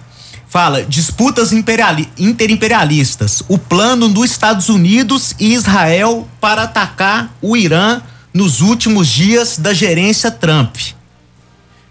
fala 0.48 0.82
disputas 0.82 1.52
imperiali, 1.52 2.08
interimperialistas, 2.18 3.42
o 3.46 3.58
plano 3.58 4.08
dos 4.08 4.30
Estados 4.30 4.70
Unidos 4.70 5.34
e 5.38 5.52
Israel 5.52 6.26
para 6.40 6.62
atacar 6.62 7.30
o 7.42 7.54
Irã 7.54 8.00
nos 8.32 8.62
últimos 8.62 9.08
dias 9.08 9.58
da 9.58 9.74
gerência 9.74 10.30
Trump. 10.30 10.76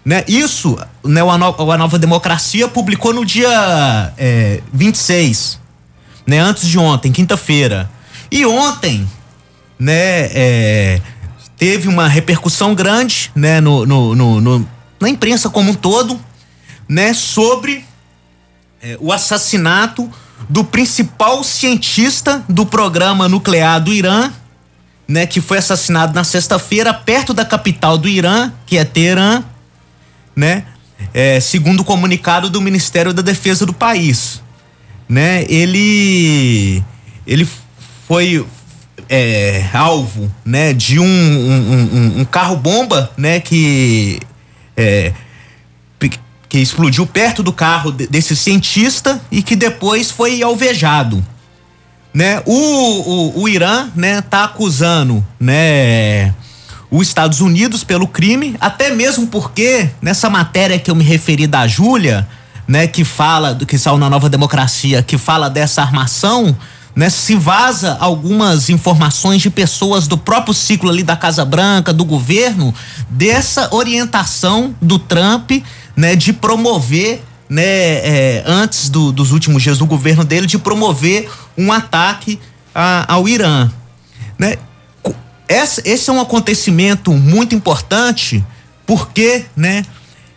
Né? 0.04 0.24
Isso, 0.26 0.78
né, 1.04 1.20
no, 1.22 1.72
a 1.72 1.78
Nova 1.78 1.98
Democracia 1.98 2.66
publicou 2.68 3.12
no 3.12 3.24
dia 3.24 4.12
é, 4.16 4.60
26, 4.72 5.60
né, 6.26 6.38
antes 6.38 6.68
de 6.68 6.78
ontem, 6.78 7.12
quinta-feira. 7.12 7.90
E 8.30 8.44
ontem, 8.44 9.08
né, 9.78 10.30
é, 10.32 11.00
teve 11.56 11.88
uma 11.88 12.08
repercussão 12.08 12.74
grande, 12.74 13.30
né, 13.34 13.60
no, 13.60 13.86
no, 13.86 14.14
no, 14.14 14.40
no 14.40 14.68
na 15.00 15.08
imprensa 15.08 15.50
como 15.50 15.72
um 15.72 15.74
todo, 15.74 16.18
né, 16.88 17.12
sobre 17.12 17.84
é, 18.82 18.96
o 19.00 19.12
assassinato 19.12 20.10
do 20.48 20.64
principal 20.64 21.42
cientista 21.42 22.44
do 22.48 22.64
programa 22.66 23.28
nuclear 23.28 23.80
do 23.80 23.92
Irã, 23.92 24.32
né, 25.08 25.26
que 25.26 25.40
foi 25.40 25.58
assassinado 25.58 26.14
na 26.14 26.24
sexta-feira 26.24 26.92
perto 26.92 27.32
da 27.32 27.44
capital 27.44 27.96
do 27.96 28.08
Irã, 28.08 28.52
que 28.66 28.76
é 28.76 28.84
Teherã, 28.84 29.42
né, 30.34 30.64
é, 31.12 31.40
segundo 31.40 31.80
o 31.80 31.84
comunicado 31.84 32.48
do 32.48 32.60
Ministério 32.60 33.12
da 33.12 33.22
Defesa 33.22 33.66
do 33.66 33.72
país, 33.72 34.42
né, 35.08 35.44
ele 35.48 36.82
ele 37.26 37.48
foi 38.06 38.46
é, 39.08 39.64
alvo, 39.72 40.32
né, 40.44 40.72
de 40.72 40.98
um, 40.98 41.04
um, 41.04 41.88
um, 42.16 42.20
um 42.20 42.24
carro 42.24 42.56
bomba, 42.56 43.10
né, 43.16 43.40
que 43.40 44.20
é, 44.76 45.12
que 46.48 46.58
explodiu 46.58 47.06
perto 47.06 47.42
do 47.42 47.52
carro 47.52 47.90
desse 47.90 48.36
cientista 48.36 49.20
e 49.30 49.42
que 49.42 49.56
depois 49.56 50.10
foi 50.10 50.42
alvejado, 50.42 51.24
né? 52.14 52.42
O, 52.46 52.54
o, 52.54 53.42
o 53.42 53.48
Irã, 53.48 53.90
né, 53.94 54.20
tá 54.22 54.44
acusando, 54.44 55.24
né, 55.38 56.32
os 56.90 57.08
Estados 57.08 57.40
Unidos 57.40 57.82
pelo 57.84 58.06
crime, 58.06 58.56
até 58.60 58.90
mesmo 58.90 59.26
porque 59.26 59.90
nessa 60.00 60.30
matéria 60.30 60.78
que 60.78 60.90
eu 60.90 60.94
me 60.94 61.04
referi 61.04 61.46
da 61.46 61.66
Júlia, 61.66 62.26
né, 62.66 62.86
que 62.86 63.04
fala 63.04 63.52
do 63.52 63.66
que 63.66 63.76
saiu 63.76 63.98
na 63.98 64.08
Nova 64.08 64.28
Democracia, 64.28 65.02
que 65.02 65.18
fala 65.18 65.50
dessa 65.50 65.82
armação, 65.82 66.56
né, 66.96 67.10
se 67.10 67.36
vaza 67.36 67.94
algumas 68.00 68.70
informações 68.70 69.42
de 69.42 69.50
pessoas 69.50 70.08
do 70.08 70.16
próprio 70.16 70.54
ciclo 70.54 70.88
ali 70.88 71.02
da 71.02 71.14
Casa 71.14 71.44
Branca, 71.44 71.92
do 71.92 72.06
governo, 72.06 72.74
dessa 73.10 73.68
orientação 73.74 74.74
do 74.80 74.98
Trump, 74.98 75.50
né, 75.94 76.16
de 76.16 76.32
promover, 76.32 77.22
né, 77.50 77.62
é, 77.62 78.42
antes 78.46 78.88
do, 78.88 79.12
dos 79.12 79.30
últimos 79.30 79.62
dias 79.62 79.76
do 79.76 79.84
governo 79.84 80.24
dele, 80.24 80.46
de 80.46 80.58
promover 80.58 81.30
um 81.56 81.70
ataque 81.70 82.40
a, 82.74 83.12
ao 83.12 83.28
Irã, 83.28 83.70
né? 84.38 84.56
Esse, 85.48 85.80
esse 85.84 86.10
é 86.10 86.12
um 86.12 86.20
acontecimento 86.20 87.12
muito 87.12 87.54
importante 87.54 88.44
porque, 88.84 89.44
né, 89.54 89.84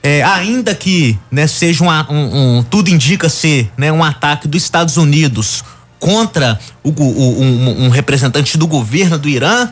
é, 0.03 0.21
ainda 0.21 0.75
que 0.75 1.17
né, 1.31 1.47
seja 1.47 1.83
um, 1.83 2.57
um, 2.59 2.63
tudo 2.63 2.89
indica 2.89 3.27
ser 3.27 3.71
né, 3.75 3.91
um 3.91 4.03
ataque 4.03 4.47
dos 4.47 4.61
Estados 4.61 4.97
Unidos 4.97 5.63
contra 5.99 6.59
o, 6.83 6.89
o, 6.89 7.41
um, 7.41 7.85
um, 7.85 7.89
representante 7.89 8.57
do 8.57 8.65
governo 8.65 9.17
do 9.17 9.27
Irã, 9.27 9.69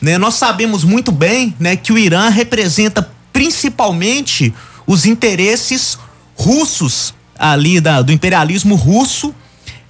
né? 0.00 0.18
Nós 0.18 0.34
sabemos 0.34 0.84
muito 0.84 1.12
bem, 1.12 1.54
né, 1.58 1.76
que 1.76 1.92
o 1.92 1.98
Irã 1.98 2.28
representa 2.28 3.08
principalmente 3.32 4.52
os 4.86 5.06
interesses 5.06 5.98
russos 6.34 7.14
ali 7.38 7.80
da, 7.80 8.02
do 8.02 8.12
imperialismo 8.12 8.74
russo 8.74 9.34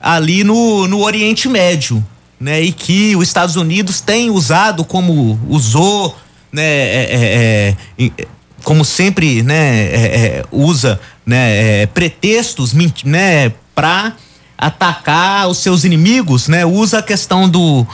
ali 0.01 0.45
no, 0.45 0.87
no 0.87 1.01
Oriente 1.01 1.49
Médio, 1.49 2.05
né? 2.39 2.61
E 2.61 2.73
que 2.73 3.17
os 3.17 3.27
Estados 3.27 3.57
Unidos 3.57 4.01
têm 4.01 4.31
usado 4.31 4.85
como 4.85 5.41
usou, 5.49 6.17
né? 6.53 6.63
É, 6.63 7.77
é, 7.99 8.05
é, 8.07 8.27
como 8.63 8.85
sempre, 8.85 9.43
né? 9.43 9.87
É, 9.87 9.97
é, 9.97 10.45
usa, 10.53 11.01
né? 11.25 11.83
É, 11.83 11.87
pretextos, 11.87 12.73
né? 13.05 13.53
Para 13.75 14.15
atacar 14.59 15.49
os 15.49 15.59
seus 15.59 15.85
inimigos, 15.85 16.49
né? 16.49 16.67
Usa 16.67 16.99
a 16.99 17.03
questão 17.03 17.49
do, 17.49 17.87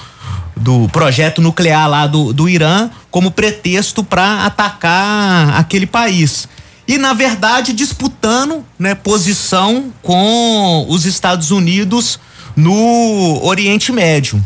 do 0.56 0.88
projeto 0.88 1.42
nuclear 1.42 1.88
lá 1.88 2.06
do, 2.06 2.32
do 2.32 2.48
Irã 2.48 2.88
como 3.10 3.30
pretexto 3.30 4.02
para 4.02 4.46
atacar 4.46 5.58
aquele 5.58 5.86
país. 5.86 6.48
E, 6.88 6.98
na 6.98 7.12
verdade, 7.12 7.72
disputando 7.72 8.64
né, 8.78 8.94
posição 8.94 9.92
com 10.02 10.86
os 10.88 11.04
Estados 11.04 11.50
Unidos 11.50 12.18
no 12.56 13.40
Oriente 13.42 13.92
Médio. 13.92 14.42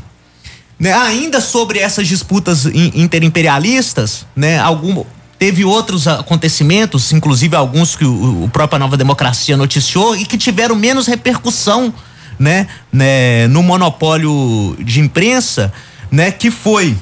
Né, 0.79 0.93
ainda 0.93 1.41
sobre 1.41 1.81
essas 1.81 2.07
disputas 2.07 2.65
interimperialistas, 2.67 4.25
né, 4.37 4.61
algum, 4.61 5.05
teve 5.37 5.65
outros 5.65 6.07
acontecimentos, 6.07 7.13
inclusive 7.13 7.57
alguns 7.57 7.97
que 7.97 8.05
o, 8.05 8.45
o 8.45 8.49
própria 8.49 8.79
Nova 8.79 8.97
Democracia 8.97 9.57
noticiou 9.57 10.15
e 10.15 10.25
que 10.25 10.39
tiveram 10.39 10.77
menos 10.77 11.09
repercussão 11.09 11.93
né, 12.39 12.67
né, 12.93 13.47
no 13.49 13.63
monopólio 13.63 14.77
de 14.79 15.01
imprensa, 15.01 15.73
né, 16.11 16.31
que 16.31 16.51
foi, 16.51 16.97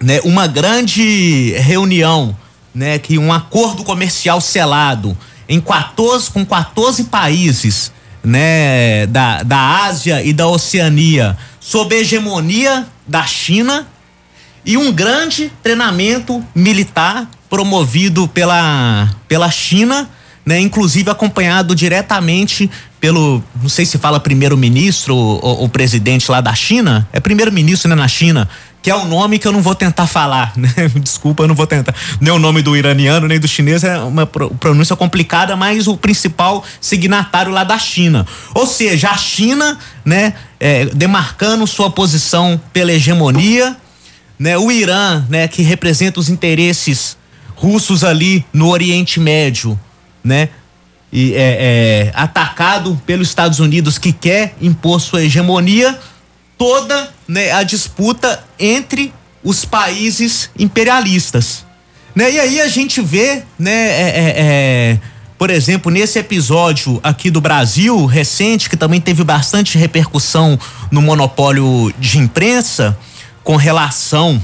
né, 0.00 0.20
uma 0.24 0.46
grande 0.46 1.54
reunião, 1.58 2.36
né, 2.74 2.98
que 2.98 3.18
um 3.18 3.32
acordo 3.32 3.84
comercial 3.84 4.40
selado 4.40 5.16
em 5.48 5.60
14 5.60 6.30
com 6.30 6.44
14 6.44 7.04
países, 7.04 7.92
né, 8.22 9.06
da, 9.06 9.42
da 9.42 9.84
Ásia 9.84 10.22
e 10.22 10.32
da 10.32 10.46
Oceania, 10.46 11.36
sob 11.58 11.94
hegemonia 11.94 12.86
da 13.06 13.26
China 13.26 13.86
e 14.64 14.76
um 14.76 14.92
grande 14.92 15.50
treinamento 15.62 16.44
militar 16.54 17.28
promovido 17.48 18.28
pela, 18.28 19.10
pela 19.26 19.50
China, 19.50 20.08
né, 20.44 20.60
inclusive 20.60 21.10
acompanhado 21.10 21.74
diretamente 21.74 22.70
pelo, 23.00 23.42
não 23.60 23.68
sei 23.68 23.86
se 23.86 23.96
fala 23.96 24.20
primeiro-ministro 24.20 25.16
ou, 25.16 25.60
ou, 25.62 25.68
presidente 25.68 26.30
lá 26.30 26.40
da 26.40 26.54
China, 26.54 27.08
é 27.12 27.18
primeiro-ministro 27.18 27.88
né, 27.88 27.94
na 27.94 28.06
China, 28.06 28.46
que 28.82 28.90
é 28.90 28.94
o 28.94 29.06
nome 29.06 29.38
que 29.38 29.48
eu 29.48 29.52
não 29.52 29.62
vou 29.62 29.74
tentar 29.74 30.06
falar, 30.06 30.52
né? 30.56 30.70
Desculpa, 30.96 31.42
eu 31.42 31.48
não 31.48 31.54
vou 31.54 31.66
tentar. 31.66 31.94
Nem 32.20 32.32
o 32.32 32.38
nome 32.38 32.60
do 32.60 32.76
iraniano, 32.76 33.26
nem 33.26 33.40
do 33.40 33.48
chinês 33.48 33.84
é 33.84 33.98
uma 33.98 34.26
pronúncia 34.26 34.94
complicada, 34.94 35.56
mas 35.56 35.88
o 35.88 35.96
principal 35.96 36.62
signatário 36.80 37.50
lá 37.50 37.64
da 37.64 37.78
China. 37.78 38.26
Ou 38.54 38.66
seja, 38.66 39.10
a 39.10 39.16
China, 39.16 39.78
né, 40.04 40.34
é, 40.58 40.84
demarcando 40.86 41.66
sua 41.66 41.90
posição 41.90 42.60
pela 42.72 42.92
hegemonia, 42.92 43.76
né, 44.38 44.58
o 44.58 44.70
Irã, 44.70 45.24
né, 45.28 45.48
que 45.48 45.62
representa 45.62 46.20
os 46.20 46.28
interesses 46.28 47.16
russos 47.54 48.04
ali 48.04 48.44
no 48.52 48.68
Oriente 48.68 49.20
Médio, 49.20 49.78
né, 50.24 50.50
e 51.12 51.34
é, 51.34 52.10
é 52.12 52.12
atacado 52.14 53.00
pelos 53.04 53.28
Estados 53.28 53.58
Unidos 53.58 53.98
que 53.98 54.12
quer 54.12 54.54
impor 54.60 55.00
sua 55.00 55.24
hegemonia 55.24 55.98
toda 56.56 57.10
né, 57.26 57.52
a 57.52 57.62
disputa 57.62 58.44
entre 58.58 59.12
os 59.42 59.64
países 59.64 60.50
imperialistas. 60.58 61.64
Né? 62.14 62.32
E 62.32 62.40
aí 62.40 62.60
a 62.60 62.68
gente 62.68 63.00
vê, 63.00 63.42
né, 63.58 63.72
é, 63.72 64.02
é, 64.02 64.34
é, 64.36 64.98
por 65.38 65.48
exemplo, 65.48 65.90
nesse 65.90 66.18
episódio 66.18 67.00
aqui 67.02 67.30
do 67.30 67.40
Brasil, 67.40 68.04
recente, 68.04 68.68
que 68.68 68.76
também 68.76 69.00
teve 69.00 69.24
bastante 69.24 69.78
repercussão 69.78 70.58
no 70.90 71.00
monopólio 71.00 71.92
de 71.98 72.18
imprensa, 72.18 72.98
com 73.42 73.56
relação 73.56 74.42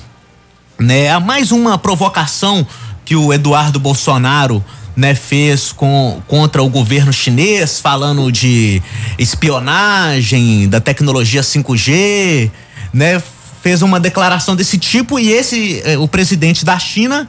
né, 0.78 1.10
a 1.10 1.20
mais 1.20 1.52
uma 1.52 1.76
provocação 1.76 2.66
que 3.04 3.14
o 3.14 3.32
Eduardo 3.32 3.78
Bolsonaro 3.78 4.64
né, 4.96 5.14
fez 5.14 5.72
com, 5.72 6.22
contra 6.26 6.62
o 6.62 6.68
governo 6.68 7.12
chinês, 7.12 7.78
falando 7.80 8.32
de 8.32 8.82
espionagem, 9.18 10.68
da 10.68 10.80
tecnologia 10.80 11.42
5G, 11.42 12.50
né, 12.92 13.22
fez 13.62 13.82
uma 13.82 14.00
declaração 14.00 14.56
desse 14.56 14.78
tipo 14.78 15.18
e 15.18 15.30
esse, 15.30 15.82
eh, 15.84 15.98
o 15.98 16.08
presidente 16.08 16.64
da 16.64 16.78
China, 16.78 17.28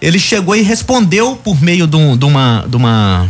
ele 0.00 0.18
chegou 0.18 0.54
e 0.54 0.62
respondeu 0.62 1.34
por 1.36 1.60
meio 1.60 1.86
de, 1.86 1.96
um, 1.96 2.16
de 2.16 2.24
uma, 2.24 2.64
de 2.68 2.76
uma 2.76 3.28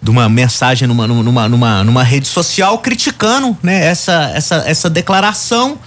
de 0.00 0.10
uma 0.10 0.28
mensagem 0.28 0.86
numa, 0.86 1.06
numa, 1.06 1.48
numa, 1.48 1.84
numa 1.84 2.02
rede 2.04 2.28
social 2.28 2.78
criticando 2.78 3.56
né, 3.62 3.84
essa, 3.84 4.30
essa, 4.34 4.56
essa 4.66 4.88
declaração. 4.88 5.78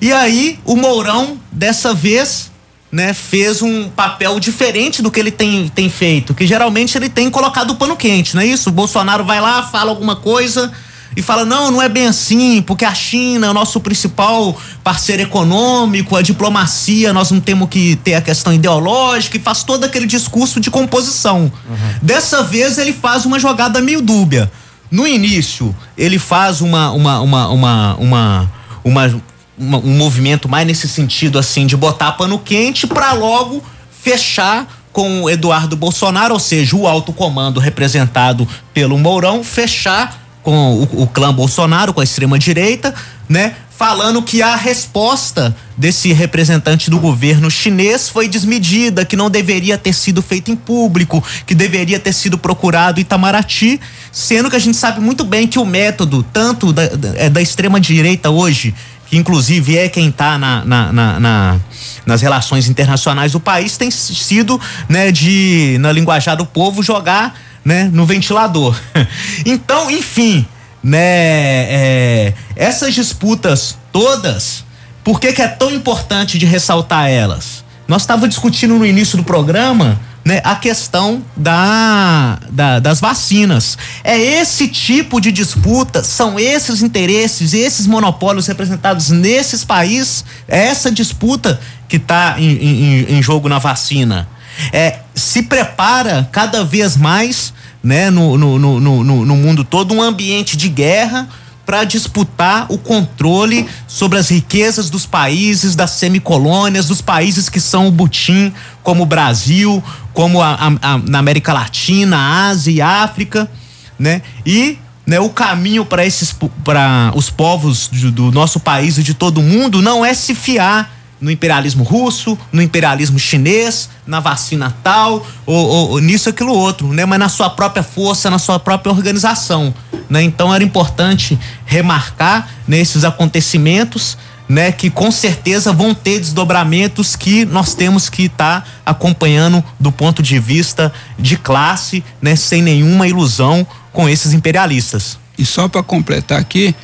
E 0.00 0.12
aí 0.12 0.60
o 0.64 0.76
Mourão, 0.76 1.38
dessa 1.50 1.94
vez, 1.94 2.50
né, 2.96 3.12
fez 3.12 3.60
um 3.60 3.90
papel 3.90 4.40
diferente 4.40 5.02
do 5.02 5.10
que 5.10 5.20
ele 5.20 5.30
tem, 5.30 5.68
tem 5.68 5.90
feito, 5.90 6.32
que 6.32 6.46
geralmente 6.46 6.96
ele 6.96 7.10
tem 7.10 7.30
colocado 7.30 7.72
o 7.72 7.74
pano 7.74 7.94
quente, 7.94 8.34
não 8.34 8.40
é 8.40 8.46
isso? 8.46 8.70
O 8.70 8.72
Bolsonaro 8.72 9.22
vai 9.22 9.38
lá, 9.38 9.62
fala 9.64 9.90
alguma 9.90 10.16
coisa 10.16 10.72
e 11.14 11.20
fala: 11.20 11.44
não, 11.44 11.70
não 11.70 11.82
é 11.82 11.90
bem 11.90 12.06
assim, 12.06 12.62
porque 12.62 12.86
a 12.86 12.94
China 12.94 13.48
é 13.48 13.50
o 13.50 13.52
nosso 13.52 13.80
principal 13.80 14.58
parceiro 14.82 15.20
econômico, 15.20 16.16
a 16.16 16.22
diplomacia, 16.22 17.12
nós 17.12 17.30
não 17.30 17.38
temos 17.38 17.68
que 17.68 17.96
ter 17.96 18.14
a 18.14 18.22
questão 18.22 18.50
ideológica, 18.50 19.36
e 19.36 19.40
faz 19.40 19.62
todo 19.62 19.84
aquele 19.84 20.06
discurso 20.06 20.58
de 20.58 20.70
composição. 20.70 21.52
Uhum. 21.68 21.76
Dessa 22.00 22.42
vez 22.44 22.78
ele 22.78 22.94
faz 22.94 23.26
uma 23.26 23.38
jogada 23.38 23.78
meio 23.82 24.00
dúbia. 24.00 24.50
No 24.90 25.06
início, 25.06 25.76
ele 25.98 26.18
faz 26.18 26.62
uma, 26.62 26.92
uma, 26.92 27.20
uma, 27.20 27.48
uma, 27.48 27.94
uma, 27.96 28.52
uma 28.82 29.22
uma, 29.58 29.78
um 29.78 29.96
movimento 29.96 30.48
mais 30.48 30.66
nesse 30.66 30.88
sentido 30.88 31.38
assim 31.38 31.66
de 31.66 31.76
botar 31.76 32.12
pano 32.12 32.38
quente 32.38 32.86
para 32.86 33.12
logo 33.12 33.62
fechar 33.90 34.66
com 34.92 35.24
o 35.24 35.28
Eduardo 35.28 35.76
Bolsonaro, 35.76 36.32
ou 36.32 36.40
seja, 36.40 36.74
o 36.74 36.86
alto 36.86 37.12
comando 37.12 37.60
representado 37.60 38.48
pelo 38.72 38.96
Mourão, 38.96 39.44
fechar 39.44 40.26
com 40.42 40.74
o, 40.74 41.02
o 41.02 41.06
clã 41.06 41.34
Bolsonaro, 41.34 41.92
com 41.92 42.00
a 42.00 42.04
extrema 42.04 42.38
direita, 42.38 42.94
né? 43.28 43.56
Falando 43.76 44.22
que 44.22 44.40
a 44.40 44.56
resposta 44.56 45.54
desse 45.76 46.14
representante 46.14 46.88
do 46.88 46.98
governo 46.98 47.50
chinês 47.50 48.08
foi 48.08 48.26
desmedida, 48.26 49.04
que 49.04 49.16
não 49.16 49.28
deveria 49.28 49.76
ter 49.76 49.92
sido 49.92 50.22
feita 50.22 50.50
em 50.50 50.56
público, 50.56 51.22
que 51.44 51.54
deveria 51.54 52.00
ter 52.00 52.14
sido 52.14 52.38
procurado 52.38 52.98
Itamaraty, 52.98 53.78
sendo 54.10 54.48
que 54.48 54.56
a 54.56 54.60
gente 54.60 54.78
sabe 54.78 54.98
muito 55.00 55.24
bem 55.24 55.46
que 55.46 55.58
o 55.58 55.64
método, 55.66 56.24
tanto 56.32 56.72
da, 56.72 56.86
da, 56.86 57.18
é 57.18 57.28
da 57.28 57.42
extrema 57.42 57.78
direita 57.78 58.30
hoje, 58.30 58.74
que 59.06 59.16
inclusive 59.16 59.78
é 59.78 59.88
quem 59.88 60.08
está 60.08 60.36
na, 60.36 60.64
na, 60.64 60.92
na, 60.92 61.20
na, 61.20 61.60
nas 62.04 62.20
relações 62.20 62.68
internacionais 62.68 63.32
do 63.32 63.40
país, 63.40 63.76
tem 63.76 63.90
sido, 63.90 64.60
né, 64.88 65.10
de, 65.10 65.76
na 65.80 65.92
linguajar 65.92 66.36
do 66.36 66.44
povo, 66.44 66.82
jogar 66.82 67.38
né, 67.64 67.90
no 67.92 68.04
ventilador. 68.04 68.76
então, 69.46 69.90
enfim, 69.90 70.46
né, 70.82 70.98
é, 70.98 72.34
essas 72.54 72.94
disputas 72.94 73.78
todas, 73.92 74.64
por 75.02 75.20
que, 75.20 75.32
que 75.32 75.42
é 75.42 75.48
tão 75.48 75.70
importante 75.70 76.38
de 76.38 76.46
ressaltar 76.46 77.08
elas? 77.08 77.64
Nós 77.86 78.02
estávamos 78.02 78.30
discutindo 78.30 78.74
no 78.74 78.84
início 78.84 79.16
do 79.16 79.22
programa 79.22 79.98
né, 80.26 80.40
a 80.42 80.56
questão 80.56 81.24
da, 81.36 82.40
da, 82.50 82.80
das 82.80 82.98
vacinas. 82.98 83.78
É 84.02 84.18
esse 84.18 84.66
tipo 84.66 85.20
de 85.20 85.30
disputa, 85.30 86.02
são 86.02 86.36
esses 86.36 86.82
interesses, 86.82 87.54
esses 87.54 87.86
monopólios 87.86 88.48
representados 88.48 89.10
nesses 89.10 89.62
países, 89.62 90.24
é 90.48 90.66
essa 90.66 90.90
disputa 90.90 91.60
que 91.88 91.94
está 91.94 92.34
em, 92.40 92.50
em, 92.56 93.18
em 93.18 93.22
jogo 93.22 93.48
na 93.48 93.60
vacina. 93.60 94.28
É, 94.72 94.98
se 95.14 95.44
prepara 95.44 96.28
cada 96.32 96.64
vez 96.64 96.96
mais 96.96 97.54
né, 97.80 98.10
no, 98.10 98.36
no, 98.36 98.58
no, 98.58 98.80
no, 98.80 99.24
no 99.24 99.36
mundo 99.36 99.62
todo 99.62 99.94
um 99.94 100.02
ambiente 100.02 100.56
de 100.56 100.68
guerra 100.68 101.28
para 101.66 101.82
disputar 101.82 102.66
o 102.70 102.78
controle 102.78 103.68
sobre 103.88 104.18
as 104.18 104.30
riquezas 104.30 104.88
dos 104.88 105.04
países, 105.04 105.74
das 105.74 105.90
semicolônias, 105.90 106.86
dos 106.86 107.02
países 107.02 107.48
que 107.48 107.60
são 107.60 107.88
o 107.88 107.90
butim, 107.90 108.54
como 108.84 109.02
o 109.02 109.06
Brasil, 109.06 109.82
como 110.14 110.40
a, 110.40 110.54
a, 110.54 110.94
a, 110.94 110.98
na 110.98 111.18
América 111.18 111.52
Latina, 111.52 112.48
Ásia 112.48 112.70
e 112.70 112.80
África, 112.80 113.50
né? 113.98 114.22
E 114.46 114.78
né, 115.04 115.18
o 115.20 115.28
caminho 115.28 115.84
para 115.84 116.06
esses 116.06 116.34
para 116.64 117.12
os 117.14 117.30
povos 117.30 117.88
do, 117.88 118.10
do 118.10 118.32
nosso 118.32 118.58
país 118.58 118.98
e 118.98 119.02
de 119.02 119.14
todo 119.14 119.42
mundo 119.42 119.82
não 119.82 120.04
é 120.04 120.14
se 120.14 120.34
fiar 120.34 120.95
no 121.20 121.30
imperialismo 121.30 121.82
russo, 121.82 122.38
no 122.52 122.60
imperialismo 122.60 123.18
chinês, 123.18 123.88
na 124.06 124.20
vacina 124.20 124.74
tal, 124.82 125.26
ou, 125.44 125.66
ou, 125.66 125.90
ou, 125.90 125.98
nisso, 125.98 126.28
aquilo, 126.28 126.52
outro, 126.52 126.92
né? 126.92 127.04
Mas 127.06 127.18
na 127.18 127.28
sua 127.28 127.48
própria 127.48 127.82
força, 127.82 128.30
na 128.30 128.38
sua 128.38 128.58
própria 128.58 128.92
organização, 128.92 129.74
né? 130.08 130.22
Então 130.22 130.54
era 130.54 130.62
importante 130.62 131.38
remarcar 131.64 132.48
nesses 132.68 133.02
né, 133.02 133.08
acontecimentos, 133.08 134.18
né? 134.48 134.70
Que 134.70 134.90
com 134.90 135.10
certeza 135.10 135.72
vão 135.72 135.94
ter 135.94 136.20
desdobramentos 136.20 137.16
que 137.16 137.44
nós 137.46 137.74
temos 137.74 138.08
que 138.08 138.24
estar 138.24 138.60
tá 138.60 138.68
acompanhando 138.84 139.64
do 139.80 139.90
ponto 139.90 140.22
de 140.22 140.38
vista 140.38 140.92
de 141.18 141.36
classe, 141.36 142.04
né? 142.20 142.36
Sem 142.36 142.60
nenhuma 142.60 143.08
ilusão 143.08 143.66
com 143.92 144.08
esses 144.08 144.34
imperialistas. 144.34 145.18
E 145.38 145.44
só 145.44 145.68
para 145.68 145.82
completar 145.82 146.38
aqui, 146.38 146.74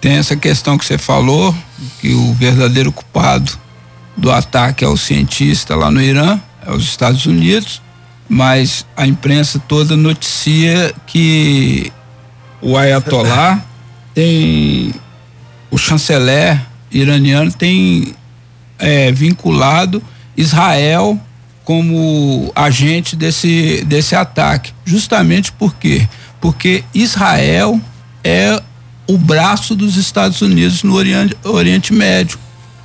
tem 0.00 0.12
essa 0.12 0.36
questão 0.36 0.78
que 0.78 0.84
você 0.84 0.98
falou, 0.98 1.54
que 2.00 2.12
o 2.12 2.32
verdadeiro 2.34 2.92
culpado 2.92 3.58
do 4.18 4.30
ataque 4.30 4.84
ao 4.84 4.96
cientista 4.96 5.74
lá 5.74 5.90
no 5.90 6.02
Irã, 6.02 6.38
aos 6.66 6.82
Estados 6.82 7.24
Unidos, 7.24 7.80
mas 8.28 8.84
a 8.96 9.06
imprensa 9.06 9.58
toda 9.66 9.96
noticia 9.96 10.92
que 11.06 11.90
o 12.60 12.76
Ayatollah 12.76 13.64
tem 14.12 14.92
o 15.70 15.78
chanceler 15.78 16.60
iraniano 16.90 17.52
tem 17.52 18.14
é, 18.78 19.12
vinculado 19.12 20.02
Israel 20.36 21.20
como 21.64 22.50
agente 22.54 23.14
desse, 23.14 23.84
desse 23.86 24.14
ataque. 24.14 24.72
Justamente 24.84 25.52
por 25.52 25.74
quê? 25.74 26.08
Porque 26.40 26.82
Israel 26.94 27.80
é 28.24 28.60
o 29.06 29.18
braço 29.18 29.74
dos 29.74 29.96
Estados 29.96 30.40
Unidos 30.40 30.82
no 30.82 30.94
Oriente, 30.94 31.36
Oriente 31.44 31.92
Médio. 31.92 32.38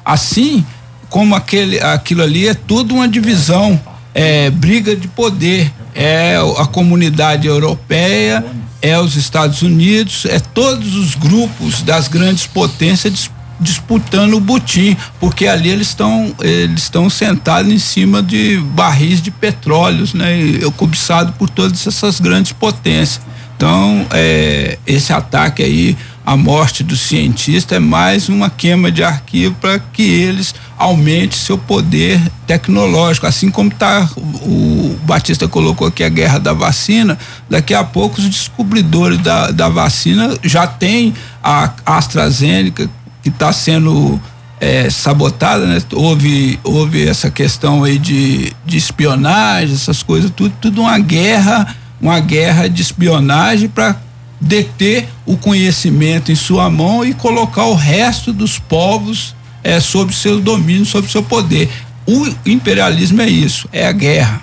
Assim, 0.04 0.66
como 1.14 1.36
aquele, 1.36 1.80
aquilo 1.80 2.24
ali 2.24 2.48
é 2.48 2.56
tudo 2.56 2.96
uma 2.96 3.08
divisão, 3.08 3.80
é 4.16 4.50
briga 4.50 4.96
de 4.96 5.08
poder, 5.08 5.72
é 5.94 6.38
a 6.58 6.66
comunidade 6.66 7.46
europeia, 7.46 8.44
é 8.82 8.98
os 8.98 9.16
Estados 9.16 9.62
Unidos, 9.62 10.26
é 10.26 10.40
todos 10.40 10.96
os 10.96 11.14
grupos 11.14 11.84
das 11.84 12.08
grandes 12.08 12.48
potências 12.48 13.30
disputando 13.60 14.34
o 14.34 14.40
butim, 14.40 14.98
porque 15.20 15.46
ali 15.46 15.70
eles 15.70 15.90
estão 15.90 16.34
eles 16.40 16.82
estão 16.82 17.08
sentados 17.12 17.72
em 17.72 17.78
cima 17.78 18.24
de 18.24 18.58
barris 18.74 19.22
de 19.22 19.30
petróleos, 19.30 20.16
né? 20.16 20.36
E, 20.36 20.72
cobiçado 20.72 21.34
por 21.34 21.48
todas 21.48 21.86
essas 21.86 22.20
grandes 22.20 22.54
potências. 22.54 23.22
Então, 23.56 24.08
é, 24.10 24.80
esse 24.88 25.14
ataque 25.14 25.62
aí, 25.62 25.96
a 26.26 26.36
morte 26.36 26.84
do 26.84 26.98
cientista 26.98 27.76
é 27.76 27.80
mais 27.80 28.30
uma 28.30 28.50
queima 28.50 28.92
de 28.92 29.04
arquivo 29.04 29.56
para 29.62 29.78
que 29.78 30.02
eles 30.02 30.56
aumente 30.84 31.36
seu 31.36 31.58
poder 31.58 32.22
tecnológico, 32.46 33.26
assim 33.26 33.50
como 33.50 33.72
tá 33.72 34.08
o, 34.18 34.98
Batista 35.04 35.48
colocou 35.48 35.88
aqui 35.88 36.04
a 36.04 36.10
guerra 36.10 36.40
da 36.40 36.54
vacina, 36.54 37.18
daqui 37.50 37.74
a 37.74 37.84
pouco 37.84 38.20
os 38.20 38.30
descobridores 38.30 39.18
da, 39.20 39.52
da 39.52 39.68
vacina 39.68 40.38
já 40.44 40.66
tem 40.66 41.14
a 41.44 41.72
AstraZeneca 41.86 42.90
que 43.22 43.30
está 43.30 43.52
sendo 43.52 44.20
é, 44.60 44.90
sabotada, 44.90 45.66
né? 45.66 45.82
Houve, 45.94 46.60
houve 46.64 47.08
essa 47.08 47.30
questão 47.30 47.84
aí 47.84 47.98
de, 47.98 48.54
de 48.66 48.78
espionagem, 48.78 49.76
essas 49.76 50.02
coisas, 50.02 50.32
tudo, 50.32 50.54
tudo 50.62 50.82
uma 50.82 50.98
guerra 51.00 51.76
uma 52.04 52.20
guerra 52.20 52.68
de 52.68 52.82
espionagem 52.82 53.70
para 53.70 53.96
deter 54.40 55.08
o 55.26 55.38
conhecimento 55.38 56.34
em 56.34 56.36
sua 56.36 56.70
mão 56.70 57.06
e 57.06 57.14
colocar 57.14 57.64
o 57.64 57.76
resto 57.76 58.34
dos 58.34 58.60
povos 58.60 59.34
é, 59.64 59.80
sob 59.80 60.14
seu 60.14 60.40
domínio, 60.40 60.86
sob 60.86 61.10
seu 61.10 61.24
poder. 61.24 61.70
O 62.06 62.28
imperialismo 62.46 63.22
é 63.22 63.30
isso, 63.30 63.68
é 63.72 63.88
a 63.88 63.92
guerra. 63.92 64.42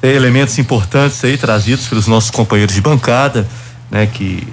Tem 0.00 0.12
elementos 0.12 0.58
importantes 0.58 1.22
aí 1.24 1.36
trazidos 1.36 1.86
pelos 1.88 2.06
nossos 2.06 2.30
companheiros 2.30 2.74
de 2.74 2.80
bancada, 2.80 3.46
né, 3.90 4.06
que 4.06 4.46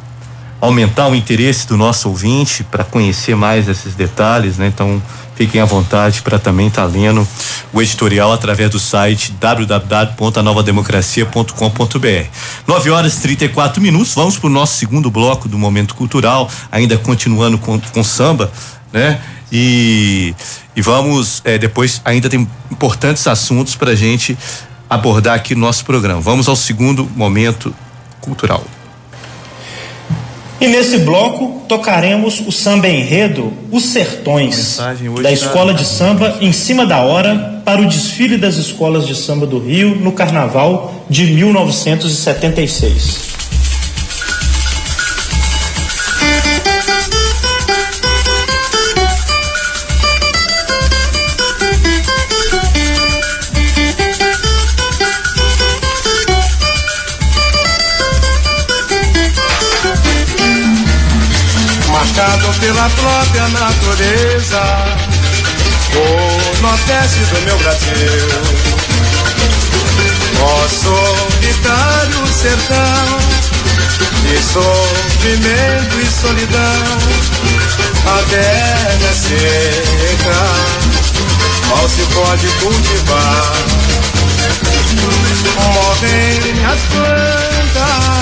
aumentar 0.59 1.07
o 1.07 1.15
interesse 1.15 1.67
do 1.67 1.77
nosso 1.77 2.09
ouvinte 2.09 2.63
para 2.63 2.83
conhecer 2.83 3.35
mais 3.35 3.69
esses 3.69 3.93
detalhes, 3.93 4.57
né? 4.57 4.67
Então, 4.67 5.01
Fiquem 5.37 5.61
à 5.61 5.65
vontade 5.65 6.21
para 6.23 6.39
também 6.39 6.65
estar 6.65 6.81
tá 6.81 6.87
lendo 6.87 7.27
o 7.71 7.79
editorial 7.79 8.33
através 8.33 8.71
do 8.71 8.79
site 8.79 9.31
www.anovademocracia.com.br. 9.33 12.25
9 12.65 12.89
horas 12.89 13.13
e 13.13 13.21
34 13.21 13.79
minutos. 13.79 14.15
Vamos 14.15 14.39
para 14.39 14.47
o 14.47 14.49
nosso 14.49 14.77
segundo 14.77 15.11
bloco 15.11 15.47
do 15.47 15.55
Momento 15.55 15.93
Cultural, 15.93 16.49
ainda 16.71 16.97
continuando 16.97 17.59
com, 17.59 17.79
com 17.79 18.03
samba, 18.03 18.51
né? 18.91 19.19
E, 19.51 20.33
e 20.75 20.81
vamos, 20.81 21.41
é, 21.45 21.57
depois 21.57 22.01
ainda 22.03 22.29
tem 22.29 22.47
importantes 22.71 23.25
assuntos 23.27 23.75
para 23.75 23.91
a 23.91 23.95
gente 23.95 24.37
abordar 24.89 25.35
aqui 25.35 25.55
no 25.55 25.61
nosso 25.61 25.85
programa. 25.85 26.21
Vamos 26.21 26.47
ao 26.47 26.55
segundo 26.55 27.09
momento 27.15 27.73
cultural. 28.21 28.63
E 30.59 30.67
nesse 30.67 30.97
bloco 30.99 31.61
tocaremos 31.67 32.39
o 32.39 32.51
samba 32.51 32.87
enredo 32.87 33.53
Os 33.71 33.85
Sertões, 33.85 34.79
da 35.21 35.31
Escola 35.31 35.71
de 35.71 35.85
Samba 35.85 36.35
em 36.41 36.51
cima 36.51 36.83
da 36.83 37.01
hora 37.01 37.61
para 37.63 37.79
o 37.81 37.85
desfile 37.85 38.37
das 38.37 38.55
escolas 38.55 39.05
de 39.05 39.13
samba 39.13 39.45
do 39.45 39.59
Rio 39.59 39.93
no 39.95 40.13
Carnaval 40.13 41.05
de 41.09 41.27
1976. 41.27 43.36
Marcado 62.17 62.49
pela 62.59 62.89
própria 62.89 63.47
natureza, 63.49 64.61
o 65.93 66.61
nordeste 66.61 67.19
do 67.19 67.41
meu 67.45 67.57
Brasil. 67.59 68.27
Ó 70.41 70.67
solitário 70.67 72.27
sertão, 72.27 73.19
de 74.23 74.37
sofrimento 74.41 75.99
e 76.01 76.05
solidão, 76.07 76.97
a 78.05 78.23
terra 78.29 79.09
é 79.09 79.13
seca, 79.13 80.41
mal 81.69 81.87
se 81.87 82.01
pode 82.13 82.47
cultivar. 82.63 83.53
Morrem 85.55 86.65
as 86.65 86.81
plantas 86.93 88.17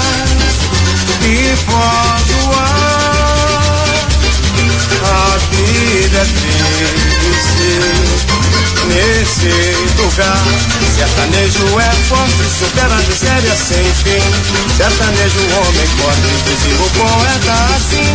e 1.21 1.55
foge 1.65 2.33
o 2.45 2.59
ar 2.59 3.44
vida 5.51 6.17
é 6.17 6.25
triste 6.25 7.79
nesse 8.87 9.51
lugar. 10.01 10.45
Sertanejo 10.95 11.79
é 11.79 11.91
forte, 12.07 12.43
supera 12.59 12.93
a 12.93 12.97
miséria 12.97 13.55
sem 13.55 13.83
fim. 13.83 14.23
Sertanejo, 14.77 15.39
homem 15.57 15.87
forte, 15.97 16.29
dizia 16.45 16.75
o 16.75 16.89
poeta 16.91 17.53
assim. 17.75 18.09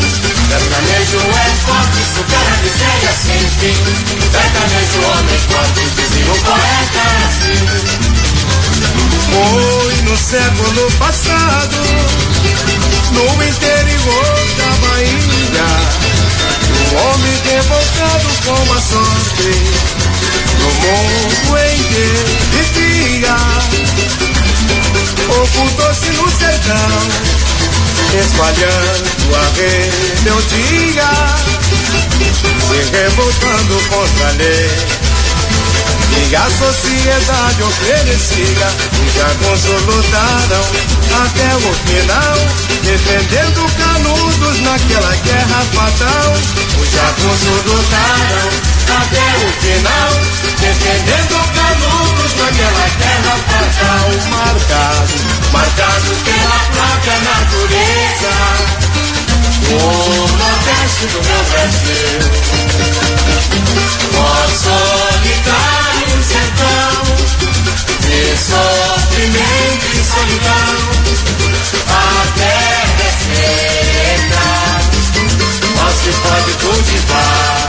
Sertanejo 0.48 1.18
é 1.18 1.50
forte, 1.66 2.00
supera 2.14 2.50
a 2.50 2.58
miséria 2.62 3.12
sem 3.24 3.42
fim. 3.58 3.78
Sertanejo, 4.32 5.00
homem 5.10 5.40
forte, 5.50 5.82
dizia 5.96 6.32
o 6.32 6.38
poeta 6.40 7.02
assim. 7.26 7.60
Foi 9.30 9.94
no 10.02 10.16
século 10.16 10.90
passado, 10.98 11.78
no 13.12 13.44
interior 13.44 14.34
da 14.56 14.70
Bahia 14.86 16.10
um 16.90 16.96
homem 16.96 17.36
revoltado 17.44 18.28
com 18.44 18.72
a 18.72 18.80
sorte. 18.80 20.10
No 20.60 20.70
mundo 20.74 21.58
em 21.58 21.78
que 21.84 22.06
vivia 22.56 23.36
Ocultou-se 25.28 26.10
no 26.10 26.28
sertão 26.30 27.08
Espalhando 28.20 29.36
a 29.36 29.44
rebeldia 29.56 31.10
Se 32.60 32.78
revoltando 32.92 33.74
contra 33.88 34.28
a 34.28 34.32
lei 34.32 34.99
e 36.28 36.36
a 36.36 36.50
sociedade 36.50 37.62
oferecia, 37.62 38.68
os 39.02 39.12
jagunços 39.14 39.82
lutaram 39.82 40.64
até 41.24 41.56
o 41.56 41.72
final, 41.86 42.36
defendendo 42.82 43.66
canudos 43.76 44.60
naquela 44.60 45.16
guerra 45.16 45.64
fatal. 45.72 46.32
Os 46.80 46.90
jagunços 46.90 47.64
lutaram 47.64 48.48
até 49.00 49.26
o 49.38 49.50
final, 49.62 50.10
defendendo 50.60 51.36
canudos 51.54 52.30
naquela 52.36 52.86
guerra 52.98 53.34
fatal. 53.48 54.06
Marcado, 54.30 55.14
marcado 55.52 56.10
pela 56.24 56.58
própria 56.74 57.18
natureza, 57.30 58.32
o 59.68 59.80
nordeste 60.36 61.04
do 61.06 61.20
meu 61.26 61.42
Brasil. 61.50 62.20
Ó 64.18 64.48
solitário 64.48 65.69
sertão, 66.60 67.02
de 68.00 68.36
sofrimento 68.36 69.86
e 69.94 70.04
solidão, 70.04 70.76
a 71.88 71.98
terra 72.36 73.00
é 73.00 73.10
seca, 73.24 74.48
não 75.76 75.90
se 75.92 76.10
pode 76.20 76.52
cultivar. 76.64 77.68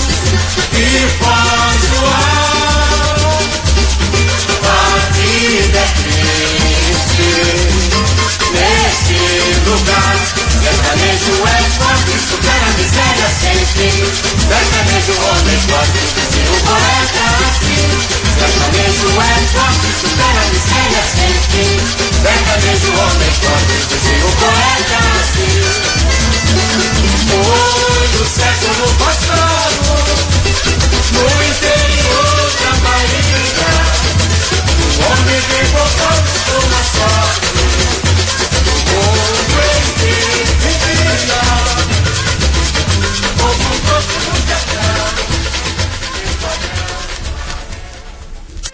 e 0.73 0.79
faz 1.19 1.81
o 1.93 2.05
ar, 2.05 3.17
a 4.65 4.77
vida 5.13 5.79
é 5.79 5.81
triste 6.03 7.68
neste 8.53 9.19
lugar. 9.65 10.15
Sertanejo 10.59 11.35
é 11.45 11.61
forte, 11.79 12.13
supera 12.19 12.65
a 12.65 12.73
miséria 12.77 13.29
sem 13.41 13.59
fim. 13.65 13.99
Sertanejo, 14.47 15.13
homem 15.23 15.59
forte, 15.69 16.01
dizia 16.15 16.51
o 16.51 16.59
poeta 16.67 17.23
assim. 17.47 17.87
Sertanejo 18.39 19.09
é 19.19 19.35
forte, 19.53 19.87
supera 20.01 20.39
a 20.39 20.47
miséria 20.49 21.03
sem 21.15 21.33
fim. 21.49 21.75
Sertanejo, 22.21 22.91
homem 22.99 23.33
forte, 23.41 23.75
dizia 23.89 24.25
o 24.25 24.31
poeta 24.39 24.99
assim. 25.19 25.99
Foi 27.29 28.07
do 28.07 28.23
século 28.25 28.87
passado, 28.97 29.89
no 31.13 31.25
interior 31.43 32.45
da 32.59 32.71
Bahia. 32.83 33.73
O 34.97 35.11
homem 35.11 35.39
vem 35.39 35.65
voltando 35.71 36.29
com 36.45 36.63
a 36.67 36.83
sorte. 36.83 37.58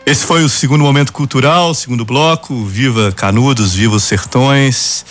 Esse 0.05 0.23
foi 0.23 0.43
o 0.43 0.49
segundo 0.49 0.83
momento 0.83 1.11
cultural, 1.11 1.73
segundo 1.73 2.05
bloco. 2.05 2.63
Viva 2.63 3.11
Canudos, 3.11 3.73
viva 3.73 3.95
os 3.95 4.03
sertões. 4.03 5.03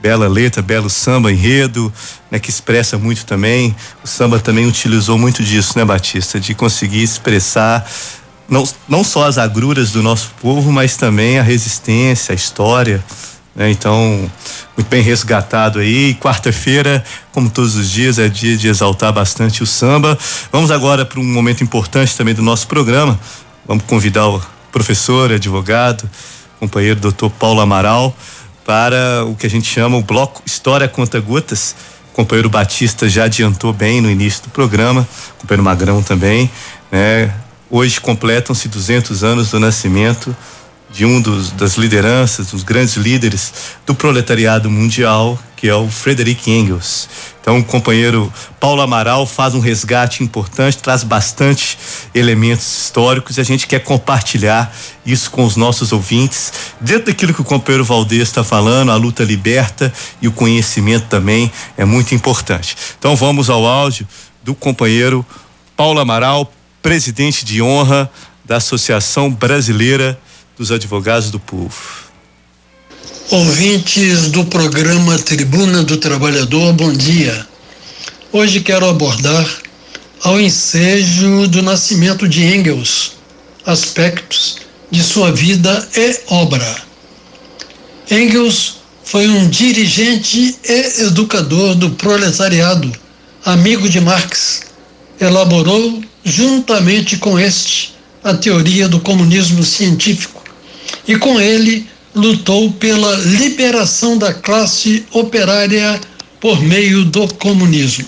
bela 0.00 0.28
letra, 0.28 0.62
belo 0.62 0.88
samba, 0.88 1.32
enredo, 1.32 1.92
né, 2.30 2.38
que 2.38 2.48
expressa 2.48 2.96
muito 2.96 3.26
também. 3.26 3.74
O 4.04 4.06
samba 4.06 4.38
também 4.38 4.64
utilizou 4.64 5.18
muito 5.18 5.42
disso, 5.42 5.76
né, 5.76 5.84
Batista? 5.84 6.38
De 6.38 6.54
conseguir 6.54 7.02
expressar 7.02 7.84
não, 8.48 8.62
não 8.88 9.02
só 9.02 9.26
as 9.26 9.38
agruras 9.38 9.90
do 9.90 10.02
nosso 10.02 10.30
povo, 10.40 10.70
mas 10.72 10.96
também 10.96 11.38
a 11.38 11.42
resistência, 11.42 12.32
a 12.32 12.36
história. 12.36 13.04
Né? 13.58 13.72
Então, 13.72 14.30
muito 14.76 14.88
bem 14.88 15.02
resgatado 15.02 15.80
aí. 15.80 16.14
Quarta-feira, 16.14 17.04
como 17.32 17.50
todos 17.50 17.74
os 17.74 17.90
dias, 17.90 18.18
é 18.20 18.28
dia 18.28 18.56
de 18.56 18.68
exaltar 18.68 19.12
bastante 19.12 19.64
o 19.64 19.66
samba. 19.66 20.16
Vamos 20.52 20.70
agora 20.70 21.04
para 21.04 21.18
um 21.18 21.24
momento 21.24 21.64
importante 21.64 22.16
também 22.16 22.32
do 22.32 22.42
nosso 22.42 22.68
programa. 22.68 23.18
Vamos 23.66 23.82
convidar 23.84 24.28
o 24.28 24.40
professor, 24.70 25.32
advogado, 25.32 26.08
companheiro 26.60 27.00
doutor 27.00 27.30
Paulo 27.30 27.60
Amaral 27.60 28.16
para 28.64 29.24
o 29.24 29.34
que 29.34 29.46
a 29.46 29.50
gente 29.50 29.66
chama 29.66 29.96
o 29.96 30.02
bloco 30.02 30.40
História 30.46 30.86
Conta 30.86 31.18
Gotas. 31.18 31.74
O 32.12 32.14
companheiro 32.14 32.48
Batista 32.48 33.08
já 33.08 33.24
adiantou 33.24 33.72
bem 33.72 34.00
no 34.00 34.10
início 34.10 34.44
do 34.44 34.50
programa, 34.50 35.06
o 35.36 35.40
companheiro 35.40 35.62
Magrão 35.64 36.02
também, 36.02 36.50
né? 36.90 37.32
Hoje 37.70 38.00
completam-se 38.00 38.68
200 38.68 39.22
anos 39.22 39.50
do 39.50 39.60
nascimento 39.60 40.34
de 40.90 41.04
um 41.04 41.20
dos, 41.20 41.50
das 41.50 41.76
lideranças, 41.76 42.48
dos 42.48 42.62
grandes 42.62 42.96
líderes 42.96 43.52
do 43.86 43.94
proletariado 43.94 44.70
mundial, 44.70 45.38
que 45.56 45.68
é 45.68 45.74
o 45.74 45.88
Frederick 45.88 46.50
Engels. 46.50 47.08
Então, 47.40 47.58
o 47.58 47.64
companheiro 47.64 48.32
Paulo 48.60 48.80
Amaral 48.80 49.26
faz 49.26 49.54
um 49.54 49.60
resgate 49.60 50.22
importante, 50.22 50.78
traz 50.78 51.02
bastante 51.02 51.76
elementos 52.14 52.84
históricos 52.84 53.36
e 53.36 53.40
a 53.40 53.44
gente 53.44 53.66
quer 53.66 53.80
compartilhar 53.80 54.74
isso 55.04 55.30
com 55.30 55.44
os 55.44 55.56
nossos 55.56 55.92
ouvintes. 55.92 56.52
Dentro 56.80 57.06
daquilo 57.06 57.34
que 57.34 57.40
o 57.40 57.44
companheiro 57.44 57.84
Valdez 57.84 58.22
está 58.22 58.44
falando, 58.44 58.92
a 58.92 58.96
luta 58.96 59.24
liberta 59.24 59.92
e 60.22 60.28
o 60.28 60.32
conhecimento 60.32 61.06
também 61.06 61.50
é 61.76 61.84
muito 61.84 62.14
importante. 62.14 62.76
Então, 62.98 63.16
vamos 63.16 63.50
ao 63.50 63.66
áudio 63.66 64.06
do 64.44 64.54
companheiro 64.54 65.26
Paulo 65.76 66.00
Amaral, 66.00 66.52
presidente 66.80 67.44
de 67.44 67.60
honra 67.60 68.10
da 68.44 68.56
Associação 68.56 69.30
Brasileira 69.30 70.18
dos 70.58 70.72
Advogados 70.72 71.30
do 71.30 71.38
Povo. 71.38 72.08
Ouvintes 73.30 74.28
do 74.30 74.44
programa 74.46 75.16
Tribuna 75.18 75.84
do 75.84 75.96
Trabalhador, 75.98 76.72
bom 76.72 76.92
dia. 76.92 77.46
Hoje 78.32 78.60
quero 78.60 78.88
abordar 78.88 79.48
ao 80.24 80.40
ensejo 80.40 81.46
do 81.46 81.62
nascimento 81.62 82.26
de 82.28 82.42
Engels, 82.44 83.12
aspectos 83.64 84.56
de 84.90 85.00
sua 85.00 85.30
vida 85.30 85.88
e 85.94 86.20
obra. 86.26 86.82
Engels 88.10 88.78
foi 89.04 89.28
um 89.28 89.48
dirigente 89.48 90.58
e 90.64 91.02
educador 91.02 91.76
do 91.76 91.90
proletariado, 91.90 92.92
amigo 93.44 93.88
de 93.88 94.00
Marx. 94.00 94.62
Elaborou, 95.20 96.02
juntamente 96.24 97.16
com 97.16 97.38
este, 97.38 97.94
a 98.24 98.34
teoria 98.34 98.88
do 98.88 98.98
comunismo 98.98 99.62
científico 99.62 100.37
e 101.08 101.16
com 101.16 101.40
ele 101.40 101.88
lutou 102.14 102.70
pela 102.72 103.16
liberação 103.16 104.18
da 104.18 104.34
classe 104.34 105.06
operária 105.10 105.98
por 106.38 106.62
meio 106.62 107.04
do 107.04 107.26
comunismo. 107.34 108.04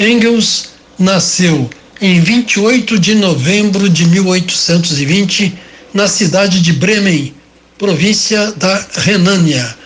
Engels 0.00 0.70
nasceu 0.98 1.70
em 2.00 2.20
28 2.20 2.98
de 2.98 3.14
novembro 3.14 3.88
de 3.88 4.04
1820 4.06 5.56
na 5.92 6.08
cidade 6.08 6.60
de 6.60 6.72
Bremen, 6.72 7.32
província 7.78 8.50
da 8.52 8.84
Renânia. 8.96 9.76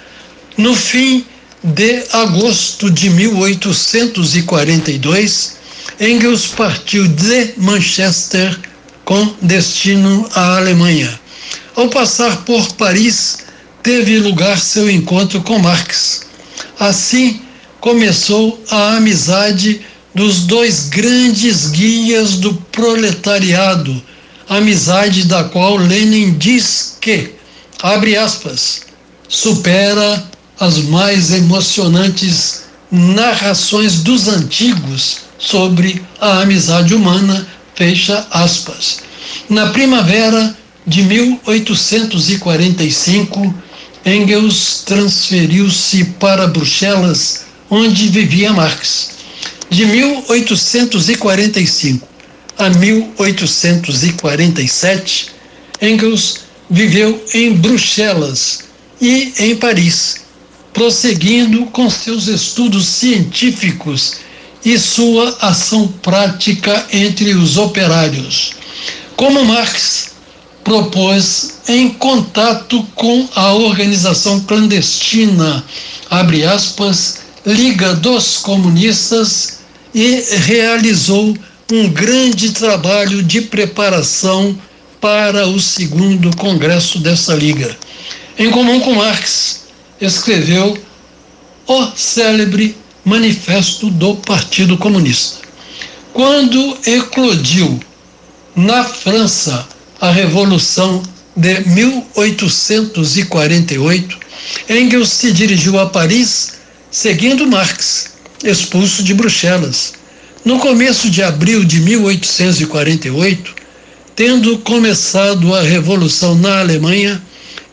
No 0.56 0.74
fim 0.74 1.27
de 1.62 2.02
agosto 2.12 2.90
de 2.90 3.10
1842, 3.10 5.59
Engels 6.01 6.47
partiu 6.47 7.06
de 7.09 7.52
Manchester 7.56 8.59
com 9.05 9.35
destino 9.43 10.27
à 10.35 10.56
Alemanha. 10.56 11.20
Ao 11.78 11.88
passar 11.88 12.38
por 12.38 12.72
Paris, 12.72 13.38
teve 13.84 14.18
lugar 14.18 14.59
seu 14.59 14.90
encontro 14.90 15.40
com 15.42 15.60
Marx. 15.60 16.22
Assim 16.76 17.40
começou 17.80 18.60
a 18.68 18.96
amizade 18.96 19.82
dos 20.12 20.40
dois 20.40 20.88
grandes 20.88 21.68
guias 21.68 22.34
do 22.34 22.52
proletariado, 22.72 24.02
amizade 24.48 25.22
da 25.28 25.44
qual 25.44 25.76
Lenin 25.76 26.36
diz 26.36 26.96
que, 27.00 27.34
abre 27.80 28.16
aspas, 28.16 28.80
supera 29.28 30.24
as 30.59 30.78
mais 30.78 31.32
emocionantes 31.32 32.64
narrações 32.90 34.00
dos 34.00 34.26
antigos 34.26 35.18
sobre 35.38 36.05
a 36.20 36.40
amizade 36.40 36.92
humana, 36.92 37.46
fecha 37.76 38.26
aspas. 38.32 38.98
Na 39.48 39.68
primavera 39.68 40.59
de 40.89 41.02
1845, 41.02 43.55
Engels 44.06 44.82
transferiu-se 44.86 46.05
para 46.19 46.47
Bruxelas, 46.47 47.43
onde 47.69 48.09
vivia 48.09 48.55
Marx. 48.55 49.10
De 49.69 49.85
1845 49.85 52.09
a 52.56 52.70
1847, 52.70 55.27
Engels 55.82 56.39
viveu 56.70 57.23
em 57.35 57.52
Bruxelas 57.52 58.60
e 58.98 59.35
em 59.39 59.55
Paris, 59.56 60.23
prosseguindo 60.73 61.66
com 61.66 61.90
seus 61.90 62.28
estudos 62.28 62.86
científicos 62.86 64.15
e 64.65 64.78
sua 64.78 65.36
ação 65.43 65.86
prática 66.02 66.86
entre 66.90 67.35
os 67.35 67.59
operários. 67.59 68.52
Como 69.16 69.44
Marx, 69.44 70.07
propôs, 70.68 71.60
em 71.66 71.88
contato 71.88 72.86
com 72.94 73.26
a 73.34 73.54
organização 73.54 74.38
clandestina, 74.40 75.64
abre 76.10 76.44
aspas, 76.44 77.20
Liga 77.46 77.94
dos 77.94 78.36
Comunistas, 78.36 79.60
e 79.94 80.22
realizou 80.44 81.34
um 81.72 81.88
grande 81.88 82.52
trabalho 82.52 83.22
de 83.22 83.40
preparação 83.40 84.58
para 85.00 85.48
o 85.48 85.58
segundo 85.58 86.36
congresso 86.36 86.98
dessa 86.98 87.34
liga. 87.34 87.74
Em 88.38 88.50
comum 88.50 88.78
com 88.80 88.94
Marx, 88.94 89.62
escreveu 89.98 90.78
o 91.66 91.86
célebre 91.96 92.76
Manifesto 93.06 93.90
do 93.90 94.16
Partido 94.16 94.76
Comunista. 94.76 95.38
Quando 96.12 96.76
eclodiu 96.84 97.80
na 98.54 98.84
França 98.84 99.66
a 100.00 100.10
Revolução 100.10 101.02
de 101.36 101.60
1848, 101.68 104.18
Engels 104.68 105.10
se 105.10 105.30
dirigiu 105.32 105.78
a 105.78 105.86
Paris 105.86 106.58
seguindo 106.90 107.46
Marx, 107.46 108.10
expulso 108.42 109.02
de 109.02 109.12
Bruxelas. 109.14 109.94
No 110.44 110.58
começo 110.58 111.10
de 111.10 111.22
abril 111.22 111.64
de 111.64 111.80
1848, 111.80 113.54
tendo 114.14 114.58
começado 114.58 115.54
a 115.54 115.62
Revolução 115.62 116.34
na 116.36 116.60
Alemanha, 116.60 117.22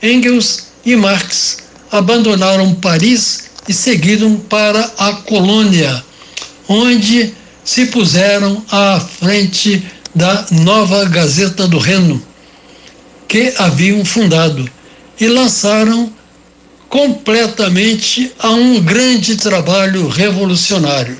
Engels 0.01 0.67
e 0.85 0.95
Marx 0.95 1.57
abandonaram 1.91 2.73
Paris 2.75 3.45
e 3.67 3.73
seguiram 3.73 4.37
para 4.37 4.91
a 4.97 5.13
colônia, 5.13 6.03
onde 6.67 7.33
se 7.63 7.87
puseram 7.87 8.63
à 8.69 8.99
frente 8.99 9.83
da 10.15 10.45
Nova 10.49 11.03
Gazeta 11.05 11.67
do 11.67 11.77
Reno, 11.77 12.25
que 13.27 13.53
haviam 13.57 14.05
fundado, 14.05 14.67
e 15.19 15.27
lançaram 15.27 16.11
completamente 16.87 18.31
a 18.39 18.51
um 18.51 18.81
grande 18.81 19.35
trabalho 19.35 20.07
revolucionário. 20.07 21.19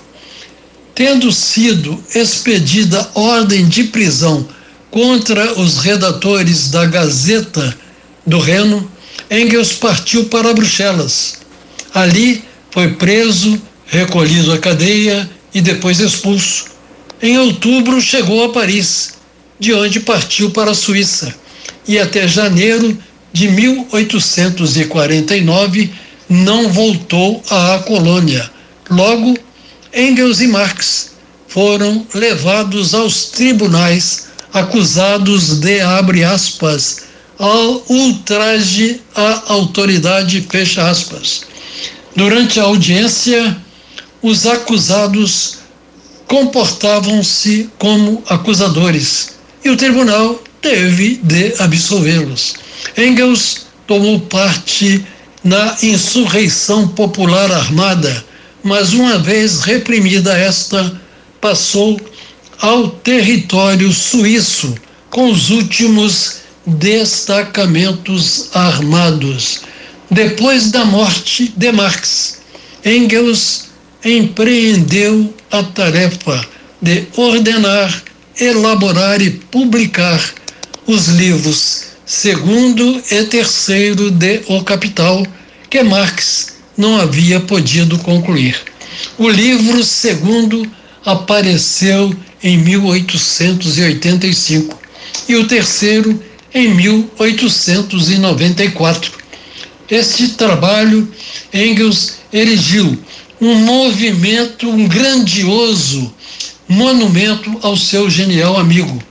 Tendo 0.94 1.30
sido 1.32 2.02
expedida 2.14 3.10
ordem 3.14 3.68
de 3.68 3.84
prisão 3.86 4.48
contra 4.90 5.60
os 5.60 5.80
redatores 5.80 6.72
da 6.72 6.86
Gazeta 6.86 7.78
do 8.26 8.40
Reno, 8.40 8.90
Engels 9.30 9.74
partiu 9.74 10.26
para 10.26 10.54
Bruxelas. 10.54 11.40
Ali 11.94 12.46
foi 12.72 12.94
preso, 12.94 13.62
recolhido 13.86 14.54
à 14.54 14.58
cadeia 14.58 15.30
e 15.54 15.60
depois 15.60 16.00
expulso 16.00 16.75
em 17.26 17.38
outubro, 17.38 18.02
chegou 18.02 18.44
a 18.44 18.50
Paris, 18.50 19.14
de 19.60 19.72
onde 19.74 20.00
partiu 20.00 20.50
para 20.52 20.72
a 20.72 20.76
Suíça, 20.76 21.36
e 21.88 22.00
até 22.00 22.28
janeiro 22.28 22.98
de 23.32 23.48
1849 23.50 25.94
não 26.30 26.72
voltou 26.72 27.44
à 27.50 27.82
colônia. 27.86 28.50
Logo, 28.90 29.38
Engels 29.94 30.42
e 30.42 30.48
Marx 30.48 31.12
foram 31.48 32.06
levados 32.14 32.94
aos 32.94 33.26
tribunais, 33.26 34.28
acusados 34.54 35.60
de, 35.60 35.82
abre 35.82 36.24
aspas, 36.24 37.06
ao 37.38 37.84
ultraje 37.90 39.02
à 39.16 39.54
autoridade, 39.54 40.46
fecha 40.50 40.90
aspas. 40.90 41.42
Durante 42.16 42.60
a 42.60 42.64
audiência, 42.64 43.58
os 44.22 44.46
acusados 44.46 45.65
comportavam-se 46.28 47.70
como 47.78 48.24
acusadores 48.28 49.36
e 49.64 49.70
o 49.70 49.78
tribunal 49.78 50.42
teve 50.62 51.20
de 51.24 51.54
absolvê-los. 51.60 52.56
Engels 52.98 53.66
tomou 53.88 54.20
parte 54.22 55.06
na 55.44 55.78
insurreição 55.84 56.88
popular 56.88 57.52
armada, 57.52 58.26
mas 58.64 58.94
uma 58.94 59.20
vez 59.20 59.62
reprimida 59.62 60.36
esta, 60.36 61.00
passou 61.40 62.00
ao 62.60 62.90
território 62.90 63.92
suíço 63.94 64.76
com 65.10 65.30
os 65.30 65.52
últimos 65.52 66.38
destacamentos 66.66 68.50
armados. 68.54 69.62
Depois 70.10 70.72
da 70.72 70.84
morte 70.84 71.54
de 71.56 71.72
Marx, 71.72 72.42
Engels 72.84 73.66
empreendeu 74.04 75.34
a 75.60 75.64
tarefa 75.64 76.46
de 76.82 77.06
ordenar, 77.16 78.04
elaborar 78.40 79.22
e 79.22 79.30
publicar 79.30 80.20
os 80.86 81.08
livros 81.08 81.86
segundo 82.06 83.02
e 83.10 83.24
terceiro 83.24 84.12
de 84.12 84.42
O 84.48 84.62
Capital, 84.64 85.26
que 85.70 85.82
Marx 85.82 86.56
não 86.78 87.00
havia 87.00 87.40
podido 87.40 87.98
concluir. 88.00 88.58
O 89.18 89.30
livro 89.30 89.82
segundo 89.84 90.70
apareceu 91.06 92.14
em 92.44 92.58
1885 92.58 94.78
e 95.28 95.36
o 95.36 95.48
terceiro 95.48 96.24
em 96.54 96.72
1894. 96.74 99.12
Este 99.90 100.28
trabalho 100.30 101.12
Engels 101.54 102.16
erigiu 102.34 102.98
um 103.40 103.56
movimento, 103.56 104.70
um 104.70 104.88
grandioso 104.88 106.14
monumento 106.68 107.58
ao 107.62 107.76
seu 107.76 108.10
genial 108.10 108.58
amigo. 108.58 109.02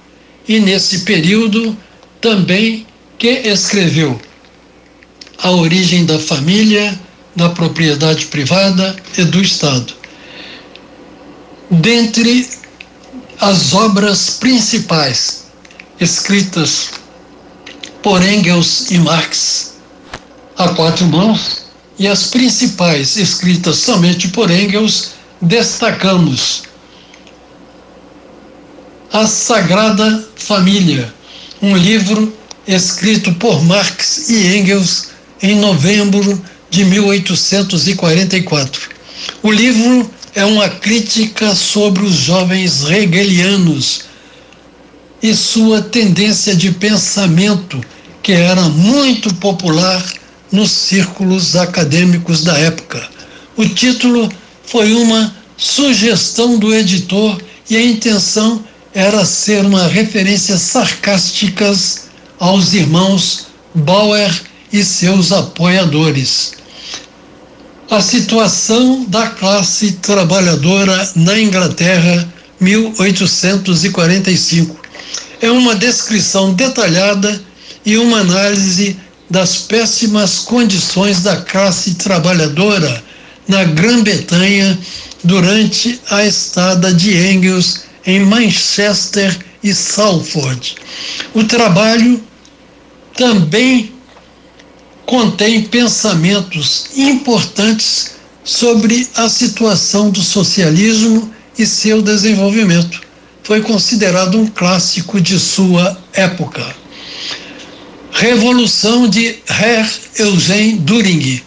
E 0.47 0.61
nesse 0.61 1.01
período 1.01 1.77
também 2.21 2.87
que 3.19 3.29
escreveu 3.29 4.21
A 5.39 5.51
Origem 5.51 6.05
da 6.05 6.19
Família, 6.19 6.99
da 7.37 7.49
Propriedade 7.51 8.27
Privada 8.27 8.97
e 9.17 9.25
do 9.25 9.41
Estado. 9.41 9.95
Dentre 11.71 12.49
as 13.41 13.73
obras 13.73 14.31
principais 14.31 15.47
escritas 16.01 16.91
por 18.03 18.23
Engels 18.23 18.91
e 18.91 18.99
Marx 18.99 19.75
a 20.57 20.69
quatro 20.69 21.07
mãos 21.07 21.64
e 21.99 22.09
as 22.09 22.27
principais 22.27 23.17
escritas 23.17 23.77
somente 23.77 24.29
por 24.29 24.51
Engels, 24.51 25.13
destacamos 25.41 26.65
A 29.13 29.27
Sagrada 29.27 30.29
Família, 30.35 31.13
um 31.63 31.77
livro 31.77 32.35
escrito 32.67 33.33
por 33.35 33.63
Marx 33.63 34.29
e 34.29 34.57
Engels 34.57 35.11
em 35.41 35.55
novembro 35.57 36.43
de 36.71 36.85
1844. 36.85 38.91
O 39.43 39.53
livro 39.53 40.11
é 40.35 40.45
uma 40.45 40.69
crítica 40.69 41.55
sobre 41.55 42.03
os 42.03 42.15
jovens 42.15 42.85
hegelianos 42.85 44.01
e 45.23 45.33
sua 45.35 45.81
tendência 45.81 46.57
de 46.57 46.73
pensamento, 46.73 47.81
que 48.23 48.33
era 48.33 48.63
muito 48.63 49.33
popular 49.35 50.03
nos 50.55 50.71
círculos 50.71 51.57
acadêmicos 51.57 52.45
da 52.45 52.57
época. 52.57 53.03
O 53.57 53.69
título 53.69 54.33
foi 54.65 54.95
uma 54.95 55.35
sugestão 55.57 56.61
do 56.61 56.73
editor 56.73 57.43
e 57.69 57.77
a 57.77 57.83
intenção 57.83 58.65
era 58.95 59.25
ser 59.25 59.65
uma 59.65 59.89
referência 59.89 60.57
sarcásticas 60.57 62.03
aos 62.39 62.73
irmãos 62.73 63.49
Bauer 63.75 64.33
e 64.73 64.85
seus 64.85 65.33
apoiadores. 65.33 66.53
A 67.91 68.01
situação 68.01 69.05
da 69.09 69.31
classe 69.31 69.95
trabalhadora 69.95 71.11
na 71.17 71.37
Inglaterra, 71.37 72.33
1845. 72.61 74.81
É 75.41 75.51
uma 75.51 75.75
descrição 75.75 76.55
detalhada 76.55 77.43
e 77.85 77.99
uma 77.99 78.21
análise 78.21 78.97
das 79.35 79.57
péssimas 79.57 80.39
condições 80.39 81.21
da 81.21 81.35
classe 81.35 81.95
trabalhadora 81.95 83.03
na 83.49 83.65
Grã-Bretanha 83.65 84.79
durante 85.25 86.01
a 86.09 86.25
estada 86.25 86.95
de 86.95 87.17
Engels 87.17 87.81
em 88.07 88.21
Manchester 88.21 89.37
e 89.61 89.75
Salford. 89.75 90.77
O 91.35 91.43
trabalho 91.43 92.23
também 93.17 93.93
contém 95.05 95.65
pensamentos 95.65 96.91
importantes 96.97 98.13
sobre 98.45 99.09
a 99.17 99.29
situação 99.29 100.11
do 100.11 100.23
socialismo 100.23 101.29
e 101.59 101.67
seu 101.67 102.01
desenvolvimento. 102.01 103.01
Foi 103.43 103.61
considerado 103.63 104.39
um 104.39 104.47
clássico 104.47 105.21
de 105.21 105.41
sua 105.41 105.99
época. 106.13 106.84
Revolução 108.15 109.07
de 109.09 109.37
Herr 109.49 109.89
Eugen 110.21 110.77
Düring, 110.77 111.43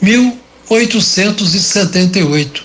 1878 0.00 2.64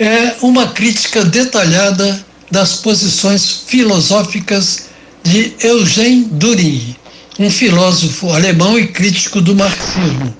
é 0.00 0.34
uma 0.42 0.66
crítica 0.66 1.24
detalhada 1.24 2.26
das 2.50 2.74
posições 2.74 3.62
filosóficas 3.68 4.86
de 5.22 5.52
Eugen 5.60 6.24
Düring, 6.32 6.96
um 7.38 7.48
filósofo 7.48 8.32
alemão 8.32 8.76
e 8.76 8.88
crítico 8.88 9.40
do 9.40 9.54
marxismo. 9.54 10.36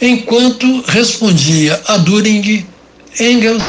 Enquanto 0.00 0.82
respondia 0.88 1.78
a 1.86 1.98
Düring, 1.98 2.66
Engels 3.20 3.62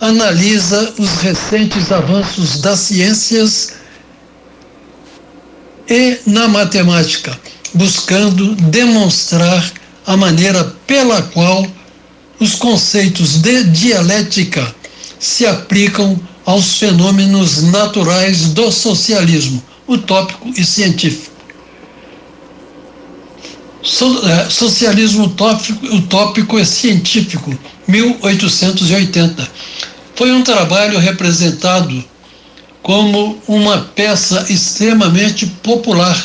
analisa 0.00 0.94
os 0.96 1.16
recentes 1.16 1.90
avanços 1.90 2.60
das 2.60 2.78
ciências 2.78 3.82
e 5.88 6.18
na 6.26 6.48
matemática, 6.48 7.38
buscando 7.72 8.54
demonstrar 8.54 9.72
a 10.06 10.16
maneira 10.16 10.64
pela 10.86 11.22
qual 11.22 11.66
os 12.38 12.54
conceitos 12.54 13.38
de 13.38 13.64
dialética 13.64 14.74
se 15.18 15.46
aplicam 15.46 16.20
aos 16.44 16.76
fenômenos 16.78 17.62
naturais 17.62 18.48
do 18.48 18.70
socialismo, 18.70 19.62
utópico 19.86 20.52
e 20.56 20.64
científico. 20.64 21.32
É, 24.24 24.50
socialismo 24.50 25.24
utópico, 25.24 25.86
utópico 25.94 26.58
e 26.58 26.64
científico, 26.64 27.56
1880. 27.86 29.46
Foi 30.14 30.32
um 30.32 30.42
trabalho 30.42 30.98
representado 30.98 32.02
como 32.84 33.40
uma 33.48 33.78
peça 33.78 34.44
extremamente 34.50 35.46
popular. 35.62 36.22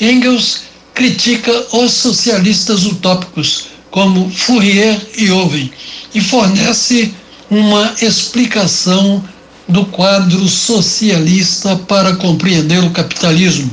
Engels 0.00 0.60
critica 0.94 1.52
os 1.72 1.90
socialistas 1.90 2.86
utópicos, 2.86 3.64
como 3.90 4.30
Fourier 4.30 4.96
e 5.16 5.28
Owen, 5.28 5.72
e 6.14 6.20
fornece 6.20 7.12
uma 7.50 7.96
explicação 8.00 9.24
do 9.66 9.84
quadro 9.86 10.46
socialista 10.48 11.74
para 11.74 12.14
compreender 12.14 12.84
o 12.84 12.90
capitalismo. 12.90 13.68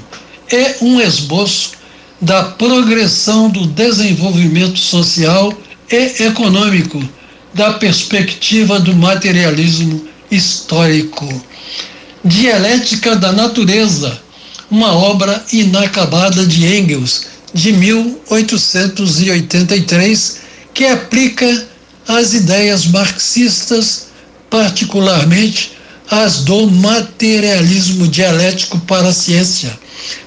É 0.52 0.78
um 0.82 1.00
esboço 1.00 1.74
da 2.20 2.44
progressão 2.44 3.52
do 3.52 3.68
desenvolvimento 3.68 4.80
social 4.80 5.54
e 5.92 6.24
econômico, 6.24 7.08
da 7.54 7.74
perspectiva 7.74 8.80
do 8.80 8.96
materialismo 8.96 10.08
histórico. 10.32 11.28
Dialética 12.26 13.16
da 13.16 13.32
Natureza, 13.32 14.20
uma 14.72 14.96
obra 14.96 15.46
inacabada 15.54 16.44
de 16.44 16.66
Engels, 16.66 17.28
de 17.54 17.72
1883, 17.72 20.38
que 20.74 20.86
aplica 20.86 21.68
as 22.08 22.34
ideias 22.34 22.88
marxistas, 22.88 24.08
particularmente 24.50 25.74
as 26.10 26.38
do 26.38 26.66
materialismo 26.72 28.08
dialético 28.08 28.80
para 28.80 29.10
a 29.10 29.14
ciência. 29.14 29.78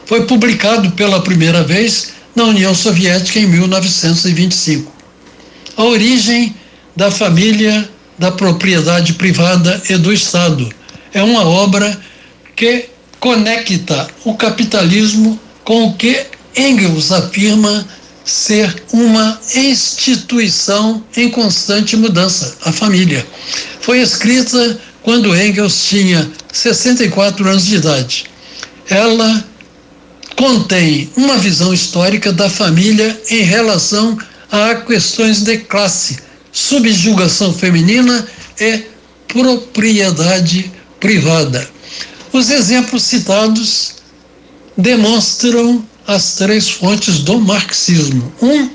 Foi 0.07 0.25
publicado 0.25 0.93
pela 0.93 1.21
primeira 1.21 1.65
vez 1.65 2.11
na 2.33 2.45
União 2.45 2.77
Soviética 2.77 3.41
em 3.41 3.49
1925. 3.49 4.93
A 5.77 5.83
origem 5.83 6.55
da 6.95 7.11
família, 7.11 7.91
da 8.17 8.31
propriedade 8.31 9.15
privada 9.15 9.83
e 9.91 9.97
do 9.97 10.13
Estado 10.13 10.78
é 11.13 11.23
uma 11.23 11.47
obra 11.47 11.99
que 12.55 12.87
conecta 13.21 14.09
o 14.25 14.35
capitalismo 14.35 15.39
com 15.65 15.87
o 15.87 15.95
que 15.95 16.27
Engels 16.57 17.13
afirma 17.13 17.87
ser 18.25 18.83
uma 18.93 19.41
instituição 19.55 21.03
em 21.17 21.31
constante 21.31 21.97
mudança, 21.97 22.57
a 22.65 22.73
família. 22.73 23.27
Foi 23.81 24.01
escrita 24.01 24.79
quando 25.03 25.35
Engels 25.35 25.87
tinha 25.87 26.31
64 26.53 27.49
anos 27.49 27.67
de 27.67 27.77
idade. 27.77 28.27
Ela 28.89 29.45
contém 30.37 31.11
uma 31.17 31.39
visão 31.39 31.73
histórica 31.73 32.33
da 32.33 32.51
família 32.51 33.19
em 33.31 33.43
relação 33.43 34.19
a 34.51 34.75
questões 34.75 35.43
de 35.43 35.59
classe, 35.59 36.19
subjugação 36.53 37.53
feminina 37.53 38.27
e 38.61 38.83
propriedade 39.27 40.71
privada. 41.01 41.69
Os 42.33 42.51
exemplos 42.51 43.03
citados 43.03 43.95
demonstram 44.77 45.85
as 46.07 46.35
três 46.35 46.69
fontes 46.69 47.21
do 47.21 47.41
marxismo: 47.41 48.33
um, 48.41 48.71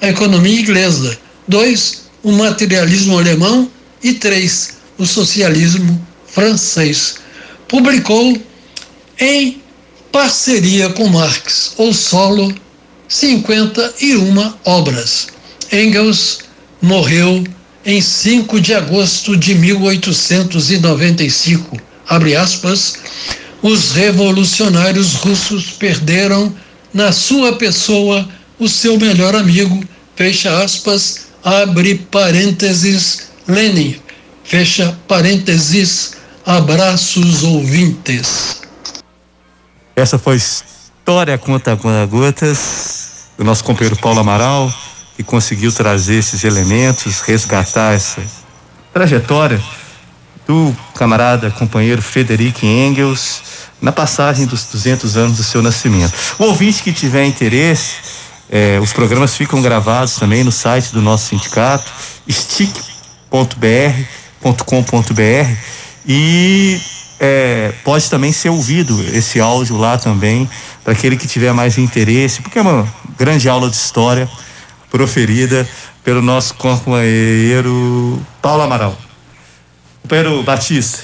a 0.00 0.08
economia 0.08 0.60
inglesa, 0.60 1.18
dois, 1.46 2.04
o 2.22 2.32
materialismo 2.32 3.18
alemão 3.18 3.70
e 4.02 4.14
três, 4.14 4.74
o 4.98 5.06
socialismo 5.06 6.06
francês. 6.26 7.16
Publicou 7.68 8.40
em 9.18 9.62
parceria 10.12 10.90
com 10.90 11.08
Marx, 11.08 11.72
ou 11.76 11.92
solo, 11.92 12.54
51 13.08 14.54
obras. 14.64 15.28
Engels 15.72 16.40
morreu 16.80 17.44
em 17.86 17.98
5 18.00 18.60
de 18.60 18.74
agosto 18.74 19.36
de 19.36 19.54
1895. 19.54 21.78
Abre 22.08 22.34
aspas. 22.34 22.94
Os 23.62 23.92
revolucionários 23.92 25.14
russos 25.14 25.70
perderam 25.70 26.52
na 26.92 27.12
sua 27.12 27.54
pessoa 27.56 28.28
o 28.58 28.68
seu 28.68 28.98
melhor 28.98 29.36
amigo, 29.36 29.82
fecha 30.14 30.62
aspas, 30.62 31.28
abre 31.44 31.94
parênteses, 31.94 33.28
Lenin, 33.46 34.00
fecha 34.44 34.98
parênteses, 35.06 36.12
abraços 36.44 37.44
ouvintes. 37.44 38.62
Essa 39.94 40.18
foi 40.18 40.36
História 40.36 41.38
Conta 41.38 41.78
Gotas, 42.08 43.28
do 43.38 43.44
nosso 43.44 43.62
companheiro 43.62 43.96
Paulo 43.96 44.18
Amaral, 44.20 44.74
que 45.16 45.22
conseguiu 45.22 45.72
trazer 45.72 46.16
esses 46.16 46.44
elementos, 46.44 47.20
resgatar 47.20 47.94
essa 47.94 48.20
trajetória 48.92 49.60
do 50.46 50.76
camarada, 50.94 51.50
companheiro 51.50 52.02
Frederic 52.02 52.66
Engels, 52.66 53.42
na 53.80 53.90
passagem 53.92 54.46
dos 54.46 54.64
200 54.64 55.16
anos 55.16 55.38
do 55.38 55.42
seu 55.42 55.62
nascimento. 55.62 56.12
O 56.38 56.44
ouvinte 56.44 56.82
que 56.82 56.92
tiver 56.92 57.24
interesse, 57.24 57.94
eh, 58.50 58.78
os 58.80 58.92
programas 58.92 59.34
ficam 59.34 59.60
gravados 59.60 60.16
também 60.16 60.44
no 60.44 60.52
site 60.52 60.92
do 60.92 61.02
nosso 61.02 61.30
sindicato, 61.30 61.90
stick.br.com.br 62.30 63.46
e 66.06 66.80
é, 67.18 67.72
pode 67.82 68.08
também 68.08 68.32
ser 68.32 68.50
ouvido 68.50 69.02
esse 69.12 69.40
áudio 69.40 69.76
lá 69.76 69.98
também, 69.98 70.48
para 70.84 70.92
aquele 70.92 71.16
que 71.16 71.26
tiver 71.26 71.52
mais 71.52 71.78
interesse, 71.78 72.42
porque 72.42 72.58
é 72.58 72.62
uma 72.62 72.86
grande 73.18 73.48
aula 73.48 73.68
de 73.68 73.76
história 73.76 74.28
proferida 74.90 75.68
pelo 76.04 76.22
nosso 76.22 76.54
companheiro 76.54 78.20
Paulo 78.40 78.62
Amaral. 78.62 78.96
Companheiro 80.02 80.42
Batista. 80.42 81.02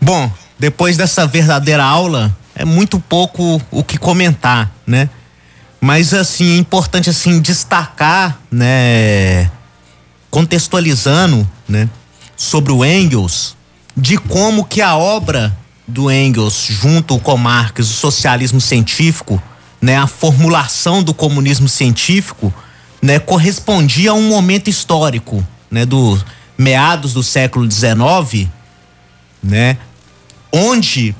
Bom, 0.00 0.30
depois 0.58 0.96
dessa 0.96 1.26
verdadeira 1.26 1.84
aula, 1.84 2.34
é 2.54 2.64
muito 2.64 2.98
pouco 2.98 3.60
o 3.70 3.82
que 3.82 3.98
comentar, 3.98 4.70
né? 4.86 5.10
Mas 5.80 6.14
assim, 6.14 6.54
é 6.54 6.56
importante 6.56 7.10
assim 7.10 7.40
destacar, 7.40 8.40
né, 8.50 9.50
contextualizando, 10.30 11.48
né, 11.68 11.88
sobre 12.36 12.72
o 12.72 12.84
Engels, 12.84 13.56
de 13.96 14.16
como 14.16 14.64
que 14.64 14.80
a 14.80 14.96
obra 14.96 15.56
do 15.86 16.10
Engels 16.10 16.66
junto 16.68 17.18
com 17.18 17.36
Marx, 17.36 17.88
o 17.88 17.92
socialismo 17.92 18.60
científico, 18.60 19.40
né, 19.80 19.96
a 19.96 20.06
formulação 20.06 21.02
do 21.02 21.14
comunismo 21.14 21.68
científico, 21.68 22.52
né, 23.06 23.20
correspondia 23.20 24.10
a 24.10 24.14
um 24.14 24.28
momento 24.28 24.68
histórico, 24.68 25.46
né, 25.70 25.86
do 25.86 26.20
meados 26.58 27.12
do 27.14 27.22
século 27.22 27.70
XIX, 27.70 28.48
né, 29.40 29.78
onde 30.52 31.14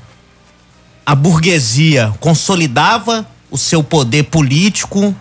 a 1.05 1.15
burguesia 1.15 2.13
consolidava 2.19 3.25
o 3.53 3.57
seu 3.57 3.85
poder 3.85 4.25
político, 4.25 5.15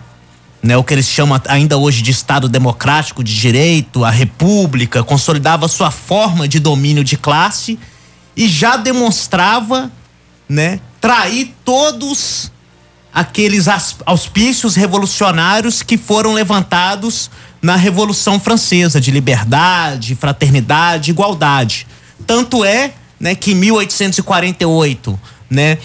né, 0.63 0.75
o 0.75 0.83
que 0.83 0.95
eles 0.95 1.07
chamam 1.07 1.39
ainda 1.47 1.77
hoje 1.77 2.01
de 2.01 2.09
Estado 2.09 2.49
democrático 2.49 3.23
de 3.23 3.39
direito, 3.39 4.03
a 4.03 4.09
república, 4.09 5.03
consolidava 5.03 5.67
sua 5.67 5.91
forma 5.91 6.47
de 6.47 6.59
domínio 6.59 7.03
de 7.03 7.15
classe 7.15 7.77
e 8.35 8.47
já 8.47 8.75
demonstrava, 8.75 9.91
né, 10.49 10.79
trair 10.99 11.53
todos 11.63 12.51
aqueles 13.15 13.67
auspícios 14.05 14.75
revolucionários 14.75 15.81
que 15.81 15.97
foram 15.97 16.33
levantados 16.33 17.31
na 17.61 17.77
Revolução 17.77 18.37
Francesa 18.41 18.99
de 18.99 19.09
liberdade, 19.09 20.15
fraternidade, 20.15 21.11
igualdade. 21.11 21.87
Tanto 22.27 22.65
é, 22.65 22.91
né, 23.17 23.33
que 23.33 23.53
em 23.53 23.55
1848, 23.55 25.17
né, 25.49 25.77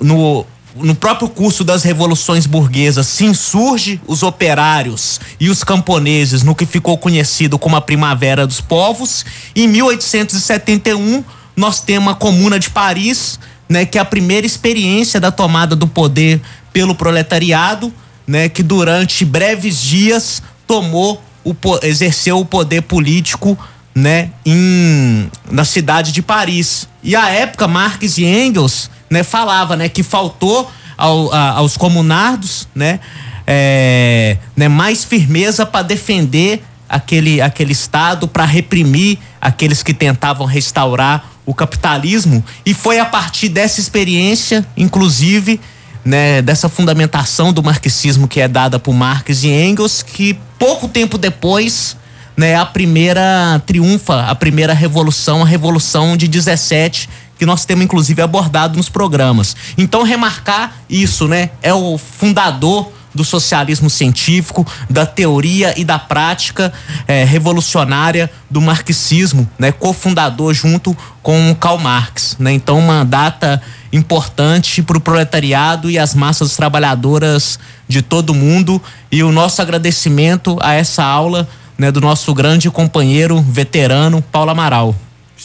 no 0.00 0.46
no 0.76 0.94
próprio 0.94 1.28
curso 1.28 1.64
das 1.64 1.82
revoluções 1.82 2.46
burguesas 2.46 3.08
se 3.08 3.24
insurge 3.24 4.00
os 4.06 4.22
operários 4.22 5.20
e 5.40 5.48
os 5.48 5.64
camponeses 5.64 6.44
no 6.44 6.54
que 6.54 6.64
ficou 6.64 6.96
conhecido 6.96 7.58
como 7.58 7.74
a 7.74 7.80
Primavera 7.80 8.46
dos 8.46 8.60
Povos. 8.60 9.24
Em 9.56 9.66
1871, 9.66 11.24
nós 11.56 11.80
temos 11.80 12.12
a 12.12 12.14
Comuna 12.14 12.60
de 12.60 12.70
Paris, 12.70 13.40
né, 13.68 13.84
que 13.84 13.98
é 13.98 14.00
a 14.00 14.04
primeira 14.04 14.46
experiência 14.46 15.20
da 15.20 15.32
tomada 15.32 15.74
do 15.74 15.88
poder 15.88 16.40
pelo 16.72 16.94
proletariado, 16.94 17.92
né, 18.26 18.48
que 18.48 18.62
durante 18.62 19.24
breves 19.24 19.80
dias 19.80 20.42
tomou 20.66 21.22
o 21.44 21.54
exerceu 21.82 22.38
o 22.38 22.44
poder 22.44 22.82
político, 22.82 23.58
né, 23.94 24.30
em 24.44 25.30
na 25.50 25.64
cidade 25.64 26.12
de 26.12 26.22
Paris. 26.22 26.86
E 27.02 27.16
à 27.16 27.30
época 27.30 27.66
Marx 27.66 28.18
e 28.18 28.24
Engels 28.24 28.90
né, 29.08 29.22
falava, 29.22 29.76
né, 29.76 29.88
que 29.88 30.02
faltou 30.02 30.70
ao, 30.96 31.32
a, 31.32 31.50
aos 31.52 31.76
comunardos, 31.76 32.68
né, 32.74 33.00
é, 33.46 34.36
né, 34.56 34.68
mais 34.68 35.04
firmeza 35.04 35.64
para 35.64 35.82
defender 35.82 36.62
aquele, 36.88 37.40
aquele 37.40 37.72
estado, 37.72 38.28
para 38.28 38.44
reprimir 38.44 39.18
aqueles 39.40 39.82
que 39.82 39.94
tentavam 39.94 40.46
restaurar 40.46 41.30
o 41.44 41.54
capitalismo. 41.54 42.44
E 42.64 42.74
foi 42.74 42.98
a 42.98 43.06
partir 43.06 43.48
dessa 43.48 43.80
experiência, 43.80 44.66
inclusive, 44.76 45.60
né, 46.08 46.40
dessa 46.40 46.70
fundamentação 46.70 47.52
do 47.52 47.62
marxismo 47.62 48.26
que 48.26 48.40
é 48.40 48.48
dada 48.48 48.78
por 48.78 48.94
Marx 48.94 49.44
e 49.44 49.48
Engels, 49.48 50.02
que 50.02 50.38
pouco 50.58 50.88
tempo 50.88 51.18
depois, 51.18 51.96
né, 52.34 52.56
a 52.56 52.64
primeira 52.64 53.62
triunfa, 53.66 54.22
a 54.22 54.34
primeira 54.34 54.72
revolução, 54.72 55.42
a 55.42 55.44
revolução 55.44 56.16
de 56.16 56.26
17, 56.26 57.10
que 57.38 57.44
nós 57.44 57.66
temos 57.66 57.84
inclusive 57.84 58.22
abordado 58.22 58.78
nos 58.78 58.88
programas. 58.88 59.54
Então 59.76 60.02
remarcar 60.02 60.78
isso, 60.88 61.28
né? 61.28 61.50
É 61.62 61.74
o 61.74 61.98
fundador 61.98 62.90
do 63.14 63.24
socialismo 63.24 63.88
científico, 63.88 64.66
da 64.88 65.06
teoria 65.06 65.74
e 65.78 65.84
da 65.84 65.98
prática 65.98 66.72
é, 67.06 67.24
revolucionária 67.24 68.30
do 68.50 68.60
marxismo, 68.60 69.48
né? 69.58 69.72
Cofundador 69.72 70.54
junto 70.54 70.96
com 71.22 71.54
Karl 71.54 71.78
Marx, 71.78 72.36
né? 72.38 72.52
Então 72.52 72.78
uma 72.78 73.04
data 73.04 73.60
importante 73.92 74.82
para 74.82 74.98
o 74.98 75.00
proletariado 75.00 75.90
e 75.90 75.98
as 75.98 76.14
massas 76.14 76.56
trabalhadoras 76.56 77.58
de 77.86 78.02
todo 78.02 78.34
mundo 78.34 78.80
e 79.10 79.22
o 79.22 79.32
nosso 79.32 79.62
agradecimento 79.62 80.58
a 80.60 80.74
essa 80.74 81.02
aula, 81.02 81.48
né? 81.76 81.90
Do 81.90 82.00
nosso 82.00 82.34
grande 82.34 82.70
companheiro 82.70 83.40
veterano 83.40 84.22
Paulo 84.22 84.50
Amaral. 84.50 84.94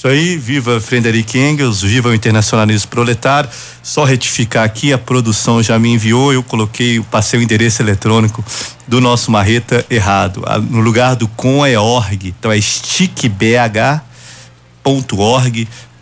Isso 0.04 0.10
aí, 0.10 0.36
viva 0.36 0.82
Frederic 0.82 1.40
Engels, 1.40 1.82
viva 1.82 2.10
o 2.10 2.14
internacionalismo 2.14 2.90
proletário. 2.90 3.50
Só 3.82 4.04
retificar 4.04 4.66
aqui, 4.66 4.92
a 4.92 4.98
produção 4.98 5.64
já 5.64 5.80
me 5.80 5.94
enviou, 5.94 6.34
eu 6.34 6.44
coloquei, 6.44 7.00
passei 7.10 7.40
o 7.40 7.42
endereço 7.42 7.82
eletrônico 7.82 8.44
do 8.86 9.00
nosso 9.00 9.32
marreta 9.32 9.86
errado. 9.90 10.44
No 10.70 10.82
lugar 10.82 11.16
do 11.16 11.26
com 11.30 11.66
é 11.66 11.80
org, 11.80 12.36
então 12.38 12.52
é 12.52 12.60
stickbh.org. 12.60 14.02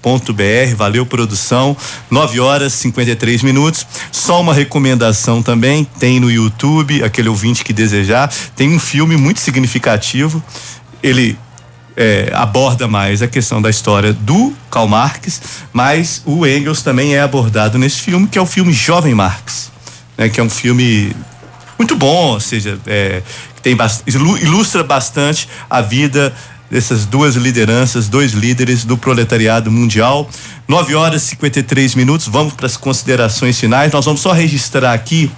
.br, 0.03 0.75
valeu 0.75 1.05
produção, 1.05 1.77
9 2.09 2.39
horas 2.39 2.73
53 2.73 3.43
minutos. 3.43 3.85
Só 4.11 4.41
uma 4.41 4.51
recomendação 4.51 5.43
também, 5.43 5.83
tem 5.99 6.19
no 6.19 6.31
YouTube, 6.31 7.03
aquele 7.03 7.29
ouvinte 7.29 7.63
que 7.63 7.71
desejar, 7.71 8.33
tem 8.55 8.73
um 8.73 8.79
filme 8.79 9.15
muito 9.15 9.39
significativo. 9.39 10.43
Ele 11.03 11.37
é, 11.95 12.31
aborda 12.33 12.87
mais 12.87 13.21
a 13.21 13.27
questão 13.27 13.61
da 13.61 13.69
história 13.69 14.13
do 14.13 14.53
Karl 14.69 14.87
Marx, 14.87 15.41
mas 15.73 16.21
o 16.25 16.45
Engels 16.45 16.81
também 16.81 17.15
é 17.15 17.21
abordado 17.21 17.77
nesse 17.77 18.01
filme, 18.01 18.27
que 18.27 18.37
é 18.37 18.41
o 18.41 18.45
filme 18.45 18.71
Jovem 18.71 19.13
Marx, 19.13 19.71
né, 20.17 20.29
que 20.29 20.39
é 20.39 20.43
um 20.43 20.49
filme 20.49 21.15
muito 21.77 21.95
bom, 21.95 22.33
ou 22.33 22.39
seja, 22.39 22.79
é, 22.87 23.21
tem 23.61 23.77
ilustra 24.41 24.83
bastante 24.83 25.47
a 25.69 25.81
vida 25.81 26.33
dessas 26.69 27.05
duas 27.05 27.35
lideranças, 27.35 28.07
dois 28.07 28.31
líderes 28.31 28.85
do 28.85 28.97
proletariado 28.97 29.69
mundial. 29.69 30.29
9 30.67 30.95
horas 30.95 31.23
e 31.23 31.25
53 31.27 31.95
minutos, 31.95 32.27
vamos 32.27 32.53
para 32.53 32.65
as 32.65 32.77
considerações 32.77 33.59
finais. 33.59 33.91
Nós 33.91 34.05
vamos 34.05 34.21
só 34.21 34.31
registrar 34.31 34.93
aqui 34.93 35.29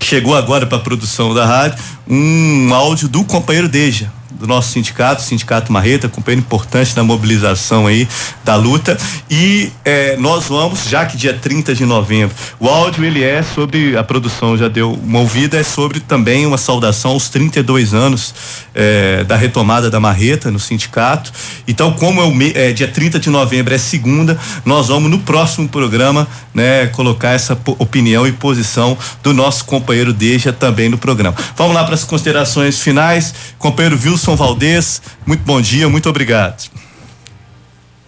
chegou 0.00 0.34
agora 0.34 0.66
para 0.66 0.78
a 0.78 0.80
produção 0.80 1.34
da 1.34 1.44
rádio 1.44 1.78
um 2.08 2.72
áudio 2.72 3.08
do 3.08 3.24
companheiro 3.24 3.68
Deja, 3.68 4.10
do 4.30 4.46
nosso 4.46 4.72
sindicato, 4.72 5.22
Sindicato 5.22 5.72
Marreta, 5.72 6.08
companheiro 6.08 6.44
importante 6.44 6.96
na 6.96 7.02
mobilização 7.02 7.86
aí 7.86 8.06
da 8.44 8.54
luta. 8.56 8.96
E 9.30 9.70
é, 9.84 10.16
nós 10.16 10.44
vamos, 10.44 10.84
já 10.88 11.06
que 11.06 11.16
dia 11.16 11.34
30 11.34 11.74
de 11.74 11.84
novembro, 11.84 12.34
o 12.60 12.68
áudio 12.68 13.04
ele 13.04 13.22
é 13.22 13.42
sobre, 13.42 13.96
a 13.96 14.04
produção 14.04 14.56
já 14.56 14.68
deu 14.68 14.92
uma 14.92 15.20
ouvida, 15.20 15.58
é 15.58 15.62
sobre 15.62 16.00
também 16.00 16.46
uma 16.46 16.58
saudação 16.58 17.12
aos 17.12 17.28
32 17.28 17.94
anos 17.94 18.34
é, 18.74 19.24
da 19.24 19.36
retomada 19.36 19.90
da 19.90 19.98
Marreta 19.98 20.50
no 20.50 20.58
sindicato. 20.58 21.32
Então, 21.66 21.92
como 21.92 22.20
é, 22.20 22.24
o, 22.24 22.58
é 22.58 22.72
dia 22.72 22.88
30 22.88 23.18
de 23.18 23.30
novembro, 23.30 23.74
é 23.74 23.78
segunda, 23.78 24.38
nós 24.64 24.88
vamos 24.88 25.10
no 25.10 25.18
próximo 25.20 25.68
programa, 25.68 26.28
né, 26.54 26.86
colocar 26.88 27.30
essa 27.30 27.58
opinião 27.78 28.26
e 28.26 28.32
posição 28.32 28.96
do 29.22 29.32
nosso 29.32 29.64
companheiro 29.64 30.12
Deja 30.12 30.52
também 30.52 30.88
no 30.88 30.98
programa. 30.98 31.36
Vamos 31.56 31.74
lá 31.74 31.84
para 31.84 31.94
as 31.94 32.04
considerações 32.04 32.80
finais. 32.80 33.34
Companheiro 33.58 33.96
Wilson 34.18 34.34
Valdez, 34.34 35.00
muito 35.24 35.44
bom 35.44 35.60
dia, 35.60 35.88
muito 35.88 36.08
obrigado. 36.08 36.68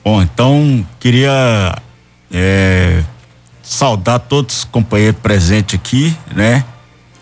Bom, 0.04 0.20
então 0.20 0.84
queria 0.98 1.80
é, 2.32 3.04
saudar 3.62 4.18
todos 4.18 4.58
os 4.58 4.64
companheiros 4.64 5.20
presentes 5.20 5.78
aqui, 5.78 6.16
né? 6.34 6.64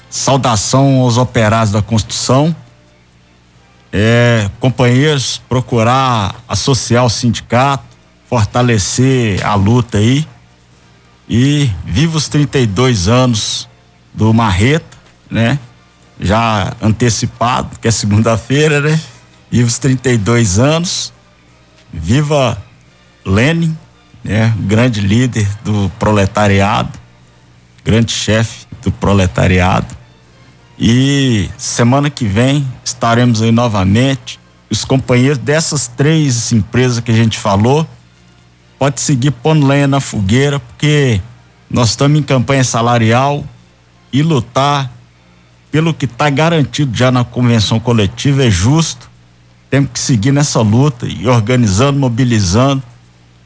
Saudação 0.08 1.00
aos 1.00 1.18
operários 1.18 1.70
da 1.70 1.82
construção. 1.82 2.56
É, 3.92 4.48
companheiros, 4.58 5.36
procurar 5.50 6.36
associar 6.48 7.04
o 7.04 7.10
sindicato, 7.10 7.84
fortalecer 8.26 9.44
a 9.44 9.54
luta 9.54 9.98
aí. 9.98 10.26
E 11.28 11.70
viva 11.84 12.16
os 12.16 12.26
32 12.26 13.06
anos 13.06 13.68
do 14.14 14.32
Marreta, 14.32 14.96
né? 15.30 15.58
Já 16.20 16.74
antecipado, 16.82 17.78
que 17.78 17.88
é 17.88 17.90
segunda-feira, 17.90 18.80
né? 18.80 19.00
Viva 19.50 19.68
os 19.68 19.78
32 19.78 20.58
anos. 20.58 21.12
Viva 21.92 22.58
Lenin, 23.24 23.76
né? 24.22 24.54
Grande 24.60 25.00
líder 25.00 25.48
do 25.64 25.90
proletariado, 25.98 26.98
grande 27.84 28.12
chefe 28.12 28.66
do 28.82 28.90
proletariado. 28.90 29.96
E 30.78 31.48
semana 31.56 32.08
que 32.10 32.24
vem 32.24 32.66
estaremos 32.84 33.42
aí 33.42 33.50
novamente. 33.50 34.38
Os 34.70 34.84
companheiros 34.84 35.38
dessas 35.38 35.88
três 35.88 36.52
empresas 36.52 37.00
que 37.00 37.10
a 37.10 37.14
gente 37.14 37.38
falou, 37.38 37.88
pode 38.78 39.00
seguir 39.00 39.30
pondo 39.30 39.66
lenha 39.66 39.88
na 39.88 39.98
fogueira, 39.98 40.60
porque 40.60 41.20
nós 41.70 41.90
estamos 41.90 42.18
em 42.18 42.22
campanha 42.22 42.62
salarial 42.62 43.44
e 44.12 44.22
lutar 44.22 44.92
pelo 45.70 45.92
que 45.92 46.06
está 46.06 46.30
garantido 46.30 46.96
já 46.96 47.10
na 47.10 47.24
convenção 47.24 47.78
coletiva, 47.78 48.44
é 48.44 48.50
justo. 48.50 49.10
Temos 49.70 49.90
que 49.92 50.00
seguir 50.00 50.32
nessa 50.32 50.60
luta 50.60 51.06
e 51.06 51.26
organizando, 51.26 51.98
mobilizando 51.98 52.82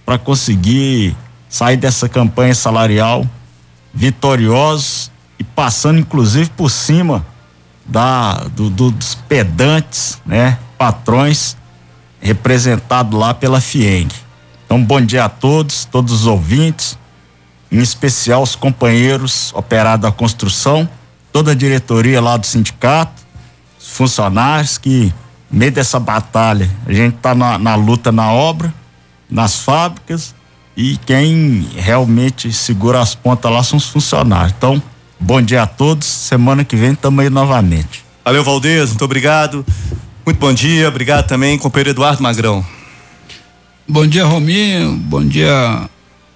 para 0.07 0.19
conseguir 0.19 1.17
sair 1.49 1.77
dessa 1.77 2.09
campanha 2.09 2.55
salarial 2.55 3.27
vitoriosos 3.93 5.11
e 5.39 5.45
passando 5.45 5.99
inclusive 5.99 6.49
por 6.51 6.71
cima 6.71 7.27
da 7.85 8.45
do, 8.55 8.71
do, 8.71 8.91
dos 8.91 9.15
pedantes, 9.15 10.21
né, 10.25 10.59
patrões 10.79 11.57
representado 12.21 13.17
lá 13.19 13.35
pela 13.35 13.61
FIENG. 13.61 14.15
Então, 14.65 14.83
bom 14.83 15.01
dia 15.01 15.25
a 15.25 15.29
todos, 15.29 15.85
todos 15.85 16.13
os 16.13 16.27
ouvintes, 16.27 16.97
em 17.71 17.81
especial 17.81 18.43
os 18.43 18.55
companheiros 18.55 19.53
operados 19.55 20.03
da 20.03 20.13
construção 20.13 20.89
toda 21.33 21.53
a 21.53 21.55
diretoria 21.55 22.21
lá 22.21 22.37
do 22.37 22.47
sindicato, 22.47 23.23
os 23.81 23.89
funcionários 23.89 24.79
que, 24.79 25.13
no 25.51 25.59
meio 25.59 25.73
dessa 25.73 25.99
batalha, 25.99 26.71
a 26.87 26.93
gente 26.93 27.17
está 27.17 27.35
na, 27.35 27.59
na 27.59 27.75
luta 27.75 28.13
na 28.13 28.31
obra, 28.31 28.73
nas 29.29 29.57
fábricas, 29.59 30.35
e 30.77 30.97
quem 30.99 31.69
realmente 31.77 32.53
segura 32.53 33.01
as 33.01 33.15
pontas 33.15 33.51
lá 33.51 33.63
são 33.63 33.79
os 33.79 33.89
funcionários. 33.89 34.55
Então, 34.57 34.83
bom 35.19 35.41
dia 35.43 35.63
a 35.63 35.67
todos. 35.67 36.07
Semana 36.07 36.65
que 36.65 36.77
vem 36.77 36.93
estamos 36.93 37.23
aí 37.25 37.31
novamente. 37.31 38.05
Valeu, 38.25 38.45
Valdez, 38.45 38.91
muito 38.91 39.05
obrigado. 39.05 39.67
Muito 40.25 40.39
bom 40.39 40.53
dia, 40.53 40.89
obrigado 40.89 41.27
também, 41.27 41.59
companheiro 41.59 41.91
Eduardo 41.91 42.23
Magrão. 42.23 42.65
Bom 43.89 44.07
dia, 44.07 44.25
Rominho. 44.25 44.93
Bom 44.93 45.25
dia 45.25 45.53
a 45.53 45.89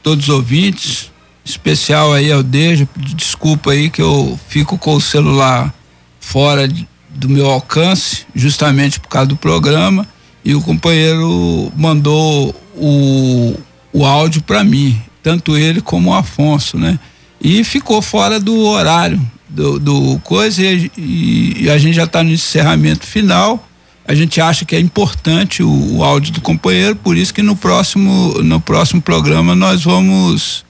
todos 0.02 0.28
os 0.28 0.34
ouvintes 0.34 1.10
especial 1.46 2.12
aí 2.12 2.32
ao 2.32 2.42
Deja, 2.42 2.88
desculpa 2.96 3.70
aí 3.70 3.88
que 3.88 4.02
eu 4.02 4.38
fico 4.48 4.76
com 4.76 4.96
o 4.96 5.00
celular 5.00 5.72
fora 6.18 6.68
do 7.08 7.28
meu 7.28 7.48
alcance, 7.48 8.26
justamente 8.34 8.98
por 8.98 9.08
causa 9.08 9.28
do 9.28 9.36
programa, 9.36 10.06
e 10.44 10.54
o 10.54 10.60
companheiro 10.60 11.72
mandou 11.76 12.54
o, 12.74 13.54
o 13.92 14.04
áudio 14.04 14.42
para 14.42 14.64
mim, 14.64 15.00
tanto 15.22 15.56
ele 15.56 15.80
como 15.80 16.10
o 16.10 16.14
Afonso, 16.14 16.76
né? 16.76 16.98
E 17.40 17.62
ficou 17.62 18.02
fora 18.02 18.40
do 18.40 18.58
horário 18.66 19.20
do, 19.48 19.78
do 19.78 20.20
coisa 20.24 20.62
e, 20.62 20.90
e, 20.98 21.64
e 21.64 21.70
a 21.70 21.78
gente 21.78 21.94
já 21.94 22.04
está 22.04 22.24
no 22.24 22.30
encerramento 22.30 23.06
final. 23.06 23.68
A 24.04 24.14
gente 24.14 24.40
acha 24.40 24.64
que 24.64 24.74
é 24.74 24.80
importante 24.80 25.62
o, 25.62 25.96
o 25.96 26.04
áudio 26.04 26.32
do 26.32 26.40
companheiro, 26.40 26.96
por 26.96 27.16
isso 27.16 27.32
que 27.32 27.42
no 27.42 27.56
próximo 27.56 28.42
no 28.42 28.60
próximo 28.60 29.00
programa 29.00 29.54
nós 29.54 29.84
vamos 29.84 30.65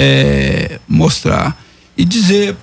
é, 0.00 0.78
mostrar 0.86 1.60
e 1.96 2.04
dizer 2.04 2.56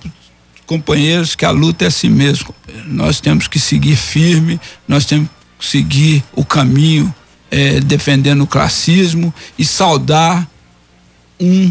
companheiros 0.64 1.34
que 1.34 1.44
a 1.44 1.50
luta 1.50 1.84
é 1.84 1.88
assim 1.88 2.08
mesmo. 2.08 2.54
Nós 2.86 3.20
temos 3.20 3.46
que 3.46 3.60
seguir 3.60 3.94
firme, 3.94 4.58
nós 4.88 5.04
temos 5.04 5.28
que 5.58 5.66
seguir 5.66 6.24
o 6.32 6.42
caminho 6.42 7.14
é, 7.50 7.78
defendendo 7.80 8.40
o 8.42 8.46
classismo 8.46 9.32
e 9.58 9.66
saudar 9.66 10.48
um 11.38 11.70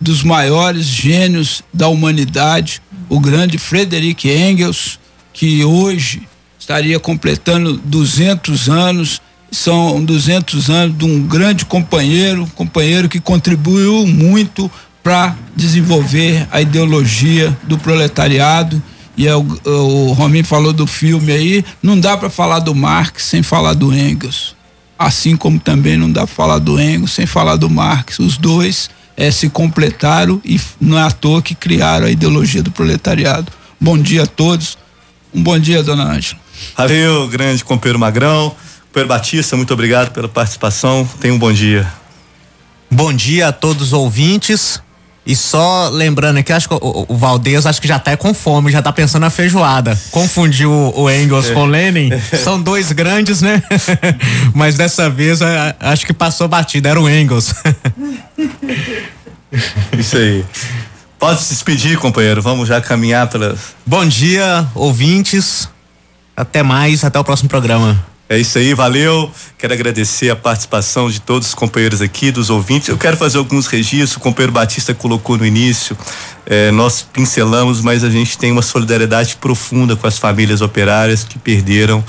dos 0.00 0.24
maiores 0.24 0.84
gênios 0.84 1.62
da 1.72 1.86
humanidade, 1.86 2.82
o 3.08 3.20
grande 3.20 3.56
Frederic 3.56 4.28
Engels, 4.28 4.98
que 5.32 5.64
hoje 5.64 6.22
estaria 6.58 6.98
completando 6.98 7.74
200 7.84 8.68
anos. 8.68 9.22
São 9.48 10.04
200 10.04 10.68
anos 10.68 10.98
de 10.98 11.04
um 11.04 11.22
grande 11.22 11.64
companheiro, 11.64 12.44
companheiro 12.56 13.08
que 13.08 13.20
contribuiu 13.20 14.04
muito 14.04 14.68
para 15.04 15.36
desenvolver 15.54 16.48
a 16.50 16.62
ideologia 16.62 17.54
do 17.64 17.78
proletariado. 17.78 18.82
E 19.16 19.28
é 19.28 19.36
o, 19.36 19.46
o 19.64 20.12
Rominho 20.12 20.44
falou 20.44 20.72
do 20.72 20.86
filme 20.86 21.30
aí, 21.30 21.64
não 21.82 22.00
dá 22.00 22.16
para 22.16 22.30
falar 22.30 22.58
do 22.58 22.74
Marx 22.74 23.26
sem 23.26 23.42
falar 23.42 23.74
do 23.74 23.94
Engels. 23.94 24.56
Assim 24.98 25.36
como 25.36 25.60
também 25.60 25.96
não 25.96 26.10
dá 26.10 26.26
para 26.26 26.34
falar 26.34 26.58
do 26.58 26.80
Engels 26.80 27.12
sem 27.12 27.26
falar 27.26 27.56
do 27.56 27.68
Marx. 27.68 28.18
Os 28.18 28.38
dois 28.38 28.88
é, 29.16 29.30
se 29.30 29.48
completaram 29.50 30.40
e 30.44 30.58
não 30.80 30.98
é 30.98 31.02
à 31.02 31.10
toa 31.10 31.42
que 31.42 31.54
criaram 31.54 32.06
a 32.06 32.10
ideologia 32.10 32.62
do 32.62 32.72
proletariado. 32.72 33.52
Bom 33.78 33.98
dia 33.98 34.22
a 34.22 34.26
todos. 34.26 34.78
Um 35.32 35.42
bom 35.42 35.58
dia, 35.58 35.82
dona 35.82 36.04
Ângela. 36.04 36.40
Valeu, 36.76 37.28
grande 37.28 37.62
companheiro 37.62 37.98
Magrão. 37.98 38.56
Companheiro 38.86 39.08
Batista, 39.08 39.56
muito 39.56 39.74
obrigado 39.74 40.12
pela 40.12 40.28
participação. 40.28 41.06
Tenha 41.20 41.34
um 41.34 41.38
bom 41.38 41.52
dia. 41.52 41.86
Bom 42.90 43.12
dia 43.12 43.48
a 43.48 43.52
todos 43.52 43.88
os 43.88 43.92
ouvintes. 43.92 44.80
E 45.26 45.34
só 45.34 45.88
lembrando 45.88 46.38
aqui, 46.38 46.52
acho 46.52 46.68
que 46.68 46.74
o, 46.74 47.06
o 47.08 47.16
Valdez 47.16 47.64
acho 47.64 47.80
que 47.80 47.88
já 47.88 47.98
tá 47.98 48.14
com 48.16 48.34
fome, 48.34 48.70
já 48.70 48.82
tá 48.82 48.92
pensando 48.92 49.22
na 49.22 49.30
feijoada. 49.30 49.98
Confundiu 50.10 50.70
o, 50.70 51.02
o 51.02 51.10
Engels 51.10 51.50
com 51.50 51.62
o 51.62 51.66
Lenin. 51.66 52.10
São 52.42 52.60
dois 52.60 52.92
grandes, 52.92 53.40
né? 53.40 53.62
Mas 54.54 54.76
dessa 54.76 55.08
vez 55.08 55.40
acho 55.80 56.04
que 56.04 56.12
passou 56.12 56.46
batida, 56.46 56.90
era 56.90 57.00
o 57.00 57.08
Engels. 57.08 57.54
Isso 59.98 60.16
aí. 60.16 60.44
Pode 61.18 61.40
se 61.40 61.54
despedir, 61.54 61.96
companheiro. 61.96 62.42
Vamos 62.42 62.68
já 62.68 62.80
caminhar 62.82 63.26
pela. 63.28 63.56
Bom 63.86 64.04
dia, 64.04 64.66
ouvintes. 64.74 65.68
Até 66.36 66.62
mais, 66.62 67.02
até 67.02 67.18
o 67.18 67.24
próximo 67.24 67.48
programa. 67.48 68.13
É 68.26 68.38
isso 68.38 68.56
aí, 68.56 68.72
valeu. 68.72 69.30
Quero 69.58 69.74
agradecer 69.74 70.30
a 70.30 70.36
participação 70.36 71.10
de 71.10 71.20
todos 71.20 71.48
os 71.48 71.54
companheiros 71.54 72.00
aqui, 72.00 72.30
dos 72.30 72.48
ouvintes. 72.48 72.88
Eu 72.88 72.96
quero 72.96 73.18
fazer 73.18 73.36
alguns 73.36 73.66
registros. 73.66 74.16
O 74.16 74.20
companheiro 74.20 74.52
Batista 74.52 74.94
colocou 74.94 75.36
no 75.36 75.44
início. 75.44 75.96
É, 76.46 76.70
nós 76.70 77.02
pincelamos, 77.02 77.82
mas 77.82 78.02
a 78.02 78.08
gente 78.08 78.38
tem 78.38 78.50
uma 78.50 78.62
solidariedade 78.62 79.36
profunda 79.36 79.94
com 79.94 80.06
as 80.06 80.18
famílias 80.18 80.62
operárias 80.62 81.22
que 81.22 81.38
perderam, 81.38 82.02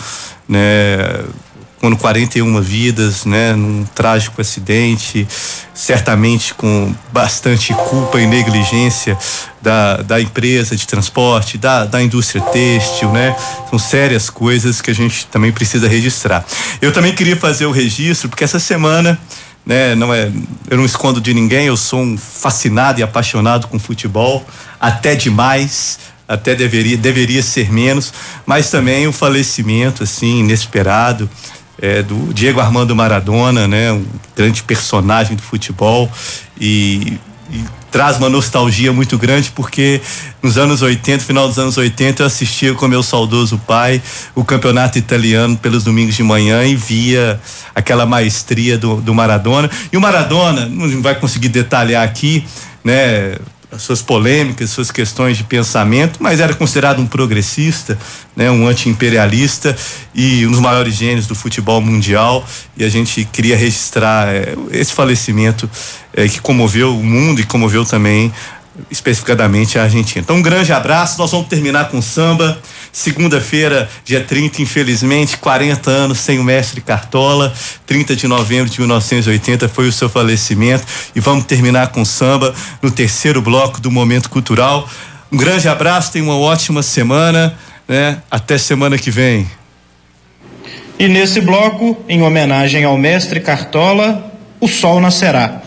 né, 0.48 1.26
quando 1.80 1.98
41 1.98 2.62
vidas, 2.62 3.26
né, 3.26 3.54
num 3.54 3.86
trágico 3.86 4.42
acidente, 4.42 5.28
certamente 5.74 6.54
com 6.54 6.96
bastante 7.12 7.74
culpa 7.74 8.20
e 8.20 8.26
negligência 8.26 9.18
da, 9.62 9.98
da 9.98 10.22
empresa 10.22 10.76
de 10.76 10.88
transporte, 10.88 11.58
da, 11.58 11.86
da 11.86 12.02
indústria 12.02 12.42
têxtil, 12.42 13.12
né? 13.12 13.36
São 13.70 13.78
sérias 13.78 14.30
coisas 14.30 14.82
que 14.82 14.90
a 14.90 14.96
gente 14.96 15.26
também 15.28 15.52
precisa 15.52 15.88
registrar. 15.88 16.46
Eu 16.82 16.92
também 16.92 17.14
queria 17.14 17.36
fazer 17.36 17.66
o 17.66 17.72
registro, 17.72 18.30
porque 18.30 18.44
essa 18.44 18.60
semana 18.60 19.20
né? 19.66 19.96
Não 19.96 20.14
é, 20.14 20.32
eu 20.70 20.78
não 20.78 20.86
escondo 20.86 21.20
de 21.20 21.34
ninguém, 21.34 21.66
eu 21.66 21.76
sou 21.76 22.00
um 22.00 22.18
fascinado 22.18 23.00
e 23.00 23.04
apaixonado 23.04 23.68
com 23.68 23.80
futebol, 23.80 24.46
até 24.80 25.16
demais, 25.16 25.98
até 26.28 26.54
deveria 26.54 26.96
deveria 26.96 27.42
ser 27.42 27.72
menos, 27.72 28.14
mas 28.46 28.70
também 28.70 29.08
o 29.08 29.12
falecimento 29.12 30.04
assim 30.04 30.42
inesperado 30.42 31.28
é, 31.82 32.02
do 32.02 32.34
Diego 32.34 32.60
Armando 32.60 32.96
Maradona, 32.96 33.68
né? 33.68 33.92
Um 33.92 34.06
grande 34.36 34.64
personagem 34.64 35.36
do 35.36 35.42
futebol 35.42 36.10
e, 36.60 37.20
e 37.52 37.64
traz 37.92 38.18
uma 38.18 38.30
nostalgia 38.30 38.92
muito 38.92 39.18
grande 39.18 39.52
porque 39.56 40.02
nos 40.44 40.58
anos 40.58 40.82
80, 40.82 41.24
final 41.24 41.48
dos 41.48 41.58
anos 41.58 41.78
80, 41.78 42.24
eu 42.24 42.28
assistia 42.28 42.74
com 42.74 42.88
meu 42.88 43.02
saudoso 43.02 43.58
pai 43.66 44.02
o 44.36 44.44
campeonato 44.44 44.98
italiano 44.98 45.56
pelos 45.58 45.84
domingos 45.84 46.16
de 46.16 46.24
manhã 46.24 46.66
e 46.66 46.76
via 46.76 47.40
aquela 47.74 48.06
maestria 48.06 48.78
do, 48.78 48.98
do 49.02 49.14
Maradona. 49.14 49.70
E 49.92 49.98
o 49.98 50.02
Maradona, 50.02 50.66
não 50.66 51.02
vai 51.02 51.16
conseguir 51.16 51.50
detalhar 51.50 52.04
aqui, 52.04 52.46
né? 52.84 53.38
As 53.72 53.82
suas 53.82 54.02
polêmicas, 54.02 54.70
suas 54.70 54.92
questões 54.92 55.38
de 55.38 55.44
pensamento, 55.44 56.22
mas 56.22 56.40
era 56.40 56.54
considerado 56.54 57.02
um 57.02 57.08
progressista, 57.08 57.98
né, 58.36 58.50
um 58.50 58.68
anti-imperialista 58.68 59.76
e 60.14 60.46
um 60.46 60.52
dos 60.52 60.60
maiores 60.60 60.96
gênios 60.96 61.28
do 61.28 61.36
futebol 61.36 61.82
mundial. 61.82 62.48
E 62.78 62.84
a 62.84 62.90
gente 62.90 63.26
queria 63.32 63.58
registrar 63.58 64.28
é, 64.28 64.56
esse 64.72 64.94
falecimento 64.94 65.70
é, 66.14 66.28
que 66.28 66.40
comoveu 66.40 66.98
o 66.98 67.04
mundo 67.04 67.42
e 67.42 67.44
comoveu 67.44 67.86
também 67.86 68.32
especificadamente 68.90 69.78
a 69.78 69.84
Argentina. 69.84 70.22
Então, 70.22 70.38
um 70.38 70.42
grande 70.42 70.72
abraço. 70.72 71.18
Nós 71.18 71.32
vamos 71.32 71.48
terminar 71.48 71.90
com 71.90 72.02
samba. 72.02 72.58
Segunda-feira, 72.92 73.90
dia 74.04 74.22
30, 74.24 74.62
infelizmente, 74.62 75.38
40 75.38 75.90
anos 75.90 76.20
sem 76.20 76.40
o 76.40 76.44
mestre 76.44 76.82
Cartola. 76.82 77.54
30 77.86 78.16
de 78.16 78.28
novembro 78.28 78.70
de 78.70 78.80
1980 78.80 79.68
foi 79.70 79.88
o 79.88 79.92
seu 79.92 80.10
falecimento. 80.10 80.86
E 81.16 81.20
vamos 81.20 81.46
terminar 81.46 81.88
com 81.90 82.04
samba 82.06 82.54
no 82.82 82.92
terceiro 82.92 83.42
bloco 83.42 83.80
do 83.82 83.92
Momento 83.92 84.30
Cultural. 84.30 84.88
Um 85.32 85.38
grande 85.38 85.68
abraço, 85.68 86.12
tenha 86.12 86.24
uma 86.24 86.38
ótima 86.38 86.82
semana, 86.82 87.58
né? 87.88 88.22
Até 88.30 88.58
semana 88.58 88.98
que 88.98 89.12
vem. 89.12 89.50
E 90.98 91.10
nesse 91.10 91.42
bloco, 91.42 91.98
em 92.08 92.22
homenagem 92.22 92.86
ao 92.86 92.98
mestre 92.98 93.42
Cartola, 93.42 94.32
o 94.62 94.68
sol 94.68 95.02
nascerá. 95.02 95.62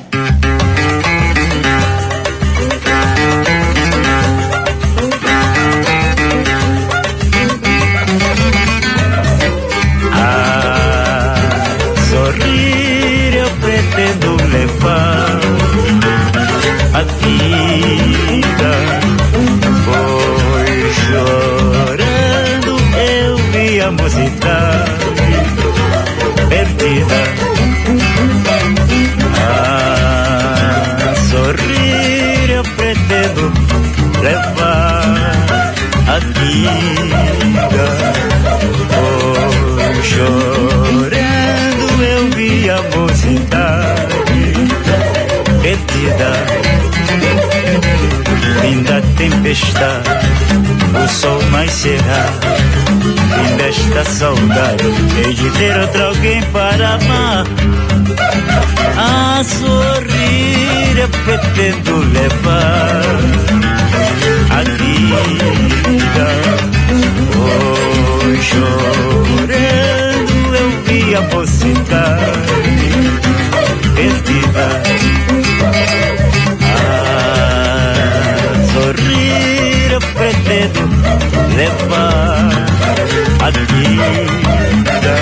Vida. 36.66 37.86
Chorando, 40.02 41.86
eu 42.02 42.30
vi 42.30 42.70
a 42.70 42.82
mocidade 42.96 44.18
perdida. 45.62 46.32
Linda 48.62 49.02
tempestade, 49.16 50.10
o 51.04 51.08
sol 51.08 51.42
mais 51.50 51.70
será. 51.70 52.26
Fim 53.34 53.56
desta 53.56 54.04
saudade, 54.04 54.84
hei 55.16 55.34
de 55.34 55.50
ter 55.50 55.78
outro 55.78 56.04
alguém 56.06 56.42
para 56.52 56.94
amar. 56.94 57.44
A 58.96 59.44
sorrir 59.44 60.98
eu 60.98 61.08
pretendo 61.24 61.98
levar 62.12 63.77
a 64.58 64.64
vida. 64.64 66.26
Hoje 67.38 68.42
chorando 68.42 70.50
eu 70.56 70.68
vi 70.84 71.14
a 71.14 71.20
mocidade 71.20 72.32
perdida. 73.94 74.66
A 76.64 76.66
sorrir 78.72 79.92
eu 79.92 80.00
pretendo 80.00 80.80
levar 81.56 82.50
a 83.40 83.50
vida. 83.50 85.14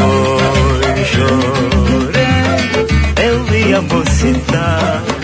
Hoje 0.00 1.04
chorando 1.12 2.80
eu 3.20 3.36
vi 3.44 3.74
a 3.74 3.82
mocidade. 3.82 5.21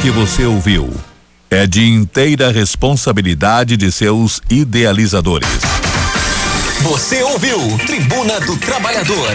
Que 0.00 0.10
você 0.10 0.44
ouviu 0.44 0.94
é 1.50 1.66
de 1.66 1.84
inteira 1.84 2.52
responsabilidade 2.52 3.76
de 3.76 3.90
seus 3.90 4.40
idealizadores. 4.48 5.48
Você 6.82 7.22
ouviu 7.22 7.58
Tribuna 7.84 8.38
do 8.40 8.56
Trabalhador. 8.58 9.28